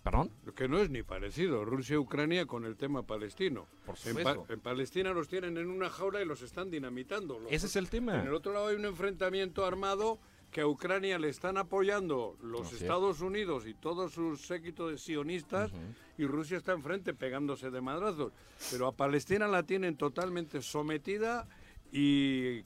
¿Perdón? 0.03 0.31
Que 0.55 0.69
no 0.69 0.79
es 0.81 0.91
ni 0.91 1.03
parecido, 1.03 1.65
Rusia 1.65 1.95
y 1.95 1.97
Ucrania 1.97 2.45
con 2.45 2.67
el 2.67 2.77
tema 2.77 3.05
palestino. 3.07 3.67
Por 3.87 3.97
En, 3.97 4.03
supuesto. 4.19 4.45
Pa- 4.45 4.53
en 4.53 4.61
Palestina 4.61 5.13
los 5.15 5.29
tienen 5.29 5.57
en 5.57 5.71
una 5.71 5.89
jaula 5.89 6.21
y 6.21 6.27
los 6.27 6.43
están 6.43 6.71
dinamitando. 6.71 7.39
Los- 7.39 7.51
Ese 7.51 7.67
es 7.67 7.77
el 7.77 7.89
tema. 7.89 8.21
En 8.21 8.27
el 8.27 8.35
otro 8.35 8.53
lado 8.53 8.67
hay 8.67 8.77
un 8.77 8.85
enfrentamiento 8.85 9.65
armado 9.65 10.19
que 10.51 10.61
a 10.61 10.67
Ucrania 10.67 11.19
le 11.19 11.31
están 11.31 11.57
apoyando 11.57 12.37
los. 12.43 12.71
Estados 12.75 13.23
Unidos 13.23 13.67
y 13.67 13.73
todos 13.73 14.13
sus 14.13 14.43
séquitos 14.47 14.91
de 14.91 14.99
sionistas 14.99 15.73
y 16.19 16.27
Rusia 16.27 16.59
está 16.59 16.73
enfrente 16.73 17.15
pegándose 17.15 17.71
de 17.71 17.81
madrazos. 17.81 18.33
Pero 18.71 18.87
a 18.87 18.93
Palestina 18.93 19.49
la 19.49 19.63
tienen 19.63 19.97
totalmente 19.97 20.61
sometida 20.61 21.49
y... 21.91 22.63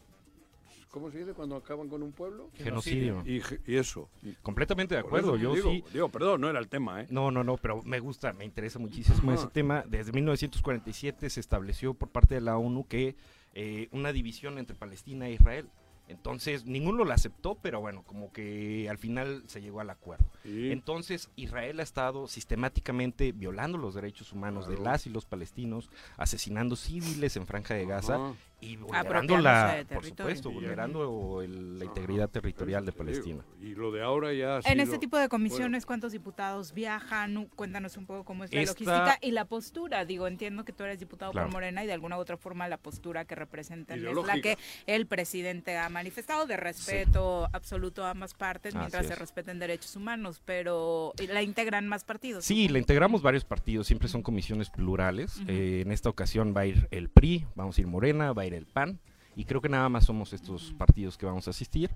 ¿Cómo 0.91 1.11
se 1.11 1.19
dice 1.19 1.35
cuando 1.35 1.57
acaban 1.57 1.89
con 1.89 2.03
un 2.03 2.13
pueblo? 2.13 2.51
Genocidio. 2.55 3.23
Y, 3.27 3.43
eso. 3.67 4.09
Completamente 4.43 4.95
de 4.95 5.01
acuerdo, 5.01 5.37
yo 5.37 5.55
digo, 5.55 5.71
sí. 5.71 5.85
Digo, 5.93 6.09
perdón, 6.09 6.41
no 6.41 6.49
era 6.49 6.59
el 6.59 6.69
tema, 6.69 7.03
¿eh? 7.03 7.07
No, 7.11 7.31
no, 7.31 7.45
no, 7.45 7.57
pero 7.59 7.83
me 7.83 8.01
gusta, 8.01 8.33
me 8.33 8.45
interesa 8.45 8.79
muchísimo 8.79 9.33
ese 9.33 9.49
tema. 9.49 9.85
Desde 9.87 10.13
1947 10.13 11.29
se 11.29 11.41
estableció 11.41 11.95
por 11.95 12.09
parte 12.09 12.35
de 12.35 12.41
la 12.41 12.57
ONU 12.57 12.87
que 12.87 13.17
eh, 13.55 13.89
una 13.93 14.13
división 14.13 14.59
entre 14.59 14.77
Palestina 14.77 15.29
e 15.29 15.33
Israel. 15.33 15.69
Entonces, 16.09 16.65
ninguno 16.65 17.05
la 17.05 17.15
aceptó, 17.15 17.55
pero 17.57 17.83
bueno, 17.83 18.03
como 18.03 18.33
que 18.33 18.89
al 18.89 18.97
final 18.97 19.43
se 19.47 19.61
llegó 19.61 19.81
al 19.81 19.91
acuerdo. 19.91 20.25
Sí. 20.43 20.73
Entonces, 20.73 21.29
Israel 21.37 21.81
ha 21.81 21.83
estado 21.83 22.29
sistemáticamente 22.29 23.33
violando 23.33 23.77
los 23.77 23.95
derechos 23.95 24.33
humanos 24.33 24.67
de 24.69 24.79
las 24.79 25.07
y 25.07 25.11
los 25.11 25.27
palestinos, 25.27 25.91
asesinando 26.17 26.77
civiles 26.77 27.37
en 27.37 27.47
Franja 27.47 27.75
de 27.75 27.85
Gaza 27.85 28.15
Ajá. 28.15 28.35
Y 28.61 28.77
vulnerando 28.77 29.39
la, 29.39 29.85
por 29.93 30.05
supuesto, 30.05 30.51
vulnerando 30.51 31.43
el- 31.43 31.79
la 31.79 31.85
integridad 31.85 32.29
territorial 32.29 32.85
de 32.85 32.93
Palestina. 32.93 33.45
Y 33.61 33.75
lo 33.75 33.93
de 33.93 34.03
ahora 34.03 34.33
ya 34.33 34.57
ha 34.57 34.61
En 34.73 34.81
este 34.81 34.99
tipo 34.99 35.17
de 35.17 35.29
comisiones, 35.29 35.87
¿cuántos 35.87 36.13
diputados 36.13 36.73
viajan? 36.75 37.47
Cuéntanos 37.55 37.97
un 37.97 38.07
poco 38.07 38.25
cómo 38.25 38.45
es 38.45 38.53
la 38.53 38.61
Esta- 38.61 38.73
logística 38.73 39.19
y 39.21 39.31
la 39.31 39.45
postura. 39.45 40.05
Digo, 40.05 40.27
entiendo 40.27 40.65
que 40.65 40.73
tú 40.73 40.83
eres 40.85 40.99
diputado 40.99 41.31
Claro. 41.33 41.47
por 41.49 41.53
Morena 41.55 41.85
y 41.85 41.87
de 41.87 41.93
alguna 41.93 42.17
u 42.17 42.21
otra 42.21 42.37
forma 42.37 42.67
la 42.69 42.79
postura 42.79 43.25
que 43.25 43.35
representan 43.35 43.99
es 44.05 44.27
la 44.27 44.41
que 44.41 44.59
el 44.87 45.07
presidente 45.07 45.77
ha 45.79 45.89
manifestado 45.89 46.47
de 46.47 46.57
respeto 46.57 47.49
absoluto 47.53 48.05
a 48.05 48.11
ambas 48.11 48.35
partes 48.35 48.75
mientras 48.75 49.07
se 49.07 49.13
es. 49.13 49.19
respeten 49.19 49.59
derechos 49.59 49.95
humanos, 49.97 50.43
pero 50.45 51.13
¿y 51.21 51.27
la 51.29 51.43
integran 51.43 51.87
más 51.87 52.05
partidos. 52.05 52.45
Sí, 52.45 52.69
la 52.69 52.79
integramos 52.79 53.23
varios 53.23 53.45
partidos, 53.45 53.87
siempre 53.87 54.09
son 54.09 54.23
comisiones 54.23 54.71
plurales. 54.71 55.37
Ujú. 55.37 55.45
Eh, 55.51 55.81
en 55.83 55.93
esta 55.93 56.09
ocasión 56.09 56.55
va 56.57 56.63
a 56.63 56.67
ir 56.67 56.89
el 56.91 57.09
PRI, 57.09 57.47
vamos 57.55 57.79
a 57.79 57.81
ir 57.81 57.87
Morena, 57.87 58.33
va 58.33 58.43
a 58.43 58.47
ir 58.47 58.48
el 58.55 58.67
PAN. 58.67 58.99
Y 59.37 59.45
creo 59.45 59.61
que 59.61 59.69
nada 59.69 59.89
más 59.89 60.05
somos 60.05 60.33
estos 60.33 60.73
partidos 60.77 61.17
que 61.17 61.25
vamos 61.27 61.47
a 61.47 61.51
asistir. 61.51 61.91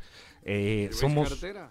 Eh, 0.44 0.82
¿Lleváis 0.82 0.96
somos 1.00 1.28
cartera? 1.28 1.70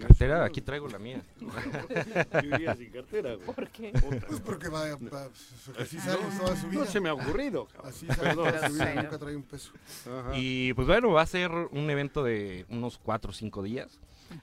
Cartera, 0.00 0.44
aquí 0.44 0.60
traigo 0.62 0.88
la 0.88 0.98
mía. 0.98 1.22
Yo 2.42 2.56
iría 2.56 2.74
sin 2.74 2.90
cartera, 2.90 3.34
güey. 3.34 3.46
¿Por 3.46 3.68
qué? 3.68 3.92
Pues 4.26 4.40
porque 4.40 4.68
va, 4.68 4.88
va- 4.96 4.98
porque 4.98 5.82
así 5.82 5.96
No, 5.96 6.02
sales 6.02 6.38
toda 6.38 6.56
su 6.56 6.68
vida. 6.68 6.80
No 6.80 6.86
se 6.86 7.00
me 7.00 7.08
ha 7.10 7.14
ocurrido, 7.14 7.66
cabrón. 7.66 7.90
Así 7.90 8.06
Perdón. 8.06 8.34
toda 8.36 8.68
su 8.68 8.72
vida, 8.74 8.94
nunca 9.02 9.18
trae 9.18 9.36
un 9.36 9.42
peso. 9.42 9.72
Ajá. 10.06 10.32
Y 10.38 10.72
pues 10.74 10.86
bueno, 10.88 11.10
va 11.10 11.22
a 11.22 11.26
ser 11.26 11.50
un 11.50 11.90
evento 11.90 12.24
de 12.24 12.64
unos 12.70 12.98
cuatro 12.98 13.30
o 13.30 13.34
cinco 13.34 13.62
días. 13.62 13.98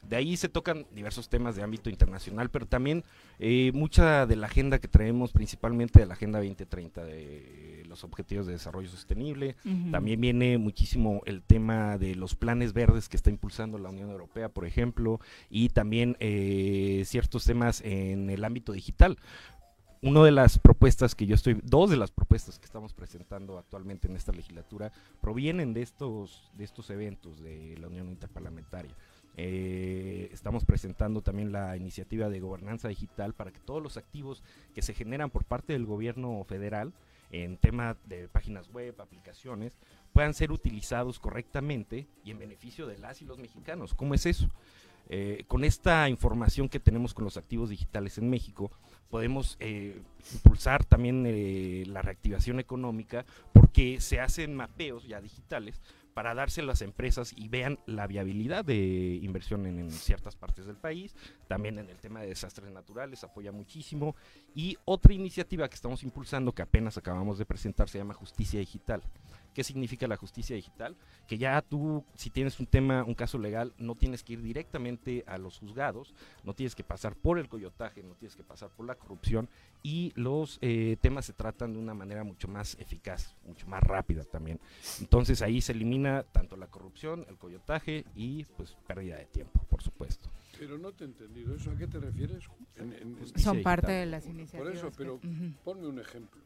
De 0.07 0.15
ahí 0.17 0.37
se 0.37 0.49
tocan 0.49 0.85
diversos 0.91 1.29
temas 1.29 1.55
de 1.55 1.63
ámbito 1.63 1.89
internacional, 1.89 2.51
pero 2.51 2.67
también 2.67 3.03
eh, 3.39 3.71
mucha 3.73 4.27
de 4.27 4.35
la 4.35 4.45
agenda 4.45 4.77
que 4.77 4.87
traemos, 4.87 5.31
principalmente 5.31 5.99
de 5.99 6.05
la 6.05 6.13
Agenda 6.13 6.37
2030, 6.37 7.03
de 7.05 7.68
los 7.89 8.03
Objetivos 8.03 8.45
de 8.45 8.53
Desarrollo 8.53 8.87
Sostenible. 8.87 9.55
También 9.91 10.21
viene 10.21 10.57
muchísimo 10.57 11.21
el 11.25 11.41
tema 11.41 11.97
de 11.97 12.15
los 12.15 12.35
planes 12.35 12.73
verdes 12.73 13.09
que 13.09 13.17
está 13.17 13.29
impulsando 13.29 13.77
la 13.77 13.89
Unión 13.89 14.09
Europea, 14.09 14.49
por 14.49 14.65
ejemplo, 14.65 15.19
y 15.49 15.69
también 15.69 16.15
eh, 16.19 17.03
ciertos 17.05 17.43
temas 17.43 17.81
en 17.81 18.29
el 18.29 18.45
ámbito 18.45 18.71
digital. 18.71 19.17
Una 20.01 20.23
de 20.23 20.31
las 20.31 20.59
propuestas 20.59 21.13
que 21.13 21.25
yo 21.25 21.35
estoy, 21.35 21.59
dos 21.61 21.89
de 21.89 21.97
las 21.97 22.11
propuestas 22.11 22.57
que 22.57 22.65
estamos 22.65 22.93
presentando 22.93 23.57
actualmente 23.57 24.07
en 24.07 24.15
esta 24.15 24.31
legislatura 24.31 24.93
provienen 25.19 25.73
de 25.73 25.81
estos, 25.81 26.49
de 26.55 26.63
estos 26.63 26.89
eventos 26.89 27.41
de 27.41 27.77
la 27.77 27.87
Unión 27.87 28.07
Interparlamentaria. 28.07 28.95
Eh, 29.35 30.29
estamos 30.31 30.65
presentando 30.65 31.21
también 31.21 31.51
la 31.51 31.75
iniciativa 31.75 32.29
de 32.29 32.39
gobernanza 32.39 32.87
digital 32.87 33.33
para 33.33 33.51
que 33.51 33.59
todos 33.59 33.81
los 33.81 33.97
activos 33.97 34.43
que 34.73 34.81
se 34.81 34.93
generan 34.93 35.29
por 35.29 35.43
parte 35.43 35.73
del 35.73 35.85
gobierno 35.85 36.43
federal 36.45 36.93
en 37.31 37.57
tema 37.57 37.97
de 38.05 38.27
páginas 38.27 38.69
web, 38.69 38.95
aplicaciones, 38.99 39.77
puedan 40.13 40.33
ser 40.33 40.51
utilizados 40.51 41.19
correctamente 41.19 42.07
y 42.23 42.31
en 42.31 42.39
beneficio 42.39 42.87
de 42.87 42.97
las 42.97 43.21
y 43.21 43.25
los 43.25 43.37
mexicanos. 43.37 43.93
¿Cómo 43.93 44.13
es 44.13 44.25
eso? 44.25 44.49
Eh, 45.11 45.43
con 45.47 45.63
esta 45.63 46.07
información 46.07 46.69
que 46.69 46.79
tenemos 46.79 47.15
con 47.15 47.25
los 47.25 47.37
activos 47.37 47.69
digitales 47.69 48.19
en 48.19 48.29
México, 48.29 48.71
podemos 49.09 49.57
eh, 49.59 50.01
impulsar 50.33 50.85
también 50.85 51.25
eh, 51.25 51.83
la 51.87 52.03
reactivación 52.03 52.59
económica 52.59 53.25
porque 53.51 53.99
se 54.01 54.19
hacen 54.19 54.53
mapeos 54.53 55.07
ya 55.07 55.19
digitales 55.19 55.81
para 56.13 56.33
darse 56.33 56.61
las 56.61 56.81
empresas 56.81 57.33
y 57.35 57.47
vean 57.47 57.79
la 57.85 58.07
viabilidad 58.07 58.65
de 58.65 59.19
inversión 59.21 59.65
en 59.65 59.89
ciertas 59.91 60.35
partes 60.35 60.65
del 60.65 60.75
país, 60.75 61.15
también 61.47 61.79
en 61.79 61.89
el 61.89 61.97
tema 61.97 62.21
de 62.21 62.27
desastres 62.27 62.71
naturales, 62.71 63.23
apoya 63.23 63.51
muchísimo. 63.51 64.15
Y 64.53 64.77
otra 64.85 65.13
iniciativa 65.13 65.67
que 65.69 65.75
estamos 65.75 66.03
impulsando, 66.03 66.53
que 66.53 66.61
apenas 66.61 66.97
acabamos 66.97 67.37
de 67.37 67.45
presentar, 67.45 67.89
se 67.89 67.97
llama 67.97 68.13
Justicia 68.13 68.59
Digital. 68.59 69.01
¿Qué 69.59 69.63
significa 69.65 70.07
la 70.07 70.15
justicia 70.15 70.55
digital? 70.55 70.95
Que 71.27 71.37
ya 71.37 71.61
tú, 71.61 72.05
si 72.15 72.29
tienes 72.29 72.57
un 72.61 72.65
tema, 72.65 73.03
un 73.03 73.13
caso 73.13 73.37
legal, 73.37 73.73
no 73.77 73.93
tienes 73.93 74.23
que 74.23 74.31
ir 74.31 74.41
directamente 74.41 75.25
a 75.27 75.37
los 75.37 75.57
juzgados, 75.59 76.13
no 76.45 76.53
tienes 76.53 76.75
que 76.75 76.85
pasar 76.85 77.13
por 77.13 77.37
el 77.39 77.49
coyotaje, 77.49 78.01
no 78.01 78.13
tienes 78.15 78.37
que 78.37 78.43
pasar 78.45 78.69
por 78.69 78.85
la 78.85 78.95
corrupción 78.95 79.49
y 79.83 80.13
los 80.15 80.59
eh, 80.61 80.95
temas 81.01 81.25
se 81.25 81.33
tratan 81.33 81.73
de 81.73 81.79
una 81.79 81.93
manera 81.93 82.23
mucho 82.23 82.47
más 82.47 82.77
eficaz, 82.79 83.35
mucho 83.45 83.67
más 83.67 83.83
rápida 83.83 84.23
también. 84.23 84.61
Entonces 85.01 85.41
ahí 85.41 85.59
se 85.59 85.73
elimina 85.73 86.23
tanto 86.23 86.55
la 86.55 86.67
corrupción, 86.67 87.25
el 87.27 87.35
coyotaje 87.37 88.05
y 88.15 88.45
pues 88.55 88.77
pérdida 88.87 89.17
de 89.17 89.25
tiempo, 89.25 89.59
por 89.69 89.81
supuesto. 89.83 90.29
Pero 90.57 90.77
no 90.77 90.93
te 90.93 91.03
he 91.03 91.07
entendido. 91.07 91.53
¿Eso 91.53 91.71
a 91.71 91.75
qué 91.75 91.85
te 91.87 91.99
refieres? 91.99 92.45
En- 92.77 92.93
en- 92.93 93.01
en- 93.01 93.15
Justicia 93.17 93.43
Son 93.51 93.61
parte 93.61 93.87
digital. 93.87 94.05
de 94.05 94.05
las 94.05 94.23
Por 94.23 94.33
iniciativas. 94.35 94.75
eso, 94.77 94.91
que- 94.91 94.97
pero 94.97 95.15
Ujú. 95.15 95.53
ponme 95.65 95.87
un 95.87 95.99
ejemplo. 95.99 96.39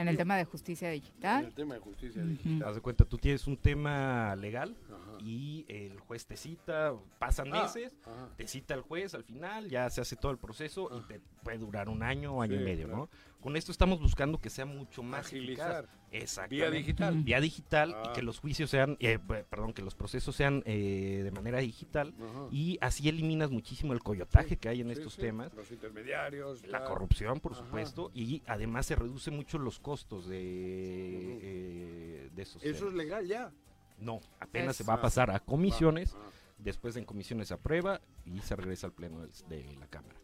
En 0.00 0.08
el 0.08 0.16
tema 0.16 0.36
de 0.36 0.44
justicia 0.44 0.88
En 0.88 0.94
digital. 0.94 1.44
el 1.46 1.54
tema 1.54 1.74
de 1.74 1.80
justicia 1.80 2.22
digital. 2.22 2.68
Haz 2.68 2.74
de 2.76 2.80
cuenta, 2.80 3.04
tú 3.04 3.18
tienes 3.18 3.46
un 3.46 3.56
tema 3.56 4.34
legal 4.36 4.76
Ajá. 4.88 5.07
Y 5.20 5.64
el 5.68 5.98
juez 6.00 6.26
te 6.26 6.36
cita, 6.36 6.94
pasan 7.18 7.52
Ah, 7.54 7.62
meses, 7.62 7.96
te 8.36 8.46
cita 8.46 8.74
el 8.74 8.82
juez 8.82 9.14
al 9.14 9.24
final, 9.24 9.68
ya 9.68 9.88
se 9.90 10.00
hace 10.00 10.16
todo 10.16 10.32
el 10.32 10.38
proceso 10.38 10.88
y 10.92 10.98
Ah. 10.98 11.04
te 11.08 11.20
puede 11.42 11.58
durar 11.58 11.88
un 11.88 12.02
año, 12.02 12.40
año 12.42 12.56
Sí, 12.56 12.62
y 12.62 12.64
medio, 12.64 12.86
claro. 12.86 13.02
¿no? 13.02 13.10
Con 13.40 13.56
esto 13.56 13.70
estamos 13.70 14.00
buscando 14.00 14.40
que 14.40 14.50
sea 14.50 14.66
mucho 14.66 15.02
más 15.02 15.26
Agilizar. 15.26 15.84
eficaz. 16.10 16.48
Vía 16.48 16.70
digital. 16.70 17.22
Vía 17.22 17.40
digital 17.40 17.94
Ah. 17.94 18.02
y 18.08 18.12
que 18.14 18.22
los 18.22 18.40
juicios 18.40 18.70
sean, 18.70 18.96
eh, 18.98 19.18
pe- 19.18 19.44
perdón, 19.44 19.72
que 19.74 19.82
los 19.82 19.94
procesos 19.94 20.34
sean 20.34 20.62
eh, 20.66 21.20
de 21.22 21.30
manera 21.30 21.58
digital 21.58 22.14
Ajá. 22.18 22.48
y 22.50 22.78
así 22.80 23.08
eliminas 23.08 23.50
muchísimo 23.50 23.92
el 23.92 24.00
coyotaje 24.02 24.50
Sí, 24.50 24.56
que 24.56 24.68
hay 24.70 24.80
en 24.80 24.86
sí, 24.88 24.92
estos 24.94 25.16
temas. 25.16 25.52
Los 25.54 25.70
intermediarios. 25.70 26.66
La 26.66 26.84
corrupción, 26.84 27.38
por 27.40 27.52
Ajá. 27.52 27.62
supuesto, 27.62 28.10
y 28.14 28.42
además 28.46 28.86
se 28.86 28.96
reduce 28.96 29.30
mucho 29.30 29.58
los 29.58 29.78
costos 29.78 30.26
de, 30.26 31.38
eh, 31.42 32.30
de 32.34 32.42
esos 32.42 32.62
Eso 32.64 32.88
es 32.88 32.94
legal 32.94 33.26
ya. 33.26 33.52
No, 33.98 34.20
apenas 34.40 34.76
se 34.76 34.84
va 34.84 34.94
a 34.94 35.00
pasar 35.00 35.30
a 35.30 35.40
comisiones 35.40 36.16
después 36.58 36.96
en 36.96 37.04
comisiones 37.04 37.48
se 37.48 37.54
aprueba 37.54 38.00
y 38.24 38.40
se 38.40 38.56
regresa 38.56 38.86
al 38.86 38.92
pleno 38.92 39.20
de 39.48 39.76
la 39.78 39.86
Cámara. 39.86 40.14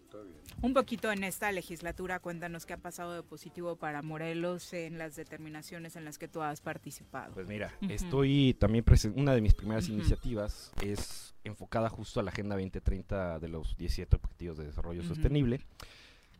Un 0.63 0.73
poquito 0.73 1.11
en 1.11 1.25
esta 1.25 1.51
legislatura, 1.51 2.21
cuéntanos 2.21 2.67
qué 2.67 2.75
ha 2.75 2.79
pasado 2.79 3.15
de 3.15 3.23
positivo 3.23 3.77
para 3.77 4.03
Morelos 4.03 4.73
en 4.73 4.99
las 4.99 5.17
determinaciones 5.17 5.97
en 5.97 6.05
las 6.05 6.19
que 6.19 6.29
tú 6.29 6.41
has 6.43 6.61
participado. 6.61 7.35
Pues 7.35 7.49
mira, 7.49 7.77
estoy 7.89 8.55
también 8.55 8.85
presente, 8.85 9.21
una 9.21 9.35
de 9.35 9.41
mis 9.41 9.55
primeras 9.55 9.89
iniciativas 9.89 10.73
es 10.83 11.35
enfocada 11.43 11.89
justo 11.89 12.21
a 12.21 12.23
la 12.23 12.31
Agenda 12.31 12.55
2030 12.55 13.41
de 13.41 13.49
los 13.49 13.77
17 13.77 14.17
Objetivos 14.17 14.59
de 14.59 14.67
Desarrollo. 14.67 15.03
Sostenible. 15.03 15.61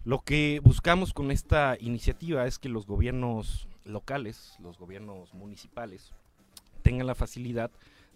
Lo 0.05 0.21
que 0.21 0.61
buscamos 0.63 1.13
con 1.13 1.31
esta 1.31 1.77
iniciativa 1.81 2.47
es 2.47 2.59
que 2.59 2.69
los 2.69 2.87
gobiernos 2.87 3.69
locales, 3.85 4.57
los 4.61 4.79
gobiernos 4.79 5.35
municipales, 5.35 6.13
tengan 6.85 7.07
la 7.07 7.15
facilidad 7.15 7.73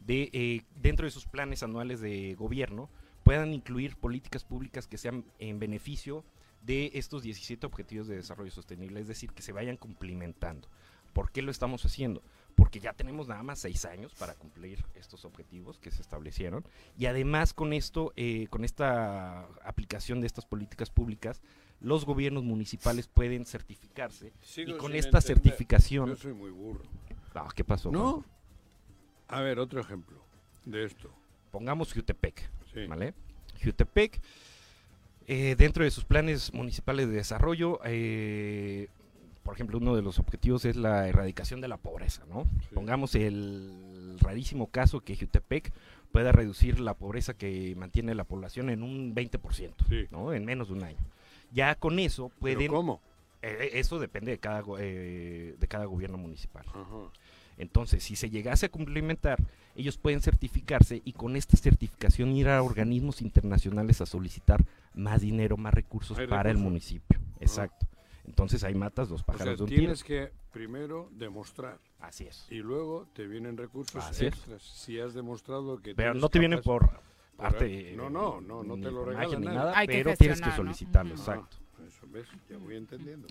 de, 0.06 0.30
eh, 0.32 0.62
dentro 0.76 1.06
de 1.06 1.10
sus 1.10 1.26
planes 1.26 1.62
anuales 1.62 2.00
de 2.00 2.34
gobierno, 2.34 2.88
puedan 3.24 3.52
incluir 3.52 3.96
políticas 3.96 4.44
públicas 4.44 4.86
que 4.86 4.98
sean 4.98 5.24
en 5.38 5.58
beneficio 5.58 6.24
de 6.62 6.92
estos 6.94 7.22
17 7.22 7.66
Objetivos 7.66 8.06
de 8.06 8.16
Desarrollo 8.16 8.50
Sostenible, 8.50 9.00
es 9.00 9.08
decir, 9.08 9.32
que 9.32 9.42
se 9.42 9.52
vayan 9.52 9.76
cumplimentando. 9.76 10.68
¿Por 11.14 11.32
qué 11.32 11.40
lo 11.40 11.50
estamos 11.50 11.84
haciendo? 11.84 12.22
Porque 12.54 12.78
ya 12.78 12.92
tenemos 12.92 13.26
nada 13.26 13.42
más 13.42 13.58
seis 13.58 13.86
años 13.86 14.14
para 14.14 14.34
cumplir 14.34 14.84
estos 14.94 15.24
objetivos 15.24 15.78
que 15.78 15.90
se 15.90 16.02
establecieron 16.02 16.64
y 16.98 17.06
además 17.06 17.54
con 17.54 17.72
esto, 17.72 18.12
eh, 18.16 18.48
con 18.50 18.64
esta 18.64 19.46
aplicación 19.64 20.20
de 20.20 20.26
estas 20.26 20.44
políticas 20.44 20.90
públicas, 20.90 21.40
los 21.80 22.04
gobiernos 22.04 22.44
municipales 22.44 23.08
pueden 23.08 23.46
certificarse 23.46 24.32
Sigo 24.42 24.72
y 24.72 24.76
con 24.76 24.94
esta 24.94 25.18
entender. 25.18 25.22
certificación... 25.22 26.08
Yo 26.10 26.16
soy 26.16 26.34
muy 26.34 26.50
burro. 26.50 26.84
Ah, 27.34 27.48
¿Qué 27.54 27.64
pasó? 27.64 27.90
¿No? 27.90 28.24
A 29.28 29.40
ver, 29.40 29.58
otro 29.58 29.80
ejemplo 29.80 30.18
de 30.64 30.84
esto. 30.84 31.10
Pongamos 31.50 31.92
Jutepec, 31.92 32.48
Sí. 32.72 32.86
¿vale? 32.86 33.14
Jutepec, 33.62 34.20
eh, 35.26 35.54
dentro 35.56 35.84
de 35.84 35.90
sus 35.90 36.04
planes 36.04 36.52
municipales 36.52 37.08
de 37.08 37.14
desarrollo, 37.14 37.80
eh, 37.84 38.88
por 39.42 39.54
ejemplo, 39.54 39.78
uno 39.78 39.96
de 39.96 40.02
los 40.02 40.18
objetivos 40.18 40.64
es 40.64 40.76
la 40.76 41.08
erradicación 41.08 41.60
de 41.60 41.68
la 41.68 41.78
pobreza, 41.78 42.24
¿no? 42.26 42.46
Pongamos 42.74 43.14
el 43.14 44.16
rarísimo 44.20 44.66
caso 44.70 45.00
que 45.00 45.16
Jutepec 45.16 45.72
pueda 46.12 46.32
reducir 46.32 46.80
la 46.80 46.94
pobreza 46.94 47.34
que 47.34 47.74
mantiene 47.76 48.14
la 48.14 48.24
población 48.24 48.68
en 48.70 48.82
un 48.82 49.14
20%, 49.14 50.08
¿no? 50.10 50.32
En 50.34 50.44
menos 50.44 50.68
de 50.68 50.74
un 50.74 50.84
año. 50.84 50.98
Ya 51.52 51.74
con 51.76 51.98
eso 51.98 52.28
¿Pero 52.28 52.38
pueden... 52.40 52.68
cómo? 52.70 53.00
Eh, 53.40 53.70
eso 53.74 53.98
depende 53.98 54.32
de 54.32 54.38
cada, 54.38 54.62
eh, 54.80 55.54
de 55.58 55.68
cada 55.68 55.84
gobierno 55.86 56.18
municipal. 56.18 56.66
Entonces, 57.58 58.02
si 58.04 58.16
se 58.16 58.30
llegase 58.30 58.66
a 58.66 58.68
cumplimentar, 58.70 59.42
ellos 59.74 59.98
pueden 59.98 60.20
certificarse 60.22 61.02
y 61.04 61.12
con 61.12 61.36
esta 61.36 61.56
certificación 61.56 62.32
ir 62.32 62.48
a 62.48 62.62
organismos 62.62 63.20
internacionales 63.20 64.00
a 64.00 64.06
solicitar 64.06 64.64
más 64.94 65.20
dinero, 65.20 65.56
más 65.56 65.74
recursos 65.74 66.18
para 66.28 66.50
el 66.50 66.58
municipio. 66.58 67.18
Exacto. 67.40 67.86
Entonces 68.24 68.62
ahí 68.64 68.74
matas 68.74 69.08
dos 69.08 69.22
O 69.22 69.24
sea, 69.24 69.32
pájaros 69.34 69.56
de 69.58 69.62
un 69.64 69.68
tiro. 69.70 69.80
tienes 69.80 70.04
que 70.04 70.30
primero 70.52 71.08
demostrar. 71.12 71.78
Así 71.98 72.26
es. 72.26 72.46
Y 72.50 72.56
luego 72.56 73.06
te 73.14 73.26
vienen 73.26 73.56
recursos 73.56 74.04
Así 74.04 74.26
es. 74.26 74.34
extras 74.34 74.62
si 74.62 75.00
has 75.00 75.14
demostrado 75.14 75.78
que 75.80 75.94
Pero 75.94 76.14
no 76.14 76.28
te 76.28 76.38
vienen 76.38 76.60
por 76.60 76.90
parte, 77.36 77.94
No, 77.96 78.10
no, 78.10 78.40
no, 78.40 78.62
no 78.62 78.76
ni 78.76 78.82
te 78.82 78.90
lo 78.90 79.04
regalan 79.04 79.42
nada, 79.42 79.80
que 79.80 79.86
pero 79.86 80.14
tienes 80.16 80.40
que 80.42 80.50
solicitarlo, 80.52 81.12
Ah, 81.14 81.18
exacto. 81.18 81.56
Eso 81.86 82.06
ves, 82.10 82.26
ya 82.48 82.56
voy 82.58 82.76
entendiendo. 82.76 83.28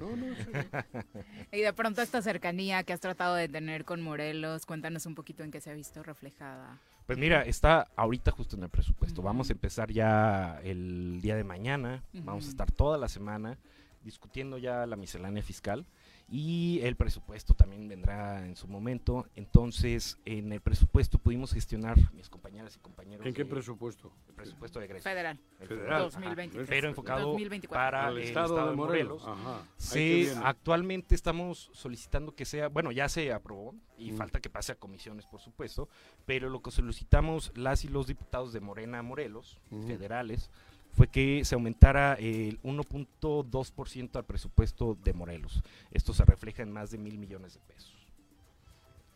No, 0.00 0.16
no, 0.16 0.34
sí. 0.34 0.44
Y 1.52 1.60
de 1.60 1.72
pronto 1.72 2.02
esta 2.02 2.20
cercanía 2.22 2.82
que 2.82 2.92
has 2.92 3.00
tratado 3.00 3.34
de 3.34 3.48
tener 3.48 3.84
con 3.84 4.02
Morelos, 4.02 4.66
cuéntanos 4.66 5.06
un 5.06 5.14
poquito 5.14 5.42
en 5.42 5.50
qué 5.50 5.60
se 5.60 5.70
ha 5.70 5.74
visto 5.74 6.02
reflejada. 6.02 6.78
Pues 7.06 7.18
mira, 7.18 7.42
está 7.42 7.88
ahorita 7.96 8.30
justo 8.30 8.56
en 8.56 8.64
el 8.64 8.68
presupuesto. 8.68 9.22
Vamos 9.22 9.48
a 9.48 9.52
empezar 9.52 9.90
ya 9.90 10.60
el 10.62 11.20
día 11.22 11.36
de 11.36 11.44
mañana. 11.44 12.04
Vamos 12.12 12.46
a 12.46 12.50
estar 12.50 12.70
toda 12.70 12.98
la 12.98 13.08
semana 13.08 13.58
discutiendo 14.02 14.58
ya 14.58 14.86
la 14.86 14.96
miscelánea 14.96 15.42
fiscal 15.42 15.86
y 16.30 16.80
el 16.82 16.94
presupuesto 16.94 17.54
también 17.54 17.88
vendrá 17.88 18.44
en 18.44 18.54
su 18.54 18.68
momento. 18.68 19.26
Entonces, 19.34 20.18
en 20.26 20.52
el 20.52 20.60
presupuesto 20.60 21.18
pudimos 21.18 21.52
gestionar 21.54 21.96
mis 22.12 22.28
compañeras 22.28 22.76
y 22.76 22.80
compañeros. 22.80 23.24
¿En 23.26 23.32
qué 23.32 23.44
de- 23.44 23.50
presupuesto? 23.50 24.12
El 24.28 24.34
presupuesto 24.34 24.78
de 24.78 24.86
Grecia. 24.88 25.10
Federal. 25.10 25.40
El 25.60 25.68
Federal. 25.68 26.02
2023. 26.02 26.68
Pero 26.68 26.88
enfocado 26.88 27.28
2024. 27.28 27.74
para 27.74 28.08
el 28.10 28.18
estado 28.18 28.46
estado, 28.46 28.64
de 28.66 28.70
de 28.72 28.76
Morelos. 28.76 29.22
Ajá. 29.26 29.62
Sí, 29.78 30.28
actualmente 30.44 31.14
estamos 31.14 31.70
solicitando 31.72 32.34
que 32.34 32.44
sea, 32.44 32.68
bueno, 32.68 32.92
ya 32.92 33.08
se 33.08 33.32
aprobó 33.32 33.74
y 33.96 34.12
Mm. 34.12 34.16
falta 34.16 34.40
que 34.40 34.50
pase 34.50 34.72
a 34.72 34.74
comisiones, 34.74 35.24
por 35.26 35.40
supuesto, 35.40 35.88
pero 36.26 36.50
lo 36.50 36.60
que 36.60 36.70
solicitamos 36.70 37.52
las 37.56 37.84
y 37.84 37.88
los 37.88 38.06
diputados 38.06 38.52
de 38.52 38.60
Morena 38.60 39.02
Morelos, 39.02 39.58
federales, 39.86 40.50
fue 40.98 41.06
que 41.06 41.44
se 41.44 41.54
aumentara 41.54 42.14
el 42.14 42.60
1.2% 42.62 44.16
al 44.16 44.24
presupuesto 44.24 44.98
de 45.02 45.12
Morelos. 45.14 45.62
Esto 45.92 46.12
se 46.12 46.24
refleja 46.24 46.62
en 46.62 46.72
más 46.72 46.90
de 46.90 46.98
mil 46.98 47.16
millones 47.18 47.54
de 47.54 47.60
pesos. 47.60 47.94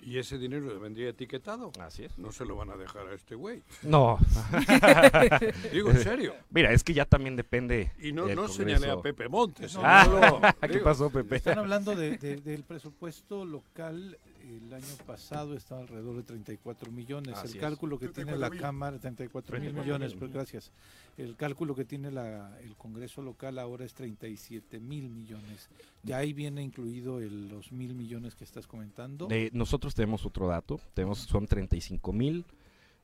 ¿Y 0.00 0.18
ese 0.18 0.36
dinero 0.38 0.80
vendría 0.80 1.10
etiquetado? 1.10 1.70
Así 1.80 2.04
es. 2.04 2.18
No 2.18 2.32
se 2.32 2.44
lo 2.44 2.56
van 2.56 2.70
a 2.70 2.76
dejar 2.76 3.06
a 3.08 3.14
este 3.14 3.34
güey. 3.36 3.62
No. 3.82 4.18
Digo, 5.72 5.90
en 5.90 5.98
serio. 6.02 6.34
Mira, 6.50 6.72
es 6.72 6.82
que 6.82 6.92
ya 6.92 7.04
también 7.04 7.36
depende. 7.36 7.92
Y 8.00 8.12
no, 8.12 8.26
no 8.26 8.48
señalé 8.48 8.90
a 8.90 9.00
Pepe 9.00 9.28
Montes. 9.28 9.76
Ah, 9.80 10.04
señaló- 10.04 10.40
¿qué 10.60 10.68
digo, 10.68 10.84
pasó, 10.84 11.10
Pepe? 11.10 11.36
Están 11.36 11.58
hablando 11.60 11.94
de- 11.94 12.16
de- 12.18 12.36
del 12.36 12.64
presupuesto 12.64 13.44
local. 13.44 14.18
El 14.42 14.72
año 14.74 14.84
pasado 15.06 15.54
estaba 15.54 15.80
alrededor 15.82 16.16
de 16.16 16.22
34 16.24 16.90
millones. 16.90 17.34
Así 17.36 17.48
el 17.52 17.54
es. 17.56 17.60
cálculo 17.60 17.98
que 17.98 18.08
tiene 18.08 18.32
la 18.32 18.48
34,000. 18.48 18.60
Cámara, 18.60 18.98
34 18.98 19.52
mil 19.60 19.60
34,000. 19.72 19.84
millones, 19.84 20.18
pues 20.18 20.32
gracias. 20.32 20.72
El 21.16 21.36
cálculo 21.36 21.74
que 21.74 21.84
tiene 21.84 22.10
la, 22.10 22.58
el 22.60 22.74
Congreso 22.76 23.22
local 23.22 23.58
ahora 23.58 23.84
es 23.84 23.94
37 23.94 24.80
mil 24.80 25.08
millones. 25.10 25.68
Ya 26.02 26.18
ahí 26.18 26.32
viene 26.32 26.62
incluido 26.62 27.20
el- 27.20 27.48
los 27.48 27.70
mil 27.72 27.94
millones 27.94 28.34
que 28.34 28.44
estás 28.44 28.66
comentando. 28.66 29.28
Eh, 29.30 29.50
nosotros 29.52 29.94
tenemos 29.94 30.26
otro 30.26 30.48
dato, 30.48 30.80
tenemos 30.94 31.18
son 31.18 31.46
35 31.46 32.12
mil 32.12 32.44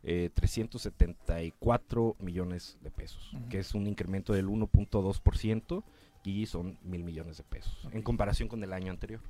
eh, 0.05 0.31
374 0.33 2.17
millones 2.21 2.79
de 2.83 2.91
pesos, 2.91 3.33
que 3.51 3.59
es 3.59 3.75
un 3.75 3.87
incremento 3.87 4.33
del 4.33 4.47
1.2% 4.49 5.83
y 6.25 6.47
son 6.47 6.79
mil 6.85 7.03
millones 7.03 7.37
de 7.39 7.43
pesos 7.45 7.77
en 7.93 8.03
comparación 8.03 8.49
con 8.49 8.63
el 8.63 8.73
año 8.73 8.91
anterior. 8.93 9.21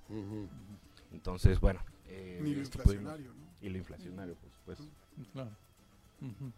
Entonces, 1.12 1.58
bueno, 1.60 1.80
eh, 2.08 2.38
Ni 2.42 2.54
lo 2.54 2.60
inflacionario, 2.60 3.32
¿no? 3.34 3.48
y 3.60 3.68
lo 3.68 3.78
inflacionario, 3.78 4.34
por 4.34 4.50
supuesto. 4.52 4.84
Claro. 5.32 5.50
Ujú. 6.20 6.52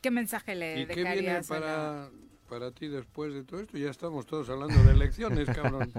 ¿Qué 0.00 0.10
mensaje 0.10 0.54
le 0.54 0.80
¿Y 0.82 0.86
qué 0.86 1.02
viene 1.02 1.22
la- 1.34 1.42
para, 1.42 2.10
para 2.48 2.70
ti 2.70 2.88
después 2.88 3.32
de 3.34 3.42
todo 3.44 3.60
esto? 3.60 3.76
Ya 3.78 3.90
estamos 3.90 4.26
todos 4.26 4.48
hablando 4.48 4.82
de 4.84 4.92
elecciones, 4.92 5.48
cabrón. 5.54 5.92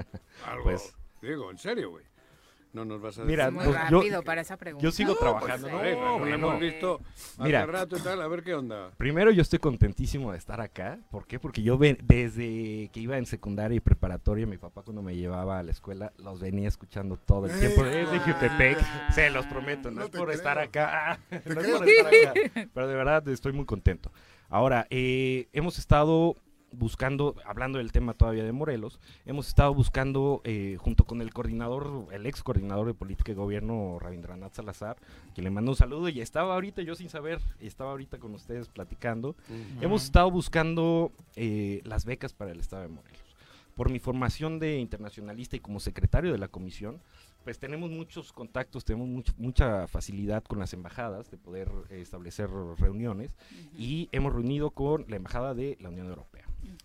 Algo, 0.45 0.63
Pues- 0.63 0.93
digo, 1.21 1.51
en 1.51 1.57
serio, 1.57 1.91
güey. 1.91 2.05
No 2.71 2.85
nos 2.85 3.01
vas 3.01 3.17
a 3.17 3.23
Mira, 3.23 3.45
decir 3.45 3.55
Muy 3.55 3.65
pues, 3.65 3.75
nada. 3.75 3.89
yo- 3.89 3.97
rápido 3.97 4.21
para 4.23 4.41
esa 4.41 4.55
pregunta. 4.55 4.83
yo 4.83 4.91
sigo 4.91 5.13
No, 5.13 5.17
trabajando, 5.19 5.69
pues, 5.69 5.73
¿no? 5.73 5.83
eh, 5.83 5.95
no, 5.95 6.19
Bueno. 6.19 6.25
lo 6.25 6.33
hemos 6.49 6.59
visto 6.59 7.01
Mira. 7.39 7.63
hace 7.63 7.71
rato 7.71 7.97
y 7.97 7.99
tal, 8.01 8.21
a 8.21 8.27
ver 8.27 8.43
qué 8.43 8.53
onda. 8.53 8.91
Primero 8.95 9.31
yo 9.31 9.41
estoy 9.41 9.57
contentísimo 9.57 10.31
de 10.31 10.37
estar 10.37 10.61
acá. 10.61 10.99
¿Por 11.09 11.25
qué? 11.25 11.39
Porque 11.39 11.63
yo 11.63 11.79
ven- 11.79 11.97
desde 12.03 12.89
que 12.93 12.99
iba 12.99 13.17
en 13.17 13.25
secundaria 13.25 13.75
y 13.75 13.79
preparatoria, 13.79 14.45
mi 14.45 14.57
papá 14.57 14.83
cuando 14.83 15.01
me 15.01 15.15
llevaba 15.15 15.57
a 15.57 15.63
la 15.63 15.71
escuela, 15.71 16.13
los 16.17 16.39
venía 16.39 16.67
escuchando 16.67 17.17
todo 17.17 17.47
el 17.47 17.59
tiempo. 17.59 17.83
Eh, 17.85 18.03
Es 18.03 18.11
de 18.11 18.19
Jutepec, 18.19 18.77
ah. 18.79 19.11
se 19.13 19.29
los 19.31 19.47
prometo, 19.47 19.89
no, 19.89 20.01
No 20.01 20.05
es 20.05 20.11
te 20.11 20.17
por 20.19 20.27
creo. 20.27 20.37
estar 20.37 20.59
acá. 20.59 21.19
no 21.31 21.37
es 21.61 21.67
por 21.71 21.87
estar 21.89 22.07
acá. 22.07 22.33
Pero 22.73 22.87
de 22.87 22.95
verdad 22.95 23.27
estoy 23.29 23.51
muy 23.53 23.65
contento. 23.65 24.11
Ahora, 24.47 24.85
eh, 24.91 25.47
hemos 25.53 25.79
estado 25.79 26.35
buscando, 26.71 27.35
hablando 27.45 27.77
del 27.79 27.91
tema 27.91 28.13
todavía 28.13 28.43
de 28.43 28.51
Morelos, 28.51 28.99
hemos 29.25 29.47
estado 29.47 29.73
buscando 29.73 30.41
eh, 30.43 30.77
junto 30.79 31.03
con 31.05 31.21
el 31.21 31.33
coordinador, 31.33 32.07
el 32.11 32.25
ex 32.25 32.43
coordinador 32.43 32.87
de 32.87 32.93
política 32.93 33.31
y 33.31 33.35
gobierno, 33.35 33.97
Rabindranath 33.99 34.53
Salazar, 34.53 34.97
que 35.33 35.41
le 35.41 35.49
mando 35.49 35.71
un 35.71 35.77
saludo 35.77 36.09
y 36.09 36.21
estaba 36.21 36.53
ahorita 36.53 36.81
yo 36.81 36.95
sin 36.95 37.09
saber, 37.09 37.39
estaba 37.59 37.91
ahorita 37.91 38.19
con 38.19 38.33
ustedes 38.33 38.67
platicando, 38.69 39.35
hemos 39.81 40.03
estado 40.03 40.29
buscando 40.31 41.11
eh, 41.35 41.81
las 41.85 42.05
becas 42.05 42.33
para 42.33 42.51
el 42.51 42.59
estado 42.59 42.83
de 42.83 42.89
Morelos. 42.89 43.19
Por 43.75 43.89
mi 43.89 43.99
formación 43.99 44.59
de 44.59 44.77
internacionalista 44.77 45.55
y 45.55 45.61
como 45.61 45.79
secretario 45.79 46.33
de 46.33 46.37
la 46.37 46.49
comisión, 46.49 46.99
pues 47.45 47.59
tenemos 47.59 47.89
muchos 47.89 48.33
contactos, 48.33 48.83
tenemos 48.83 49.07
much- 49.07 49.33
mucha 49.37 49.87
facilidad 49.87 50.43
con 50.43 50.59
las 50.59 50.73
embajadas 50.73 51.31
de 51.31 51.37
poder 51.37 51.71
eh, 51.89 52.01
establecer 52.01 52.49
reuniones 52.77 53.37
y 53.77 54.09
hemos 54.11 54.33
reunido 54.33 54.71
con 54.71 55.05
la 55.07 55.15
embajada 55.15 55.53
de 55.53 55.77
la 55.79 55.87
Unión 55.87 56.09
Europea, 56.09 56.43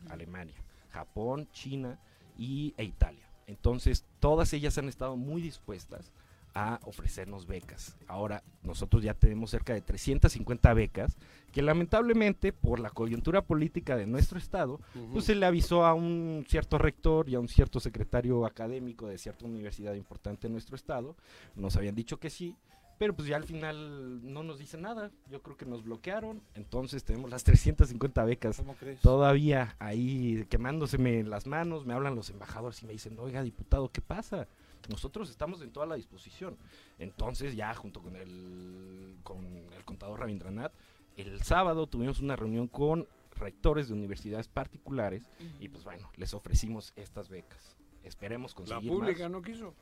Alemania, 0.08 0.56
Japón, 0.90 1.48
China 1.52 1.98
y, 2.38 2.74
e 2.76 2.84
Italia. 2.84 3.28
Entonces, 3.46 4.04
todas 4.20 4.52
ellas 4.52 4.78
han 4.78 4.88
estado 4.88 5.16
muy 5.16 5.42
dispuestas 5.42 6.12
a 6.54 6.78
ofrecernos 6.84 7.46
becas. 7.46 7.96
Ahora, 8.06 8.42
nosotros 8.62 9.02
ya 9.02 9.12
tenemos 9.12 9.50
cerca 9.50 9.74
de 9.74 9.80
350 9.80 10.72
becas 10.72 11.16
que 11.52 11.62
lamentablemente 11.62 12.52
por 12.52 12.78
la 12.78 12.90
coyuntura 12.90 13.42
política 13.42 13.96
de 13.96 14.06
nuestro 14.06 14.38
estado, 14.38 14.80
pues 15.12 15.24
se 15.24 15.34
le 15.34 15.46
avisó 15.46 15.84
a 15.84 15.94
un 15.94 16.44
cierto 16.48 16.78
rector 16.78 17.28
y 17.28 17.34
a 17.34 17.40
un 17.40 17.48
cierto 17.48 17.80
secretario 17.80 18.46
académico 18.46 19.08
de 19.08 19.18
cierta 19.18 19.46
universidad 19.46 19.94
importante 19.94 20.46
en 20.46 20.52
nuestro 20.52 20.76
estado, 20.76 21.16
nos 21.56 21.76
habían 21.76 21.94
dicho 21.94 22.18
que 22.18 22.30
sí, 22.30 22.56
Pero 22.98 23.14
pues 23.14 23.26
ya 23.28 23.36
al 23.36 23.44
final 23.44 24.20
no 24.32 24.42
nos 24.42 24.58
dicen 24.58 24.82
nada. 24.82 25.10
Yo 25.30 25.42
creo 25.42 25.56
que 25.56 25.66
nos 25.66 25.82
bloquearon. 25.82 26.40
Entonces 26.54 27.04
tenemos 27.04 27.30
las 27.30 27.42
350 27.44 28.24
becas 28.24 28.56
¿Cómo 28.58 28.74
crees? 28.76 29.00
todavía 29.00 29.74
ahí 29.78 30.46
quemándoseme 30.48 31.24
las 31.24 31.46
manos. 31.46 31.84
Me 31.86 31.94
hablan 31.94 32.14
los 32.14 32.30
embajadores 32.30 32.82
y 32.82 32.86
me 32.86 32.92
dicen, 32.92 33.18
oiga, 33.18 33.42
diputado, 33.42 33.90
¿qué 33.90 34.00
pasa? 34.00 34.46
Nosotros 34.88 35.30
estamos 35.30 35.60
en 35.62 35.70
toda 35.72 35.86
la 35.86 35.94
disposición. 35.96 36.56
Entonces 36.98 37.56
ya 37.56 37.74
junto 37.74 38.00
con 38.02 38.16
el, 38.16 39.16
con 39.22 39.44
el 39.46 39.84
contador 39.84 40.20
Rabindranath, 40.20 40.72
el 41.16 41.42
sábado 41.42 41.86
tuvimos 41.86 42.20
una 42.20 42.36
reunión 42.36 42.68
con 42.68 43.08
rectores 43.36 43.88
de 43.88 43.94
universidades 43.94 44.46
particulares 44.46 45.28
y 45.58 45.68
pues 45.68 45.82
bueno, 45.84 46.08
les 46.16 46.34
ofrecimos 46.34 46.92
estas 46.96 47.28
becas. 47.28 47.76
Esperemos 48.04 48.52
La 48.52 48.56
conseguir 48.56 48.90
pública 48.92 49.22
más. 49.24 49.32
no 49.32 49.42
quiso. 49.42 49.74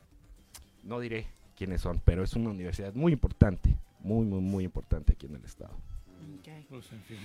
No 0.85 1.01
diré 1.01 1.27
quiénes 1.63 1.81
son, 1.81 2.01
pero 2.05 2.25
es 2.25 2.35
una 2.35 2.51
universidad 2.51 2.93
muy 2.93 3.13
importante, 3.13 3.77
muy, 4.01 4.27
muy, 4.27 4.41
muy 4.41 4.65
importante 4.65 5.13
aquí 5.13 5.27
en 5.27 5.37
el 5.37 5.45
estado. 5.45 5.77
Pues, 6.69 6.91
en 6.91 7.03
fin. 7.03 7.19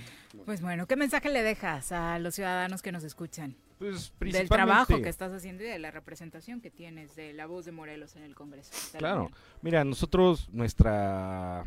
Pues 0.44 0.60
bueno, 0.60 0.86
¿qué 0.86 0.94
mensaje 0.94 1.28
le 1.28 1.42
dejas 1.42 1.90
a 1.90 2.20
los 2.20 2.36
ciudadanos 2.36 2.80
que 2.80 2.92
nos 2.92 3.02
escuchan? 3.02 3.56
Pues 3.80 4.12
Del 4.20 4.48
trabajo 4.48 5.02
que 5.02 5.08
estás 5.08 5.32
haciendo 5.32 5.64
y 5.64 5.66
de 5.66 5.80
la 5.80 5.90
representación 5.90 6.60
que 6.60 6.70
tienes 6.70 7.16
de 7.16 7.32
la 7.32 7.46
voz 7.46 7.64
de 7.64 7.72
Morelos 7.72 8.14
en 8.14 8.22
el 8.22 8.36
Congreso. 8.36 8.70
Claro, 8.96 9.28
mira, 9.60 9.82
nosotros 9.84 10.48
nuestra 10.52 11.64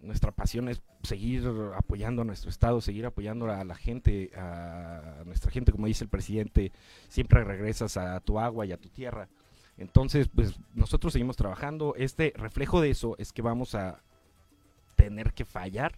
nuestra 0.00 0.30
pasión 0.30 0.68
es 0.68 0.82
seguir 1.02 1.44
apoyando 1.74 2.22
a 2.22 2.24
nuestro 2.26 2.50
estado, 2.50 2.82
seguir 2.82 3.06
apoyando 3.06 3.50
a 3.50 3.64
la 3.64 3.74
gente, 3.74 4.30
a 4.36 5.22
nuestra 5.24 5.50
gente, 5.50 5.72
como 5.72 5.86
dice 5.86 6.04
el 6.04 6.10
presidente, 6.10 6.70
siempre 7.08 7.44
regresas 7.44 7.96
a 7.96 8.20
tu 8.20 8.38
agua 8.38 8.66
y 8.66 8.72
a 8.72 8.76
tu 8.76 8.90
tierra. 8.90 9.28
Entonces, 9.78 10.28
pues 10.28 10.58
nosotros 10.74 11.12
seguimos 11.12 11.36
trabajando. 11.36 11.94
Este 11.96 12.32
reflejo 12.36 12.80
de 12.80 12.90
eso 12.90 13.14
es 13.18 13.32
que 13.32 13.42
vamos 13.42 13.74
a 13.74 14.02
tener 14.96 15.32
que 15.32 15.44
fallar 15.44 15.96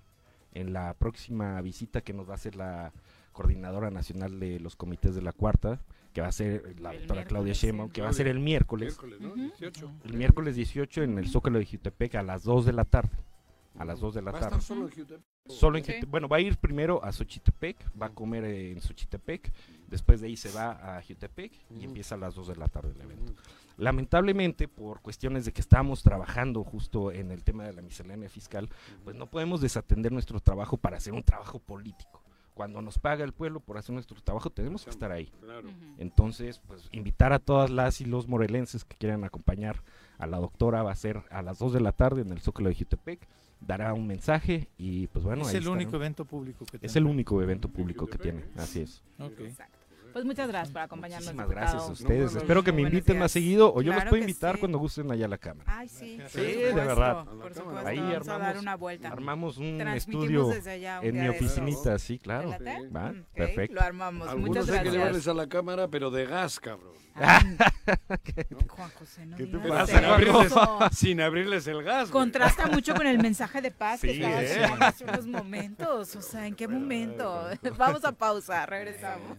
en 0.52 0.73
la 0.73 0.94
próxima 0.94 1.61
visita 1.62 2.01
que 2.02 2.12
nos 2.12 2.28
va 2.28 2.32
a 2.32 2.35
hacer 2.36 2.57
la 2.57 2.93
coordinadora 3.32 3.90
nacional 3.90 4.39
de 4.40 4.61
los 4.61 4.77
comités 4.77 5.15
de 5.15 5.23
la 5.23 5.32
cuarta, 5.32 5.81
que 6.12 6.20
va 6.20 6.27
a 6.27 6.32
ser 6.32 6.78
la 6.81 6.93
El 6.93 6.98
doctora 6.98 7.24
Claudia 7.24 7.55
Sheinbaum, 7.55 7.90
que 7.90 8.02
va 8.02 8.09
a 8.11 8.12
ser 8.12 8.27
el 8.28 8.40
miércoles. 8.40 8.98
Miércoles, 9.02 9.20
¿no? 9.20 9.35
18. 9.35 9.90
El 10.05 10.15
miércoles 10.15 10.57
18 10.57 11.02
en 11.05 11.19
el 11.19 11.28
Zócalo 11.28 11.59
de 11.59 11.66
Jutepec 11.66 12.16
a 12.16 12.23
las 12.23 12.43
2 12.43 12.66
de 12.66 12.73
la 12.73 12.85
tarde. 12.85 13.16
A 13.78 13.85
las 13.85 14.01
2 14.01 14.15
de 14.15 14.23
la 14.23 14.32
¿Va 14.32 14.39
a 14.39 14.40
tarde. 14.40 14.57
estar 14.59 14.66
solo 14.77 14.89
en 14.89 14.93
Jutepec? 14.94 15.20
Solo 15.47 15.78
en 15.78 15.85
Sí. 15.85 15.93
Jute- 15.93 16.07
Bueno, 16.09 16.28
va 16.28 16.36
a 16.36 16.40
ir 16.40 16.57
primero 16.59 17.02
a 17.05 17.12
Xochitepec, 17.12 17.77
va 18.01 18.07
a 18.07 18.11
comer 18.11 18.44
en 18.44 18.81
Xochitepec, 18.81 19.52
después 19.89 20.20
de 20.20 20.27
ahí 20.27 20.36
se 20.36 20.51
va 20.51 20.97
a 20.98 21.02
Jutepec 21.02 21.52
y 21.78 21.85
empieza 21.85 22.16
a 22.16 22.19
las 22.19 22.35
2 22.35 22.48
de 22.48 22.57
la 22.57 22.69
tarde 22.69 22.90
el 22.94 23.01
evento. 23.01 23.32
Lamentablemente, 23.81 24.69
por 24.69 25.01
cuestiones 25.01 25.44
de 25.47 25.52
que 25.52 25.61
estamos 25.61 26.02
trabajando 26.02 26.62
justo 26.65 27.11
en 27.12 27.31
el 27.31 27.43
tema 27.44 27.65
de 27.65 27.73
la 27.73 27.82
miscelánea 27.82 28.28
fiscal, 28.28 28.69
pues 29.05 29.16
no 29.16 29.27
podemos 29.27 29.61
desatender 29.61 30.12
nuestro 30.12 30.39
trabajo 30.40 30.77
para 30.77 30.98
hacer 30.98 31.15
un 31.15 31.23
trabajo 31.23 31.59
político. 31.59 32.23
Cuando 32.52 32.82
nos 32.82 32.98
paga 32.98 33.24
el 33.24 33.32
pueblo 33.32 33.61
por 33.61 33.78
hacer 33.78 33.94
nuestro 33.94 34.20
trabajo, 34.20 34.51
tenemos 34.51 34.85
que 34.85 34.90
estar 34.90 35.11
ahí. 35.11 35.32
Claro. 35.40 35.70
Entonces, 35.97 36.61
pues 36.66 36.89
invitar 36.93 37.32
a 37.32 37.39
todas 37.39 37.70
las 37.70 38.02
y 38.02 38.05
los 38.05 38.28
morelenses 38.28 38.85
que 38.85 38.98
quieran 38.98 39.24
acompañar 39.24 39.82
a 40.19 40.27
la 40.27 40.36
doctora 40.39 40.82
va 40.82 40.93
a 40.93 40.97
ser 40.97 41.23
a 41.31 41.40
las 41.40 41.59
2 41.59 41.73
de 41.73 41.81
la 41.81 41.93
tarde 41.93 42.20
en 42.20 42.31
el 42.32 42.40
Zócalo 42.40 42.69
de 42.69 42.74
Jutepec. 42.74 43.27
Dará 43.61 43.94
un 43.94 44.07
mensaje 44.07 44.69
y 44.77 45.07
pues 45.07 45.24
bueno. 45.24 45.43
es 45.43 45.48
ahí 45.48 45.57
el 45.57 45.69
único 45.69 45.97
evento 45.97 46.27
público 46.27 46.66
que 46.66 46.77
Es 46.77 46.93
tiene. 46.93 46.98
el 46.98 47.07
único 47.07 47.40
evento 47.40 47.69
público 47.69 48.07
que 48.07 48.19
tiene, 48.19 48.44
así 48.57 48.81
es. 48.81 49.02
Pues 50.12 50.24
muchas 50.24 50.49
gracias 50.49 50.73
por 50.73 50.82
acompañarnos. 50.82 51.27
Muchísimas 51.35 51.49
gracias 51.49 51.82
a 51.82 51.93
ustedes. 51.93 52.35
Espero 52.35 52.62
que 52.65 52.73
me 52.73 52.82
inviten 52.82 53.15
días. 53.15 53.20
más 53.20 53.32
seguido 53.32 53.73
o 53.73 53.82
yo 53.82 53.91
Claro 53.93 54.01
los 54.01 54.09
puedo 54.11 54.20
invitar 54.23 54.55
sí. 54.57 54.61
cuando 54.61 54.78
gusten 54.78 55.11
allá 55.11 55.27
a 55.27 55.28
la 55.28 55.39
cámara. 55.39 55.73
Ay, 55.78 55.89
sí. 55.89 56.19
Sí, 56.28 56.41
de 56.41 56.73
verdad. 56.73 57.24
Por 57.24 57.55
supuesto, 57.55 57.87
Ahí 57.89 57.99
vamos 57.99 58.28
a 58.28 58.32
dar 58.32 58.41
armamos, 58.43 58.62
una 58.62 58.77
vuelta. 58.77 59.09
armamos 59.09 59.57
un 59.59 59.78
Transmitimos 59.78 60.24
estudio 60.24 60.47
desde 60.49 60.70
allá 60.73 61.01
un 61.01 61.07
en 61.07 61.20
mi 61.20 61.28
oficinita, 61.28 61.99
sí, 61.99 62.19
claro. 62.19 62.51
Va, 62.95 63.12
perfecto. 63.35 63.74
Lo 63.74 63.81
armamos. 63.82 64.28
Algunos 64.28 64.49
Muchas 64.49 64.65
hay 64.69 64.70
que 64.70 64.74
gracias. 64.82 64.95
llevarles 64.95 65.28
a 65.28 65.35
la 65.35 65.47
cámara, 65.49 65.89
pero 65.89 66.11
de 66.11 66.27
gas, 66.27 66.59
cabrón. 66.61 66.93
Juan 68.69 68.91
José, 68.99 69.27
no 69.27 69.37
¿Qué 69.37 69.47
te 69.47 69.59
pasa? 69.59 69.87
Sin 69.97 70.05
abrirles, 70.05 70.47
eso. 70.47 70.78
sin 70.93 71.20
abrirles 71.20 71.66
el 71.66 71.82
gas. 71.82 72.11
güey. 72.11 72.23
Contrasta 72.24 72.66
mucho 72.69 72.95
con 72.95 73.07
el 73.07 73.19
mensaje 73.19 73.61
de 73.61 73.70
paz 73.70 74.01
que 74.01 74.15
Sí, 74.15 74.23
estaba 74.23 74.43
¿eh? 74.43 74.47
haciendo 74.47 74.85
hace 74.85 75.05
unos 75.05 75.27
momentos. 75.27 76.16
O 76.16 76.23
sea, 76.23 76.47
¿en 76.47 76.55
qué 76.55 76.69
momento? 76.69 77.45
Vamos 77.77 78.05
a 78.05 78.12
pausa, 78.12 78.65
regresamos. 78.66 79.39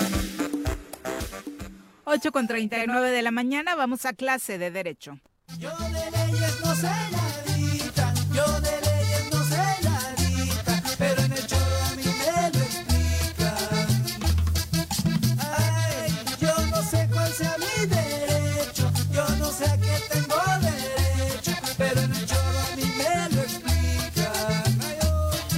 8 2.03 2.31
con 2.31 2.47
39 2.47 3.11
de 3.11 3.21
la 3.21 3.31
mañana, 3.31 3.75
vamos 3.75 4.05
a 4.05 4.13
clase 4.13 4.57
de 4.57 4.71
Derecho. 4.71 5.19
Yo 5.59 5.69
de 5.77 6.11
leyes 6.11 6.61
no 6.63 6.75
sé 6.75 6.89
nadita, 7.11 8.13
yo 8.33 8.61
de 8.61 8.71
leyes 8.81 9.29
no 9.31 9.43
sé 9.43 9.57
nadita, 9.83 10.81
pero 10.97 11.21
en 11.21 11.31
el 11.33 11.45
choro 11.45 11.77
a 11.85 11.95
mí 11.95 12.03
me 12.03 12.49
lo 12.51 12.59
explican. 12.63 13.55
Ay, 15.39 16.11
yo 16.39 16.65
no 16.67 16.81
sé 16.81 17.07
cuál 17.11 17.31
sea 17.31 17.55
mi 17.59 17.85
derecho, 17.85 18.91
yo 19.11 19.27
no 19.37 19.51
sé 19.51 19.65
a 19.65 19.77
qué 19.77 19.97
tengo 20.11 20.41
derecho, 20.61 21.51
pero 21.77 22.01
en 22.01 22.11
el 22.13 22.25
choro 22.25 22.59
a 22.59 22.75
mí 22.77 22.83
me 22.97 23.29
lo 23.35 23.41
explican. 23.41 24.79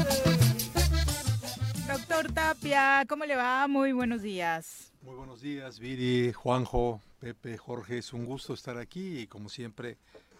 Ay, 0.09 1.97
Doctor 1.97 2.31
Tapia, 2.33 3.05
¿cómo 3.07 3.25
le 3.25 3.35
va? 3.35 3.67
Muy 3.67 3.91
buenos 3.91 4.21
días. 4.23 4.82
Muy 5.03 5.15
buenos 5.15 5.41
días, 5.41 5.79
Viri, 5.79 6.31
Juanjo, 6.31 7.01
Pepe, 7.19 7.57
Jorge. 7.57 7.97
Es 7.97 8.13
un 8.13 8.23
gusto 8.23 8.53
estar 8.53 8.77
aquí 8.77 9.19
y 9.19 9.27
como 9.27 9.49
siempre 9.49 9.97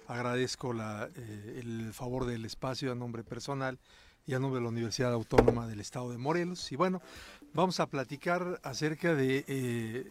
agradezco 0.07 0.73
eh, 0.73 1.59
el 1.61 1.91
favor 1.91 2.25
del 2.25 2.45
espacio 2.45 2.93
a 2.93 2.95
nombre 2.95 3.25
personal 3.25 3.77
y 4.25 4.33
a 4.33 4.39
nombre 4.39 4.59
de 4.59 4.63
la 4.63 4.69
Universidad 4.69 5.11
Autónoma 5.11 5.67
del 5.67 5.81
Estado 5.81 6.11
de 6.11 6.17
Morelos. 6.17 6.71
Y 6.71 6.77
bueno, 6.77 7.01
vamos 7.53 7.81
a 7.81 7.87
platicar 7.87 8.61
acerca 8.63 9.13
de 9.13 9.43
eh, 9.49 10.05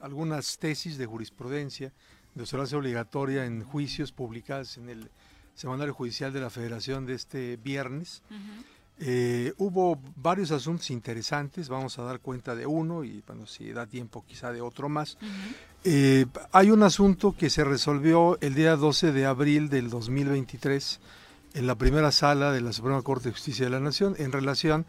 algunas 0.00 0.58
tesis 0.58 0.96
de 0.96 1.06
jurisprudencia 1.06 1.92
de 2.36 2.42
observancia 2.42 2.78
obligatoria 2.78 3.46
en 3.46 3.64
juicios 3.64 4.12
publicadas 4.12 4.76
en 4.76 4.90
el 4.90 5.10
Semanario 5.54 5.92
Judicial 5.92 6.32
de 6.32 6.40
la 6.40 6.50
Federación 6.50 7.04
de 7.04 7.14
este 7.14 7.56
viernes. 7.56 8.22
Eh, 9.00 9.52
hubo 9.58 9.96
varios 10.16 10.50
asuntos 10.50 10.90
interesantes, 10.90 11.68
vamos 11.68 11.98
a 11.98 12.02
dar 12.02 12.18
cuenta 12.18 12.56
de 12.56 12.66
uno 12.66 13.04
y 13.04 13.22
bueno, 13.26 13.46
si 13.46 13.70
da 13.72 13.86
tiempo 13.86 14.24
quizá 14.26 14.52
de 14.52 14.60
otro 14.60 14.88
más. 14.88 15.18
Eh, 15.84 16.26
hay 16.50 16.70
un 16.70 16.82
asunto 16.82 17.34
que 17.36 17.48
se 17.48 17.62
resolvió 17.62 18.38
el 18.40 18.54
día 18.54 18.74
12 18.74 19.12
de 19.12 19.26
abril 19.26 19.68
del 19.68 19.88
2023 19.88 20.98
en 21.54 21.66
la 21.68 21.76
primera 21.76 22.10
sala 22.10 22.50
de 22.50 22.60
la 22.60 22.72
Suprema 22.72 23.00
Corte 23.02 23.28
de 23.28 23.34
Justicia 23.34 23.66
de 23.66 23.70
la 23.70 23.80
Nación 23.80 24.16
en 24.18 24.32
relación 24.32 24.84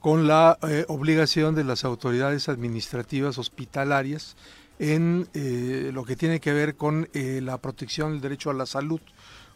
con 0.00 0.26
la 0.26 0.58
eh, 0.62 0.86
obligación 0.88 1.54
de 1.54 1.64
las 1.64 1.84
autoridades 1.84 2.48
administrativas 2.48 3.36
hospitalarias 3.36 4.36
en 4.78 5.28
lo 5.92 6.04
que 6.06 6.16
tiene 6.16 6.40
que 6.40 6.54
ver 6.54 6.74
con 6.74 7.06
la 7.12 7.58
protección 7.58 8.12
del 8.12 8.22
derecho 8.22 8.48
a 8.48 8.54
la 8.54 8.64
salud 8.64 9.02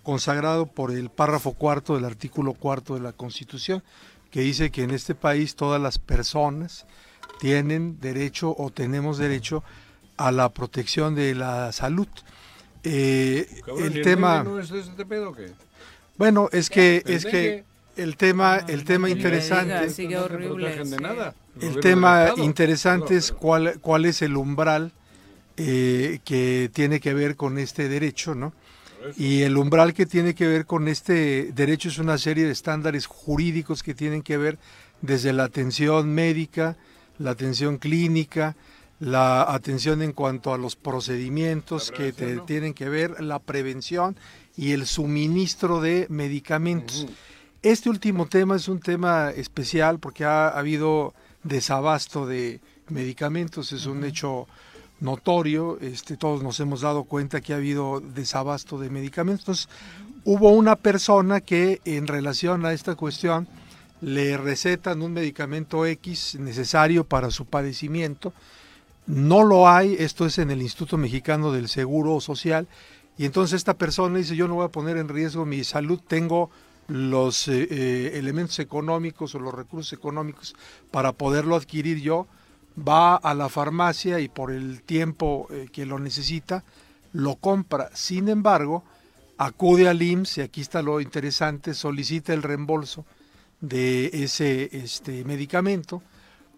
consagrado 0.04 0.66
por 0.66 0.92
el 0.92 1.10
párrafo 1.10 1.52
cuarto 1.54 1.96
del 1.96 2.04
artículo 2.04 2.52
cuarto 2.52 2.94
de 2.94 3.00
la 3.00 3.12
Constitución, 3.12 3.82
que 4.30 4.42
dice 4.42 4.70
que 4.70 4.82
en 4.84 4.90
este 4.92 5.14
país 5.16 5.56
todas 5.56 5.80
las 5.80 5.98
personas 5.98 6.86
tienen 7.40 7.98
derecho 8.00 8.54
o 8.56 8.70
tenemos 8.70 9.18
derecho 9.18 9.64
a 10.16 10.30
la 10.30 10.48
protección 10.50 11.14
de 11.16 11.34
la 11.34 11.72
salud. 11.72 12.06
Eh, 12.84 13.48
Cabrón, 13.64 13.82
¿y 13.92 13.96
el 13.98 14.02
tema, 14.02 14.44
no 14.44 14.60
es 14.60 14.68
de 14.68 14.80
este 14.80 15.04
pedo 15.06 15.30
o 15.30 15.34
qué? 15.34 15.52
bueno, 16.16 16.48
es 16.52 16.70
que 16.70 17.02
El 17.06 17.14
es 17.14 17.26
que 17.26 17.64
el 17.96 18.16
tema, 18.16 18.58
el 18.68 18.84
tema 18.84 19.08
interesante, 19.08 19.86
No 19.86 19.90
sí. 19.90 20.96
nada. 21.00 21.34
El 21.60 21.80
tema 21.80 22.32
interesante 22.36 23.16
es 23.16 23.32
cuál, 23.32 23.78
cuál 23.80 24.04
es 24.04 24.20
el 24.22 24.36
umbral 24.36 24.92
eh, 25.56 26.18
que 26.24 26.70
tiene 26.72 26.98
que 27.00 27.14
ver 27.14 27.36
con 27.36 27.58
este 27.58 27.88
derecho, 27.88 28.34
¿no? 28.34 28.52
Y 29.16 29.42
el 29.42 29.56
umbral 29.56 29.92
que 29.94 30.06
tiene 30.06 30.34
que 30.34 30.46
ver 30.46 30.66
con 30.66 30.88
este 30.88 31.52
derecho 31.52 31.88
es 31.88 31.98
una 31.98 32.18
serie 32.18 32.44
de 32.44 32.52
estándares 32.52 33.06
jurídicos 33.06 33.82
que 33.82 33.94
tienen 33.94 34.22
que 34.22 34.36
ver 34.36 34.58
desde 35.02 35.32
la 35.32 35.44
atención 35.44 36.08
médica, 36.14 36.76
la 37.18 37.30
atención 37.32 37.78
clínica, 37.78 38.56
la 39.00 39.42
atención 39.52 40.02
en 40.02 40.12
cuanto 40.12 40.54
a 40.54 40.58
los 40.58 40.76
procedimientos 40.76 41.90
que 41.90 42.12
te- 42.12 42.38
tienen 42.40 42.72
que 42.74 42.88
ver, 42.88 43.20
la 43.22 43.38
prevención 43.40 44.16
y 44.56 44.72
el 44.72 44.86
suministro 44.86 45.80
de 45.80 46.06
medicamentos. 46.08 47.06
Este 47.62 47.90
último 47.90 48.26
tema 48.26 48.56
es 48.56 48.68
un 48.68 48.80
tema 48.80 49.30
especial 49.30 49.98
porque 49.98 50.24
ha, 50.24 50.48
habido 50.48 51.12
desabasto 51.42 52.26
de 52.26 52.60
medicamentos, 52.88 53.72
es 53.72 53.86
un 53.86 54.04
hecho 54.04 54.46
notorio, 55.04 55.78
este, 55.80 56.16
todos 56.16 56.42
nos 56.42 56.58
hemos 56.58 56.80
dado 56.80 57.04
cuenta 57.04 57.40
que 57.40 57.52
ha 57.52 57.56
habido 57.56 58.00
desabasto 58.00 58.78
de 58.78 58.90
medicamentos. 58.90 59.68
Hubo 60.24 60.50
una 60.50 60.74
persona 60.74 61.40
que 61.40 61.80
en 61.84 62.06
relación 62.06 62.64
a 62.64 62.72
esta 62.72 62.96
cuestión 62.96 63.46
le 64.00 64.36
recetan 64.36 65.02
un 65.02 65.12
medicamento 65.12 65.86
X 65.86 66.36
necesario 66.40 67.04
para 67.04 67.30
su 67.30 67.44
padecimiento, 67.44 68.32
no 69.06 69.44
lo 69.44 69.68
hay, 69.68 69.96
esto 69.98 70.24
es 70.24 70.38
en 70.38 70.50
el 70.50 70.62
Instituto 70.62 70.96
Mexicano 70.96 71.52
del 71.52 71.68
Seguro 71.68 72.20
Social, 72.20 72.66
y 73.18 73.26
entonces 73.26 73.58
esta 73.58 73.74
persona 73.74 74.18
dice, 74.18 74.34
yo 74.34 74.48
no 74.48 74.56
voy 74.56 74.64
a 74.64 74.68
poner 74.68 74.96
en 74.96 75.08
riesgo 75.08 75.44
mi 75.44 75.62
salud, 75.62 76.00
tengo 76.06 76.50
los 76.88 77.48
eh, 77.48 77.68
eh, 77.70 78.12
elementos 78.14 78.58
económicos 78.58 79.34
o 79.34 79.38
los 79.38 79.54
recursos 79.54 79.92
económicos 79.92 80.54
para 80.90 81.12
poderlo 81.12 81.56
adquirir 81.56 82.00
yo, 82.00 82.26
va 82.76 83.16
a 83.16 83.34
la 83.34 83.48
farmacia 83.48 84.20
y 84.20 84.28
por 84.28 84.50
el 84.50 84.82
tiempo 84.82 85.46
eh, 85.50 85.68
que 85.72 85.86
lo 85.86 85.98
necesita, 85.98 86.64
lo 87.12 87.36
compra. 87.36 87.90
Sin 87.94 88.28
embargo, 88.28 88.84
acude 89.38 89.88
al 89.88 90.02
IMSS, 90.02 90.38
y 90.38 90.40
aquí 90.42 90.60
está 90.60 90.82
lo 90.82 91.00
interesante, 91.00 91.74
solicita 91.74 92.32
el 92.32 92.42
reembolso 92.42 93.04
de 93.60 94.10
ese 94.12 94.70
este, 94.72 95.24
medicamento. 95.24 96.02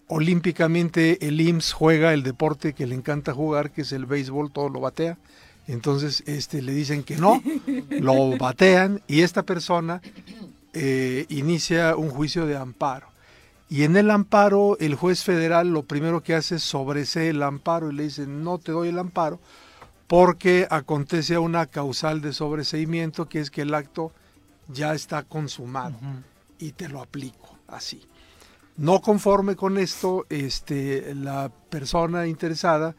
Olímpicamente 0.08 1.26
el 1.26 1.40
IMSS 1.40 1.72
juega 1.72 2.14
el 2.14 2.22
deporte 2.22 2.72
que 2.72 2.86
le 2.86 2.94
encanta 2.94 3.32
jugar, 3.32 3.70
que 3.70 3.82
es 3.82 3.92
el 3.92 4.06
béisbol, 4.06 4.52
todo 4.52 4.68
lo 4.68 4.80
batea. 4.80 5.18
Entonces 5.66 6.22
este, 6.26 6.62
le 6.62 6.72
dicen 6.72 7.02
que 7.02 7.16
no, 7.16 7.42
lo 7.90 8.36
batean 8.38 9.02
y 9.08 9.22
esta 9.22 9.42
persona 9.42 10.00
eh, 10.72 11.26
inicia 11.28 11.96
un 11.96 12.10
juicio 12.10 12.46
de 12.46 12.56
amparo. 12.56 13.08
Y 13.68 13.82
en 13.82 13.96
el 13.96 14.10
amparo, 14.10 14.76
el 14.78 14.94
juez 14.94 15.24
federal 15.24 15.68
lo 15.68 15.82
primero 15.82 16.22
que 16.22 16.34
hace 16.34 16.56
es 16.56 16.62
sobreseer 16.62 17.34
el 17.34 17.42
amparo 17.42 17.90
y 17.90 17.94
le 17.94 18.04
dice, 18.04 18.26
no 18.26 18.58
te 18.58 18.72
doy 18.72 18.88
el 18.88 18.98
amparo 18.98 19.40
porque 20.06 20.68
acontece 20.70 21.36
una 21.38 21.66
causal 21.66 22.20
de 22.20 22.32
sobreseimiento 22.32 23.28
que 23.28 23.40
es 23.40 23.50
que 23.50 23.62
el 23.62 23.74
acto 23.74 24.12
ya 24.68 24.94
está 24.94 25.24
consumado 25.24 25.96
y 26.58 26.72
te 26.72 26.88
lo 26.88 27.00
aplico 27.00 27.58
así. 27.66 28.06
No 28.76 29.00
conforme 29.00 29.56
con 29.56 29.78
esto, 29.78 30.26
este, 30.28 31.14
la 31.14 31.50
persona 31.70 32.26
interesada 32.26 32.94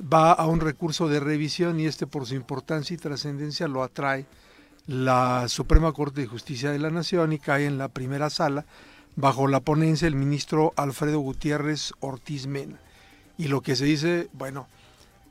va 0.00 0.32
a 0.32 0.46
un 0.46 0.60
recurso 0.60 1.08
de 1.08 1.20
revisión 1.20 1.78
y 1.78 1.86
este 1.86 2.06
por 2.06 2.26
su 2.26 2.34
importancia 2.34 2.94
y 2.94 2.96
trascendencia 2.98 3.68
lo 3.68 3.82
atrae 3.82 4.26
la 4.86 5.46
Suprema 5.48 5.92
Corte 5.92 6.22
de 6.22 6.26
Justicia 6.26 6.72
de 6.72 6.78
la 6.78 6.90
Nación 6.90 7.32
y 7.32 7.38
cae 7.38 7.66
en 7.66 7.78
la 7.78 7.88
primera 7.88 8.30
sala 8.30 8.64
bajo 9.20 9.46
la 9.46 9.60
ponencia 9.60 10.06
del 10.06 10.14
ministro 10.16 10.72
Alfredo 10.76 11.20
Gutiérrez 11.20 11.92
Ortiz 12.00 12.46
Mena. 12.46 12.78
Y 13.38 13.48
lo 13.48 13.60
que 13.60 13.76
se 13.76 13.84
dice, 13.84 14.28
bueno, 14.32 14.66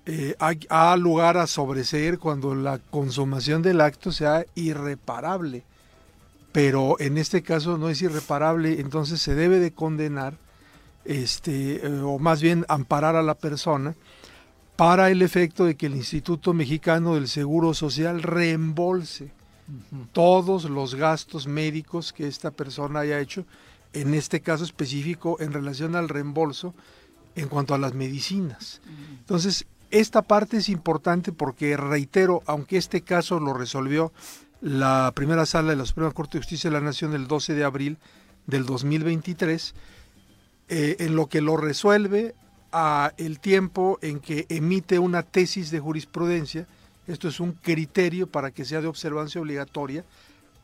eh, 0.06 0.36
hay- 0.40 0.66
ha 0.70 0.96
lugar 0.96 1.38
a 1.38 1.48
sobreseer 1.48 2.20
cuando 2.20 2.56
la 2.56 2.80
consumación 2.80 3.62
del 3.62 3.82
acto 3.82 4.12
sea 4.12 4.46
irreparable, 4.56 5.64
pero 6.52 7.00
en 7.00 7.18
este 7.18 7.42
caso 7.44 7.78
no 7.78 7.90
es 7.90 8.02
irreparable, 8.02 8.80
entonces 8.80 9.22
se 9.22 9.36
debe 9.36 9.60
de 9.60 9.72
condenar, 9.72 10.36
este, 11.06 11.86
eh, 11.86 12.00
o 12.02 12.18
más 12.20 12.42
bien 12.42 12.66
amparar 12.68 13.16
a 13.16 13.22
la 13.22 13.36
persona 13.36 13.96
para 14.76 15.12
el 15.12 15.22
efecto 15.22 15.66
de 15.66 15.76
que 15.76 15.88
el 15.88 15.96
Instituto 15.96 16.54
Mexicano 16.54 17.16
del 17.16 17.28
Seguro 17.28 17.74
Social 17.74 18.24
reembolse 18.24 19.32
todos 20.14 20.64
los 20.64 20.96
gastos 20.96 21.46
médicos 21.48 22.14
que 22.14 22.28
esta 22.28 22.50
persona 22.50 23.02
haya 23.02 23.20
hecho, 23.20 23.46
en 23.94 24.14
este 24.14 24.42
caso 24.42 24.64
específico 24.64 25.38
en 25.40 25.54
relación 25.54 25.96
al 25.96 26.10
reembolso 26.10 26.74
en 27.36 27.48
cuanto 27.48 27.74
a 27.74 27.78
las 27.78 27.94
medicinas. 27.94 28.82
Entonces, 29.20 29.66
esta 29.92 30.22
parte 30.22 30.58
es 30.58 30.70
importante 30.70 31.32
porque, 31.32 31.76
reitero, 31.78 32.44
aunque 32.46 32.78
este 32.78 33.02
caso 33.02 33.40
lo 33.40 33.54
resolvió 33.54 34.12
la 34.62 35.12
primera 35.16 35.46
sala 35.46 35.72
de 35.72 35.78
la 35.78 35.86
Suprema 35.86 36.12
Corte 36.12 36.38
de 36.38 36.44
Justicia 36.44 36.70
de 36.70 36.76
la 36.76 36.86
Nación 36.86 37.14
el 37.14 37.28
12 37.28 37.54
de 37.54 37.64
abril 37.64 37.98
del 38.46 38.66
2023, 38.66 39.74
eh, 40.68 40.96
en 41.00 41.16
lo 41.16 41.28
que 41.28 41.42
lo 41.42 41.58
resuelve 41.58 42.36
a 42.72 43.14
el 43.18 43.40
tiempo 43.40 43.98
en 44.02 44.20
que 44.20 44.46
emite 44.50 45.00
una 45.00 45.24
tesis 45.24 45.72
de 45.72 45.80
jurisprudencia, 45.80 46.68
esto 47.08 47.28
es 47.28 47.40
un 47.40 47.54
criterio 47.54 48.28
para 48.28 48.52
que 48.52 48.66
sea 48.66 48.82
de 48.82 48.88
observancia 48.88 49.42
obligatoria, 49.42 50.06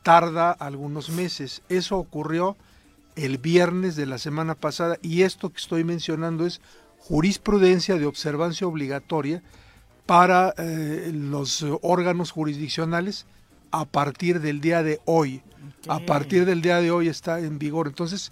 tarda 0.03 0.51
algunos 0.51 1.09
meses. 1.09 1.63
Eso 1.69 1.97
ocurrió 1.97 2.55
el 3.15 3.37
viernes 3.37 3.95
de 3.95 4.05
la 4.05 4.17
semana 4.17 4.55
pasada 4.55 4.97
y 5.01 5.21
esto 5.21 5.51
que 5.51 5.59
estoy 5.59 5.83
mencionando 5.83 6.45
es 6.45 6.61
jurisprudencia 6.97 7.95
de 7.95 8.05
observancia 8.05 8.67
obligatoria 8.67 9.41
para 10.05 10.53
eh, 10.57 11.11
los 11.13 11.65
órganos 11.81 12.31
jurisdiccionales 12.31 13.25
a 13.71 13.85
partir 13.85 14.39
del 14.39 14.61
día 14.61 14.83
de 14.83 14.99
hoy. 15.05 15.41
A 15.87 15.99
partir 15.99 16.45
del 16.45 16.61
día 16.61 16.79
de 16.79 16.91
hoy 16.91 17.07
está 17.07 17.39
en 17.39 17.57
vigor. 17.59 17.87
Entonces, 17.87 18.31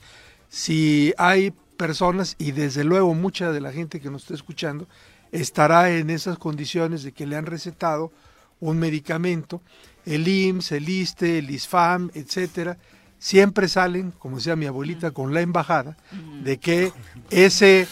si 0.49 1.13
hay 1.17 1.51
personas, 1.77 2.35
y 2.37 2.51
desde 2.51 2.83
luego 2.83 3.13
mucha 3.13 3.51
de 3.51 3.61
la 3.61 3.71
gente 3.71 3.99
que 3.99 4.09
nos 4.09 4.23
está 4.23 4.35
escuchando, 4.35 4.87
estará 5.31 5.91
en 5.91 6.09
esas 6.09 6.37
condiciones 6.37 7.03
de 7.03 7.11
que 7.11 7.25
le 7.25 7.35
han 7.35 7.45
recetado 7.45 8.11
un 8.59 8.77
medicamento, 8.77 9.61
el 10.05 10.27
IMSS, 10.27 10.71
el 10.73 10.89
ISTE, 10.89 11.39
el 11.39 11.49
ISFAM, 11.49 12.11
etcétera, 12.13 12.77
siempre 13.23 13.69
salen, 13.69 14.11
como 14.19 14.35
decía 14.35 14.57
mi 14.57 14.65
abuelita, 14.65 15.11
con 15.11 15.33
la 15.33 15.39
embajada 15.39 15.95
de 16.43 16.57
que 16.59 16.91
ese 17.29 17.87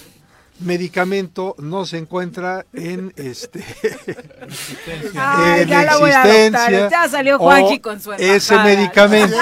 medicamento 0.59 1.55
no 1.57 1.85
se 1.85 1.99
encuentra 1.99 2.65
en 2.73 3.13
este 3.15 3.63
en 5.57 5.69
ya 5.69 5.83
la 5.83 5.97
voy 5.97 6.11
a 6.11 6.23
adoptar. 6.23 6.89
Ya 6.91 7.07
salió 7.07 7.37
o 7.37 7.39
Juanji 7.39 7.79
con 7.79 8.01
su 8.01 8.11
ese 8.11 8.57
medicamento 8.57 9.37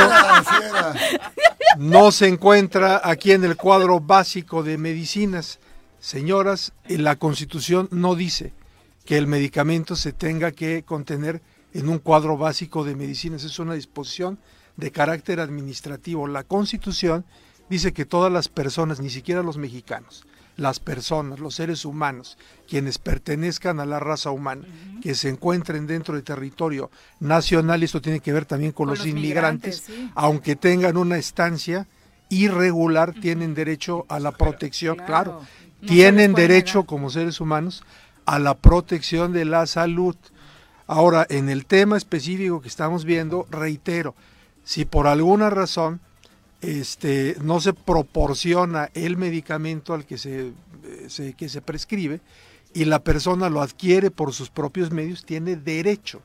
no 1.79 2.11
se 2.11 2.27
encuentra 2.27 3.01
aquí 3.03 3.31
en 3.31 3.43
el 3.43 3.57
cuadro 3.57 3.99
básico 3.99 4.61
de 4.61 4.77
medicinas. 4.77 5.57
Señoras, 5.99 6.71
en 6.87 7.03
la 7.03 7.15
Constitución 7.15 7.89
no 7.91 8.13
dice 8.13 8.53
que 9.05 9.17
el 9.17 9.25
medicamento 9.25 9.95
se 9.95 10.13
tenga 10.13 10.51
que 10.51 10.83
contener 10.83 11.41
en 11.73 11.89
un 11.89 11.97
cuadro 11.97 12.37
básico 12.37 12.83
de 12.83 12.95
medicinas. 12.95 13.43
Es 13.43 13.57
una 13.57 13.73
disposición 13.73 14.37
de 14.79 14.91
carácter 14.91 15.39
administrativo. 15.39 16.27
La 16.27 16.43
Constitución 16.43 17.25
dice 17.69 17.93
que 17.93 18.05
todas 18.05 18.31
las 18.31 18.47
personas, 18.47 18.99
ni 18.99 19.09
siquiera 19.09 19.43
los 19.43 19.57
mexicanos, 19.57 20.25
las 20.55 20.79
personas, 20.79 21.39
los 21.39 21.55
seres 21.55 21.85
humanos, 21.85 22.37
quienes 22.67 22.97
pertenezcan 22.97 23.79
a 23.79 23.85
la 23.85 23.99
raza 23.99 24.31
humana, 24.31 24.63
que 25.01 25.15
se 25.15 25.29
encuentren 25.29 25.87
dentro 25.87 26.15
del 26.15 26.23
territorio 26.23 26.91
nacional, 27.19 27.81
y 27.81 27.85
esto 27.85 28.01
tiene 28.01 28.19
que 28.19 28.33
ver 28.33 28.45
también 28.45 28.71
con, 28.71 28.87
Con 28.87 28.89
los, 28.89 28.99
los 28.99 29.07
inmigrantes, 29.07 29.87
migrantes, 29.87 30.07
sí. 30.07 30.11
aunque 30.15 30.55
tengan 30.55 30.97
una 30.97 31.17
estancia 31.17 31.87
irregular, 32.29 33.13
tienen 33.13 33.53
derecho 33.53 34.05
a 34.09 34.19
la 34.19 34.31
protección, 34.31 34.97
claro, 34.97 35.39
Claro. 35.39 35.41
No 35.81 35.87
se 35.87 35.93
tienen 35.93 36.33
derecho 36.33 36.83
como 36.83 37.09
seres 37.09 37.39
humanos 37.39 37.83
a 38.25 38.37
la 38.37 38.55
protección 38.55 39.31
de 39.31 39.45
la 39.45 39.65
salud. 39.65 40.15
Ahora, 40.87 41.25
en 41.29 41.49
el 41.49 41.65
tema 41.65 41.95
específico 41.95 42.61
que 42.61 42.67
estamos 42.67 43.05
viendo, 43.05 43.47
reitero, 43.49 44.13
si 44.69 44.85
por 44.85 45.07
alguna 45.07 45.49
razón 45.49 45.99
este, 46.61 47.35
no 47.41 47.59
se 47.59 47.73
proporciona 47.73 48.91
el 48.93 49.17
medicamento 49.17 49.95
al 49.95 50.05
que 50.05 50.19
se, 50.19 50.49
eh, 50.49 50.53
se- 51.07 51.33
que 51.33 51.49
se 51.49 51.61
prescribe 51.61 52.21
y 52.75 52.85
la 52.85 52.99
persona 52.99 53.49
lo 53.49 53.63
adquiere 53.63 54.11
por 54.11 54.31
sus 54.31 54.51
propios 54.51 54.91
medios, 54.91 55.25
tiene 55.25 55.55
derecho 55.55 56.21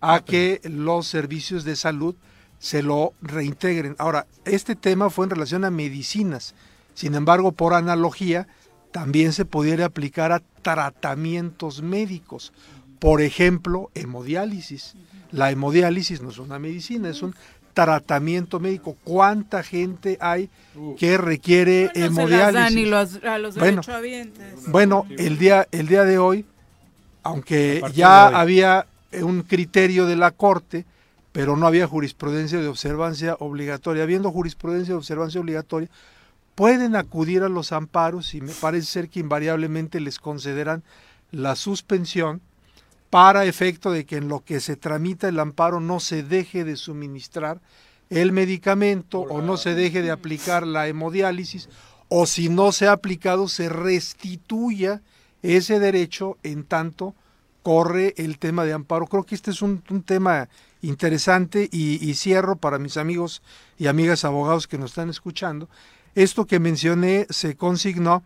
a 0.00 0.20
que 0.24 0.60
los 0.62 1.08
servicios 1.08 1.64
de 1.64 1.74
salud 1.74 2.14
se 2.60 2.84
lo 2.84 3.14
reintegren. 3.20 3.96
Ahora, 3.98 4.28
este 4.44 4.76
tema 4.76 5.10
fue 5.10 5.24
en 5.26 5.30
relación 5.30 5.64
a 5.64 5.70
medicinas, 5.72 6.54
sin 6.94 7.16
embargo, 7.16 7.50
por 7.50 7.74
analogía, 7.74 8.46
también 8.92 9.32
se 9.32 9.44
pudiera 9.44 9.86
aplicar 9.86 10.30
a 10.30 10.40
tratamientos 10.62 11.82
médicos. 11.82 12.52
Por 13.00 13.22
ejemplo, 13.22 13.90
hemodiálisis. 13.94 14.94
La 15.32 15.50
hemodiálisis 15.50 16.20
no 16.22 16.28
es 16.30 16.38
una 16.38 16.60
medicina, 16.60 17.08
es 17.08 17.22
un 17.22 17.34
tratamiento 17.74 18.60
médico. 18.60 18.96
¿Cuánta 19.04 19.62
gente 19.62 20.18
hay 20.20 20.48
que 20.98 21.16
requiere 21.18 21.86
No 21.86 21.92
se 21.94 22.00
las 22.00 22.10
hemodiálisis? 22.10 22.54
dan 22.54 22.90
los, 22.90 23.24
a 23.24 23.38
los 23.38 23.54
Bueno, 23.56 23.80
derechohabientes. 23.82 24.68
Bueno, 24.68 25.06
el 25.18 25.38
día, 25.38 25.66
el 25.72 25.88
día 25.88 26.04
de 26.04 26.18
hoy, 26.18 26.44
aunque 27.22 27.82
ya 27.94 28.28
hoy. 28.28 28.34
había 28.36 28.86
un 29.22 29.42
criterio 29.42 30.06
de 30.06 30.16
la 30.16 30.30
Corte, 30.30 30.84
pero 31.32 31.56
no 31.56 31.66
había 31.66 31.86
jurisprudencia 31.86 32.58
de 32.60 32.68
observancia 32.68 33.36
obligatoria. 33.38 34.02
Habiendo 34.02 34.30
jurisprudencia 34.30 34.92
de 34.94 34.98
observancia 34.98 35.40
obligatoria, 35.40 35.88
pueden 36.54 36.96
acudir 36.96 37.42
a 37.42 37.48
los 37.48 37.72
amparos 37.72 38.34
y 38.34 38.40
me 38.42 38.52
parece 38.52 38.86
ser 38.86 39.08
que 39.08 39.20
invariablemente 39.20 40.00
les 40.00 40.18
concederán 40.18 40.82
la 41.30 41.56
suspensión 41.56 42.42
para 43.12 43.44
efecto 43.44 43.90
de 43.90 44.06
que 44.06 44.16
en 44.16 44.28
lo 44.28 44.42
que 44.42 44.58
se 44.58 44.74
tramita 44.74 45.28
el 45.28 45.38
amparo 45.38 45.80
no 45.80 46.00
se 46.00 46.22
deje 46.22 46.64
de 46.64 46.76
suministrar 46.76 47.60
el 48.08 48.32
medicamento 48.32 49.20
o 49.20 49.42
no 49.42 49.58
se 49.58 49.74
deje 49.74 50.00
de 50.00 50.10
aplicar 50.10 50.66
la 50.66 50.88
hemodiálisis 50.88 51.68
o 52.08 52.24
si 52.24 52.48
no 52.48 52.72
se 52.72 52.88
ha 52.88 52.92
aplicado 52.92 53.48
se 53.48 53.68
restituya 53.68 55.02
ese 55.42 55.78
derecho 55.78 56.38
en 56.42 56.64
tanto 56.64 57.14
corre 57.62 58.14
el 58.16 58.38
tema 58.38 58.64
de 58.64 58.72
amparo. 58.72 59.06
Creo 59.06 59.24
que 59.24 59.34
este 59.34 59.50
es 59.50 59.60
un, 59.60 59.82
tema 60.06 60.48
interesante 60.80 61.68
y, 61.70 62.02
y 62.02 62.14
cierro 62.14 62.56
para 62.56 62.78
mis 62.78 62.96
amigos 62.96 63.42
y 63.76 63.88
amigas 63.88 64.24
abogados 64.24 64.66
que 64.66 64.78
nos 64.78 64.92
están 64.92 65.10
escuchando. 65.10 65.68
Esto 66.14 66.46
que 66.46 66.60
mencioné 66.60 67.26
se 67.28 67.56
consignó 67.56 68.22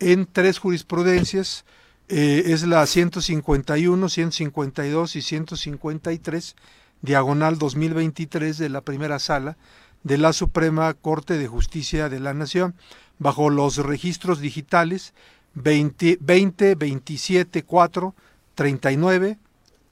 en 0.00 0.26
tres 0.26 0.58
jurisprudencias, 0.58 1.64
eh, 2.08 2.44
es 2.46 2.66
la 2.66 2.86
151, 2.86 4.08
152 4.08 5.16
y 5.16 5.22
153, 5.22 6.56
diagonal 7.02 7.58
2023 7.58 8.58
de 8.58 8.68
la 8.68 8.80
primera 8.80 9.18
sala 9.18 9.56
de 10.02 10.18
la 10.18 10.32
Suprema 10.32 10.92
Corte 10.94 11.38
de 11.38 11.46
Justicia 11.48 12.08
de 12.08 12.20
la 12.20 12.34
Nación, 12.34 12.74
bajo 13.18 13.48
los 13.50 13.76
registros 13.78 14.40
digitales 14.40 15.14
20, 15.54 16.18
20 16.20 16.74
27, 16.74 17.62
4, 17.62 18.14
39, 18.54 19.38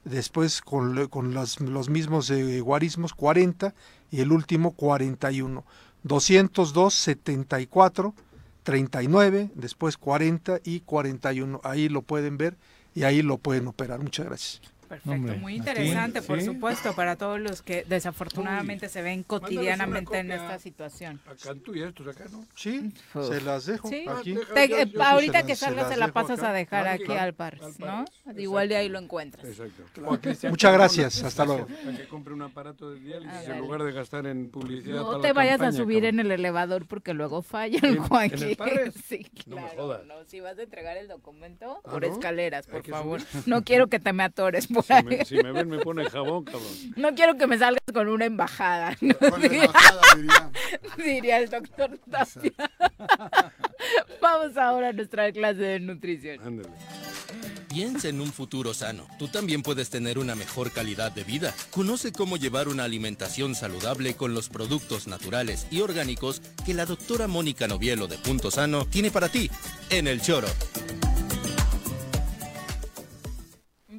después 0.04 0.60
con, 0.60 1.06
con 1.08 1.32
las- 1.34 1.60
los 1.60 1.88
mismos 1.88 2.28
eh, 2.30 2.60
guarismos 2.60 3.14
40 3.14 3.74
y 4.10 4.20
el 4.20 4.32
último 4.32 4.72
41. 4.72 5.64
202, 6.04 6.92
74, 6.94 8.14
39, 8.62 9.50
después 9.54 9.96
40 9.96 10.60
y 10.64 10.80
41. 10.80 11.60
Ahí 11.64 11.88
lo 11.88 12.02
pueden 12.02 12.38
ver 12.38 12.56
y 12.94 13.04
ahí 13.04 13.22
lo 13.22 13.38
pueden 13.38 13.66
operar. 13.66 14.00
Muchas 14.00 14.26
gracias. 14.26 14.71
Perfecto, 14.92 15.10
Hombre, 15.10 15.36
muy 15.38 15.52
aquí, 15.54 15.58
interesante, 15.70 16.20
por 16.20 16.38
sí. 16.38 16.44
supuesto, 16.44 16.92
para 16.94 17.16
todos 17.16 17.40
los 17.40 17.62
que 17.62 17.82
desafortunadamente 17.88 18.90
se 18.90 19.00
ven 19.00 19.22
cotidianamente 19.22 20.18
en 20.18 20.32
esta 20.32 20.58
situación. 20.58 21.18
A 21.26 21.34
Cantú 21.34 21.74
y 21.74 21.82
a 21.82 21.88
estos 21.88 22.06
acá, 22.08 22.26
¿no? 22.30 22.44
Sí, 22.54 22.92
se 23.14 23.40
las 23.40 23.64
dejo 23.64 23.88
Sí. 23.88 24.04
aquí. 24.06 24.34
Te- 24.54 24.68
yo- 24.68 24.76
eh, 24.76 24.86
yo 24.92 25.02
ahorita 25.02 25.40
se 25.40 25.46
que 25.46 25.56
se 25.56 25.64
salgas 25.64 25.84
las 25.84 25.94
se 25.94 25.96
la 25.98 26.08
pasas 26.08 26.40
acá. 26.40 26.50
a 26.50 26.52
dejar 26.52 26.88
Ah, 26.88 26.92
aquí 26.92 27.04
claro. 27.04 27.22
al 27.22 27.32
Pars, 27.34 27.62
Al 27.62 27.72
¿no? 27.78 28.04
Pars, 28.24 28.38
Igual 28.38 28.68
de 28.68 28.76
ahí 28.76 28.86
exacto. 28.86 29.00
lo 29.00 29.04
encuentras. 29.06 29.44
Exacto. 29.46 29.82
O 30.04 30.12
a 30.12 30.20
Cristian 30.20 30.50
Muchas 30.52 30.72
gracias, 30.74 31.22
hasta 31.22 31.44
luego. 31.46 31.66
Para 31.66 31.96
que 31.96 32.08
compre 32.08 32.34
un 32.34 32.42
aparato 32.42 32.90
de 32.90 33.00
diálisis 33.00 33.32
Ah, 33.48 33.52
en 33.54 33.58
lugar 33.60 33.82
de 33.84 33.92
gastar 33.92 34.26
en 34.26 34.50
publicidad. 34.50 34.96
No 34.96 35.06
para 35.06 35.20
te 35.22 35.28
la 35.28 35.32
vayas 35.32 35.54
a 35.54 35.58
campaña, 35.64 35.82
subir 35.82 36.02
cabrón. 36.02 36.20
en 36.20 36.26
el 36.26 36.32
elevador 36.32 36.86
porque 36.86 37.14
luego 37.14 37.40
falla 37.40 37.78
¿En- 37.78 37.84
el 37.86 37.96
en 37.96 38.02
Juanqui. 38.02 38.42
el 38.44 38.56
Parres? 38.56 38.94
Sí, 39.08 39.26
No 39.46 39.56
me 39.56 39.62
claro. 39.62 39.76
jodas. 39.82 40.04
no, 40.06 40.14
si 40.26 40.40
vas 40.40 40.58
a 40.58 40.62
entregar 40.62 40.98
el 40.98 41.08
documento, 41.08 41.80
Ah, 41.82 41.90
por 41.90 42.04
escaleras, 42.04 42.66
por 42.66 42.84
favor. 42.86 43.22
No 43.46 43.62
quiero 43.64 43.86
que 43.86 43.98
te 44.00 44.12
me 44.12 44.22
atores 44.22 44.66
por 44.66 44.81
Si 44.82 44.92
ahí. 44.92 45.02
me, 45.02 45.24
si 45.24 45.36
me 45.36 45.52
ven, 45.52 45.68
me 45.68 45.78
pone 45.78 46.04
jabón, 46.08 46.44
cabrón. 46.44 46.62
No 46.96 47.14
quiero 47.14 47.36
que 47.36 47.46
me 47.46 47.58
salgas 47.58 47.82
con 47.92 48.08
una 48.08 48.24
embajada. 48.24 48.96
¿no? 49.00 49.14
Con 49.18 49.44
embajada, 49.44 50.00
diría. 50.16 50.50
Diría 50.96 51.38
el 51.38 51.50
doctor 51.50 51.98
Tapia. 52.10 52.52
Vamos 54.20 54.56
ahora 54.56 54.88
a 54.88 54.92
nuestra 54.92 55.30
clase 55.32 55.60
de 55.60 55.80
nutrición. 55.80 56.40
Ándale. 56.44 56.68
Piensa 57.68 58.08
en 58.08 58.20
un 58.20 58.30
futuro 58.30 58.74
sano. 58.74 59.06
Tú 59.18 59.28
también 59.28 59.62
puedes 59.62 59.88
tener 59.88 60.18
una 60.18 60.34
mejor 60.34 60.70
calidad 60.72 61.10
de 61.10 61.24
vida. 61.24 61.54
Conoce 61.70 62.12
cómo 62.12 62.36
llevar 62.36 62.68
una 62.68 62.84
alimentación 62.84 63.54
saludable 63.54 64.14
con 64.14 64.34
los 64.34 64.50
productos 64.50 65.06
naturales 65.06 65.66
y 65.70 65.80
orgánicos 65.80 66.42
que 66.66 66.74
la 66.74 66.84
doctora 66.84 67.28
Mónica 67.28 67.68
Novielo 67.68 68.08
de 68.08 68.18
Punto 68.18 68.50
Sano 68.50 68.84
tiene 68.84 69.10
para 69.10 69.30
ti 69.30 69.50
en 69.88 70.06
El 70.06 70.20
Choro. 70.20 70.48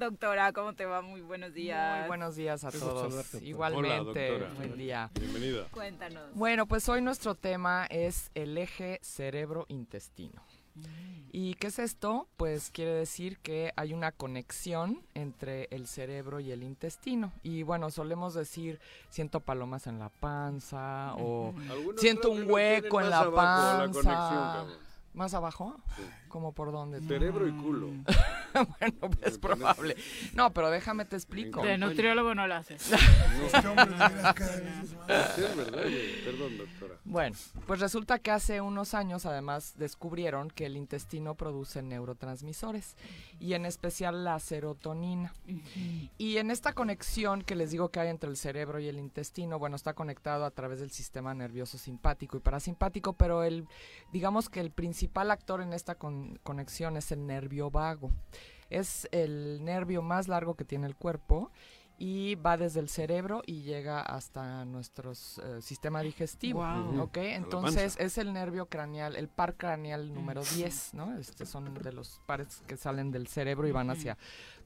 Doctora, 0.04 0.52
¿cómo 0.52 0.74
te 0.74 0.86
va? 0.86 1.02
Muy 1.02 1.22
buenos 1.22 1.54
días. 1.54 2.00
Muy 2.00 2.08
buenos 2.10 2.36
días 2.36 2.66
a 2.66 2.72
Qué 2.72 2.78
todos. 2.78 3.04
saludarte. 3.04 3.46
Igualmente, 3.48 3.90
Hola, 3.90 4.04
doctora. 4.04 4.54
buen 4.58 4.78
día. 4.78 5.10
Bienvenida. 5.18 5.64
Cuéntanos. 5.72 6.34
Bueno, 6.34 6.66
pues 6.66 6.90
hoy 6.90 7.02
nuestro 7.02 7.36
tema 7.36 7.86
es 7.86 8.30
el 8.36 8.58
eje 8.58 9.00
cerebro-intestino. 9.02 10.42
¿Y 11.32 11.54
qué 11.54 11.68
es 11.68 11.80
esto? 11.80 12.28
Pues 12.36 12.70
quiere 12.70 12.92
decir 12.94 13.38
que 13.40 13.72
hay 13.78 13.94
una 13.94 14.12
conexión 14.12 15.02
entre 15.14 15.70
el 15.72 15.88
cerebro 15.88 16.42
y 16.42 16.52
el 16.52 16.64
intestino. 16.64 17.32
Y 17.42 17.64
bueno, 17.64 17.90
solemos 17.90 18.34
decir, 18.34 18.82
siento 19.10 19.40
palomas 19.40 19.88
en 19.88 20.00
la 20.00 20.10
panza 20.10 21.14
o 21.16 21.54
siento 21.96 22.30
un 22.30 22.52
hueco 22.52 23.00
en 23.00 23.10
la 23.10 23.20
abajo, 23.20 23.32
la 23.38 23.84
panza. 23.94 24.02
conexión. 24.02 24.84
¿Más 25.14 25.34
abajo? 25.34 25.76
Sí. 25.96 26.04
¿Como 26.28 26.52
por 26.54 26.72
dónde? 26.74 27.00
Cerebro 27.02 27.48
y 27.48 27.52
culo. 27.54 27.88
bueno, 28.80 29.10
pues 29.20 29.38
probable. 29.38 29.96
No, 30.34 30.54
pero 30.54 30.70
déjame 30.70 31.06
te 31.06 31.16
explico. 31.16 31.62
De 31.64 31.78
nutriólogo 31.78 32.36
no 32.36 32.48
lo 32.48 32.56
haces. 32.56 32.92
Hombre 33.66 33.86
de 33.86 33.96
veras 34.16 34.34
cada 34.34 34.56
vez 34.58 34.74
es 34.84 34.94
más. 34.96 35.36
Sí, 35.36 35.42
es 35.44 35.56
verdad, 35.56 35.82
güey. 35.84 36.24
Perdón, 36.26 36.58
doctora. 36.58 36.96
Bueno, 37.06 37.36
pues 37.68 37.80
resulta 37.80 38.20
que 38.20 38.32
hace 38.32 38.62
unos 38.62 38.94
años 38.94 39.26
además 39.26 39.74
descubrieron 39.78 40.50
que 40.50 40.66
el 40.66 40.78
intestino 40.78 41.36
produce 41.36 41.82
neurotransmisores 41.82 42.96
y 43.40 43.54
en 43.54 43.66
especial 43.66 44.24
la 44.24 44.40
serotonina. 44.40 45.34
Y 46.18 46.38
en 46.38 46.52
esta 46.52 46.74
conexión 46.74 47.42
que 47.42 47.56
les 47.56 47.72
digo 47.72 47.90
que 47.90 48.00
hay 48.00 48.10
entre 48.10 48.30
el 48.30 48.38
cerebro 48.38 48.80
y 48.80 48.88
el 48.88 49.00
intestino, 49.00 49.60
bueno, 49.60 49.76
está 49.76 49.94
conectado 49.94 50.46
a 50.46 50.52
través 50.52 50.80
del 50.80 50.92
sistema 50.92 51.34
nervioso 51.34 51.78
simpático 51.78 52.38
y 52.38 52.40
parasimpático, 52.40 53.14
pero 53.14 53.44
el 53.44 53.68
digamos 54.12 54.50
que 54.50 54.60
el 54.60 54.72
principal 54.72 55.32
actor 55.32 55.62
en 55.62 55.74
esta 55.74 55.96
con- 55.96 56.40
conexión 56.44 56.98
es 56.98 57.12
el 57.12 57.26
nervio 57.26 57.70
vago. 57.72 58.12
Es 58.74 59.08
el 59.12 59.64
nervio 59.64 60.02
más 60.02 60.28
largo 60.28 60.56
que 60.56 60.66
tiene 60.66 60.88
el 60.88 60.96
cuerpo 60.96 61.52
y 61.98 62.36
va 62.36 62.58
desde 62.58 62.80
el 62.80 62.90
cerebro 62.90 63.44
y 63.46 63.62
llega 63.62 64.02
hasta 64.02 64.66
nuestro 64.66 65.12
eh, 65.12 65.62
sistema 65.62 66.02
digestivo. 66.02 66.66
¿ok? 67.00 67.18
Entonces 67.18 67.96
es 68.00 68.18
el 68.18 68.34
nervio 68.34 68.66
craneal, 68.66 69.16
el 69.16 69.28
par 69.28 69.56
craneal 69.56 70.14
número 70.14 70.42
10, 70.44 70.96
¿no? 70.96 71.18
Este 71.18 71.46
son 71.46 71.74
de 71.74 71.94
los 71.94 72.20
pares 72.26 72.62
que 72.68 72.78
salen 72.78 73.12
del 73.12 73.28
cerebro 73.28 73.68
y 73.68 73.72
van 73.72 73.90
hacia 73.90 74.18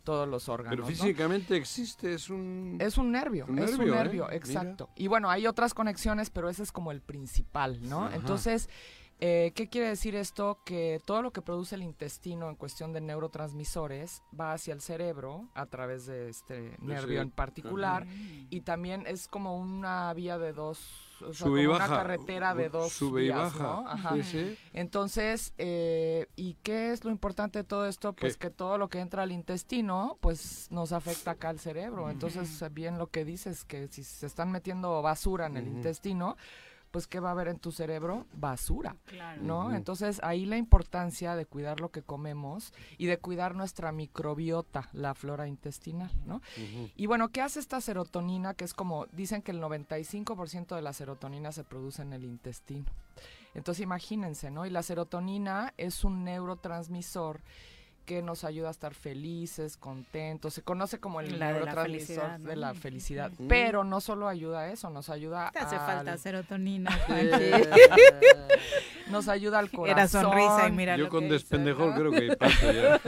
todos 0.03 0.27
los 0.27 0.47
órganos. 0.47 0.71
Pero 0.71 0.83
¿no? 0.83 0.87
físicamente 0.87 1.57
existe, 1.57 2.13
es 2.13 2.29
un... 2.29 2.77
Es 2.79 2.97
un 2.97 3.11
nervio, 3.11 3.45
Un 3.47 3.59
es 3.59 3.77
un 3.77 3.89
nervio, 3.89 4.23
¿eh? 4.23 4.27
Mira. 4.27 4.35
exacto. 4.37 4.89
Y 4.95 5.07
bueno, 5.07 5.29
hay 5.29 5.47
otras 5.47 5.73
conexiones, 5.73 6.29
pero 6.29 6.49
ese 6.49 6.63
es 6.63 6.71
como 6.71 6.91
el 6.91 7.01
principal, 7.01 7.77
¿no? 7.89 8.05
Ajá. 8.05 8.15
Entonces, 8.15 8.69
eh, 9.19 9.51
¿qué 9.55 9.67
quiere 9.67 9.89
decir 9.89 10.15
esto? 10.15 10.59
Que 10.63 11.01
todo 11.03 11.23
lo 11.23 11.31
que 11.31 11.41
produce 11.41 11.73
el 11.73 11.81
intestino 11.81 12.49
en 12.49 12.55
cuestión 12.55 12.93
de 12.93 13.01
neurotransmisores 13.01 14.21
va 14.39 14.53
hacia 14.53 14.75
el 14.75 14.81
cerebro 14.81 15.49
a 15.55 15.65
través 15.65 16.05
de 16.05 16.29
este 16.29 16.77
nervio 16.79 17.21
en 17.21 17.31
particular 17.31 18.05
y 18.51 18.61
también 18.61 19.05
es 19.07 19.27
como 19.27 19.57
una 19.57 20.13
vía 20.13 20.37
de 20.37 20.53
dos, 20.53 21.17
o 21.21 21.33
sea, 21.33 21.47
Sube 21.47 21.63
y 21.63 21.65
como 21.65 21.77
una 21.77 21.87
carretera 21.87 22.53
de 22.53 22.69
dos 22.69 22.91
Sube 22.91 23.21
y 23.21 23.23
vías, 23.25 23.57
baja. 23.57 23.63
¿no? 23.63 23.89
Ajá. 23.89 24.13
Sí, 24.15 24.23
sí. 24.23 24.57
Entonces, 24.73 25.51
eh, 25.57 26.27
¿y 26.35 26.53
qué 26.61 26.91
es 26.91 27.03
lo 27.03 27.09
importante 27.09 27.59
de 27.59 27.63
todo 27.63 27.87
esto? 27.87 28.13
Pues 28.13 28.37
¿Qué? 28.37 28.47
que 28.47 28.53
todo 28.53 28.77
lo 28.77 28.87
que 28.87 28.99
entra 28.99 29.23
al 29.23 29.31
intestino, 29.31 30.19
pues 30.21 30.67
nos 30.69 30.91
afecta 30.91 31.31
acá 31.31 31.49
al 31.49 31.59
cerebro. 31.59 32.11
Entonces, 32.11 32.63
bien 32.71 32.99
lo 32.99 33.07
que 33.07 33.25
dices, 33.25 33.65
que 33.65 33.87
si 33.87 34.03
se 34.03 34.27
están 34.27 34.51
metiendo 34.51 35.01
basura 35.01 35.47
en 35.47 35.57
el 35.57 35.67
intestino, 35.67 36.37
pues 36.97 37.05
¿qué 37.05 37.19
va 37.19 37.29
a 37.29 37.33
haber 37.33 37.47
en 37.47 37.59
tu 37.59 37.71
cerebro? 37.71 38.25
Basura, 38.33 38.95
Claro. 39.05 39.39
¿no? 39.43 39.71
Entonces, 39.71 40.19
ahí 40.23 40.47
la 40.47 40.57
importancia 40.57 41.35
de 41.35 41.45
cuidar 41.45 41.79
lo 41.79 41.91
que 41.91 42.01
comemos 42.01 42.73
y 42.97 43.05
de 43.05 43.19
cuidar 43.19 43.53
nuestra 43.53 43.91
microbiota, 43.91 44.89
la 44.93 45.13
flora 45.13 45.47
intestinal, 45.47 46.09
¿no? 46.25 46.41
Y 46.95 47.05
bueno, 47.05 47.29
¿qué 47.29 47.43
hace 47.43 47.59
esta 47.59 47.81
serotonina? 47.81 48.55
Que 48.55 48.65
es 48.65 48.73
como, 48.73 49.05
dicen 49.11 49.43
que 49.43 49.51
el 49.51 49.61
95% 49.61 50.75
de 50.75 50.81
la 50.81 50.91
serotonina 50.91 51.51
se 51.51 51.63
produce 51.63 52.01
en 52.01 52.13
el 52.13 52.23
intestino. 52.23 52.91
Entonces 53.53 53.83
imagínense, 53.83 54.49
¿no? 54.49 54.65
Y 54.65 54.71
la 54.71 54.81
serotonina 54.81 55.75
es 55.77 56.03
un 56.03 56.23
neurotransmisor 56.23 57.41
que 58.07 58.21
nos 58.21 58.45
ayuda 58.45 58.69
a 58.69 58.71
estar 58.71 58.93
felices, 58.93 59.75
contentos. 59.75 60.53
Se 60.53 60.61
conoce 60.61 60.97
como 60.99 61.19
el 61.19 61.37
La 61.37 61.47
de 61.47 61.53
la 61.53 61.59
neurotransmisor 61.59 62.15
felicidad, 62.15 62.39
de 62.39 62.55
la 62.55 62.73
felicidad. 62.73 63.31
Pero 63.49 63.83
no 63.83 63.99
solo 63.99 64.29
ayuda 64.29 64.61
a 64.61 64.71
eso, 64.71 64.89
nos 64.89 65.09
ayuda 65.09 65.51
Te 65.51 65.59
hace 65.59 65.75
al- 65.75 65.85
falta 65.85 66.17
serotonina, 66.17 66.89
nos 69.11 69.27
ayuda 69.27 69.59
al 69.59 69.69
corazón. 69.69 69.99
Era 69.99 70.07
sonrisa 70.07 70.69
y 70.69 70.71
mira 70.71 70.95
Yo 70.95 71.03
lo 71.03 71.09
con 71.09 71.23
que 71.23 71.27
creo 71.93 72.11
que 72.11 72.35
paso 72.37 72.71
ya. 72.71 73.01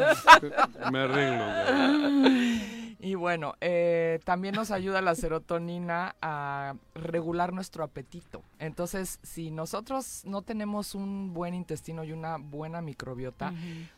Me 0.91 0.99
arreglo. 0.99 2.78
Y 3.01 3.15
bueno, 3.15 3.53
eh, 3.61 4.19
también 4.25 4.55
nos 4.55 4.71
ayuda 4.71 5.01
la 5.01 5.15
serotonina 5.15 6.17
a 6.21 6.73
regular 6.93 7.53
nuestro 7.53 7.85
apetito. 7.85 8.43
Entonces, 8.59 9.19
si 9.23 9.51
nosotros 9.51 10.23
no 10.25 10.41
tenemos 10.41 10.95
un 10.95 11.33
buen 11.33 11.53
intestino 11.53 12.03
y 12.03 12.11
una 12.11 12.35
buena 12.37 12.81
microbiota, 12.81 13.53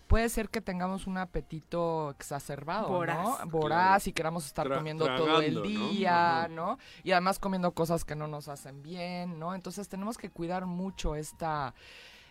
puede 0.06 0.30
ser 0.30 0.49
que 0.49 0.61
tengamos 0.61 1.07
un 1.07 1.18
apetito 1.18 2.11
exacerbado, 2.11 2.90
Voraz. 2.90 3.23
¿no? 3.44 3.48
Voraz 3.49 4.06
y 4.06 4.14
queramos 4.14 4.45
estar 4.45 4.68
Tra- 4.68 4.76
comiendo 4.78 5.07
todo 5.18 5.41
el 5.41 5.64
día. 5.64 6.48
¿no? 6.52 6.78
Y 7.03 7.11
además 7.11 7.40
comiendo 7.40 7.72
cosas 7.72 8.06
que 8.06 8.15
no 8.15 8.28
nos 8.28 8.48
hacen 8.49 8.84
bien, 8.84 9.40
¿no? 9.40 9.56
Entonces 9.56 9.90
tenemos 9.90 10.18
que 10.19 10.30
cuidar 10.30 10.68
mucho 10.68 11.15
esta 11.15 11.73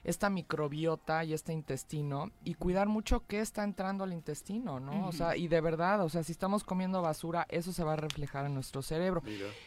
esta 0.05 0.31
microbiota 0.31 1.25
y 1.25 1.33
este 1.33 1.53
intestino 1.53 2.31
y 2.45 2.55
cuidar 2.55 2.89
mucho 2.89 3.27
qué 3.27 3.41
está 3.41 3.65
entrando 3.65 4.05
al 4.05 4.13
intestino, 4.13 4.81
¿no? 4.81 5.07
O 5.07 5.13
sea, 5.13 5.37
y 5.37 5.49
de 5.49 5.61
verdad, 5.61 6.03
o 6.03 6.09
sea, 6.09 6.23
si 6.23 6.33
estamos 6.33 6.65
comiendo 6.65 7.03
basura, 7.03 7.47
eso 7.49 7.73
se 7.73 7.85
va 7.85 7.95
a 7.95 7.97
reflejar 7.97 8.47
en 8.47 8.55
nuestro 8.55 8.83
cerebro. 8.83 9.23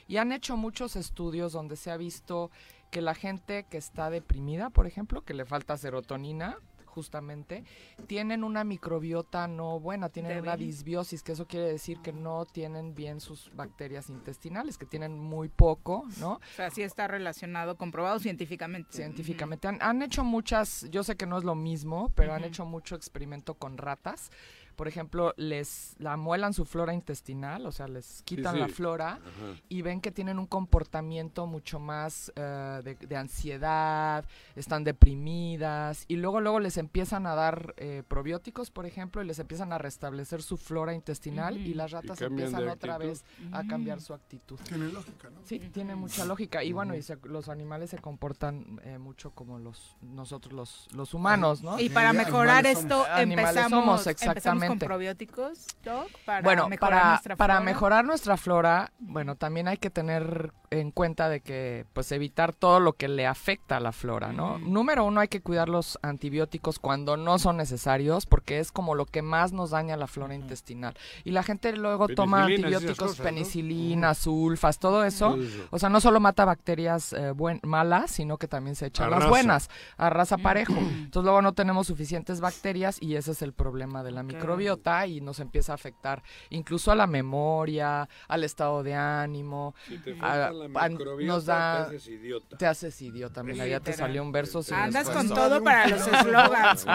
Y 0.07 0.17
han 0.17 0.31
hecho 0.31 0.57
muchos 0.57 0.95
estudios 0.95 1.53
donde 1.53 1.75
se 1.75 1.91
ha 1.91 1.97
visto 1.97 2.51
que 2.91 3.01
la 3.01 3.15
gente 3.15 3.65
que 3.69 3.77
está 3.77 4.09
deprimida, 4.09 4.69
por 4.69 4.85
ejemplo, 4.85 5.23
que 5.23 5.33
le 5.33 5.45
falta 5.45 5.77
serotonina, 5.77 6.59
justamente, 6.93 7.63
tienen 8.07 8.43
una 8.43 8.63
microbiota 8.63 9.47
no 9.47 9.79
buena, 9.79 10.09
tienen 10.09 10.39
una 10.39 10.55
disbiosis, 10.55 11.23
que 11.23 11.33
eso 11.33 11.47
quiere 11.47 11.67
decir 11.67 11.99
que 12.01 12.13
no 12.13 12.45
tienen 12.45 12.93
bien 12.93 13.19
sus 13.19 13.51
bacterias 13.55 14.09
intestinales, 14.09 14.77
que 14.77 14.85
tienen 14.85 15.19
muy 15.19 15.49
poco, 15.49 16.05
¿no? 16.19 16.33
O 16.33 16.55
sea, 16.55 16.69
sí 16.69 16.83
está 16.83 17.07
relacionado, 17.07 17.75
comprobado 17.75 18.19
científicamente. 18.19 18.93
Científicamente. 18.93 19.67
Han, 19.67 19.79
han 19.81 20.01
hecho 20.01 20.23
muchas, 20.23 20.87
yo 20.91 21.03
sé 21.03 21.15
que 21.15 21.25
no 21.25 21.37
es 21.37 21.43
lo 21.43 21.55
mismo, 21.55 22.11
pero 22.15 22.33
han 22.33 22.43
hecho 22.43 22.65
mucho 22.65 22.95
experimento 22.95 23.55
con 23.55 23.77
ratas. 23.77 24.31
Por 24.75 24.87
ejemplo, 24.87 25.33
les 25.37 25.95
la 25.99 26.17
muelan 26.17 26.53
su 26.53 26.65
flora 26.65 26.93
intestinal, 26.93 27.65
o 27.65 27.71
sea, 27.71 27.87
les 27.87 28.21
quitan 28.23 28.59
la 28.59 28.67
sí. 28.67 28.73
flora 28.73 29.13
Ajá. 29.13 29.61
y 29.69 29.81
ven 29.81 30.01
que 30.01 30.11
tienen 30.11 30.39
un 30.39 30.47
comportamiento 30.47 31.45
mucho 31.47 31.79
más 31.79 32.31
eh, 32.35 32.81
de, 32.83 32.95
de 32.95 33.15
ansiedad, 33.17 34.25
están 34.55 34.83
deprimidas 34.83 36.05
y 36.07 36.15
luego 36.17 36.41
luego 36.41 36.59
les 36.59 36.77
empiezan 36.77 37.25
a 37.25 37.35
dar 37.35 37.73
eh, 37.77 38.03
probióticos, 38.07 38.71
por 38.71 38.85
ejemplo, 38.85 39.21
y 39.21 39.25
les 39.25 39.39
empiezan 39.39 39.73
a 39.73 39.77
restablecer 39.77 40.41
su 40.41 40.57
flora 40.57 40.93
intestinal 40.93 41.57
y 41.57 41.73
las 41.73 41.91
ratas 41.91 42.21
empiezan 42.21 42.67
otra 42.67 42.97
vez 42.97 43.23
a 43.51 43.63
cambiar 43.65 44.01
su 44.01 44.13
actitud. 44.13 44.59
Tiene 44.67 44.87
lógica, 44.91 45.29
¿no? 45.29 45.39
Sí, 45.45 45.59
tiene 45.59 45.95
mucha 45.95 46.25
lógica. 46.25 46.63
Y 46.63 46.73
bueno, 46.73 46.95
y 46.95 47.01
se- 47.01 47.17
los 47.23 47.49
animales 47.49 47.89
se 47.89 47.97
comportan 47.99 48.79
eh, 48.83 48.97
mucho 48.97 49.31
como 49.31 49.59
los 49.59 49.95
nosotros 50.01 50.53
los, 50.53 50.87
los 50.93 51.13
humanos, 51.13 51.63
¿no? 51.63 51.79
Y 51.79 51.89
para 51.89 52.13
mejorar 52.13 52.65
esto 52.65 53.05
empezamos, 53.17 54.03
somos, 54.03 54.07
empezamos 54.07 54.62
con 54.67 54.79
probióticos, 54.79 55.67
Doc, 55.83 56.07
para 56.25 56.41
bueno, 56.41 56.69
mejorar 56.69 56.91
para, 56.99 57.09
nuestra 57.11 57.35
para 57.35 57.53
flora. 57.55 57.65
mejorar 57.65 58.05
nuestra 58.05 58.37
flora, 58.37 58.91
bueno, 58.99 59.35
también 59.35 59.67
hay 59.67 59.77
que 59.77 59.89
tener 59.89 60.53
en 60.71 60.89
cuenta 60.91 61.29
de 61.29 61.41
que, 61.41 61.85
pues, 61.93 62.11
evitar 62.11 62.51
todo 62.53 62.79
lo 62.79 62.93
que 62.93 63.07
le 63.07 63.27
afecta 63.27 63.77
a 63.77 63.79
la 63.79 63.91
flora, 63.91 64.33
¿no? 64.33 64.57
Número 64.57 65.05
uno, 65.05 65.19
hay 65.19 65.27
que 65.27 65.39
cuidar 65.41 65.69
los 65.69 65.99
antibióticos 66.01 66.79
cuando 66.79 67.15
no 67.15 67.37
son 67.37 67.57
necesarios, 67.57 68.25
porque 68.25 68.57
es 68.59 68.71
como 68.71 68.95
lo 68.95 69.05
que 69.05 69.21
más 69.21 69.51
nos 69.53 69.69
daña 69.69 69.97
la 69.97 70.07
flora 70.07 70.33
intestinal. 70.33 70.95
Y 71.23 71.29
la 71.31 71.43
gente 71.43 71.73
luego 71.77 72.07
toma 72.07 72.45
antibióticos, 72.45 72.97
cosas, 72.97 73.19
¿no? 73.19 73.23
penicilina, 73.25 74.15
sulfas, 74.15 74.79
todo 74.79 75.03
eso. 75.03 75.37
O 75.69 75.77
sea, 75.77 75.89
no 75.89 76.01
solo 76.01 76.19
mata 76.19 76.43
bacterias 76.43 77.13
eh, 77.13 77.31
buen- 77.31 77.59
malas, 77.63 78.09
sino 78.09 78.37
que 78.37 78.47
también 78.47 78.75
se 78.75 78.87
echan 78.87 79.11
las 79.11 79.29
buenas, 79.29 79.69
arrasa 79.97 80.37
parejo. 80.39 80.73
Entonces 80.73 81.23
luego 81.23 81.41
no 81.43 81.53
tenemos 81.53 81.85
suficientes 81.87 82.41
bacterias 82.41 82.97
y 82.99 83.15
ese 83.15 83.31
es 83.33 83.43
el 83.43 83.53
problema 83.53 84.01
de 84.03 84.11
la 84.11 84.23
microbiota 84.53 85.07
y 85.07 85.21
nos 85.21 85.39
empieza 85.39 85.71
a 85.71 85.75
afectar 85.75 86.23
incluso 86.49 86.91
a 86.91 86.95
la 86.95 87.07
memoria, 87.07 88.07
al 88.27 88.43
estado 88.43 88.83
de 88.83 88.93
ánimo. 88.95 89.75
Si 89.87 89.97
te 89.97 90.15
a- 90.21 90.51
la 90.51 90.67
microbiota, 90.89 91.33
nos 91.33 91.45
da, 91.45 91.89
te 91.89 91.95
haces 91.95 92.07
idiota. 92.07 92.57
Te 92.57 92.65
haces 92.67 93.01
idiota, 93.01 93.43
mira, 93.43 93.67
ya 93.67 93.79
te 93.79 93.93
salió 93.93 94.21
un 94.21 94.31
verso. 94.31 94.63
sin 94.63 94.75
Andas 94.75 95.09
con 95.09 95.27
todo 95.29 95.63
para 95.63 95.87
los 95.87 96.07
eslogans, 96.07 96.85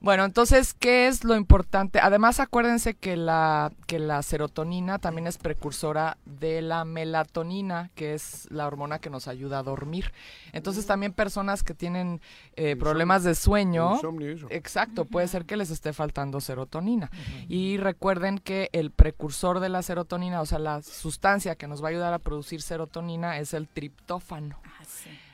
Bueno, 0.00 0.24
entonces, 0.24 0.74
¿qué 0.74 1.06
es 1.08 1.24
lo 1.24 1.36
importante? 1.36 2.00
Además, 2.00 2.40
acuérdense 2.40 2.94
que 2.94 3.16
la, 3.16 3.72
que 3.86 3.98
la 3.98 4.22
serotonina 4.22 4.98
también 4.98 5.26
es 5.26 5.38
precursora 5.38 6.18
de 6.24 6.62
la 6.62 6.84
melatonina, 6.84 7.90
que 7.94 8.14
es 8.14 8.46
la 8.50 8.66
hormona 8.66 8.98
que 8.98 9.10
nos 9.10 9.28
ayuda 9.28 9.58
a 9.58 9.62
dormir. 9.62 10.12
Entonces, 10.52 10.86
también 10.86 11.12
personas 11.12 11.62
que 11.62 11.74
tienen 11.74 12.20
eh, 12.56 12.76
problemas 12.76 13.24
de 13.24 13.34
sueño, 13.34 13.94
Insomnio, 13.94 14.30
eso. 14.30 14.46
exacto, 14.50 15.04
puede 15.04 15.28
ser 15.28 15.44
que 15.44 15.56
les 15.56 15.70
esté 15.70 15.92
faltando 15.92 16.39
serotonina. 16.40 17.10
Y 17.48 17.76
recuerden 17.76 18.38
que 18.38 18.68
el 18.72 18.90
precursor 18.90 19.60
de 19.60 19.68
la 19.68 19.82
serotonina, 19.82 20.40
o 20.40 20.46
sea, 20.46 20.58
la 20.58 20.82
sustancia 20.82 21.54
que 21.56 21.66
nos 21.66 21.82
va 21.82 21.88
a 21.88 21.90
ayudar 21.90 22.12
a 22.14 22.18
producir 22.18 22.62
serotonina 22.62 23.38
es 23.38 23.54
el 23.54 23.68
triptófano. 23.68 24.60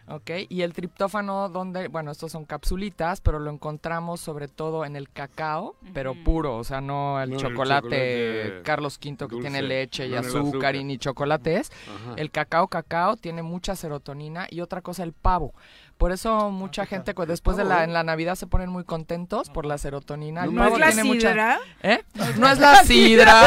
¿ok? 0.09 0.31
Y 0.49 0.63
el 0.63 0.73
triptófano, 0.73 1.49
donde, 1.49 1.89
bueno, 1.89 2.11
estos 2.11 2.33
son 2.33 2.45
capsulitas, 2.45 3.21
pero 3.21 3.39
lo 3.39 3.51
encontramos 3.51 4.21
sobre 4.21 4.49
todo 4.49 4.85
en 4.85 4.97
el 4.97 5.11
cacao, 5.11 5.77
pero 5.93 6.15
puro, 6.15 6.57
o 6.57 6.65
sea, 6.65 6.81
no 6.81 7.21
el 7.21 7.31
No, 7.31 7.37
el 7.37 7.43
chocolate, 7.43 7.89
chocolate 7.89 8.63
Carlos 8.63 8.99
V 9.03 9.17
que 9.17 9.27
dulce, 9.27 9.41
tiene 9.41 9.63
leche 9.63 10.07
y 10.07 10.11
no 10.11 10.19
azúcar, 10.19 10.49
azúcar. 10.49 10.77
y 10.77 10.85
ni 10.85 10.99
chocolates. 10.99 11.71
Ajá. 11.89 12.15
El 12.17 12.31
cacao, 12.31 12.69
cacao 12.69 13.17
tiene 13.17 13.43
mucha 13.43 13.77
serotonina 13.77 14.47
y 14.51 14.61
otra 14.61 14.81
cosa, 14.81 15.03
el 15.03 15.13
pavo. 15.13 15.55
Por 15.99 16.13
eso 16.13 16.51
mucha 16.51 16.85
gente 16.85 17.15
cu- 17.15 17.25
después 17.25 17.57
de 17.57 17.65
la 17.65 17.81
¿eh? 17.81 17.85
en 17.85 17.93
la 17.95 18.05
Navidad 18.05 18.35
se 18.35 18.47
ponen 18.47 18.69
muy 18.69 18.85
contentos 18.85 19.49
por 19.49 19.65
la 19.65 19.79
serotonina. 19.79 20.45
El 20.45 20.55
¿No 20.55 20.63
pavo 20.63 20.75
es 20.75 20.81
la 20.81 20.87
tiene 20.89 21.05
mucha- 21.05 21.31
sidra? 21.31 21.59
¿Eh? 21.83 22.05
No 22.39 22.49
es 22.49 22.59
la 22.59 22.85
sidra, 22.85 23.43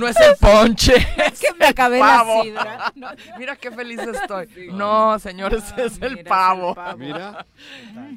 no 0.00 0.08
es 0.08 0.16
el 0.16 0.34
ponche. 0.40 0.94
Es 1.32 1.40
que 1.40 1.52
me 1.58 1.66
acabé 1.66 1.98
pavo. 2.00 2.36
la 2.38 2.42
sidra. 2.42 2.92
No. 2.94 3.08
Mira 3.38 3.56
qué 3.56 3.70
feliz 3.70 3.98
estoy. 4.00 4.48
No, 4.72 5.18
señores, 5.18 5.64
es 5.76 5.94
el 6.00 6.00
mira, 6.00 6.06
es 6.12 6.18
el 6.18 6.24
pavo. 6.24 6.74
Mira. 6.96 7.46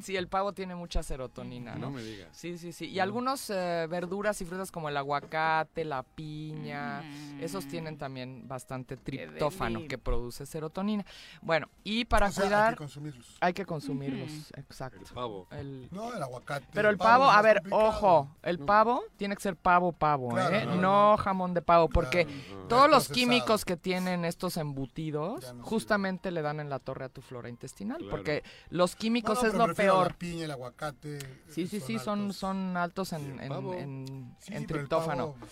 Sí, 0.02 0.16
el 0.16 0.28
pavo 0.28 0.52
tiene 0.52 0.74
mucha 0.74 1.02
serotonina, 1.02 1.74
¿no? 1.74 1.86
No 1.86 1.90
me 1.90 2.02
digas. 2.02 2.28
Sí, 2.32 2.56
sí, 2.58 2.72
sí. 2.72 2.86
Y 2.86 2.98
algunos 2.98 3.50
eh, 3.50 3.86
verduras 3.90 4.40
y 4.40 4.44
frutas 4.44 4.70
como 4.72 4.88
el 4.88 4.96
aguacate, 4.96 5.84
la 5.84 6.02
piña, 6.02 7.02
esos 7.40 7.66
tienen 7.68 7.98
también 7.98 8.46
bastante 8.48 8.96
triptófano 8.96 9.82
que 9.88 9.98
produce 9.98 10.46
serotonina. 10.46 11.04
Bueno, 11.42 11.68
y 11.84 12.04
para 12.06 12.28
O 12.28 12.32
sea, 12.32 12.44
hay 12.44 12.48
cuidar 12.48 12.70
que 12.72 12.76
consumirlos. 12.78 13.36
hay 13.40 13.52
que 13.52 13.65
consumirlos, 13.66 14.30
exacto. 14.56 15.00
El 15.00 15.14
pavo. 15.14 15.46
El- 15.50 15.88
No, 15.90 16.14
el 16.14 16.22
aguacate. 16.22 16.66
pero 16.72 16.88
el 16.88 16.96
pavo, 16.96 17.24
a 17.24 17.42
ver, 17.42 17.56
complicado. 17.58 17.88
ojo, 17.88 18.36
el 18.42 18.58
pavo 18.60 19.02
tiene 19.16 19.36
que 19.36 19.42
ser 19.42 19.56
pavo, 19.56 19.92
pavo, 19.92 20.30
Claro, 20.30 20.56
¿eh? 20.56 20.64
no, 20.66 20.76
No 20.76 21.16
jamón 21.18 21.52
de 21.52 21.60
pavo, 21.62 21.88
porque 21.88 22.24
Claro. 22.26 22.68
todos 22.68 22.88
los 22.90 23.08
químicos 23.08 23.64
que 23.64 23.76
tienen 23.76 24.24
estos 24.24 24.56
embutidos 24.56 25.54
justamente 25.62 26.30
le 26.30 26.40
dan 26.42 26.60
en 26.60 26.70
la 26.70 26.78
torre 26.78 27.04
a 27.04 27.08
tu 27.08 27.20
flora 27.20 27.48
intestinal, 27.48 27.98
Claro. 27.98 28.10
porque 28.10 28.42
los 28.70 28.96
químicos 28.96 29.42
es 29.44 29.52
lo 29.54 29.74
peor. 29.74 30.08
La 30.12 30.18
piña, 30.18 30.44
el 30.44 30.50
aguacate. 30.52 31.18
Sí, 31.48 31.66
sí, 31.66 31.80
sí, 31.80 31.98
son, 31.98 32.20
altos. 32.22 32.36
son 32.36 32.76
altos 32.76 33.12
en, 33.12 33.40
en- 33.40 33.48
pavo. 33.48 33.74
en- 33.74 34.34
Sí, 34.38 34.54
en 34.54 34.60
sí, 34.60 34.66
pero 34.66 34.80
el 34.80 34.88
triptófano. 34.88 35.32
pavo, 35.34 35.46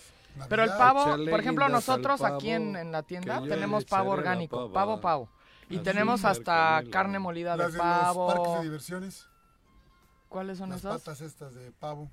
Pero 0.49 0.63
el 0.63 0.69
pavo, 0.71 1.03
por 1.29 1.39
ejemplo, 1.39 1.69
nosotros 1.69 2.21
aquí 2.21 2.49
en, 2.49 2.75
en 2.75 2.91
la 2.91 3.03
tienda 3.03 3.41
tenemos 3.41 3.85
pavo 3.85 4.11
orgánico, 4.11 4.71
pavo, 4.71 4.99
pavo. 4.99 5.29
Y 5.69 5.79
tenemos 5.79 6.25
hasta 6.25 6.83
carne 6.91 7.19
molida 7.19 7.55
Las 7.57 7.73
de 7.73 7.79
de 7.79 7.83
los 7.83 7.87
parques 7.87 8.05
pavo. 8.05 8.57
de 8.57 8.63
diversiones, 8.63 9.25
¿Cuáles 10.29 10.57
son 10.57 10.69
las 10.69 10.79
esas? 10.79 11.01
patas 11.01 11.21
estas 11.21 11.55
de 11.55 11.71
pavo. 11.71 12.09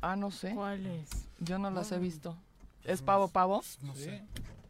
Ah, 0.00 0.16
no 0.16 0.30
sé. 0.30 0.54
¿Cuáles? 0.54 1.08
Yo 1.38 1.58
no 1.58 1.70
las 1.70 1.92
he 1.92 1.98
visto. 1.98 2.36
¿Es 2.84 3.02
pavo, 3.02 3.28
pavo? 3.28 3.62
No 3.82 3.94
sé. 3.94 4.22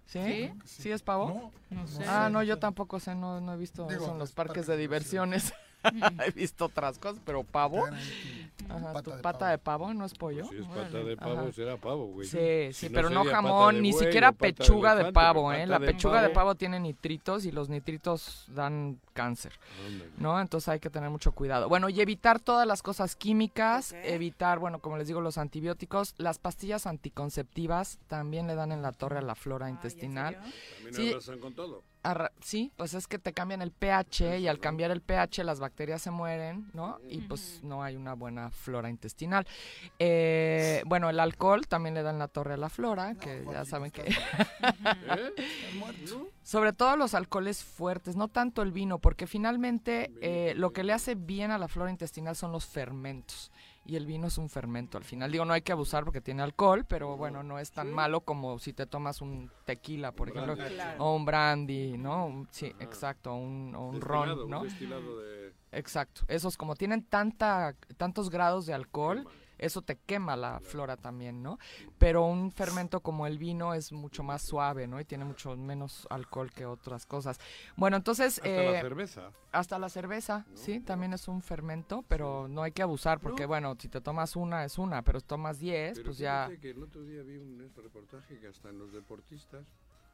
¿Sí? 0.07 0.21
¿Sí? 0.23 0.53
¿Sí 0.65 0.91
es 0.91 1.03
pavo? 1.03 1.53
No, 1.71 1.81
No 1.83 1.87
sé. 1.89 2.05
Ah, 2.07 2.29
no, 2.31 2.43
yo 2.43 2.59
tampoco 2.59 3.01
sé, 3.01 3.15
no, 3.15 3.41
no 3.41 3.55
he 3.55 3.57
visto 3.57 3.87
Digo, 3.89 4.05
eso 4.05 4.13
en 4.13 4.19
los 4.19 4.33
parques 4.33 4.51
parques 4.53 4.67
de 4.67 4.75
de 4.75 4.81
diversiones. 4.83 5.53
he 6.27 6.31
visto 6.33 6.67
otras 6.67 6.99
cosas, 6.99 7.21
pero 7.25 7.43
pavo. 7.45 7.85
Ajá, 8.69 8.93
pata 8.95 9.03
tu 9.03 9.11
de 9.11 9.23
pata 9.23 9.39
pavo. 9.39 9.51
de 9.51 9.59
pavo 9.59 9.95
no 9.95 10.05
es 10.07 10.15
pollo. 10.15 10.45
Si 10.47 10.57
es 10.57 10.67
pata 10.67 10.99
de 10.99 11.17
pavo, 11.17 11.41
Ajá. 11.41 11.53
será 11.53 11.77
pavo, 11.77 12.07
güey. 12.07 12.27
Sí, 12.27 12.73
sí, 12.73 12.87
Si 12.87 12.89
pero 12.89 13.11
no 13.11 13.25
jamón, 13.25 13.83
ni 13.83 13.93
buey 13.93 14.05
siquiera 14.05 14.31
de 14.33 14.37
pechuga 14.39 14.95
de, 14.95 15.13
pavo, 15.13 15.53
¿eh? 15.53 15.67
La 15.67 15.79
pechuga 15.79 16.23
de 16.23 16.29
pavo. 16.31 16.35
pavo 16.47 16.55
tiene 16.55 16.81
nitritos 16.81 17.45
y 17.45 17.53
los 17.53 17.69
nitritos 17.69 18.47
dan 18.49 18.99
cáncer, 19.13 19.53
Ándale. 19.87 20.11
¿no? 20.19 20.41
Entonces 20.41 20.69
hay 20.69 20.81
que 20.81 20.91
tener 20.91 21.11
mucho 21.11 21.33
cuidado. 21.33 21.69
Bueno, 21.69 21.89
y 21.89 22.01
evitar 22.01 22.41
todas 22.41 22.67
las 22.67 22.83
cosas 22.83 23.15
químicas, 23.17 23.93
evitar, 24.05 24.59
bueno, 24.59 24.79
como 24.81 24.97
les 24.97 25.07
digo, 25.07 25.21
los 25.21 25.39
antibióticos, 25.39 26.15
las 26.19 26.39
pastillas 26.39 26.87
anticonceptivas 26.87 27.99
también 28.09 28.47
le 28.47 28.55
dan 28.55 28.73
en 28.73 28.83
la 28.83 28.93
torre 28.93 29.19
a 29.19 29.23
la 29.23 29.35
flora 29.35 29.67
Ay, 29.67 29.71
¿en 29.71 29.77
intestinal. 29.77 30.35
También 30.35 30.95
Sí. 30.95 31.11
arrasan 31.13 31.39
con 31.41 31.55
todo. 31.55 31.83
Sí, 32.41 32.73
pues 32.77 32.95
es 32.95 33.07
que 33.07 33.19
te 33.19 33.33
cambian 33.33 33.63
el 33.63 33.73
pH 33.73 34.39
y 34.39 34.49
al 34.49 34.59
cambiar 34.59 34.91
el 34.91 35.01
pH 35.01 35.45
las 35.45 35.61
bacterias 35.61 36.03
se 36.03 36.11
mueren, 36.11 36.71
¿no? 36.73 36.99
Y 37.09 37.23
pues 37.23 37.61
no 37.63 37.83
hay 37.83 37.97
una 37.97 38.15
buena 38.15 38.51
flora 38.51 38.89
intestinal. 38.91 39.47
Eh, 39.99 40.83
bueno, 40.87 41.11
el 41.11 41.19
alcohol 41.21 41.67
también 41.67 41.95
le 41.95 42.03
da 42.03 42.11
en 42.11 42.19
la 42.19 42.29
torre 42.29 42.55
a 42.55 42.57
la 42.57 42.69
flora, 42.69 43.15
que 43.15 43.45
ya 43.51 43.65
saben 43.65 43.91
que... 43.91 44.03
¿Eh? 44.09 45.35
Sobre 46.43 46.73
todo 46.73 46.97
los 46.97 47.15
alcoholes 47.15 47.65
fuertes, 47.65 48.17
no 48.17 48.29
tanto 48.29 48.63
el 48.63 48.73
vino, 48.73 48.99
porque 48.99 49.27
finalmente 49.27 50.13
eh, 50.21 50.55
lo 50.57 50.73
que 50.73 50.85
le 50.85 50.93
hace 50.93 51.15
bien 51.15 51.51
a 51.51 51.59
la 51.59 51.69
flora 51.69 51.91
intestinal 51.91 52.37
son 52.37 52.53
los 52.53 52.67
fermentos. 52.67 53.51
Y 53.87 53.95
el 53.97 54.05
vino 54.07 54.27
es 54.27 54.37
un 54.39 54.49
fermento 54.49 54.99
al 54.99 55.05
final. 55.05 55.31
Digo, 55.31 55.45
no 55.45 55.53
hay 55.53 55.63
que 55.63 55.71
abusar 55.73 56.05
porque 56.05 56.21
tiene 56.21 56.43
alcohol, 56.43 56.85
pero 56.89 57.17
bueno, 57.17 57.43
no 57.43 57.59
es 57.59 57.71
tan 57.71 57.93
malo 57.93 58.23
como 58.23 58.59
si 58.59 58.73
te 58.73 58.87
tomas 58.87 59.21
un 59.21 59.51
tequila, 59.65 60.13
por 60.13 60.29
ejemplo. 60.31 60.57
Claro. 60.57 61.05
o 61.05 61.15
un 61.15 61.25
brandy, 61.25 61.97
¿no? 61.97 62.27
Un- 62.27 62.49
sí, 62.51 62.67
exacto, 62.81 63.35
un, 63.35 63.75
o 63.77 63.89
un 63.89 63.95
Destilado, 64.01 64.25
ron, 64.35 64.45
un 64.45 64.51
¿no? 64.51 64.63
destilado 64.65 65.21
de- 65.21 65.53
Exacto. 65.73 66.23
Esos 66.29 66.57
como 66.57 66.75
tienen 66.75 67.03
tanta, 67.05 67.75
tantos 67.97 68.31
grados 68.31 68.67
de 68.67 68.75
alcohol, 68.75 69.27
eso 69.59 69.83
te 69.83 69.97
quema 69.97 70.37
la 70.37 70.61
flora 70.61 70.97
también, 70.97 71.43
¿no? 71.43 71.59
Pero 71.99 72.25
un 72.25 72.51
fermento 72.51 73.01
como 73.01 73.27
el 73.27 73.39
vino 73.39 73.75
es 73.75 73.93
mucho 73.93 74.23
más 74.23 74.43
suave, 74.43 74.87
¿no? 74.87 75.01
Y 75.01 75.05
tiene 75.05 75.25
mucho 75.25 75.57
menos 75.57 76.07
alcohol 76.11 76.51
que 76.53 76.67
otras 76.67 77.07
cosas. 77.07 77.39
Bueno, 77.77 77.97
entonces... 77.97 78.39
Hasta 78.39 78.49
eh, 78.49 78.73
la 78.73 78.81
cerveza. 78.81 79.31
Hasta 79.53 79.79
la 79.79 79.89
cerveza, 79.89 80.45
sí, 80.55 80.81
también 80.81 81.15
es 81.15 81.29
un 81.29 81.41
fermento, 81.41 82.05
pero 82.09 82.47
no 82.47 82.63
hay 82.63 82.73
que 82.73 82.83
abusar 82.83 83.21
porque, 83.21 83.47
bueno, 83.47 83.75
si 83.79 83.89
te 83.89 84.03
tomas 84.03 84.37
una 84.37 84.65
es 84.65 84.77
una, 84.77 85.03
pero 85.03 85.19
si 85.19 85.27
tomas 85.27 85.59
10, 85.59 85.95
Pero 85.95 86.05
pues 86.07 86.19
ya 86.19 86.51
que 86.61 86.71
el 86.71 86.83
otro 86.83 87.03
día 87.05 87.23
vi 87.23 87.39
un 87.39 87.73
reportaje 87.75 88.39
que 88.39 88.49
hasta 88.49 88.69
en 88.69 88.79
los 88.79 88.93
deportistas 88.93 89.67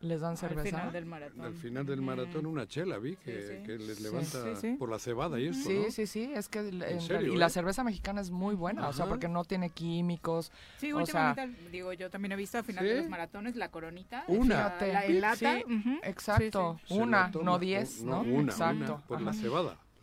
les 0.02 0.20
dan 0.20 0.36
cerveza. 0.36 0.64
final 0.76 0.92
del 0.92 1.06
maratón. 1.06 1.40
al 1.44 1.54
final 1.54 1.86
del 1.86 2.02
maratón 2.02 2.46
una 2.46 2.66
chela 2.66 2.98
vi 2.98 3.16
que, 3.16 3.40
Sí, 3.42 3.48
sí. 3.58 3.62
que 3.64 3.78
les 3.78 4.00
levanta 4.00 4.42
sí, 4.56 4.60
sí. 4.60 4.76
por 4.78 4.90
la 4.90 4.98
cebada 4.98 5.38
y 5.40 5.46
esto, 5.48 5.68
Sí, 5.68 5.78
¿no? 5.84 5.90
sí, 5.90 6.06
sí, 6.06 6.30
es 6.34 6.48
que 6.48 6.58
en 6.58 7.00
serio, 7.00 7.32
y 7.32 7.36
la 7.36 7.46
eh? 7.46 7.50
cerveza 7.50 7.82
mexicana 7.84 8.20
es 8.20 8.30
muy 8.30 8.54
buena, 8.54 8.88
o 8.88 8.92
sea, 8.92 9.06
porque 9.06 9.28
no 9.28 9.44
tiene 9.44 9.70
químicos. 9.70 10.52
Sí, 10.78 10.92
o 10.92 11.06
sea, 11.06 11.30
últimamente, 11.30 11.70
digo, 11.70 11.92
yo 11.92 12.10
también 12.10 12.32
he 12.32 12.36
visto 12.36 12.58
al 12.58 12.64
final 12.64 12.84
¿Sí? 12.84 12.90
de 12.90 12.96
los 12.98 13.08
maratones 13.08 13.56
la 13.56 13.70
coronita. 13.70 14.24
Una. 14.28 14.74
La, 14.80 14.86
la 15.08 15.08
lata. 15.08 15.60
Exacto, 16.02 16.80
una, 16.90 17.30
toma, 17.30 17.44
no 17.44 17.52
o- 17.54 17.58
diez, 17.58 18.02
no, 18.02 18.22
¿no? 18.24 18.34
una, 18.34 18.52
exacto. 18.52 18.94
una, 18.94 19.06
por 19.06 19.20
la 19.22 19.30
ajá. 19.30 19.40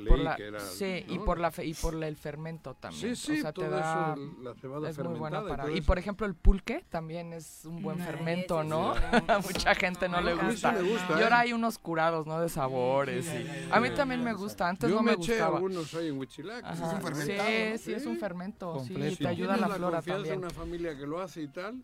Cebada. 0.03 0.09
Por 0.09 0.17
Leí 0.17 0.23
la- 0.25 0.35
que 0.35 0.47
era, 0.47 0.59
sí, 0.59 1.05
y 1.07 1.17
¿no? 1.17 1.25
por 1.25 1.39
la 1.39 1.51
fe- 1.51 1.65
y 1.65 1.73
por 1.73 2.03
el 2.03 2.15
fermento 2.15 2.73
también. 2.75 3.15
Sí, 3.15 3.33
sí, 3.33 3.39
o 3.39 3.41
sea, 3.41 3.51
te 3.53 3.61
todo 3.61 3.69
da, 3.71 4.13
eso, 4.15 4.41
la 4.41 4.53
cebada 4.55 4.89
es 4.89 4.97
muy 4.97 5.19
buena 5.19 5.37
fermentada 5.41 5.47
y 5.47 5.57
para. 5.67 5.71
Y 5.71 5.77
eso. 5.79 5.85
por 5.87 5.97
ejemplo 5.99 6.25
el 6.27 6.35
pulque 6.35 6.85
también 6.89 7.33
es 7.33 7.65
un 7.65 7.81
buen 7.81 7.99
Ay, 8.01 8.07
fermento, 8.07 8.63
¿no? 8.63 8.93
sí, 8.95 8.99
A 9.27 9.39
mucha 9.39 9.75
gente 9.75 10.07
no 10.09 10.21
le 10.21 10.31
A 10.31 10.35
mí 10.35 10.41
sí 10.41 10.47
gusta. 10.51 10.71
me 10.71 10.81
gusta, 10.83 11.19
Y 11.19 11.23
ahora 11.23 11.37
¿eh? 11.37 11.41
hay 11.41 11.53
unos 11.53 11.77
curados, 11.77 12.25
¿no? 12.27 12.39
De 12.39 12.49
sabores. 12.49 13.25
y- 13.27 13.71
A 13.71 13.79
mí 13.79 13.89
también 13.91 14.23
me 14.23 14.33
gusta. 14.33 14.67
Antes 14.69 14.89
Yo 14.89 14.95
no 14.97 15.03
me, 15.03 15.11
me 15.11 15.17
eché 15.17 15.33
gustaba. 15.33 15.55
algunos 15.57 15.93
ahí 15.95 16.07
en 16.07 16.17
Huichilac. 16.19 16.65
Es 16.73 16.79
un 16.79 17.01
fermentado, 17.01 17.49
Sí, 17.49 17.69
¿no? 17.71 17.77
sí, 17.77 17.93
es 17.93 18.05
un 18.05 18.17
fermento. 18.17 18.79
Sí, 18.83 18.87
Completo. 18.93 19.17
te 19.17 19.27
ayuda 19.27 19.53
a 19.53 19.57
la 19.57 19.69
flora 19.69 20.01
también. 20.01 20.37
una 20.37 20.49
familia 20.49 20.97
que 20.97 21.05
lo 21.05 21.19
hace 21.21 21.41
y 21.43 21.47
tal. 21.47 21.81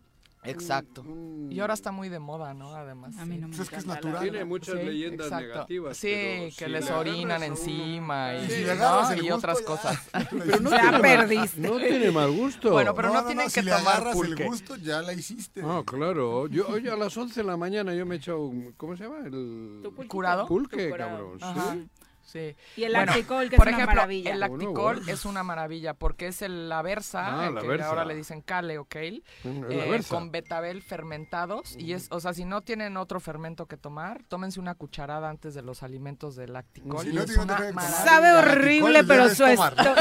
Exacto. 0.50 1.02
un- 1.02 1.48
Y 1.50 1.60
ahora 1.60 1.74
está 1.74 1.92
muy 1.92 2.08
de 2.08 2.18
moda, 2.18 2.52
¿no? 2.54 2.74
Además. 2.74 3.16
A 3.18 3.24
mí 3.24 3.36
sí. 3.36 3.40
no 3.40 3.48
me 3.48 3.56
Pues 3.56 3.60
es 3.68 3.70
que 3.70 3.76
es 3.76 3.86
natural. 3.86 4.22
Tiene 4.22 4.44
muchas 4.44 4.74
Sí, 4.78 4.84
leyendas 4.86 5.26
exacto. 5.28 5.46
negativas. 5.46 5.96
Sí, 5.96 6.08
pero 6.12 6.44
que 6.44 6.50
si 6.64 6.66
les 6.70 6.84
le 6.86 6.92
orinan 6.92 7.36
uno- 7.42 7.44
encima 7.46 8.34
y, 8.34 8.46
le 8.48 8.74
¿no? 8.74 9.14
y 9.22 9.30
otras 9.30 9.60
ya. 9.60 9.64
cosas. 9.64 10.10
Pero 10.30 10.60
no 10.60 10.70
Ya 10.70 10.76
tiene 10.80 10.90
mal- 10.92 11.00
perdiste. 11.02 11.60
No 11.60 11.76
tiene 11.78 12.10
mal 12.10 12.30
gusto. 12.32 12.70
Bueno, 12.72 12.94
pero 12.94 13.08
no, 13.08 13.14
no, 13.14 13.24
tienen 13.26 13.44
no, 13.46 13.52
que 13.52 13.60
si 13.60 13.62
le 13.62 13.70
tomar 13.72 13.86
agarras 13.96 14.14
pulque. 14.14 14.42
el 14.42 14.48
gusto, 14.48 14.76
ya 14.76 15.02
la 15.02 15.12
hiciste. 15.12 15.62
Ah, 15.64 15.82
claro. 15.86 16.46
Yo, 16.48 16.66
oye, 16.68 16.90
a 16.90 16.96
las 16.96 17.16
11 17.16 17.40
de 17.40 17.46
la 17.46 17.56
mañana 17.56 17.94
yo 17.94 18.04
me 18.06 18.16
he 18.16 18.18
echado, 18.18 18.44
un- 18.46 18.72
¿cómo 18.76 18.96
se 18.96 19.04
llama? 19.04 19.18
El 19.24 19.80
Tu. 19.82 19.92
¿Curado? 20.08 20.46
pulque, 20.46 20.84
Tu 20.86 20.90
curado. 20.90 21.36
cabrón. 21.38 21.90
Sí. 22.26 22.56
Y 22.76 22.82
el 22.82 22.92
Bueno, 22.92 23.06
lacticol, 23.06 23.48
que 23.48 23.56
por 23.56 23.68
es 23.68 23.74
una 23.74 23.82
ejemplo, 23.84 23.96
maravilla. 23.96 24.32
El 24.32 24.38
Bueno, 24.40 24.54
lacticol 24.56 24.96
bueno. 24.96 25.12
es 25.12 25.24
una 25.24 25.42
maravilla 25.44 25.94
porque 25.94 26.26
es 26.26 26.42
el, 26.42 26.68
la 26.68 26.82
versa, 26.82 27.46
Ah, 27.46 27.50
la 27.50 27.60
que 27.60 27.68
versa. 27.68 27.88
ahora 27.88 28.04
le 28.04 28.14
dicen 28.16 28.42
kale 28.42 28.78
o 28.78 28.84
kale, 28.84 29.22
eh, 29.44 30.00
con 30.08 30.32
betabel 30.32 30.82
fermentados. 30.82 31.76
Y 31.78 31.92
es, 31.92 32.08
o 32.10 32.18
sea, 32.20 32.34
si 32.34 32.44
no 32.44 32.62
tienen 32.62 32.96
otro 32.96 33.20
fermento 33.20 33.66
que 33.66 33.76
tomar, 33.76 34.24
tómense 34.28 34.58
una 34.58 34.74
cucharada 34.74 35.30
antes 35.30 35.54
de 35.54 35.62
los 35.62 35.82
alimentos 35.84 36.34
de 36.36 36.48
lacticol. 36.48 37.04
Si 37.04 37.10
y 37.10 37.12
no 37.14 37.20
es 37.20 37.26
tiene 37.26 37.42
una 37.44 37.54
nada 37.54 37.66
que 37.66 37.72
tomar, 37.72 37.84
maravilla. 37.90 38.10
Sabe 38.10 38.32
horrible, 38.32 39.04
pero 39.04 39.28
su, 39.28 39.44
tomar. 39.44 39.74
esto- 39.78 39.94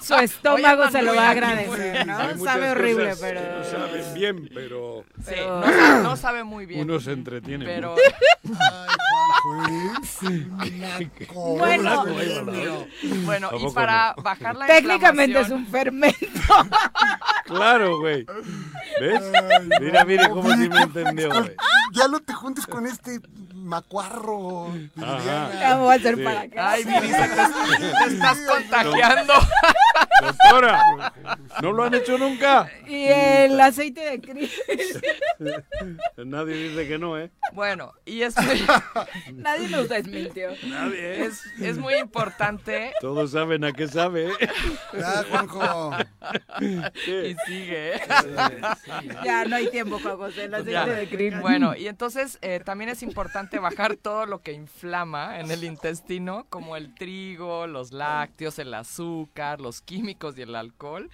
su 0.02 0.14
estómago 0.14 0.82
Oye, 0.82 0.92
se 0.92 1.02
lo 1.02 1.14
va 1.14 1.28
a 1.28 1.30
agradecer, 1.30 2.06
¿no? 2.06 2.38
Sabe 2.44 2.70
horrible, 2.70 3.14
pero... 3.18 3.40
que 3.40 3.48
no 3.58 3.64
saben 3.64 4.14
bien, 4.14 4.50
pero 4.52 5.04
Sí, 5.18 5.24
pero- 5.30 5.60
no, 5.60 5.66
sabe, 5.72 6.02
no 6.02 6.16
sabe 6.16 6.44
muy 6.44 6.66
bien. 6.66 6.82
uno 6.82 7.00
se 7.00 7.12
entretiene. 7.12 7.64
pero 7.64 7.94
Ay, 9.44 11.10
Bueno. 11.66 12.04
bueno, 13.24 13.48
¿A 13.52 13.56
y 13.56 13.70
para 13.72 14.14
no? 14.16 14.22
bajar 14.22 14.56
la 14.56 14.66
Técnicamente 14.66 15.40
es 15.40 15.50
un 15.50 15.66
fermento. 15.66 16.18
Claro, 17.44 17.98
güey. 17.98 18.24
¿Ves? 19.00 19.20
Ay, 19.34 19.68
Mira, 19.80 20.00
no, 20.02 20.06
mire 20.06 20.28
cómo 20.30 20.52
sí 20.54 20.68
me 20.70 20.80
entendió, 20.82 21.28
güey. 21.28 21.54
Ya 21.92 22.08
no 22.08 22.20
te 22.20 22.32
juntes 22.32 22.66
con 22.66 22.86
este 22.86 23.20
macuarro. 23.54 24.72
Ya 24.96 25.76
voy 25.78 25.92
a 25.92 25.96
hacer 25.98 26.16
Sí. 26.16 26.22
para 26.22 26.40
acá. 26.42 26.70
Ay, 26.70 26.84
Viri, 26.84 27.08
se 27.08 27.28
te, 27.28 28.06
te 28.08 28.14
estás 28.14 28.38
contagiando. 28.48 29.34
Doctora, 30.20 31.12
¿no 31.62 31.72
lo 31.72 31.84
han 31.84 31.94
hecho 31.94 32.16
nunca? 32.18 32.70
Y 32.86 33.04
el 33.06 33.60
aceite 33.60 34.00
de 34.02 34.20
krill. 34.20 34.50
Nadie 36.16 36.54
dice 36.68 36.88
que 36.88 36.98
no, 36.98 37.18
¿eh? 37.18 37.30
Bueno, 37.52 37.92
y 38.04 38.22
es 38.22 38.36
muy, 38.36 38.62
Nadie 39.34 39.68
nos 39.68 39.88
desmintió. 39.88 40.50
Nadie, 40.66 40.98
¿eh? 41.22 41.24
es, 41.26 41.42
es 41.60 41.78
muy 41.78 41.94
importante 41.94 42.92
Todos 43.00 43.32
saben 43.32 43.64
a 43.64 43.72
qué 43.72 43.88
sabe, 43.88 44.28
¿eh? 44.28 44.48
Ya, 44.98 45.24
Juanjo. 45.30 45.90
y 46.60 47.34
sigue. 47.46 47.96
¿eh? 47.96 48.00
Ya 49.24 49.44
no 49.44 49.56
hay 49.56 49.70
tiempo, 49.70 49.98
Juan 50.00 50.16
José. 50.16 50.44
El 50.44 50.54
aceite 50.54 50.72
Ya. 50.72 50.86
de 50.86 51.08
krill. 51.08 51.40
Bueno, 51.40 51.74
y 51.76 51.88
entonces 51.88 52.38
eh, 52.42 52.60
también 52.64 52.90
es 52.90 53.02
importante 53.02 53.58
bajar 53.58 53.96
todo 53.96 54.26
lo 54.26 54.40
que 54.40 54.52
inflama 54.52 55.40
en 55.40 55.50
el 55.50 55.64
intestino, 55.64 56.46
como 56.48 56.76
el 56.76 56.94
trigo, 56.94 57.66
los 57.66 57.92
lácteos, 57.92 58.58
el 58.58 58.72
azúcar, 58.74 59.60
los 59.60 59.82
químicos 59.92 60.38
y 60.38 60.42
el 60.42 60.54
alcohol. 60.54 61.10